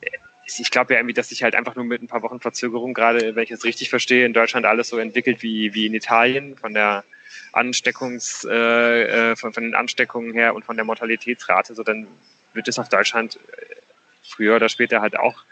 äh, 0.00 0.08
ich 0.46 0.70
glaube 0.70 0.94
ja 0.94 1.00
irgendwie, 1.00 1.12
dass 1.12 1.28
sich 1.28 1.42
halt 1.42 1.54
einfach 1.54 1.76
nur 1.76 1.84
mit 1.84 2.02
ein 2.02 2.08
paar 2.08 2.22
Wochen 2.22 2.40
Verzögerung, 2.40 2.94
gerade 2.94 3.36
wenn 3.36 3.42
ich 3.42 3.50
es 3.50 3.64
richtig 3.64 3.90
verstehe, 3.90 4.24
in 4.24 4.32
Deutschland 4.32 4.64
alles 4.64 4.88
so 4.88 4.96
entwickelt 4.96 5.42
wie, 5.42 5.74
wie 5.74 5.84
in 5.84 5.92
Italien 5.92 6.56
von 6.56 6.72
der 6.72 7.04
Ansteckungs, 7.52 8.46
äh, 8.50 9.32
äh 9.32 9.36
von, 9.36 9.52
von 9.52 9.64
den 9.64 9.74
Ansteckungen 9.74 10.32
her 10.32 10.54
und 10.54 10.64
von 10.64 10.76
der 10.76 10.86
Mortalitätsrate, 10.86 11.74
so 11.74 11.82
dann 11.82 12.06
wird 12.54 12.68
es 12.68 12.78
auf 12.78 12.88
Deutschland 12.88 13.36
äh, 13.36 13.74
früher 14.22 14.56
oder 14.56 14.70
später 14.70 15.02
halt 15.02 15.18
auch 15.18 15.44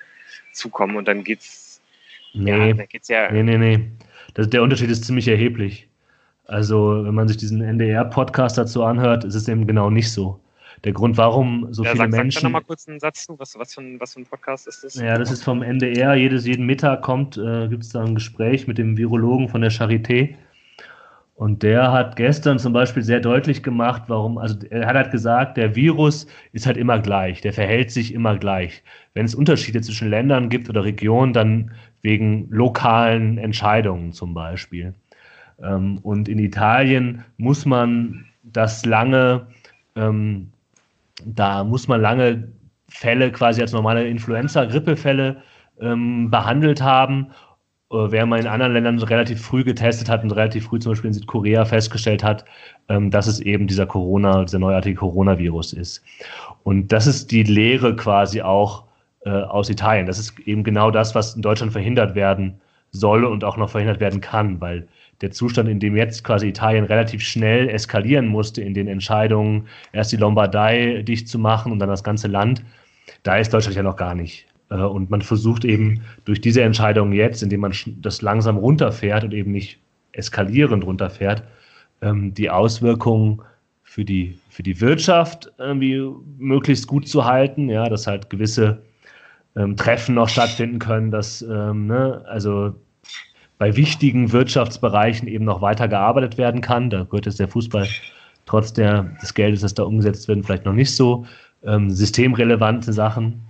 zukommen 0.53 0.97
und 0.97 1.07
dann 1.07 1.23
geht's 1.23 1.66
Nee, 2.37 2.69
ja, 2.69 2.73
da 2.75 2.87
geht's 2.87 3.09
ja. 3.09 3.31
Nee, 3.31 3.43
nee, 3.43 3.59
nee. 3.59 3.81
Das, 4.35 4.49
der 4.51 4.63
Unterschied 4.63 4.91
ist 4.91 5.05
ziemlich 5.05 5.29
erheblich. 5.29 5.89
Also, 6.45 7.05
wenn 7.05 7.15
man 7.15 7.27
sich 7.27 7.37
diesen 7.37 7.61
NDR-Podcast 7.61 8.59
dazu 8.59 8.85
anhört, 8.85 9.25
ist 9.25 9.35
es 9.35 9.49
eben 9.49 9.67
genau 9.67 9.91
nicht 9.91 10.13
so. 10.13 10.41
Der 10.85 10.93
Grund, 10.93 11.17
warum 11.17 11.73
so 11.73 11.83
ja, 11.83 11.93
viele 11.93 12.05
sag, 12.05 12.11
Menschen. 12.11 12.33
Sag 12.33 12.43
da 12.43 12.49
nochmal 12.49 12.63
kurz 12.63 12.87
einen 12.87 13.01
Satz 13.01 13.27
zu. 13.27 13.39
Was, 13.39 13.59
was, 13.59 13.75
für 13.75 13.81
ein, 13.81 13.99
was 13.99 14.15
für 14.15 14.21
ein 14.21 14.27
Podcast 14.27 14.69
ist 14.69 14.85
das? 14.85 14.95
Ja, 14.97 15.19
das 15.19 15.33
ist 15.33 15.43
vom 15.43 15.63
NDR. 15.63 16.15
Jedes, 16.15 16.47
jeden 16.47 16.67
Mittag 16.67 17.03
kommt, 17.03 17.37
äh, 17.37 17.67
gibt 17.69 17.83
es 17.83 17.91
da 17.91 18.05
ein 18.05 18.15
Gespräch 18.15 18.67
mit 18.67 18.79
dem 18.79 18.97
Virologen 18.97 19.49
von 19.49 19.63
der 19.63 19.73
Charité. 19.73 20.35
Und 21.37 21.63
der 21.63 21.93
hat 21.93 22.17
gestern 22.17 22.59
zum 22.59 22.73
Beispiel 22.73 23.03
sehr 23.03 23.21
deutlich 23.21 23.63
gemacht, 23.63 24.05
warum, 24.07 24.39
also 24.39 24.57
er 24.71 24.87
hat 24.87 24.97
halt 24.97 25.11
gesagt, 25.11 25.59
der 25.59 25.77
Virus 25.77 26.27
ist 26.53 26.67
halt 26.67 26.79
immer 26.79 26.99
gleich, 26.99 27.43
der 27.43 27.53
verhält 27.53 27.91
sich 27.91 28.15
immer 28.15 28.39
gleich. 28.39 28.83
Wenn 29.13 29.27
es 29.27 29.35
Unterschiede 29.35 29.83
zwischen 29.83 30.09
Ländern 30.09 30.49
gibt 30.49 30.71
oder 30.71 30.85
Regionen, 30.85 31.35
dann 31.35 31.73
wegen 32.07 32.47
lokalen 32.51 33.37
Entscheidungen 33.37 34.13
zum 34.13 34.33
Beispiel. 34.33 34.95
Ähm, 35.61 35.99
und 36.05 36.29
in 36.29 36.39
Italien 36.39 37.25
muss 37.37 37.67
man 37.67 38.25
das 38.45 38.87
lange, 38.87 39.49
ähm, 39.97 40.53
da 41.25 41.65
muss 41.65 41.89
man 41.89 42.01
lange 42.01 42.49
Fälle 42.89 43.33
quasi 43.33 43.61
als 43.61 43.73
normale 43.73 44.07
Influenza-Grippefälle 44.07 45.43
ähm, 45.81 46.31
behandelt 46.31 46.81
haben 46.81 47.33
äh, 47.91 48.11
während 48.11 48.31
man 48.31 48.41
in 48.41 48.47
anderen 48.47 48.73
Ländern 48.73 48.99
relativ 49.01 49.41
früh 49.41 49.65
getestet 49.65 50.09
hat 50.09 50.23
und 50.23 50.31
relativ 50.31 50.67
früh 50.67 50.79
zum 50.79 50.93
Beispiel 50.93 51.09
in 51.09 51.15
Südkorea 51.15 51.65
festgestellt 51.65 52.25
hat, 52.25 52.45
ähm, 52.89 53.11
dass 53.11 53.27
es 53.27 53.41
eben 53.41 53.67
dieser 53.67 53.87
Corona, 53.87 54.45
dieser 54.45 54.59
neuartige 54.61 54.97
Coronavirus 54.97 55.73
ist. 55.73 56.03
Und 56.65 56.93
das 56.93 57.07
ist 57.07 57.31
die 57.31 57.45
Lehre 57.45 57.95
quasi 57.95 58.43
auch 58.43 58.86
äh, 59.27 59.31
aus 59.31 59.69
Italien. 59.69 60.07
Das 60.07 60.21
ist 60.21 60.39
eben 60.47 60.63
genau 60.63 60.93
das, 60.93 61.17
was 61.17 61.35
in 61.35 61.43
Deutschland 61.43 61.73
verhindert 61.73 62.15
werden 62.15 62.61
soll 62.93 63.25
und 63.25 63.43
auch 63.43 63.57
noch 63.57 63.69
verhindert 63.69 63.99
werden 63.99 64.21
kann, 64.21 64.61
weil 64.61 64.87
der 65.21 65.33
Zustand, 65.33 65.69
in 65.69 65.81
dem 65.81 65.97
jetzt 65.97 66.23
quasi 66.23 66.49
Italien 66.49 66.85
relativ 66.85 67.23
schnell 67.23 67.69
eskalieren 67.69 68.29
musste 68.29 68.63
in 68.63 68.73
den 68.73 68.87
Entscheidungen, 68.87 69.67
erst 69.93 70.13
die 70.13 70.17
Lombardei 70.17 71.03
dicht 71.03 71.29
zu 71.29 71.41
machen 71.41 71.73
und 71.73 71.81
dann 71.81 71.89
das 71.89 72.05
ganze 72.05 72.29
Land, 72.29 72.63
da 73.25 73.37
ist 73.37 73.53
Deutschland 73.53 73.77
ja 73.77 73.83
noch 73.83 73.97
gar 73.97 74.15
nicht. 74.15 74.47
Äh, 74.71 74.77
und 74.77 75.11
man 75.11 75.23
versucht 75.23 75.65
eben 75.65 76.03
durch 76.25 76.41
diese 76.41 76.63
Entscheidung 76.63 77.13
jetzt, 77.13 77.43
indem 77.43 77.61
man 77.61 77.73
das 78.01 78.23
langsam 78.23 78.57
runterfährt 78.57 79.25
und 79.25 79.35
eben 79.35 79.51
nicht 79.51 79.81
eskalierend 80.13 80.85
runterfährt, 80.85 81.43
ähm, 82.01 82.33
die 82.33 82.49
Auswirkungen 82.49 83.43
für 83.83 84.05
die, 84.05 84.39
für 84.51 84.63
die 84.63 84.81
Wirtschaft 84.81 85.53
irgendwie 85.59 86.09
möglichst 86.39 86.87
gut 86.87 87.09
zu 87.09 87.25
halten, 87.25 87.69
ja, 87.69 87.89
dass 87.89 88.07
halt 88.07 88.31
gewisse 88.31 88.83
ähm, 89.57 89.77
Treffen 89.77 90.15
noch 90.15 90.29
stattfinden 90.29 90.79
können, 90.79 91.11
dass 91.11 91.43
ähm, 91.43 91.87
ne, 91.87 92.25
also 92.29 92.75
bei 93.59 93.77
wichtigen 93.77 94.33
Wirtschaftsbereichen 94.33 95.29
eben 95.29 95.45
noch 95.45 95.63
weiter 95.63 95.89
gearbeitet 95.89 96.37
werden 96.37 96.61
kann. 96.61 96.91
Da 96.91 97.05
gehört 97.05 97.27
jetzt 97.27 97.41
der 97.41 97.49
Fußball 97.49 97.89
trotz 98.45 98.73
der, 98.73 99.05
des 99.23 99.35
Geldes, 99.35 99.63
das 99.63 99.75
da 99.75 99.85
umgesetzt 99.85 100.29
wird, 100.29 100.45
vielleicht 100.45 100.67
noch 100.67 100.73
nicht 100.75 100.95
so. 100.95 101.27
Ähm, 101.65 101.91
systemrelevante 101.91 102.93
Sachen 102.93 103.47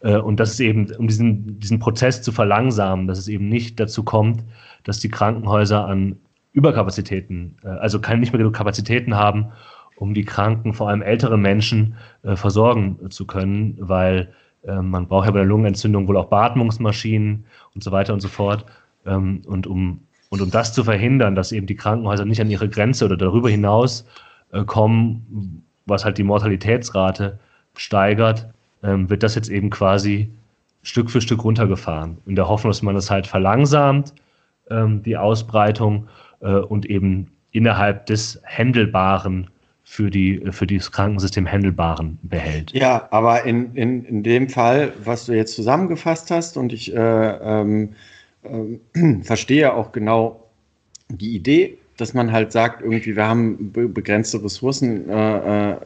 äh, 0.00 0.16
und 0.16 0.40
das 0.40 0.52
ist 0.52 0.60
eben, 0.60 0.90
um 0.96 1.08
diesen, 1.08 1.58
diesen 1.58 1.78
Prozess 1.78 2.22
zu 2.22 2.32
verlangsamen, 2.32 3.06
dass 3.06 3.18
es 3.18 3.28
eben 3.28 3.48
nicht 3.48 3.78
dazu 3.80 4.04
kommt, 4.04 4.44
dass 4.84 5.00
die 5.00 5.08
Krankenhäuser 5.08 5.86
an 5.86 6.16
Überkapazitäten, 6.52 7.56
äh, 7.64 7.68
also 7.68 7.98
nicht 7.98 8.32
mehr 8.32 8.38
genug 8.38 8.54
Kapazitäten 8.54 9.14
haben, 9.16 9.46
um 9.96 10.14
die 10.14 10.24
Kranken, 10.24 10.74
vor 10.74 10.88
allem 10.88 11.02
ältere 11.02 11.38
Menschen, 11.38 11.96
äh, 12.22 12.36
versorgen 12.36 13.10
zu 13.10 13.26
können, 13.26 13.76
weil 13.80 14.32
man 14.66 15.06
braucht 15.06 15.26
ja 15.26 15.32
bei 15.32 15.38
der 15.38 15.46
Lungenentzündung 15.46 16.08
wohl 16.08 16.16
auch 16.16 16.26
Beatmungsmaschinen 16.26 17.44
und 17.74 17.84
so 17.84 17.92
weiter 17.92 18.12
und 18.12 18.20
so 18.20 18.28
fort. 18.28 18.64
Ähm, 19.06 19.42
und 19.46 19.66
um, 19.66 20.00
und 20.30 20.42
um 20.42 20.50
das 20.50 20.72
zu 20.72 20.82
verhindern, 20.84 21.34
dass 21.34 21.52
eben 21.52 21.66
die 21.66 21.76
Krankenhäuser 21.76 22.24
nicht 22.24 22.40
an 22.40 22.50
ihre 22.50 22.68
Grenze 22.68 23.04
oder 23.04 23.16
darüber 23.16 23.48
hinaus 23.48 24.04
kommen, 24.66 25.62
was 25.86 26.04
halt 26.04 26.18
die 26.18 26.24
Mortalitätsrate 26.24 27.38
steigert, 27.76 28.46
ähm, 28.82 29.08
wird 29.08 29.22
das 29.22 29.34
jetzt 29.34 29.48
eben 29.48 29.70
quasi 29.70 30.30
Stück 30.82 31.10
für 31.10 31.20
Stück 31.20 31.44
runtergefahren. 31.44 32.18
In 32.26 32.36
der 32.36 32.48
Hoffnung, 32.48 32.70
dass 32.70 32.82
man 32.82 32.94
das 32.94 33.10
halt 33.10 33.26
verlangsamt, 33.26 34.12
ähm, 34.70 35.02
die 35.02 35.16
Ausbreitung 35.16 36.08
äh, 36.40 36.52
und 36.52 36.86
eben 36.86 37.30
innerhalb 37.50 38.06
des 38.06 38.40
Händelbaren 38.44 39.48
für, 39.88 40.10
die, 40.10 40.42
für 40.50 40.66
das 40.66 40.90
Krankensystem 40.90 41.46
Händelbaren 41.46 42.18
behält. 42.22 42.72
Ja, 42.72 43.06
aber 43.12 43.44
in, 43.44 43.74
in, 43.76 44.04
in 44.04 44.22
dem 44.24 44.48
Fall, 44.48 44.92
was 45.04 45.26
du 45.26 45.32
jetzt 45.32 45.54
zusammengefasst 45.54 46.30
hast, 46.32 46.56
und 46.56 46.72
ich 46.72 46.92
äh, 46.92 46.98
ähm, 46.98 47.94
äh, 48.42 49.22
verstehe 49.22 49.72
auch 49.72 49.92
genau 49.92 50.42
die 51.08 51.36
Idee, 51.36 51.78
dass 51.96 52.14
man 52.14 52.32
halt 52.32 52.50
sagt, 52.50 52.82
irgendwie, 52.82 53.14
wir 53.14 53.26
haben 53.26 53.72
begrenzte 53.72 54.42
Ressourcen 54.42 55.08
äh, 55.08 55.70
äh, 55.70 55.76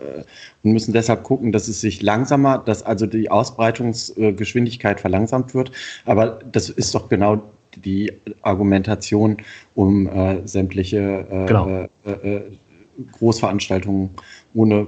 und 0.65 0.73
müssen 0.73 0.95
deshalb 0.95 1.23
gucken, 1.23 1.53
dass 1.53 1.69
es 1.69 1.83
sich 1.83 2.01
langsamer, 2.01 2.59
dass 2.59 2.83
also 2.83 3.07
die 3.07 3.31
Ausbreitungsgeschwindigkeit 3.31 4.99
verlangsamt 4.99 5.55
wird. 5.55 5.73
Aber 6.07 6.41
das 6.51 6.71
ist 6.71 6.95
doch 6.95 7.11
genau 7.11 7.43
die 7.77 8.13
Argumentation, 8.41 9.37
um 9.75 10.09
äh, 10.09 10.41
sämtliche 10.49 11.27
äh, 11.31 11.47
genau. 11.47 11.87
Äh, 12.99 13.03
äh, 13.03 13.05
Großveranstaltungen 13.13 14.11
ohne, 14.55 14.87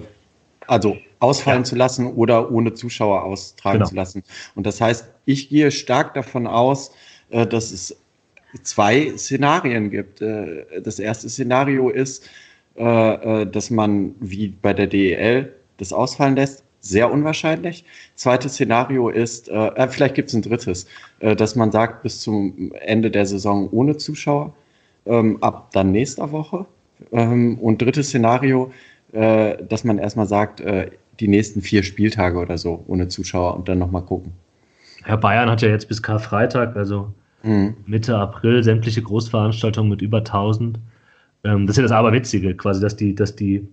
also 0.66 0.96
ausfallen 1.18 1.60
ja. 1.60 1.64
zu 1.64 1.76
lassen 1.76 2.06
oder 2.06 2.50
ohne 2.50 2.74
Zuschauer 2.74 3.24
austragen 3.24 3.78
genau. 3.78 3.88
zu 3.88 3.94
lassen. 3.94 4.22
Und 4.54 4.66
das 4.66 4.80
heißt, 4.80 5.08
ich 5.24 5.48
gehe 5.48 5.70
stark 5.70 6.14
davon 6.14 6.46
aus, 6.46 6.90
dass 7.30 7.70
es 7.70 7.96
zwei 8.62 9.16
Szenarien 9.16 9.90
gibt. 9.90 10.20
Äh, 10.20 10.82
das 10.82 10.98
erste 10.98 11.28
Szenario 11.28 11.88
ist, 11.88 12.28
äh, 12.76 13.42
äh, 13.42 13.46
dass 13.46 13.70
man 13.70 14.14
wie 14.20 14.48
bei 14.48 14.72
der 14.72 14.86
DEL 14.86 15.52
das 15.76 15.92
ausfallen 15.92 16.36
lässt. 16.36 16.64
sehr 16.84 17.12
unwahrscheinlich. 17.12 17.84
Zweites 18.16 18.54
Szenario 18.54 19.08
ist, 19.08 19.48
äh, 19.48 19.68
äh 19.68 19.88
vielleicht 19.88 20.16
gibt 20.16 20.30
es 20.30 20.34
ein 20.34 20.42
drittes, 20.42 20.86
äh, 21.20 21.36
dass 21.36 21.54
man 21.54 21.70
sagt, 21.70 22.02
bis 22.02 22.20
zum 22.20 22.72
Ende 22.80 23.10
der 23.10 23.24
Saison 23.26 23.68
ohne 23.70 23.98
Zuschauer, 23.98 24.52
ähm, 25.06 25.38
ab 25.42 25.70
dann 25.72 25.92
nächster 25.92 26.32
Woche. 26.32 26.66
Ähm, 27.10 27.58
und 27.58 27.80
drittes 27.82 28.08
Szenario, 28.08 28.72
äh, 29.12 29.56
dass 29.68 29.84
man 29.84 29.98
erstmal 29.98 30.26
sagt, 30.26 30.60
äh, 30.60 30.90
die 31.20 31.28
nächsten 31.28 31.62
vier 31.62 31.82
Spieltage 31.82 32.38
oder 32.38 32.58
so 32.58 32.84
ohne 32.86 33.08
Zuschauer 33.08 33.56
und 33.56 33.68
dann 33.68 33.78
nochmal 33.78 34.02
gucken. 34.02 34.32
Herr 35.04 35.18
Bayern 35.18 35.50
hat 35.50 35.62
ja 35.62 35.68
jetzt 35.68 35.88
bis 35.88 36.02
Karfreitag, 36.02 36.76
also 36.76 37.12
mhm. 37.42 37.74
Mitte 37.86 38.16
April, 38.16 38.62
sämtliche 38.62 39.02
Großveranstaltungen 39.02 39.90
mit 39.90 40.02
über 40.02 40.18
1000. 40.18 40.78
Ähm, 41.44 41.66
das 41.66 41.74
ist 41.74 41.78
ja 41.78 41.82
das 41.82 41.92
Aberwitzige, 41.92 42.54
quasi, 42.54 42.80
dass 42.80 42.96
die, 42.96 43.14
dass 43.14 43.36
die 43.36 43.66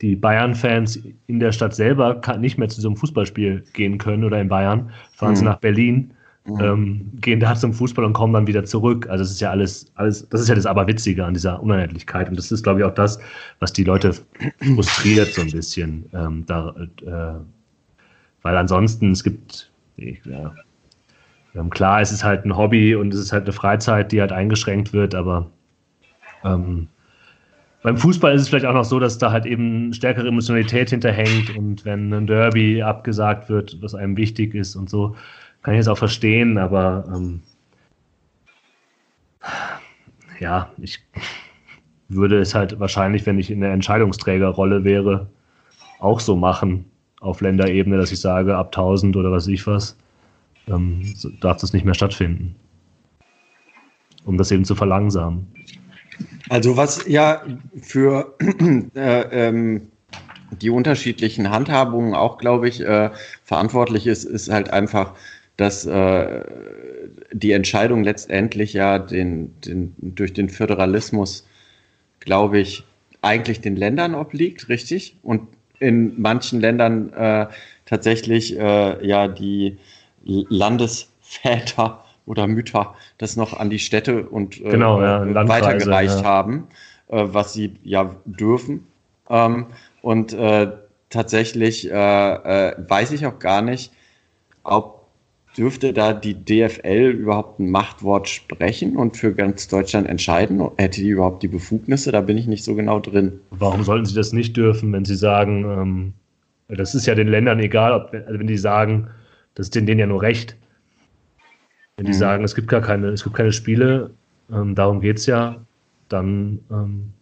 die 0.00 0.16
Bayern-Fans 0.16 1.00
in 1.26 1.40
der 1.40 1.52
Stadt 1.52 1.74
selber 1.74 2.20
nicht 2.38 2.58
mehr 2.58 2.68
zu 2.68 2.80
so 2.80 2.88
einem 2.88 2.96
Fußballspiel 2.96 3.64
gehen 3.72 3.98
können 3.98 4.24
oder 4.24 4.40
in 4.40 4.48
Bayern, 4.48 4.90
fahren 5.12 5.30
mhm. 5.30 5.36
sie 5.36 5.44
nach 5.44 5.58
Berlin, 5.58 6.10
mhm. 6.44 6.60
ähm, 6.60 7.10
gehen 7.20 7.40
da 7.40 7.54
zum 7.54 7.72
Fußball 7.72 8.04
und 8.04 8.12
kommen 8.12 8.32
dann 8.32 8.46
wieder 8.46 8.64
zurück. 8.64 9.08
Also 9.08 9.24
es 9.24 9.30
ist 9.32 9.40
ja 9.40 9.50
alles, 9.50 9.90
alles, 9.94 10.28
das 10.28 10.42
ist 10.42 10.48
ja 10.48 10.54
das 10.54 10.66
Aberwitzige 10.66 11.24
an 11.24 11.34
dieser 11.34 11.62
Uneinheitlichkeit. 11.62 12.28
Und 12.28 12.36
das 12.36 12.52
ist, 12.52 12.62
glaube 12.62 12.80
ich, 12.80 12.84
auch 12.84 12.94
das, 12.94 13.18
was 13.60 13.72
die 13.72 13.84
Leute 13.84 14.14
frustriert 14.74 15.34
so 15.34 15.42
ein 15.42 15.50
bisschen. 15.50 16.06
Ähm, 16.12 16.44
da, 16.46 16.74
äh, 17.06 17.40
weil 18.42 18.56
ansonsten, 18.56 19.12
es 19.12 19.24
gibt, 19.24 19.70
ich, 19.96 20.20
ja, 20.24 20.54
ähm, 21.54 21.70
klar, 21.70 22.00
es 22.00 22.12
ist 22.12 22.24
halt 22.24 22.44
ein 22.44 22.56
Hobby 22.56 22.94
und 22.94 23.14
es 23.14 23.20
ist 23.20 23.32
halt 23.32 23.44
eine 23.44 23.52
Freizeit, 23.52 24.12
die 24.12 24.20
halt 24.20 24.32
eingeschränkt 24.32 24.92
wird, 24.92 25.14
aber 25.14 25.50
ähm, 26.44 26.88
beim 27.82 27.96
Fußball 27.96 28.34
ist 28.34 28.42
es 28.42 28.48
vielleicht 28.48 28.64
auch 28.64 28.74
noch 28.74 28.84
so, 28.84 28.98
dass 28.98 29.18
da 29.18 29.30
halt 29.30 29.46
eben 29.46 29.92
stärkere 29.92 30.26
Emotionalität 30.26 30.90
hinterhängt 30.90 31.54
und 31.56 31.84
wenn 31.84 32.12
ein 32.12 32.26
Derby 32.26 32.82
abgesagt 32.82 33.48
wird, 33.48 33.76
was 33.82 33.94
einem 33.94 34.16
wichtig 34.16 34.54
ist 34.54 34.74
und 34.74 34.88
so, 34.88 35.16
kann 35.64 35.74
ich 35.74 35.80
es 35.80 35.88
auch 35.88 35.98
verstehen, 35.98 36.58
aber 36.58 37.04
ähm, 37.12 37.40
ja, 40.38 40.70
ich 40.78 41.00
würde 42.08 42.38
es 42.38 42.54
halt 42.54 42.78
wahrscheinlich, 42.78 43.24
wenn 43.26 43.38
ich 43.38 43.50
in 43.50 43.60
der 43.60 43.72
Entscheidungsträgerrolle 43.72 44.84
wäre, 44.84 45.26
auch 45.98 46.20
so 46.20 46.36
machen 46.36 46.84
auf 47.20 47.40
Länderebene, 47.40 47.96
dass 47.96 48.12
ich 48.12 48.20
sage, 48.20 48.56
ab 48.56 48.66
1000 48.66 49.16
oder 49.16 49.32
was 49.32 49.46
ich 49.46 49.66
was, 49.66 49.96
ähm, 50.68 51.14
darf 51.40 51.56
das 51.56 51.72
nicht 51.72 51.86
mehr 51.86 51.94
stattfinden. 51.94 52.54
Um 54.26 54.36
das 54.36 54.50
eben 54.50 54.66
zu 54.66 54.74
verlangsamen. 54.74 55.46
Also 56.50 56.76
was 56.76 57.06
ja 57.06 57.42
für 57.80 58.34
äh, 58.94 59.48
ähm, 59.48 59.88
die 60.60 60.70
unterschiedlichen 60.70 61.50
Handhabungen 61.50 62.14
auch, 62.14 62.38
glaube 62.38 62.68
ich, 62.68 62.80
äh, 62.80 63.10
verantwortlich 63.44 64.06
ist, 64.06 64.24
ist 64.24 64.50
halt 64.50 64.70
einfach, 64.70 65.14
dass 65.56 65.86
äh, 65.86 66.42
die 67.32 67.52
Entscheidung 67.52 68.02
letztendlich 68.02 68.72
ja 68.72 68.98
den, 68.98 69.54
den, 69.60 69.94
durch 69.98 70.32
den 70.32 70.48
Föderalismus, 70.48 71.46
glaube 72.20 72.58
ich, 72.58 72.84
eigentlich 73.22 73.60
den 73.60 73.76
Ländern 73.76 74.14
obliegt, 74.14 74.68
richtig? 74.68 75.16
Und 75.22 75.48
in 75.78 76.20
manchen 76.20 76.60
Ländern 76.60 77.12
äh, 77.12 77.46
tatsächlich 77.86 78.58
äh, 78.58 79.06
ja 79.06 79.28
die 79.28 79.78
Landesväter 80.24 82.04
oder 82.26 82.46
Mütter 82.46 82.94
das 83.18 83.36
noch 83.36 83.58
an 83.58 83.70
die 83.70 83.78
Städte 83.78 84.26
und 84.26 84.60
äh, 84.60 84.70
genau, 84.70 85.00
ja, 85.00 85.48
weitergereicht 85.48 86.20
ja. 86.20 86.24
haben, 86.24 86.68
äh, 87.08 87.24
was 87.26 87.52
sie 87.52 87.76
ja 87.82 88.14
dürfen. 88.24 88.86
Ähm, 89.28 89.66
und 90.02 90.32
äh, 90.32 90.70
tatsächlich 91.10 91.90
äh, 91.90 91.94
äh, 91.94 92.74
weiß 92.88 93.12
ich 93.12 93.26
auch 93.26 93.38
gar 93.38 93.62
nicht, 93.62 93.92
ob 94.62 95.03
dürfte 95.56 95.92
da 95.92 96.12
die 96.12 96.34
DFL 96.34 97.10
überhaupt 97.10 97.60
ein 97.60 97.70
Machtwort 97.70 98.28
sprechen 98.28 98.96
und 98.96 99.16
für 99.16 99.34
ganz 99.34 99.68
Deutschland 99.68 100.08
entscheiden? 100.08 100.62
Hätte 100.76 101.00
die 101.00 101.08
überhaupt 101.08 101.42
die 101.42 101.48
Befugnisse? 101.48 102.12
Da 102.12 102.20
bin 102.20 102.36
ich 102.36 102.46
nicht 102.46 102.64
so 102.64 102.74
genau 102.74 103.00
drin. 103.00 103.40
Warum 103.50 103.84
sollten 103.84 104.06
sie 104.06 104.14
das 104.14 104.32
nicht 104.32 104.56
dürfen, 104.56 104.92
wenn 104.92 105.04
sie 105.04 105.16
sagen, 105.16 105.64
ähm, 105.64 106.12
das 106.68 106.94
ist 106.94 107.06
ja 107.06 107.14
den 107.14 107.28
Ländern 107.28 107.60
egal, 107.60 107.92
ob, 107.92 108.12
also 108.12 108.38
wenn 108.38 108.46
die 108.46 108.58
sagen, 108.58 109.08
das 109.54 109.66
ist 109.66 109.74
denen 109.74 109.98
ja 109.98 110.06
nur 110.06 110.22
recht. 110.22 110.56
Wenn 111.96 112.06
die 112.06 112.12
mhm. 112.12 112.18
sagen, 112.18 112.44
es 112.44 112.54
gibt 112.54 112.68
gar 112.68 112.80
keine, 112.80 113.08
es 113.08 113.22
gibt 113.22 113.36
keine 113.36 113.52
Spiele, 113.52 114.10
ähm, 114.52 114.74
darum 114.74 115.00
geht 115.00 115.18
es 115.18 115.26
ja, 115.26 115.64
dann 116.08 116.60
ähm, 116.70 117.12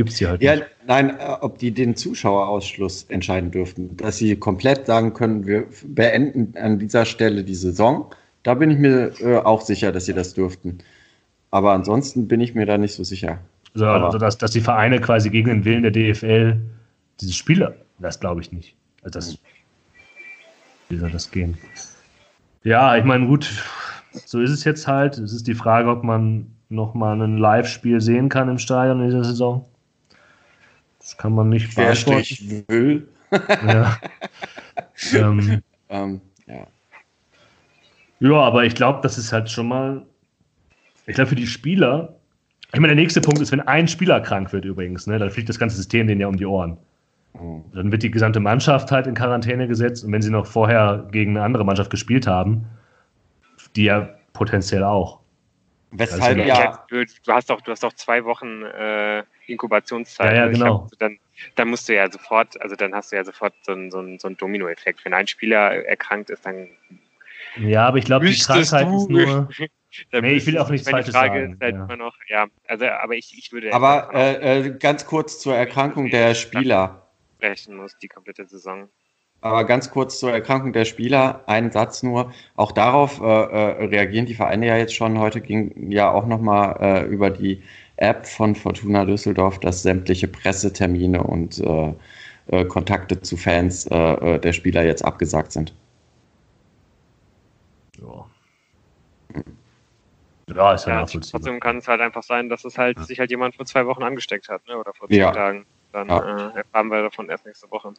gibt 0.00 0.12
es 0.12 0.16
die 0.16 0.26
halt 0.26 0.40
ja, 0.40 0.56
nicht. 0.56 0.66
Nein, 0.86 1.10
äh, 1.10 1.36
ob 1.42 1.58
die 1.58 1.72
den 1.72 1.94
Zuschauerausschluss 1.94 3.02
entscheiden 3.10 3.50
dürften, 3.50 3.98
dass 3.98 4.16
sie 4.16 4.34
komplett 4.34 4.86
sagen 4.86 5.12
können, 5.12 5.46
wir 5.46 5.66
beenden 5.84 6.56
an 6.56 6.78
dieser 6.78 7.04
Stelle 7.04 7.44
die 7.44 7.54
Saison, 7.54 8.06
da 8.42 8.54
bin 8.54 8.70
ich 8.70 8.78
mir 8.78 9.12
äh, 9.20 9.36
auch 9.36 9.60
sicher, 9.60 9.92
dass 9.92 10.06
sie 10.06 10.14
das 10.14 10.32
dürften. 10.32 10.78
Aber 11.50 11.72
ansonsten 11.72 12.28
bin 12.28 12.40
ich 12.40 12.54
mir 12.54 12.64
da 12.64 12.78
nicht 12.78 12.94
so 12.94 13.04
sicher. 13.04 13.40
Also, 13.74 13.86
also 13.88 14.16
dass, 14.16 14.38
dass 14.38 14.52
die 14.52 14.62
Vereine 14.62 15.02
quasi 15.02 15.28
gegen 15.28 15.50
den 15.50 15.64
Willen 15.66 15.82
der 15.82 15.90
DFL 15.90 16.58
diese 17.20 17.34
Spiele, 17.34 17.76
das 17.98 18.18
glaube 18.18 18.40
ich 18.40 18.52
nicht. 18.52 18.74
Also 19.02 19.18
das, 19.18 19.38
wie 20.88 20.96
soll 20.96 21.10
das 21.10 21.30
gehen? 21.30 21.58
Ja, 22.62 22.96
ich 22.96 23.04
meine, 23.04 23.26
gut, 23.26 23.52
so 24.12 24.40
ist 24.40 24.50
es 24.50 24.64
jetzt 24.64 24.88
halt. 24.88 25.18
Es 25.18 25.34
ist 25.34 25.46
die 25.46 25.54
Frage, 25.54 25.90
ob 25.90 26.04
man 26.04 26.46
nochmal 26.70 27.20
ein 27.20 27.36
Live-Spiel 27.36 28.00
sehen 28.00 28.30
kann 28.30 28.48
im 28.48 28.56
Stadion 28.56 29.00
in 29.00 29.10
dieser 29.10 29.24
Saison. 29.24 29.66
Das 31.10 31.16
kann 31.16 31.34
man 31.34 31.48
nicht 31.48 31.74
beantworten. 31.74 32.64
will. 32.68 33.08
ja. 33.66 33.98
ähm, 35.12 35.60
ähm, 35.88 36.20
ja. 36.46 36.66
Ja, 38.20 38.36
aber 38.36 38.64
ich 38.64 38.76
glaube, 38.76 39.00
das 39.02 39.18
ist 39.18 39.32
halt 39.32 39.50
schon 39.50 39.66
mal. 39.66 40.06
Ich 41.06 41.16
glaube, 41.16 41.30
für 41.30 41.34
die 41.34 41.48
Spieler. 41.48 42.14
Ich 42.72 42.78
meine, 42.78 42.94
der 42.94 43.02
nächste 43.02 43.20
Punkt 43.20 43.40
ist, 43.40 43.50
wenn 43.50 43.60
ein 43.60 43.88
Spieler 43.88 44.20
krank 44.20 44.52
wird 44.52 44.64
übrigens, 44.64 45.08
ne, 45.08 45.18
dann 45.18 45.32
fliegt 45.32 45.48
das 45.48 45.58
ganze 45.58 45.74
System 45.74 46.06
denen 46.06 46.20
ja 46.20 46.28
um 46.28 46.36
die 46.36 46.46
Ohren. 46.46 46.78
Mhm. 47.32 47.64
Dann 47.74 47.90
wird 47.90 48.04
die 48.04 48.12
gesamte 48.12 48.38
Mannschaft 48.38 48.92
halt 48.92 49.08
in 49.08 49.14
Quarantäne 49.16 49.66
gesetzt 49.66 50.04
und 50.04 50.12
wenn 50.12 50.22
sie 50.22 50.30
noch 50.30 50.46
vorher 50.46 51.08
gegen 51.10 51.32
eine 51.32 51.44
andere 51.44 51.64
Mannschaft 51.64 51.90
gespielt 51.90 52.28
haben, 52.28 52.66
die 53.74 53.84
ja 53.84 54.10
potenziell 54.32 54.84
auch. 54.84 55.18
Weshalb 55.90 56.22
also, 56.22 56.40
ja. 56.40 56.84
Du, 56.88 57.04
du, 57.04 57.32
hast 57.32 57.50
doch, 57.50 57.60
du 57.62 57.72
hast 57.72 57.82
doch 57.82 57.94
zwei 57.94 58.24
Wochen 58.24 58.62
äh, 58.62 59.24
Inkubationszeit. 59.50 60.34
Ja, 60.34 60.44
ja 60.44 60.48
genau. 60.48 60.78
Glaub, 60.78 60.98
dann, 60.98 61.18
dann 61.54 61.68
musst 61.68 61.88
du 61.88 61.94
ja 61.94 62.10
sofort, 62.10 62.60
also 62.60 62.76
dann 62.76 62.94
hast 62.94 63.12
du 63.12 63.16
ja 63.16 63.24
sofort 63.24 63.54
so 63.62 63.72
einen, 63.72 63.90
so 63.90 63.98
einen, 63.98 64.18
so 64.18 64.28
einen 64.28 64.36
Domino-Effekt. 64.36 65.04
Wenn 65.04 65.14
ein 65.14 65.26
Spieler 65.26 65.84
erkrankt 65.86 66.30
ist, 66.30 66.44
dann. 66.46 66.68
Ja, 67.56 67.88
aber 67.88 67.98
ich 67.98 68.04
glaube, 68.04 68.26
die 68.26 68.38
Krankheit 68.38 68.86
du, 68.86 68.96
ist 68.96 69.10
nur. 69.10 69.48
nee, 70.20 70.34
ich 70.34 70.46
will 70.46 70.58
auch 70.58 70.70
nichts 70.70 70.88
Falsches 70.88 71.14
Frage 71.14 71.40
sagen. 71.40 71.52
Ist 71.54 71.60
halt 71.60 71.74
ja. 71.74 71.84
immer 71.84 71.96
noch, 71.96 72.14
ja, 72.28 72.46
also, 72.68 72.86
aber 72.86 73.14
ich, 73.14 73.36
ich 73.36 73.52
würde. 73.52 73.72
Aber 73.72 74.10
äh, 74.14 74.58
äh, 74.58 74.70
ganz 74.78 75.06
kurz 75.06 75.40
zur 75.40 75.56
Erkrankung 75.56 76.10
der 76.10 76.34
Spieler. 76.34 77.08
Sprechen 77.36 77.76
muss, 77.76 77.96
die 77.98 78.08
komplette 78.08 78.46
Saison. 78.46 78.88
Aber 79.42 79.64
ganz 79.64 79.90
kurz 79.90 80.18
zur 80.18 80.32
Erkrankung 80.32 80.72
der 80.72 80.84
Spieler, 80.84 81.44
ein 81.46 81.72
Satz 81.72 82.02
nur. 82.02 82.32
Auch 82.56 82.72
darauf 82.72 83.20
äh, 83.20 83.24
äh, 83.24 83.84
reagieren 83.86 84.26
die 84.26 84.34
Vereine 84.34 84.66
ja 84.66 84.76
jetzt 84.76 84.94
schon. 84.94 85.18
Heute 85.18 85.40
ging 85.40 85.90
ja 85.90 86.10
auch 86.10 86.26
nochmal 86.26 86.76
äh, 86.80 87.06
über 87.06 87.30
die 87.30 87.62
App 88.00 88.26
von 88.26 88.54
Fortuna 88.54 89.04
Düsseldorf, 89.04 89.60
dass 89.60 89.82
sämtliche 89.82 90.28
Pressetermine 90.28 91.22
und 91.22 91.58
äh, 91.58 91.94
äh 92.48 92.64
Kontakte 92.64 93.20
zu 93.20 93.36
Fans 93.36 93.86
äh, 93.86 93.96
äh, 93.96 94.38
der 94.38 94.52
Spieler 94.52 94.84
jetzt 94.84 95.04
abgesagt 95.04 95.52
sind. 95.52 95.74
Ja. 98.00 98.26
Ja, 100.54 100.74
ist 100.74 100.86
ja, 100.86 101.00
ja 101.00 101.06
Trotzdem 101.06 101.60
kann 101.60 101.78
es 101.78 101.86
halt 101.86 102.00
einfach 102.00 102.22
sein, 102.22 102.48
dass 102.48 102.64
es 102.64 102.76
halt 102.76 102.98
ja. 102.98 103.04
sich 103.04 103.20
halt 103.20 103.30
jemand 103.30 103.54
vor 103.54 103.66
zwei 103.66 103.86
Wochen 103.86 104.02
angesteckt 104.02 104.48
hat, 104.48 104.66
ne? 104.66 104.76
oder 104.76 104.92
vor 104.94 105.08
zwei 105.08 105.16
ja. 105.16 105.30
Tagen. 105.30 105.64
Dann 105.92 106.08
ja. 106.08 106.50
erfahren 106.50 106.88
wir 106.88 107.02
davon 107.02 107.28
erst 107.28 107.46
nächste 107.46 107.70
Woche. 107.70 107.94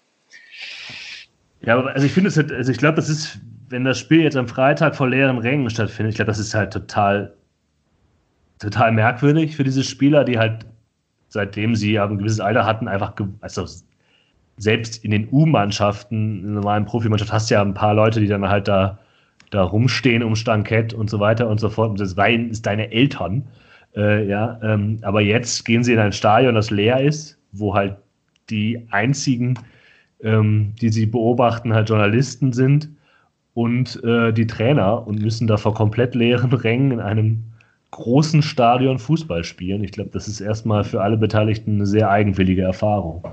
Ja, 1.62 1.78
aber 1.78 1.92
also 1.92 2.06
ich 2.06 2.12
finde 2.12 2.30
es 2.30 2.38
halt, 2.38 2.52
also 2.52 2.72
ich 2.72 2.78
glaube, 2.78 2.96
das 2.96 3.10
ist, 3.10 3.40
wenn 3.70 3.84
das 3.84 4.00
Spiel 4.00 4.22
jetzt 4.22 4.36
am 4.36 4.48
Freitag 4.48 4.96
vor 4.96 5.08
leeren 5.08 5.38
Rängen 5.38 5.70
stattfindet, 5.70 6.12
ich 6.12 6.16
glaube, 6.16 6.32
das 6.32 6.40
ist 6.40 6.54
halt 6.54 6.74
total, 6.74 7.36
total 8.62 8.92
merkwürdig 8.92 9.56
für 9.56 9.64
diese 9.64 9.84
Spieler, 9.84 10.24
die 10.24 10.38
halt, 10.38 10.66
seitdem 11.30 11.76
sie 11.76 12.00
ein 12.00 12.18
gewisses 12.18 12.40
Alter 12.40 12.66
hatten, 12.66 12.88
einfach, 12.88 13.14
also 13.42 13.66
selbst 14.58 15.04
in 15.04 15.12
den 15.12 15.28
U-Mannschaften, 15.32 16.40
in 16.40 16.44
der 16.44 16.54
normalen 16.56 16.86
Profimannschaft, 16.86 17.32
hast 17.32 17.50
du 17.50 17.56
ja 17.56 17.62
ein 17.62 17.74
paar 17.74 17.94
Leute, 17.94 18.20
die 18.20 18.28
dann 18.28 18.48
halt 18.48 18.68
da, 18.68 19.00
da 19.50 19.64
rumstehen 19.64 20.24
um 20.24 20.36
Stankett 20.36 20.94
und 20.94 21.10
so 21.10 21.20
weiter 21.20 21.48
und 21.48 21.60
so 21.60 21.70
fort. 21.70 21.92
Und 21.92 22.00
das 22.00 22.16
Wein 22.18 22.50
ist 22.50 22.66
deine 22.66 22.92
Eltern. 22.92 23.48
Äh, 23.96 24.28
ja, 24.28 24.60
ähm, 24.62 25.00
aber 25.02 25.22
jetzt 25.22 25.66
gehen 25.66 25.84
sie 25.84 25.94
in 25.94 26.00
ein 26.00 26.14
Stadion, 26.14 26.56
das 26.56 26.70
leer 26.70 27.02
ist, 27.02 27.38
wo 27.52 27.74
halt 27.74 27.98
die 28.50 28.88
einzigen 28.92 29.58
ähm, 30.24 30.74
die 30.82 30.90
sie 30.90 31.06
beobachten, 31.06 31.74
halt 31.74 31.90
Journalisten 31.90 32.54
sind 32.54 32.90
und 33.54 34.02
äh, 34.04 34.32
die 34.32 34.48
Trainer 34.48 35.06
und 35.06 35.22
müssen 35.22 35.48
da 35.48 35.58
vor 35.58 35.74
komplett 35.74 36.16
leeren 36.16 36.54
Rängen 36.54 36.92
in 36.92 37.00
einem 37.00 37.44
großen 37.92 38.42
Stadion 38.42 39.00
Fußball 39.00 39.44
spielen. 39.44 39.84
Ich 39.84 39.92
glaube, 39.92 40.10
das 40.12 40.28
ist 40.28 40.42
erstmal 40.42 40.84
für 40.84 41.02
alle 41.02 41.18
Beteiligten 41.18 41.76
eine 41.76 41.86
sehr 41.86 42.10
eigenwillige 42.10 42.64
Erfahrung. 42.64 43.24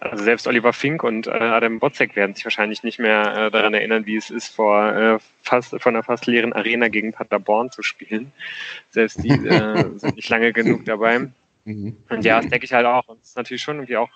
Also 0.00 0.22
selbst 0.22 0.46
Oliver 0.46 0.72
Fink 0.72 1.02
und 1.02 1.26
äh, 1.26 1.30
Adam 1.30 1.80
Botzek 1.80 2.14
werden 2.14 2.34
sich 2.34 2.44
wahrscheinlich 2.44 2.84
nicht 2.84 3.00
mehr 3.00 3.36
äh, 3.36 3.50
daran 3.50 3.74
erinnern, 3.74 4.06
wie 4.06 4.16
es 4.16 4.30
ist, 4.30 4.54
vor 4.54 4.92
äh, 4.94 5.18
fast 5.42 5.70
von 5.80 5.94
einer 5.94 6.04
fast 6.04 6.26
leeren 6.26 6.52
Arena 6.52 6.86
gegen 6.86 7.12
Paderborn 7.12 7.72
zu 7.72 7.82
spielen. 7.82 8.32
Selbst 8.90 9.22
die 9.24 9.30
äh, 9.30 9.90
sind 9.96 10.14
nicht 10.14 10.28
lange 10.28 10.52
genug 10.52 10.84
dabei. 10.84 11.28
Mhm. 11.64 11.96
Und 12.08 12.24
ja, 12.24 12.40
das 12.40 12.48
denke 12.48 12.64
ich 12.64 12.72
halt 12.72 12.86
auch. 12.86 13.08
Und 13.08 13.20
es 13.22 13.30
ist 13.30 13.36
natürlich 13.36 13.62
schon 13.62 13.76
irgendwie 13.76 13.96
auch, 13.96 14.10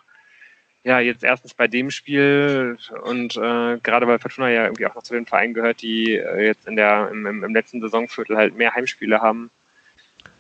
ja, 0.85 0.99
jetzt 0.99 1.23
erstens 1.23 1.55
bei 1.55 1.69
dem 1.69 1.91
Spiel 1.91 2.77
und 3.05 3.37
äh, 3.37 3.79
gerade 3.83 4.07
weil 4.07 4.19
Fortuna 4.19 4.51
ja 4.51 4.65
irgendwie 4.65 4.87
auch 4.87 4.95
noch 4.95 5.05
zu 5.05 5.15
den 5.15 5.27
Vereinen 5.27 5.55
gehört, 5.55 5.83
die 5.83 6.17
äh, 6.17 6.47
jetzt 6.47 6.67
in 6.67 6.77
der 6.77 7.09
im, 7.13 7.45
im 7.45 7.55
letzten 7.55 7.81
Saisonviertel 7.81 8.37
halt 8.37 8.57
mehr 8.57 8.75
Heimspiele 8.75 9.21
haben. 9.21 9.51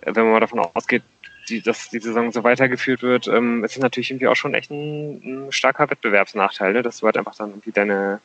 Äh, 0.01 0.15
wenn 0.15 0.25
man 0.25 0.33
mal 0.33 0.41
davon 0.41 0.59
ausgeht, 0.59 1.05
die, 1.49 1.61
dass 1.61 1.91
die 1.91 2.01
Saison 2.01 2.33
so 2.33 2.43
weitergeführt 2.43 3.03
wird, 3.03 3.29
ähm, 3.29 3.63
ist 3.65 3.77
es 3.77 3.83
natürlich 3.83 4.11
irgendwie 4.11 4.29
auch 4.29 4.37
schon 4.37 4.55
echt 4.55 4.71
ein, 4.71 5.47
ein 5.47 5.53
starker 5.53 5.89
Wettbewerbsnachteil, 5.91 6.73
ne? 6.73 6.83
dass 6.83 6.99
du 6.99 7.07
halt 7.07 7.17
einfach 7.17 7.35
dann 7.37 7.51
irgendwie 7.51 7.73
deine, 7.73 8.21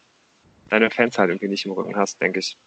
deine 0.69 0.89
Fans 0.89 1.18
halt 1.19 1.30
irgendwie 1.30 1.49
nicht 1.49 1.65
im 1.65 1.72
Rücken 1.72 1.95
hast, 1.95 2.22
denke 2.22 2.39
ich. 2.39 2.57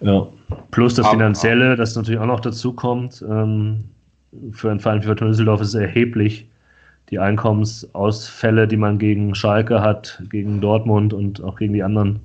Ja, 0.00 0.26
plus 0.70 0.94
das 0.94 1.08
Finanzielle, 1.08 1.76
das 1.76 1.94
natürlich 1.94 2.20
auch 2.20 2.26
noch 2.26 2.40
dazu 2.40 2.72
kommt. 2.72 3.22
Ähm, 3.22 3.84
für 4.52 4.70
einen 4.70 4.80
Verein 4.80 5.02
wie 5.02 5.06
Fortuna 5.06 5.30
Düsseldorf 5.30 5.60
ist 5.60 5.68
es 5.68 5.74
erheblich. 5.74 6.48
Die 7.12 7.18
Einkommensausfälle, 7.18 8.66
die 8.66 8.78
man 8.78 8.98
gegen 8.98 9.34
Schalke 9.34 9.82
hat, 9.82 10.22
gegen 10.30 10.62
Dortmund 10.62 11.12
und 11.12 11.44
auch 11.44 11.56
gegen 11.56 11.74
die 11.74 11.82
anderen 11.82 12.20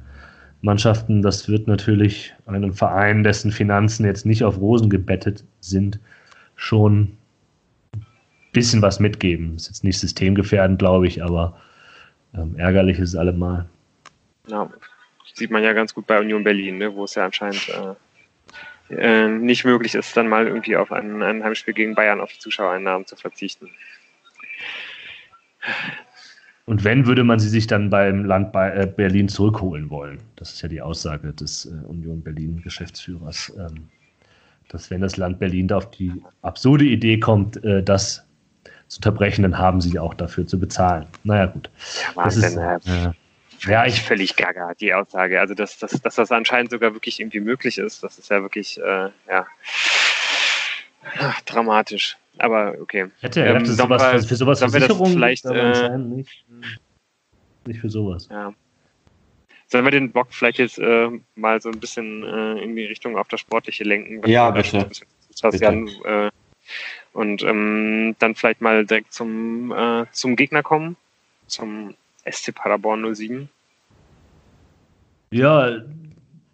Mannschaften, 0.62 1.22
das 1.22 1.50
wird 1.50 1.68
natürlich 1.68 2.34
einem 2.46 2.74
Verein, 2.74 3.26
dessen 3.26 3.52
Finanzen 3.52 4.06
jetzt 4.06 4.26
nicht 4.26 4.46
auf 4.46 4.58
Rosen 4.62 4.90
gebettet 4.90 5.44
sind, 5.60 6.00
schon 6.56 7.18
ein 7.94 8.06
bisschen 8.54 8.82
was 8.82 9.02
mitgeben. 9.02 9.58
Ist 9.58 9.68
jetzt 9.68 9.84
nicht 9.84 10.00
systemgefährdend, 10.00 10.80
glaube 10.80 11.06
ich, 11.06 11.22
aber 11.22 11.60
ähm, 12.34 12.56
ärgerlich 12.58 12.98
ist 12.98 13.10
es 13.10 13.16
allemal. 13.18 13.68
Ja, 14.48 14.70
sieht 15.34 15.52
man 15.52 15.64
ja 15.64 15.74
ganz 15.74 15.94
gut 15.94 16.08
bei 16.08 16.18
Union 16.18 16.46
Berlin, 16.46 16.78
ne, 16.78 16.96
wo 16.96 17.04
es 17.04 17.16
ja 17.16 17.26
anscheinend 17.26 17.70
äh, 18.90 18.96
äh, 18.96 19.28
nicht 19.28 19.66
möglich 19.66 19.96
ist, 19.96 20.16
dann 20.16 20.30
mal 20.30 20.48
irgendwie 20.48 20.78
auf 20.78 20.94
ein, 20.94 21.22
ein 21.22 21.44
Heimspiel 21.44 21.74
gegen 21.74 21.94
Bayern 21.94 22.22
auf 22.22 22.32
die 22.32 22.40
Zuschauereinnahmen 22.40 23.06
zu 23.06 23.18
verzichten. 23.18 23.70
Und 26.66 26.84
wenn, 26.84 27.06
würde 27.06 27.24
man 27.24 27.40
sie 27.40 27.48
sich 27.48 27.68
dann 27.68 27.90
beim 27.90 28.26
Land 28.26 28.54
äh, 28.56 28.88
Berlin 28.88 29.30
zurückholen 29.30 29.90
wollen? 29.90 30.20
Das 30.36 30.54
ist 30.54 30.62
ja 30.62 30.68
die 30.68 30.82
Aussage 30.82 31.34
des 31.34 31.66
äh, 31.66 31.70
Union 31.88 32.22
Berlin 32.22 32.62
Geschäftsführers. 32.62 33.54
Ähm, 33.58 33.90
dass 34.70 34.92
wenn 34.92 35.00
das 35.00 35.16
Land 35.16 35.40
Berlin 35.40 35.70
da 35.70 35.78
auf 35.78 35.90
die 35.92 36.12
absurde 36.42 36.84
Idee 36.84 37.20
kommt, 37.20 37.64
äh, 37.64 37.82
das 37.82 38.26
zu 38.90 38.98
unterbrechen, 38.98 39.44
dann 39.44 39.58
haben 39.58 39.80
sie 39.80 39.98
auch 39.98 40.14
dafür 40.14 40.46
zu 40.46 40.60
bezahlen. 40.60 41.06
Naja, 41.24 41.46
gut. 41.46 41.70
Ja, 42.16 42.24
das 42.24 42.36
ist 42.36 42.58
äh, 42.58 43.12
ja, 43.66 43.86
ich 43.86 44.02
völlig 44.02 44.36
gaga, 44.36 44.74
die 44.74 44.94
Aussage. 44.94 45.40
Also, 45.40 45.54
dass, 45.54 45.80
dass, 45.80 46.02
dass 46.02 46.16
das 46.16 46.32
anscheinend 46.32 46.72
sogar 46.72 46.94
wirklich 46.94 47.20
irgendwie 47.20 47.40
möglich 47.40 47.78
ist, 47.78 48.04
das 48.04 48.20
ist 48.20 48.30
ja 48.30 48.42
wirklich, 48.42 48.78
äh, 48.80 49.10
ja, 49.30 49.48
Ach, 51.20 51.42
dramatisch. 51.42 52.18
Aber 52.40 52.76
okay. 52.82 53.08
Hätte 53.22 53.42
er 53.42 53.56
ähm, 53.56 53.66
sowas, 53.66 54.02
wir, 54.02 54.20
für, 54.20 54.28
für 54.28 54.36
sowas 54.36 54.60
Versicherung 54.60 55.12
vielleicht 55.12 55.46
äh, 55.46 55.98
nicht, 55.98 56.46
nicht 57.66 57.80
für 57.80 57.90
sowas. 57.90 58.28
Ja. 58.30 58.54
Sollen 59.68 59.84
wir 59.84 59.92
den 59.92 60.12
Bock 60.12 60.28
vielleicht 60.32 60.60
jetzt 60.60 60.80
äh, 60.80 61.10
mal 61.36 61.62
so 61.62 61.70
ein 61.70 61.80
bisschen 61.80 62.24
äh, 62.24 62.64
in 62.64 62.76
die 62.76 62.86
Richtung 62.86 63.18
auf 63.18 63.28
das 63.28 63.42
Sportliche 63.42 63.84
lenken? 63.84 64.28
Ja, 64.28 64.50
bitte. 64.52 64.86
bitte. 64.86 65.58
Jan, 65.58 65.88
äh, 66.06 66.30
und 67.14 67.44
ähm, 67.44 68.16
dann 68.20 68.36
vielleicht 68.36 68.62
mal 68.62 68.86
direkt 68.86 69.14
zum, 69.14 69.72
äh, 69.72 70.06
zum 70.12 70.36
Gegner 70.36 70.64
kommen, 70.64 70.96
zum 71.48 71.96
SC 72.30 72.54
Paderborn 72.54 73.14
07. 73.14 73.50
Ja, 75.32 75.82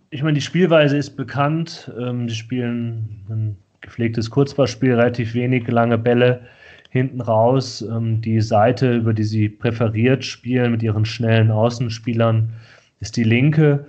ich 0.09 0.23
meine, 0.23 0.35
die 0.35 0.41
Spielweise 0.41 0.97
ist 0.97 1.15
bekannt. 1.15 1.91
Ähm, 1.97 2.27
die 2.27 2.35
spielen 2.35 3.55
gepflegtes 3.83 4.31
Kurzballspiel, 4.31 4.95
relativ 4.95 5.35
wenig 5.35 5.67
lange 5.67 5.99
Bälle 5.99 6.41
hinten 6.89 7.21
raus. 7.21 7.81
Ähm, 7.81 8.21
die 8.21 8.41
Seite, 8.41 8.93
über 8.95 9.13
die 9.13 9.23
sie 9.23 9.49
präferiert 9.49 10.25
spielen 10.25 10.71
mit 10.71 10.81
ihren 10.81 11.05
schnellen 11.05 11.51
Außenspielern, 11.51 12.53
ist 12.99 13.17
die 13.17 13.23
linke. 13.23 13.85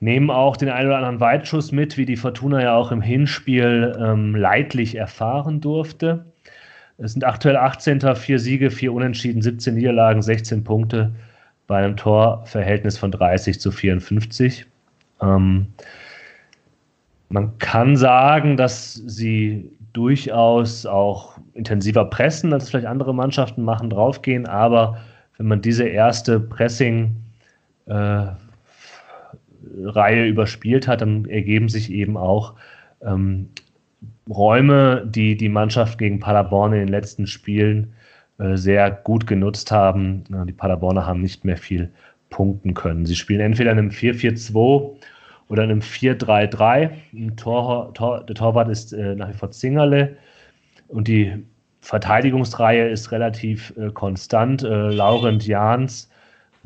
Nehmen 0.00 0.30
auch 0.30 0.56
den 0.56 0.68
einen 0.68 0.88
oder 0.88 0.96
anderen 0.96 1.20
Weitschuss 1.20 1.70
mit, 1.70 1.96
wie 1.96 2.06
die 2.06 2.16
Fortuna 2.16 2.60
ja 2.60 2.74
auch 2.74 2.90
im 2.90 3.02
Hinspiel 3.02 3.96
ähm, 4.00 4.34
leidlich 4.34 4.96
erfahren 4.96 5.60
durfte. 5.60 6.24
Es 6.98 7.12
sind 7.12 7.24
aktuell 7.24 7.56
18. 7.56 8.16
vier 8.16 8.38
Siege, 8.38 8.70
vier 8.70 8.92
Unentschieden, 8.92 9.42
17 9.42 9.74
Niederlagen, 9.74 10.22
16 10.22 10.64
Punkte 10.64 11.12
bei 11.66 11.78
einem 11.78 11.96
Torverhältnis 11.96 12.98
von 12.98 13.10
30 13.10 13.60
zu 13.60 13.70
54. 13.70 14.66
Ähm, 15.20 15.68
man 17.32 17.58
kann 17.58 17.96
sagen, 17.96 18.56
dass 18.56 18.94
sie 18.94 19.70
durchaus 19.92 20.86
auch 20.86 21.38
intensiver 21.54 22.04
pressen, 22.04 22.52
als 22.52 22.70
vielleicht 22.70 22.86
andere 22.86 23.14
Mannschaften 23.14 23.62
machen, 23.62 23.90
draufgehen, 23.90 24.46
aber 24.46 24.98
wenn 25.38 25.48
man 25.48 25.62
diese 25.62 25.84
erste 25.84 26.38
Pressing 26.40 27.16
äh, 27.86 28.26
überspielt 30.26 30.86
hat, 30.86 31.00
dann 31.00 31.24
ergeben 31.24 31.68
sich 31.68 31.90
eben 31.90 32.16
auch 32.16 32.54
ähm, 33.00 33.48
Räume, 34.28 35.04
die 35.06 35.36
die 35.36 35.48
Mannschaft 35.48 35.98
gegen 35.98 36.20
Paderborn 36.20 36.72
in 36.74 36.80
den 36.80 36.88
letzten 36.88 37.26
Spielen 37.26 37.92
äh, 38.38 38.56
sehr 38.56 38.90
gut 38.90 39.26
genutzt 39.26 39.70
haben. 39.72 40.24
Die 40.46 40.52
Paderborner 40.52 41.06
haben 41.06 41.22
nicht 41.22 41.44
mehr 41.44 41.56
viel 41.56 41.90
punkten 42.30 42.74
können. 42.74 43.06
Sie 43.06 43.16
spielen 43.16 43.40
entweder 43.40 43.72
in 43.72 43.78
einem 43.78 43.90
4-4-2 43.90 44.96
oder 45.52 45.64
in 45.64 45.70
einem 45.70 45.80
4-3-3. 45.80 47.36
Tor, 47.36 47.94
Tor, 47.94 48.24
der 48.24 48.34
Torwart 48.34 48.68
ist 48.68 48.92
äh, 48.92 49.14
nach 49.14 49.28
wie 49.28 49.34
vor 49.34 49.52
Zingerle 49.52 50.16
und 50.88 51.06
die 51.06 51.44
Verteidigungsreihe 51.80 52.88
ist 52.88 53.12
relativ 53.12 53.72
äh, 53.76 53.90
konstant. 53.90 54.64
Äh, 54.64 54.90
Laurent 54.90 55.46
Jans 55.46 56.08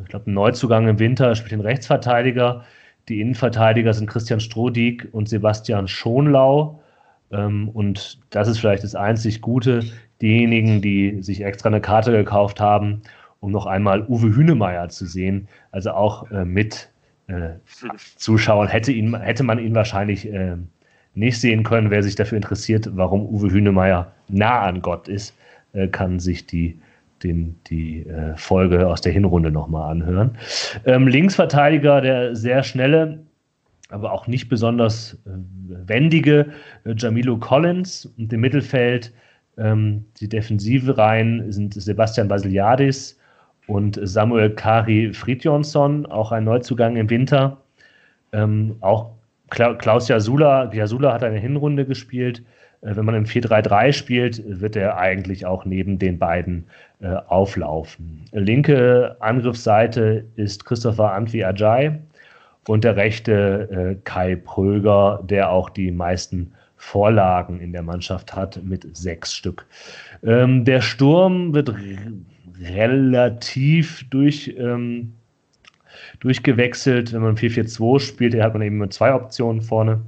ich 0.03 0.09
glaube, 0.09 0.31
ein 0.31 0.35
Neuzugang 0.35 0.89
im 0.89 0.99
Winter, 0.99 1.35
spielt 1.35 1.53
den 1.53 1.61
Rechtsverteidiger. 1.61 2.65
Die 3.09 3.21
Innenverteidiger 3.21 3.95
sind 3.95 4.09
Christian 4.09 4.41
Strodig 4.41 5.09
und 5.13 5.29
Sebastian 5.29 5.89
Schonlau. 5.89 6.81
Ähm, 7.31 7.69
und 7.71 8.21
das 8.31 8.49
ist 8.49 8.59
vielleicht 8.59 8.85
das 8.85 8.95
einzig 8.95 9.41
Gute. 9.41 9.85
Diejenigen, 10.21 10.83
die 10.83 11.23
sich 11.23 11.43
extra 11.43 11.69
eine 11.69 11.81
Karte 11.81 12.13
gekauft 12.13 12.61
haben, 12.61 13.03
um 13.41 13.53
noch 13.53 13.67
einmal 13.67 14.03
Uwe 14.07 14.35
Hünemeyer 14.35 14.89
zu 14.89 15.07
sehen, 15.07 15.49
also 15.73 15.93
auch 15.93 16.31
äh, 16.31 16.45
mit 16.45 16.91
äh, 17.29 18.69
hätte, 18.69 18.93
ihn, 18.93 19.19
hätte 19.21 19.43
man 19.43 19.59
ihn 19.59 19.75
wahrscheinlich 19.75 20.33
äh, 20.33 20.57
nicht 21.15 21.41
sehen 21.41 21.63
können. 21.63 21.91
Wer 21.91 22.03
sich 22.03 22.15
dafür 22.15 22.37
interessiert, 22.37 22.89
warum 22.93 23.27
Uwe 23.27 23.51
Hünemeyer 23.51 24.13
nah 24.29 24.63
an 24.63 24.83
Gott 24.83 25.09
ist, 25.09 25.35
äh, 25.73 25.89
kann 25.89 26.21
sich 26.21 26.47
die 26.47 26.79
den, 27.23 27.57
die 27.69 28.07
äh, 28.07 28.37
Folge 28.37 28.87
aus 28.87 29.01
der 29.01 29.13
Hinrunde 29.13 29.51
nochmal 29.51 29.91
anhören. 29.91 30.37
Ähm, 30.85 31.09
Linksverteidiger, 31.09 32.01
der 32.01 32.37
sehr 32.37 32.63
schnelle, 32.63 33.21
aber 33.89 34.13
auch 34.13 34.27
nicht 34.27 34.49
besonders 34.49 35.15
äh, 35.25 35.31
wendige 35.87 36.53
äh, 36.85 36.95
Jamilo 36.97 37.39
Collins 37.39 38.07
und 38.19 38.33
im 38.33 38.41
Mittelfeld 38.41 39.13
ähm, 39.59 40.05
die 40.21 40.29
defensive 40.29 40.99
Reihen 40.99 41.51
sind 41.51 41.75
Sebastian 41.75 42.29
Basiliadis 42.29 43.16
und 43.67 43.99
Samuel 44.03 44.51
Kari 44.51 45.13
Fridjonsson, 45.13 46.07
auch 46.07 46.33
ein 46.33 46.45
Neuzugang 46.45 46.97
im 46.97 47.11
Winter. 47.11 47.59
Ähm, 48.33 48.77
auch 48.81 49.11
Klaus 49.51 50.09
Jasula, 50.09 50.73
Jasula 50.73 51.13
hat 51.13 51.23
eine 51.23 51.39
Hinrunde 51.39 51.87
gespielt. 51.87 52.43
Äh, 52.83 52.97
wenn 52.97 53.05
man 53.05 53.15
im 53.15 53.25
4-3-3 53.25 53.93
spielt, 53.93 54.43
wird 54.47 54.77
er 54.77 54.99
eigentlich 54.99 55.47
auch 55.47 55.65
neben 55.65 55.99
den 55.99 56.19
beiden 56.19 56.67
äh, 57.01 57.15
auflaufen. 57.29 58.25
Linke 58.33 59.17
Angriffsseite 59.21 60.25
ist 60.37 60.65
Christopher 60.65 61.13
Antwi 61.13 61.45
Ajay 61.45 61.99
und 62.69 62.85
der 62.85 62.97
rechte 62.97 63.69
äh, 63.71 63.97
Kai 64.05 64.37
Pröger, 64.37 65.23
der 65.25 65.51
auch 65.51 65.71
die 65.71 65.91
meisten 65.91 66.53
Vorlagen 66.77 67.61
in 67.61 67.73
der 67.73 67.83
Mannschaft 67.83 68.35
hat, 68.35 68.63
mit 68.63 68.97
sechs 68.97 69.35
Stück. 69.35 69.67
Ähm, 70.23 70.65
der 70.65 70.81
Sturm 70.81 71.55
wird 71.55 71.73
relativ 72.61 74.09
durch, 74.11 74.55
ähm, 74.59 75.13
durchgewechselt. 76.21 77.13
Wenn 77.13 77.23
man 77.23 77.37
4-4-2 77.37 78.01
spielt, 78.01 78.35
hat 78.41 78.53
man 78.53 78.63
eben 78.63 78.91
zwei 78.91 79.15
Optionen 79.15 79.63
vorne. 79.63 80.01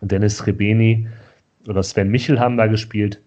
Dennis 0.00 0.46
Rebeni 0.46 1.08
oder 1.68 1.82
Sven 1.82 2.08
Michel 2.08 2.40
haben 2.40 2.56
da 2.56 2.66
gespielt, 2.66 3.20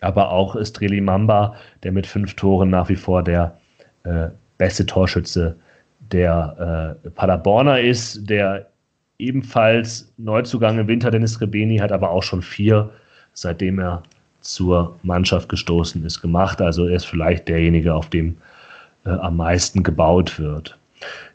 aber 0.00 0.30
auch 0.30 0.56
Streli 0.64 1.00
Mamba, 1.00 1.54
der 1.82 1.92
mit 1.92 2.06
fünf 2.06 2.34
Toren 2.34 2.70
nach 2.70 2.88
wie 2.88 2.96
vor 2.96 3.22
der 3.22 3.56
äh, 4.04 4.28
beste 4.58 4.84
Torschütze 4.84 5.56
der 6.10 6.98
äh, 7.04 7.10
Paderborner 7.10 7.80
ist, 7.80 8.28
der 8.28 8.68
ebenfalls 9.18 10.12
Neuzugang 10.18 10.78
im 10.78 10.88
Winter 10.88 11.10
Dennis 11.10 11.40
Rebeni 11.40 11.78
hat, 11.78 11.92
aber 11.92 12.10
auch 12.10 12.22
schon 12.22 12.42
vier, 12.42 12.90
seitdem 13.32 13.78
er 13.78 14.02
zur 14.42 14.96
Mannschaft 15.02 15.48
gestoßen 15.48 16.04
ist, 16.04 16.20
gemacht. 16.20 16.60
Also 16.60 16.86
er 16.86 16.96
ist 16.96 17.06
vielleicht 17.06 17.48
derjenige, 17.48 17.94
auf 17.94 18.10
dem 18.10 18.36
äh, 19.04 19.10
am 19.10 19.36
meisten 19.36 19.82
gebaut 19.82 20.38
wird. 20.38 20.78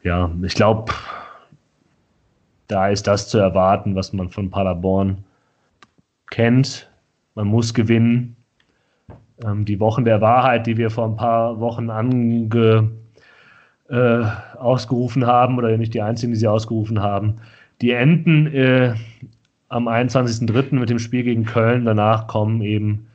Ja, 0.04 0.32
ich 0.44 0.54
glaube, 0.54 0.94
da 2.68 2.90
ist 2.90 3.08
das 3.08 3.30
zu 3.30 3.38
erwarten, 3.38 3.96
was 3.96 4.14
man 4.14 4.30
von 4.30 4.50
Paderborn 4.50 5.24
kennt. 6.30 6.90
Man 7.36 7.48
muss 7.48 7.74
gewinnen. 7.74 8.36
Ähm, 9.44 9.66
die 9.66 9.80
Wochen 9.80 10.06
der 10.06 10.22
Wahrheit, 10.22 10.68
die 10.68 10.78
wir 10.78 10.90
vor 10.90 11.06
ein 11.06 11.16
paar 11.16 11.60
Wochen 11.60 11.90
ange, 11.90 12.92
äh, 13.90 14.24
ausgerufen 14.58 15.26
haben, 15.26 15.58
oder 15.58 15.76
nicht 15.78 15.94
die 15.94 16.02
einzigen, 16.02 16.34
die 16.34 16.40
sie 16.40 16.48
ausgerufen 16.48 17.02
haben, 17.02 17.38
die 17.82 17.92
enden 17.92 18.48
äh, 18.48 18.96
am 19.70 19.88
21.03. 19.88 20.76
mit 20.76 20.90
dem 20.90 21.00
Spiel 21.00 21.24
gegen 21.24 21.46
Köln. 21.46 21.86
Danach 21.86 22.28
kommen 22.28 22.62
eben 22.62 23.08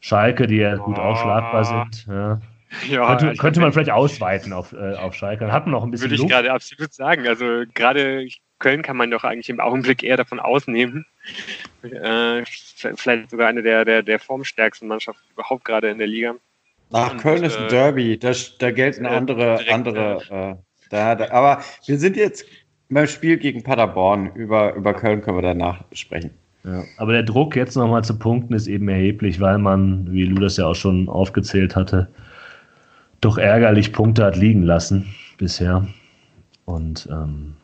Schalke, 0.00 0.46
die 0.46 0.56
ja 0.56 0.76
gut 0.76 0.98
aufschlagbar 0.98 1.64
sind. 1.64 2.06
Ja. 2.06 2.40
Ja, 2.88 3.16
könnte, 3.16 3.36
könnte 3.36 3.60
man 3.60 3.72
vielleicht 3.72 3.90
ausweiten 3.90 4.52
auf, 4.52 4.72
äh, 4.72 4.94
auf 4.94 5.14
Schalke. 5.14 5.44
Dann 5.44 5.52
hat 5.52 5.66
man 5.66 5.72
noch 5.72 5.84
ein 5.84 5.90
bisschen 5.90 6.10
Würde 6.10 6.22
ich 6.22 6.28
gerade 6.28 6.52
absolut 6.52 6.92
sagen. 6.92 7.26
Also 7.26 7.62
gerade 7.74 8.26
Köln 8.58 8.82
kann 8.82 8.96
man 8.96 9.10
doch 9.10 9.24
eigentlich 9.24 9.48
im 9.48 9.60
Augenblick 9.60 10.02
eher 10.02 10.16
davon 10.16 10.40
ausnehmen. 10.40 11.06
Äh, 11.82 12.44
vielleicht 12.44 13.30
sogar 13.30 13.48
eine 13.48 13.62
der, 13.62 13.84
der, 13.84 14.02
der 14.02 14.18
formstärksten 14.18 14.88
Mannschaften 14.88 15.22
überhaupt 15.32 15.64
gerade 15.64 15.90
in 15.90 15.98
der 15.98 16.06
Liga. 16.06 16.34
Ach, 16.92 17.16
Köln 17.18 17.44
ist 17.44 17.56
ein 17.56 17.66
äh, 17.66 17.68
Derby. 17.68 18.18
Da, 18.18 18.32
da 18.58 18.70
gelten 18.70 19.06
andere, 19.06 19.56
direkt, 19.58 19.72
andere 19.72 20.22
äh, 20.30 20.66
da, 20.90 21.14
da, 21.14 21.30
aber 21.30 21.62
wir 21.84 21.98
sind 21.98 22.16
jetzt 22.16 22.46
beim 22.88 23.06
Spiel 23.06 23.36
gegen 23.36 23.62
Paderborn. 23.62 24.30
Über, 24.34 24.74
über 24.74 24.94
Köln 24.94 25.20
können 25.20 25.38
wir 25.38 25.42
danach 25.42 25.84
sprechen. 25.92 26.30
Ja, 26.64 26.84
aber 26.96 27.12
der 27.12 27.22
Druck 27.22 27.54
jetzt 27.54 27.76
nochmal 27.76 28.02
zu 28.02 28.18
punkten 28.18 28.52
ist 28.54 28.66
eben 28.66 28.88
erheblich, 28.88 29.40
weil 29.40 29.58
man, 29.58 30.10
wie 30.10 30.24
Lu 30.24 30.40
das 30.40 30.56
ja 30.56 30.66
auch 30.66 30.74
schon 30.74 31.08
aufgezählt 31.08 31.76
hatte, 31.76 32.08
doch 33.20 33.38
ärgerlich 33.38 33.92
Punkte 33.92 34.24
hat 34.24 34.36
liegen 34.36 34.62
lassen 34.62 35.14
bisher. 35.38 35.86
Und 36.64 37.08
ähm, 37.10 37.54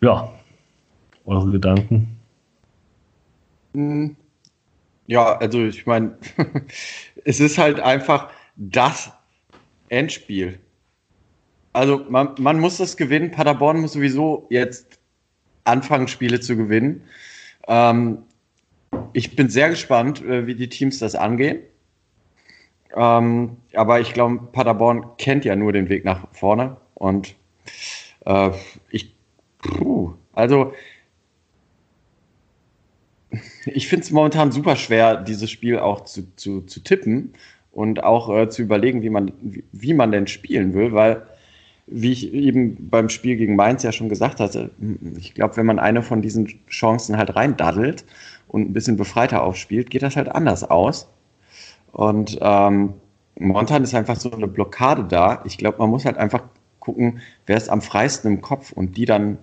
ja, 0.00 0.32
eure 1.26 1.50
Gedanken? 1.50 2.16
Hm. 3.74 4.16
Ja, 5.06 5.36
also 5.38 5.64
ich 5.64 5.86
meine, 5.86 6.16
es 7.24 7.40
ist 7.40 7.58
halt 7.58 7.80
einfach 7.80 8.30
das 8.56 9.12
Endspiel. 9.88 10.58
Also 11.72 12.04
man, 12.08 12.34
man 12.38 12.60
muss 12.60 12.78
das 12.78 12.96
gewinnen. 12.96 13.30
Paderborn 13.30 13.80
muss 13.80 13.92
sowieso 13.92 14.46
jetzt 14.50 14.98
anfangen, 15.64 16.08
Spiele 16.08 16.40
zu 16.40 16.56
gewinnen. 16.56 17.02
Ähm, 17.66 18.18
ich 19.12 19.36
bin 19.36 19.50
sehr 19.50 19.70
gespannt, 19.70 20.24
äh, 20.24 20.46
wie 20.46 20.54
die 20.54 20.68
Teams 20.68 20.98
das 20.98 21.14
angehen. 21.14 21.60
Ähm, 22.96 23.58
aber 23.74 24.00
ich 24.00 24.14
glaube, 24.14 24.48
Paderborn 24.52 25.04
kennt 25.18 25.44
ja 25.44 25.56
nur 25.56 25.72
den 25.72 25.88
Weg 25.88 26.04
nach 26.04 26.26
vorne. 26.32 26.76
Und 26.94 27.34
äh, 28.24 28.50
ich, 28.90 29.14
puh, 29.58 30.14
also 30.32 30.72
ich 33.66 33.88
finde 33.88 34.04
es 34.04 34.10
momentan 34.10 34.52
super 34.52 34.76
schwer, 34.76 35.16
dieses 35.16 35.50
Spiel 35.50 35.78
auch 35.78 36.04
zu, 36.04 36.34
zu, 36.36 36.62
zu 36.62 36.80
tippen 36.80 37.34
und 37.72 38.02
auch 38.02 38.34
äh, 38.34 38.48
zu 38.48 38.62
überlegen, 38.62 39.02
wie 39.02 39.10
man, 39.10 39.32
wie, 39.42 39.64
wie 39.72 39.94
man 39.94 40.10
denn 40.12 40.26
spielen 40.26 40.72
will, 40.72 40.92
weil 40.92 41.26
wie 41.90 42.12
ich 42.12 42.32
eben 42.32 42.88
beim 42.90 43.08
Spiel 43.08 43.36
gegen 43.36 43.56
Mainz 43.56 43.82
ja 43.82 43.92
schon 43.92 44.08
gesagt 44.08 44.40
hatte, 44.40 44.70
ich 45.16 45.34
glaube, 45.34 45.56
wenn 45.56 45.66
man 45.66 45.78
eine 45.78 46.02
von 46.02 46.22
diesen 46.22 46.46
Chancen 46.68 47.16
halt 47.16 47.34
reindaddelt 47.34 48.04
und 48.46 48.62
ein 48.62 48.72
bisschen 48.72 48.96
befreiter 48.96 49.42
aufspielt, 49.42 49.90
geht 49.90 50.02
das 50.02 50.16
halt 50.16 50.28
anders 50.28 50.64
aus. 50.64 51.08
Und 51.92 52.38
ähm, 52.40 52.94
momentan 53.38 53.82
ist 53.82 53.94
einfach 53.94 54.16
so 54.16 54.30
eine 54.30 54.48
Blockade 54.48 55.04
da. 55.04 55.42
Ich 55.44 55.58
glaube, 55.58 55.78
man 55.78 55.90
muss 55.90 56.04
halt 56.04 56.18
einfach 56.18 56.44
gucken, 56.78 57.20
wer 57.46 57.56
ist 57.56 57.70
am 57.70 57.82
freisten 57.82 58.32
im 58.32 58.40
Kopf 58.40 58.72
und 58.72 58.96
die 58.96 59.04
dann, 59.04 59.38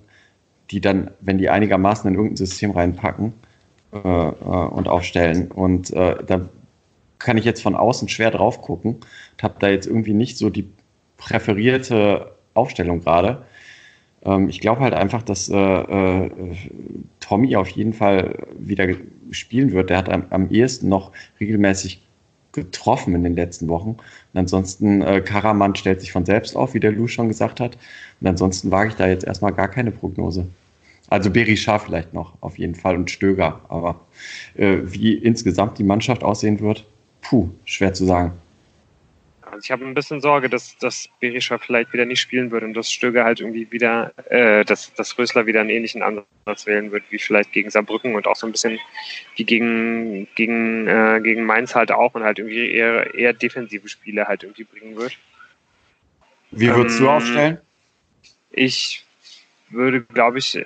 die 0.72 0.82
dann, 0.82 1.12
wenn 1.22 1.38
die 1.38 1.50
einigermaßen 1.50 2.08
in 2.10 2.16
irgendein 2.16 2.38
System 2.38 2.72
reinpacken 2.72 3.34
äh, 3.92 3.98
äh, 3.98 4.32
und 4.32 4.88
aufstellen. 4.88 5.52
Und 5.52 5.92
äh, 5.94 6.24
da 6.26 6.48
kann 7.18 7.38
ich 7.38 7.46
jetzt 7.46 7.64
von 7.64 7.76
außen 7.76 8.10
schwer 8.10 8.30
drauf 8.30 8.62
gucken 8.62 8.96
und 8.96 9.44
habe 9.44 9.56
da 9.60 9.70
jetzt 9.70 9.88
irgendwie 9.88 10.14
nicht 10.14 10.38
so 10.38 10.50
die 10.50 10.70
präferierte 11.18 12.35
Aufstellung 12.56 13.02
gerade. 13.02 13.46
Ähm, 14.24 14.50
ich 14.50 14.60
glaube 14.60 14.82
halt 14.82 14.94
einfach, 14.94 15.22
dass 15.22 15.50
äh, 15.50 15.56
äh, 15.56 16.32
Tommy 17.20 17.56
auf 17.56 17.70
jeden 17.70 17.94
Fall 17.94 18.48
wieder 18.58 18.88
spielen 19.32 19.72
wird. 19.72 19.90
Der 19.90 19.98
hat 19.98 20.10
am, 20.10 20.26
am 20.32 20.50
ehesten 20.50 20.90
noch 20.90 21.12
regelmäßig 21.40 22.02
getroffen 22.52 23.14
in 23.14 23.24
den 23.24 23.36
letzten 23.36 23.68
Wochen. 23.68 23.90
Und 23.90 24.40
ansonsten, 24.40 25.02
äh, 25.02 25.22
Karaman 25.22 25.76
stellt 25.76 26.02
sich 26.02 26.12
von 26.12 26.26
selbst 26.26 26.56
auf, 26.56 26.74
wie 26.74 26.80
der 26.80 26.92
Lou 26.92 27.08
schon 27.08 27.28
gesagt 27.28 27.60
hat. 27.60 27.78
Und 28.22 28.28
ansonsten 28.28 28.72
wage 28.72 28.90
ich 28.90 28.96
da 28.96 29.08
jetzt 29.08 29.26
erstmal 29.26 29.54
gar 29.54 29.68
keine 29.68 29.92
Prognose. 29.92 30.48
Also 31.10 31.30
Berisha 31.30 31.78
vielleicht 31.78 32.14
noch, 32.14 32.34
auf 32.42 32.58
jeden 32.58 32.74
Fall, 32.74 32.96
und 32.96 33.12
Stöger. 33.12 33.62
Aber 33.68 34.00
äh, 34.56 34.78
wie 34.84 35.14
insgesamt 35.14 35.78
die 35.78 35.84
Mannschaft 35.84 36.24
aussehen 36.24 36.60
wird, 36.62 36.86
puh, 37.22 37.50
schwer 37.66 37.94
zu 37.94 38.06
sagen. 38.06 38.34
Also 39.56 39.64
ich 39.64 39.72
habe 39.72 39.86
ein 39.86 39.94
bisschen 39.94 40.20
Sorge, 40.20 40.50
dass, 40.50 40.78
dass 40.80 41.08
Berisha 41.22 41.58
vielleicht 41.58 41.94
wieder 41.94 42.04
nicht 42.04 42.20
spielen 42.20 42.52
wird 42.52 42.66
und 42.66 42.74
dass 42.74 42.92
Stöger 42.92 43.24
halt 43.24 43.40
irgendwie 43.40 43.72
wieder, 43.72 44.12
äh, 44.30 44.66
dass, 44.66 44.94
dass 44.96 45.18
Rösler 45.18 45.46
wieder 45.46 45.62
einen 45.62 45.70
ähnlichen 45.70 46.04
Ansatz 46.04 46.66
wählen 46.66 46.92
wird, 46.92 47.06
wie 47.10 47.20
vielleicht 47.20 47.54
gegen 47.54 47.70
Saarbrücken 47.70 48.16
und 48.16 48.28
auch 48.28 48.36
so 48.36 48.46
ein 48.46 48.52
bisschen 48.52 48.80
wie 49.38 49.46
gegen, 49.46 50.28
gegen, 50.36 50.88
äh, 50.88 51.22
gegen 51.24 51.46
Mainz 51.46 51.74
halt 51.74 51.94
auch 51.94 52.16
und 52.16 52.24
halt 52.24 52.38
irgendwie 52.38 52.70
eher, 52.70 53.16
eher 53.16 53.32
defensive 53.32 53.88
Spiele 53.88 54.28
halt 54.28 54.44
irgendwie 54.44 54.66
bringen 54.66 54.98
wird. 54.98 55.18
Wie 56.52 56.68
würdest 56.68 57.00
ähm, 57.00 57.06
du 57.06 57.10
aufstellen? 57.10 57.58
Ich 58.52 59.06
würde, 59.70 60.02
glaube 60.02 60.40
ich, 60.40 60.62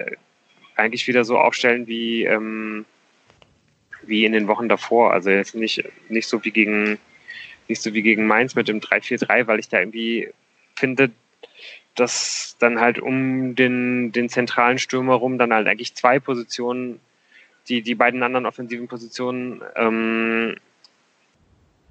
eigentlich 0.78 1.08
wieder 1.08 1.26
so 1.26 1.38
aufstellen 1.38 1.86
wie, 1.86 2.24
ähm, 2.24 2.86
wie 4.02 4.26
in 4.26 4.32
den 4.32 4.48
Wochen 4.48 4.68
davor. 4.68 5.14
Also 5.14 5.30
jetzt 5.30 5.54
nicht, 5.54 5.84
nicht 6.10 6.28
so 6.28 6.44
wie 6.44 6.50
gegen 6.50 6.98
nicht 7.70 7.82
so 7.82 7.94
wie 7.94 8.02
gegen 8.02 8.28
Mainz 8.28 8.56
mit 8.56 8.68
dem 8.68 8.80
3-4-3, 8.80 9.48
weil 9.48 9.60
ich 9.60 9.70
da 9.70 9.80
irgendwie 9.80 10.30
finde, 10.76 11.12
dass 11.96 12.56
dann 12.60 12.80
halt 12.80 13.00
um 13.00 13.56
den, 13.56 14.12
den 14.12 14.30
zentralen 14.30 14.80
Stürmer 14.80 15.16
rum 15.16 15.38
dann 15.38 15.54
halt 15.54 15.68
eigentlich 15.68 15.96
zwei 15.96 16.20
Positionen, 16.20 17.00
die, 17.68 17.82
die 17.82 17.96
beiden 17.96 18.24
anderen 18.24 18.46
offensiven 18.46 18.88
Positionen 18.88 19.62
ähm, 19.76 20.56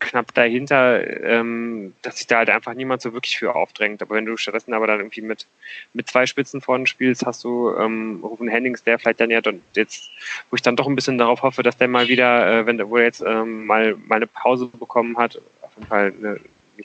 knapp 0.01 0.33
dahinter, 0.35 1.25
ähm, 1.25 1.93
dass 2.03 2.19
sich 2.19 2.27
da 2.27 2.39
halt 2.39 2.51
einfach 2.51 2.75
niemand 2.75 3.03
so 3.03 3.13
wirklich 3.13 3.39
für 3.39 3.55
aufdrängt. 3.55 4.01
Aber 4.03 4.15
wenn 4.15 4.25
du 4.25 4.37
stattdessen 4.37 4.73
aber 4.73 4.87
dann 4.87 5.01
irgendwie 5.01 5.23
mit, 5.23 5.47
mit 5.93 6.09
zwei 6.09 6.27
Spitzen 6.27 6.61
vorne 6.61 6.87
spielst, 6.87 7.27
hast 7.27 7.45
du 7.45 7.75
ähm, 7.77 8.21
Rufen 8.23 8.49
Hennings, 8.49 8.83
der 8.85 8.99
vielleicht 8.99 9.21
dann 9.21 9.31
ja 9.31 9.41
dann 9.41 9.61
jetzt, 9.75 10.11
wo 10.51 10.57
ich 10.57 10.63
dann 10.63 10.77
doch 10.77 10.87
ein 10.87 10.95
bisschen 10.95 11.19
darauf 11.19 11.43
hoffe, 11.43 11.63
dass 11.63 11.77
der 11.77 11.89
mal 11.89 12.09
wieder, 12.09 12.61
äh, 12.61 12.67
wenn 12.67 12.79
wo 12.89 12.97
er 12.97 13.05
jetzt 13.05 13.23
ähm, 13.27 13.67
mal, 13.67 13.97
mal 14.07 14.17
eine 14.17 14.27
Pause 14.27 14.67
bekommen 14.67 15.17
hat, 15.19 15.41
jeden 15.79 15.89
Fall 15.89 16.13
eine, 16.19 16.41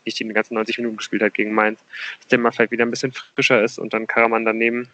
nicht 0.05 0.19
die 0.19 0.27
ganzen 0.27 0.55
90 0.55 0.77
Minuten 0.79 0.97
gespielt 0.97 1.21
hat 1.21 1.33
gegen 1.33 1.53
Mainz, 1.53 1.79
dass 2.19 2.27
der 2.27 2.39
mal 2.39 2.51
vielleicht 2.51 2.71
wieder 2.71 2.85
ein 2.85 2.91
bisschen 2.91 3.11
frischer 3.11 3.63
ist 3.63 3.77
und 3.77 3.93
dann 3.93 4.07
Karaman 4.07 4.45
daneben 4.45 4.89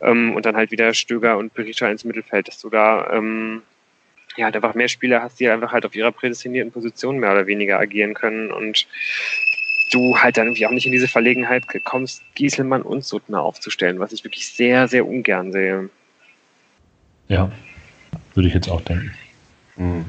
ähm, 0.00 0.34
und 0.34 0.46
dann 0.46 0.56
halt 0.56 0.70
wieder 0.70 0.94
Stöger 0.94 1.36
und 1.36 1.54
Berisha 1.54 1.88
ins 1.88 2.04
Mittelfeld, 2.04 2.48
dass 2.48 2.60
du 2.60 2.70
da 2.70 3.10
ähm, 3.12 3.62
ja, 4.36 4.46
halt 4.46 4.56
einfach 4.56 4.74
mehr 4.74 4.88
Spieler 4.88 5.22
hast, 5.22 5.40
die 5.40 5.48
einfach 5.48 5.72
halt 5.72 5.86
auf 5.86 5.94
ihrer 5.94 6.12
prädestinierten 6.12 6.72
Position 6.72 7.18
mehr 7.18 7.32
oder 7.32 7.46
weniger 7.46 7.78
agieren 7.78 8.14
können 8.14 8.50
und 8.50 8.86
du 9.92 10.18
halt 10.18 10.36
dann 10.36 10.46
irgendwie 10.46 10.66
auch 10.66 10.70
nicht 10.72 10.86
in 10.86 10.92
diese 10.92 11.08
Verlegenheit 11.08 11.64
kommst, 11.84 12.22
Gieselmann 12.34 12.82
und 12.82 13.04
Suttner 13.04 13.42
aufzustellen, 13.42 13.98
was 13.98 14.12
ich 14.12 14.24
wirklich 14.24 14.48
sehr, 14.48 14.88
sehr 14.88 15.06
ungern 15.06 15.52
sehe. 15.52 15.88
Ja, 17.28 17.50
würde 18.34 18.48
ich 18.48 18.54
jetzt 18.54 18.68
auch 18.68 18.80
denken. 18.82 19.14
Mhm. 19.76 20.06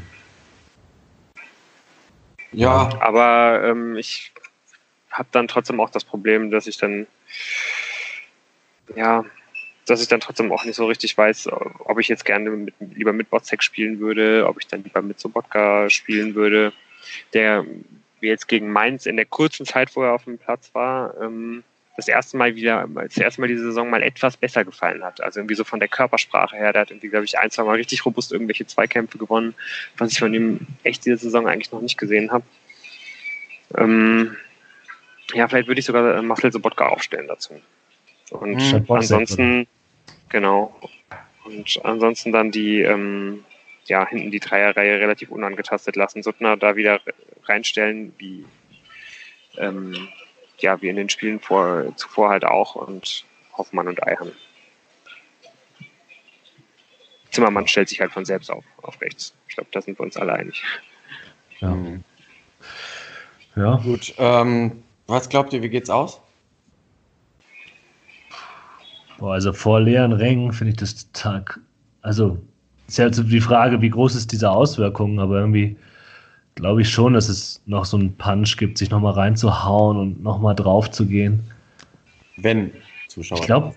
Ja. 2.52 2.90
Aber 3.00 3.64
ähm, 3.64 3.96
ich 3.96 4.32
habe 5.12 5.30
dann 5.32 5.48
trotzdem 5.48 5.80
auch 5.80 5.90
das 5.90 6.04
Problem, 6.04 6.52
dass 6.52 6.68
ich 6.68 6.78
dann 6.78 7.08
ja 8.96 9.26
dass 9.88 10.02
ich 10.02 10.08
dann 10.08 10.20
trotzdem 10.20 10.52
auch 10.52 10.66
nicht 10.66 10.76
so 10.76 10.86
richtig 10.86 11.18
weiß, 11.18 11.50
ob 11.52 12.00
ich 12.00 12.08
jetzt 12.08 12.26
gerne 12.26 12.50
mit, 12.50 12.74
lieber 12.80 13.14
mit 13.14 13.30
Botzek 13.30 13.64
spielen 13.64 14.00
würde, 14.00 14.46
ob 14.48 14.60
ich 14.60 14.68
dann 14.68 14.84
lieber 14.84 15.02
mit 15.02 15.20
Sobotka 15.20 15.90
spielen 15.90 16.36
würde, 16.36 16.74
der 17.34 17.66
jetzt 18.22 18.48
gegen 18.48 18.72
Mainz 18.72 19.06
in 19.06 19.16
der 19.16 19.26
kurzen 19.26 19.66
Zeit, 19.66 19.96
wo 19.96 20.04
er 20.04 20.14
auf 20.14 20.26
dem 20.26 20.38
Platz 20.38 20.72
war, 20.74 21.16
ähm, 21.22 21.64
das 21.98 22.08
erste 22.08 22.38
Mal 22.38 22.56
wieder, 22.56 22.88
das 22.88 23.18
erste 23.18 23.42
Mal 23.42 23.48
diese 23.48 23.64
Saison 23.64 23.90
mal 23.90 24.04
etwas 24.04 24.38
besser 24.38 24.64
gefallen 24.64 25.04
hat. 25.04 25.20
Also 25.22 25.40
irgendwie 25.40 25.56
so 25.56 25.64
von 25.64 25.80
der 25.80 25.90
Körpersprache 25.90 26.56
her, 26.56 26.72
der 26.72 26.84
hat 26.84 26.92
irgendwie, 26.92 27.10
glaube 27.10 27.26
ich, 27.26 27.38
ein, 27.38 27.52
zwei 27.52 27.64
Mal 27.64 27.76
richtig 27.76 28.06
robust 28.06 28.32
irgendwelche 28.32 28.68
Zweikämpfe 28.68 29.18
gewonnen, 29.18 29.56
was 29.98 30.12
ich 30.12 30.20
von 30.20 30.34
ihm 30.34 30.60
echt 30.84 31.06
diese 31.06 31.18
Saison 31.18 31.48
eigentlich 31.48 31.72
noch 31.72 31.82
nicht 31.82 31.98
gesehen 31.98 32.32
habe. 32.32 32.46
Ähm, 33.76 34.38
ja, 35.34 35.48
vielleicht 35.48 35.68
würde 35.68 35.80
ich 35.80 35.86
sogar 35.86 36.22
Marcel 36.22 36.52
Sobotka 36.52 36.88
aufstellen 36.88 37.28
dazu. 37.28 37.60
Und 38.30 38.58
mhm, 38.58 38.86
ansonsten, 38.90 39.68
Genau. 40.30 40.76
Und 41.46 41.80
ansonsten 41.84 42.32
dann 42.32 42.52
die, 42.52 42.82
ähm, 42.82 43.46
ja, 43.86 44.08
hinten 44.08 44.32
die 44.32 44.40
Dreierreihe 44.40 45.00
relativ 45.00 45.30
unangetastet 45.32 45.96
lassen. 45.96 46.24
Suttner 46.24 46.58
da 46.58 46.76
wieder 46.76 47.00
reinstellen, 47.46 48.14
wie, 48.18 48.46
ähm, 49.58 50.10
ja, 50.60 50.82
wie 50.82 50.90
in 50.90 50.96
den 50.96 51.10
Spielen 51.10 51.40
vor, 51.40 51.96
zuvor 51.96 52.30
halt 52.30 52.46
auch 52.46 52.76
und 52.76 53.26
Hoffmann 53.58 53.88
und 53.88 54.02
Eihan. 54.04 54.32
Zimmermann 57.32 57.68
stellt 57.68 57.90
sich 57.90 58.00
halt 58.00 58.12
von 58.12 58.26
selbst 58.26 58.50
auf, 58.50 58.64
auf 58.82 59.00
rechts. 59.02 59.34
Ich 59.48 59.56
glaube, 59.56 59.70
da 59.72 59.82
sind 59.82 60.00
wir 60.00 60.04
uns 60.04 60.18
alle 60.18 60.34
einig. 60.34 60.64
Ja. 61.60 61.70
Mhm. 61.70 62.04
Ja. 63.56 63.78
Gut, 63.78 64.14
ähm, 64.18 64.84
was 65.08 65.30
glaubt 65.30 65.54
ihr, 65.54 65.64
wie 65.64 65.70
geht's 65.70 65.90
aus? 65.90 66.22
Boah, 69.18 69.34
also 69.34 69.52
vor 69.52 69.80
leeren 69.80 70.14
Rängen 70.14 70.54
finde 70.54 70.72
ich 70.72 70.78
das 70.78 71.12
Tag. 71.12 71.60
Also, 72.02 72.38
ist 72.88 73.00
ja 73.00 73.06
also 73.06 73.24
die 73.24 73.42
Frage, 73.42 73.82
wie 73.82 73.90
groß 73.90 74.16
ist 74.16 74.32
diese 74.32 74.52
Auswirkung, 74.52 75.20
aber 75.20 75.40
irgendwie 75.40 75.76
glaube 76.58 76.82
ich 76.82 76.90
schon, 76.90 77.14
dass 77.14 77.30
es 77.30 77.62
noch 77.66 77.86
so 77.86 77.98
einen 77.98 78.18
Punch 78.18 78.58
gibt, 78.58 78.78
sich 78.78 78.90
nochmal 78.90 79.14
reinzuhauen 79.14 79.98
und 79.98 80.24
nochmal 80.24 80.56
drauf 80.56 80.92
zu 80.92 81.06
gehen. 81.06 81.44
Wenn 82.38 82.72
Zuschauer. 83.08 83.40
Ich 83.40 83.46
glaube, 83.46 83.76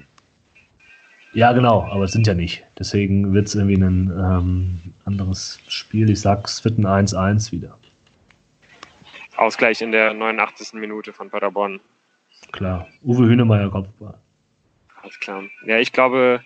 ja, 1.32 1.52
genau, 1.52 1.89
aber 1.90 2.05
es 2.05 2.12
sind 2.12 2.27
ja 2.27 2.35
nicht. 2.35 2.65
Deswegen 2.78 3.32
wird 3.32 3.47
es 3.47 3.55
irgendwie 3.55 3.77
ein 3.77 4.11
ähm, 4.11 4.81
anderes 5.05 5.61
Spiel. 5.69 6.11
Ich 6.11 6.20
sag, 6.20 6.47
es 6.47 6.65
wird 6.65 6.78
ein 6.78 6.86
1-1 6.86 7.52
wieder. 7.52 7.78
Ausgleich 9.36 9.81
in 9.81 9.93
der 9.93 10.12
89. 10.12 10.73
Minute 10.74 11.12
von 11.12 11.31
Paderborn. 11.31 11.81
Klar. 12.52 12.89
Uwe 13.02 13.28
Hünemeyer 13.28 13.70
Kopfball. 13.70 14.15
Alles 15.02 15.20
klar. 15.20 15.44
Ja, 15.66 15.78
ich 15.78 15.93
glaube, 15.93 16.40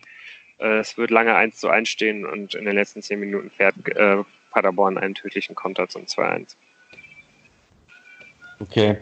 äh, 0.59 0.79
es 0.79 0.99
wird 0.99 1.11
lange 1.11 1.35
1 1.35 1.57
zu 1.57 1.69
1 1.69 1.89
stehen 1.89 2.27
und 2.27 2.55
in 2.55 2.65
den 2.65 2.75
letzten 2.75 3.01
10 3.01 3.19
Minuten 3.19 3.51
fährt 3.51 3.75
äh, 3.97 4.23
Paderborn 4.55 4.97
einen 4.97 5.15
tödlichen 5.15 5.57
Konter 5.57 5.89
zum 5.89 6.03
2-1. 6.03 6.55
Okay, 8.61 8.97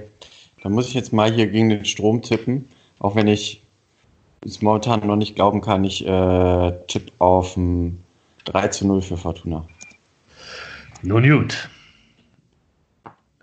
dann 0.62 0.72
muss 0.72 0.88
ich 0.88 0.94
jetzt 0.94 1.12
mal 1.12 1.30
hier 1.30 1.46
gegen 1.46 1.68
den 1.68 1.84
Strom 1.84 2.22
tippen, 2.22 2.68
auch 2.98 3.14
wenn 3.14 3.28
ich 3.28 3.62
es 4.44 4.62
momentan 4.62 5.06
noch 5.06 5.16
nicht 5.16 5.36
glauben 5.36 5.60
kann. 5.60 5.84
Ich 5.84 6.06
äh, 6.06 6.72
tippe 6.88 7.12
auf 7.18 7.56
ein 7.56 8.02
3 8.46 8.68
zu 8.68 8.86
0 8.86 9.02
für 9.02 9.16
Fortuna. 9.16 9.66
Nun 11.02 11.28
gut. 11.28 11.68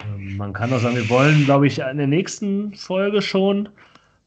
Ähm, 0.03 0.35
Man 0.35 0.51
kann 0.51 0.73
auch 0.73 0.79
sagen, 0.79 0.95
wir 0.95 1.09
wollen, 1.09 1.45
glaube 1.45 1.67
ich, 1.67 1.79
in 1.79 1.97
der 1.97 2.07
nächsten 2.07 2.73
Folge 2.73 3.21
schon 3.21 3.69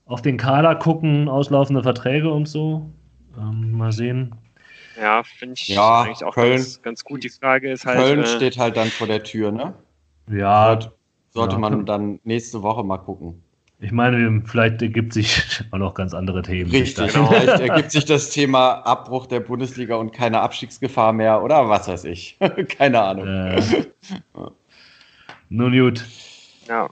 auf 0.07 0.23
den 0.23 0.37
Kader 0.37 0.77
gucken, 0.77 1.29
auslaufende 1.29 1.83
Verträge 1.83 2.31
und 2.31 2.47
so. 2.47 2.89
Ähm, 3.37 3.73
mal 3.73 3.93
sehen. 3.93 4.35
Ja, 5.01 5.23
finde 5.25 5.55
ich 5.59 5.69
Ja, 5.69 6.03
eigentlich 6.03 6.25
auch 6.25 6.35
Köln- 6.35 6.57
ganz, 6.57 6.83
ganz 6.83 7.05
gut. 7.05 7.25
Die 7.25 7.31
Frage 7.31 7.71
ist 7.71 7.87
halt. 7.87 7.99
Köln 7.99 8.21
äh, 8.21 8.27
steht 8.27 8.59
halt 8.59 8.77
dann 8.77 8.89
vor 8.89 9.07
der 9.07 9.23
Tür, 9.23 9.51
ne? 9.53 9.75
Ja, 10.31 10.67
Sollte, 10.69 10.93
sollte 11.31 11.53
ja. 11.55 11.59
man 11.59 11.87
dann 11.87 12.21
nächste 12.25 12.63
Woche 12.63 12.85
mal 12.85 12.99
gucken. 12.99 13.43
ich 13.81 13.91
meine, 13.91 14.43
vielleicht 14.47 14.81
ergibt 14.83 15.13
sich 15.13 15.43
auch 15.73 15.79
noch 15.79 15.95
ganz 15.95 16.15
andere 16.15 16.43
Themen. 16.43 16.71
Richtig. 16.71 17.13
Genau. 17.13 17.27
vielleicht 17.27 17.61
ergibt 17.69 17.91
sich 17.91 18.05
das 18.05 18.31
Thema 18.31 18.75
Abbruch 18.87 19.27
der 19.27 19.41
Bundesliga 19.41 19.97
und 19.97 20.13
keine 20.13 20.41
Abstiegsgefahr 20.41 21.13
mehr 21.13 21.43
oder 21.43 21.69
was 21.69 21.89
weiß 21.89 22.05
ich. 22.05 22.39
keine 22.79 23.01
Ahnung. 23.03 23.27
Äh, 23.27 23.63
nun 25.49 25.73
gut. 25.73 26.05
Ja, 26.69 26.89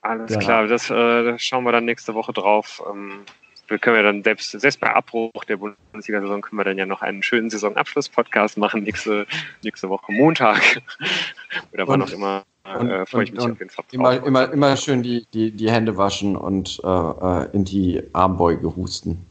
alles 0.00 0.30
Ja. 0.32 0.38
klar. 0.38 0.66
Das, 0.66 0.88
äh, 0.90 1.38
schauen 1.38 1.64
wir 1.64 1.72
dann 1.72 1.84
nächste 1.84 2.14
Woche 2.14 2.32
drauf. 2.32 2.82
Ähm, 2.90 3.24
wir 3.68 3.78
können 3.78 3.96
ja 3.96 4.02
dann 4.02 4.22
selbst, 4.24 4.50
selbst 4.50 4.80
bei 4.80 4.92
Abbruch 4.94 5.44
der 5.46 5.56
Bundesliga-Saison 5.58 6.40
können 6.40 6.58
wir 6.58 6.64
dann 6.64 6.78
ja 6.78 6.86
noch 6.86 7.02
einen 7.02 7.22
schönen 7.22 7.50
Saisonabschluss-Podcast 7.50 8.58
machen 8.58 8.82
nächste, 8.82 9.26
nächste 9.62 9.88
Woche 9.88 10.10
Montag. 10.12 10.80
Oder 11.72 11.86
wann 11.86 12.02
Und- 12.02 12.08
auch 12.08 12.14
immer. 12.14 12.44
und- 12.78 12.90
äh, 12.90 13.06
freue 13.06 13.24
ich 13.24 13.30
und- 13.30 13.36
mich 13.36 13.44
und 13.44 13.52
auf 13.52 13.60
jeden 13.60 13.70
Fall. 13.72 13.84
Immer, 13.92 14.26
immer, 14.26 14.52
immer 14.52 14.76
schön 14.76 15.02
die, 15.02 15.26
die, 15.32 15.50
die 15.52 15.70
Hände 15.70 15.96
waschen 15.96 16.36
und 16.36 16.80
äh, 16.84 16.88
äh, 16.88 17.48
in 17.52 17.64
die 17.64 18.02
Armbeuge 18.12 18.74
husten. 18.76 19.24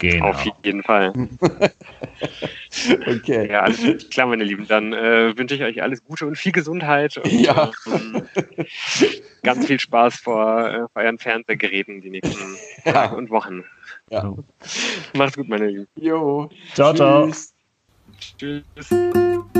Genau. 0.00 0.26
Auf 0.28 0.44
jeden 0.64 0.82
Fall. 0.84 1.12
Okay. 3.06 3.50
Ja, 3.50 3.60
alles 3.62 4.08
klar, 4.10 4.26
meine 4.26 4.44
Lieben. 4.44 4.66
Dann 4.68 4.92
äh, 4.92 5.36
wünsche 5.36 5.54
ich 5.54 5.62
euch 5.62 5.82
alles 5.82 6.04
Gute 6.04 6.26
und 6.26 6.36
viel 6.36 6.52
Gesundheit 6.52 7.16
und 7.16 7.32
Ja. 7.32 7.70
ähm, 7.86 8.22
ganz 9.42 9.66
viel 9.66 9.78
Spaß 9.78 10.16
vor, 10.16 10.68
äh, 10.68 10.78
vor 10.92 11.02
euren 11.02 11.18
Fernsehgeräten 11.18 12.00
die 12.00 12.10
nächsten 12.10 12.56
Ja. 12.84 12.92
Tage 12.92 13.16
und 13.16 13.30
Wochen. 13.30 13.64
Ja. 14.10 14.34
Macht's 15.14 15.36
gut, 15.36 15.48
meine 15.48 15.66
Lieben. 15.66 15.86
Jo. 15.96 16.48
Ciao, 16.74 16.94
ciao. 16.94 17.26
Tschüss. 17.26 17.54
Tschüss. 18.38 19.58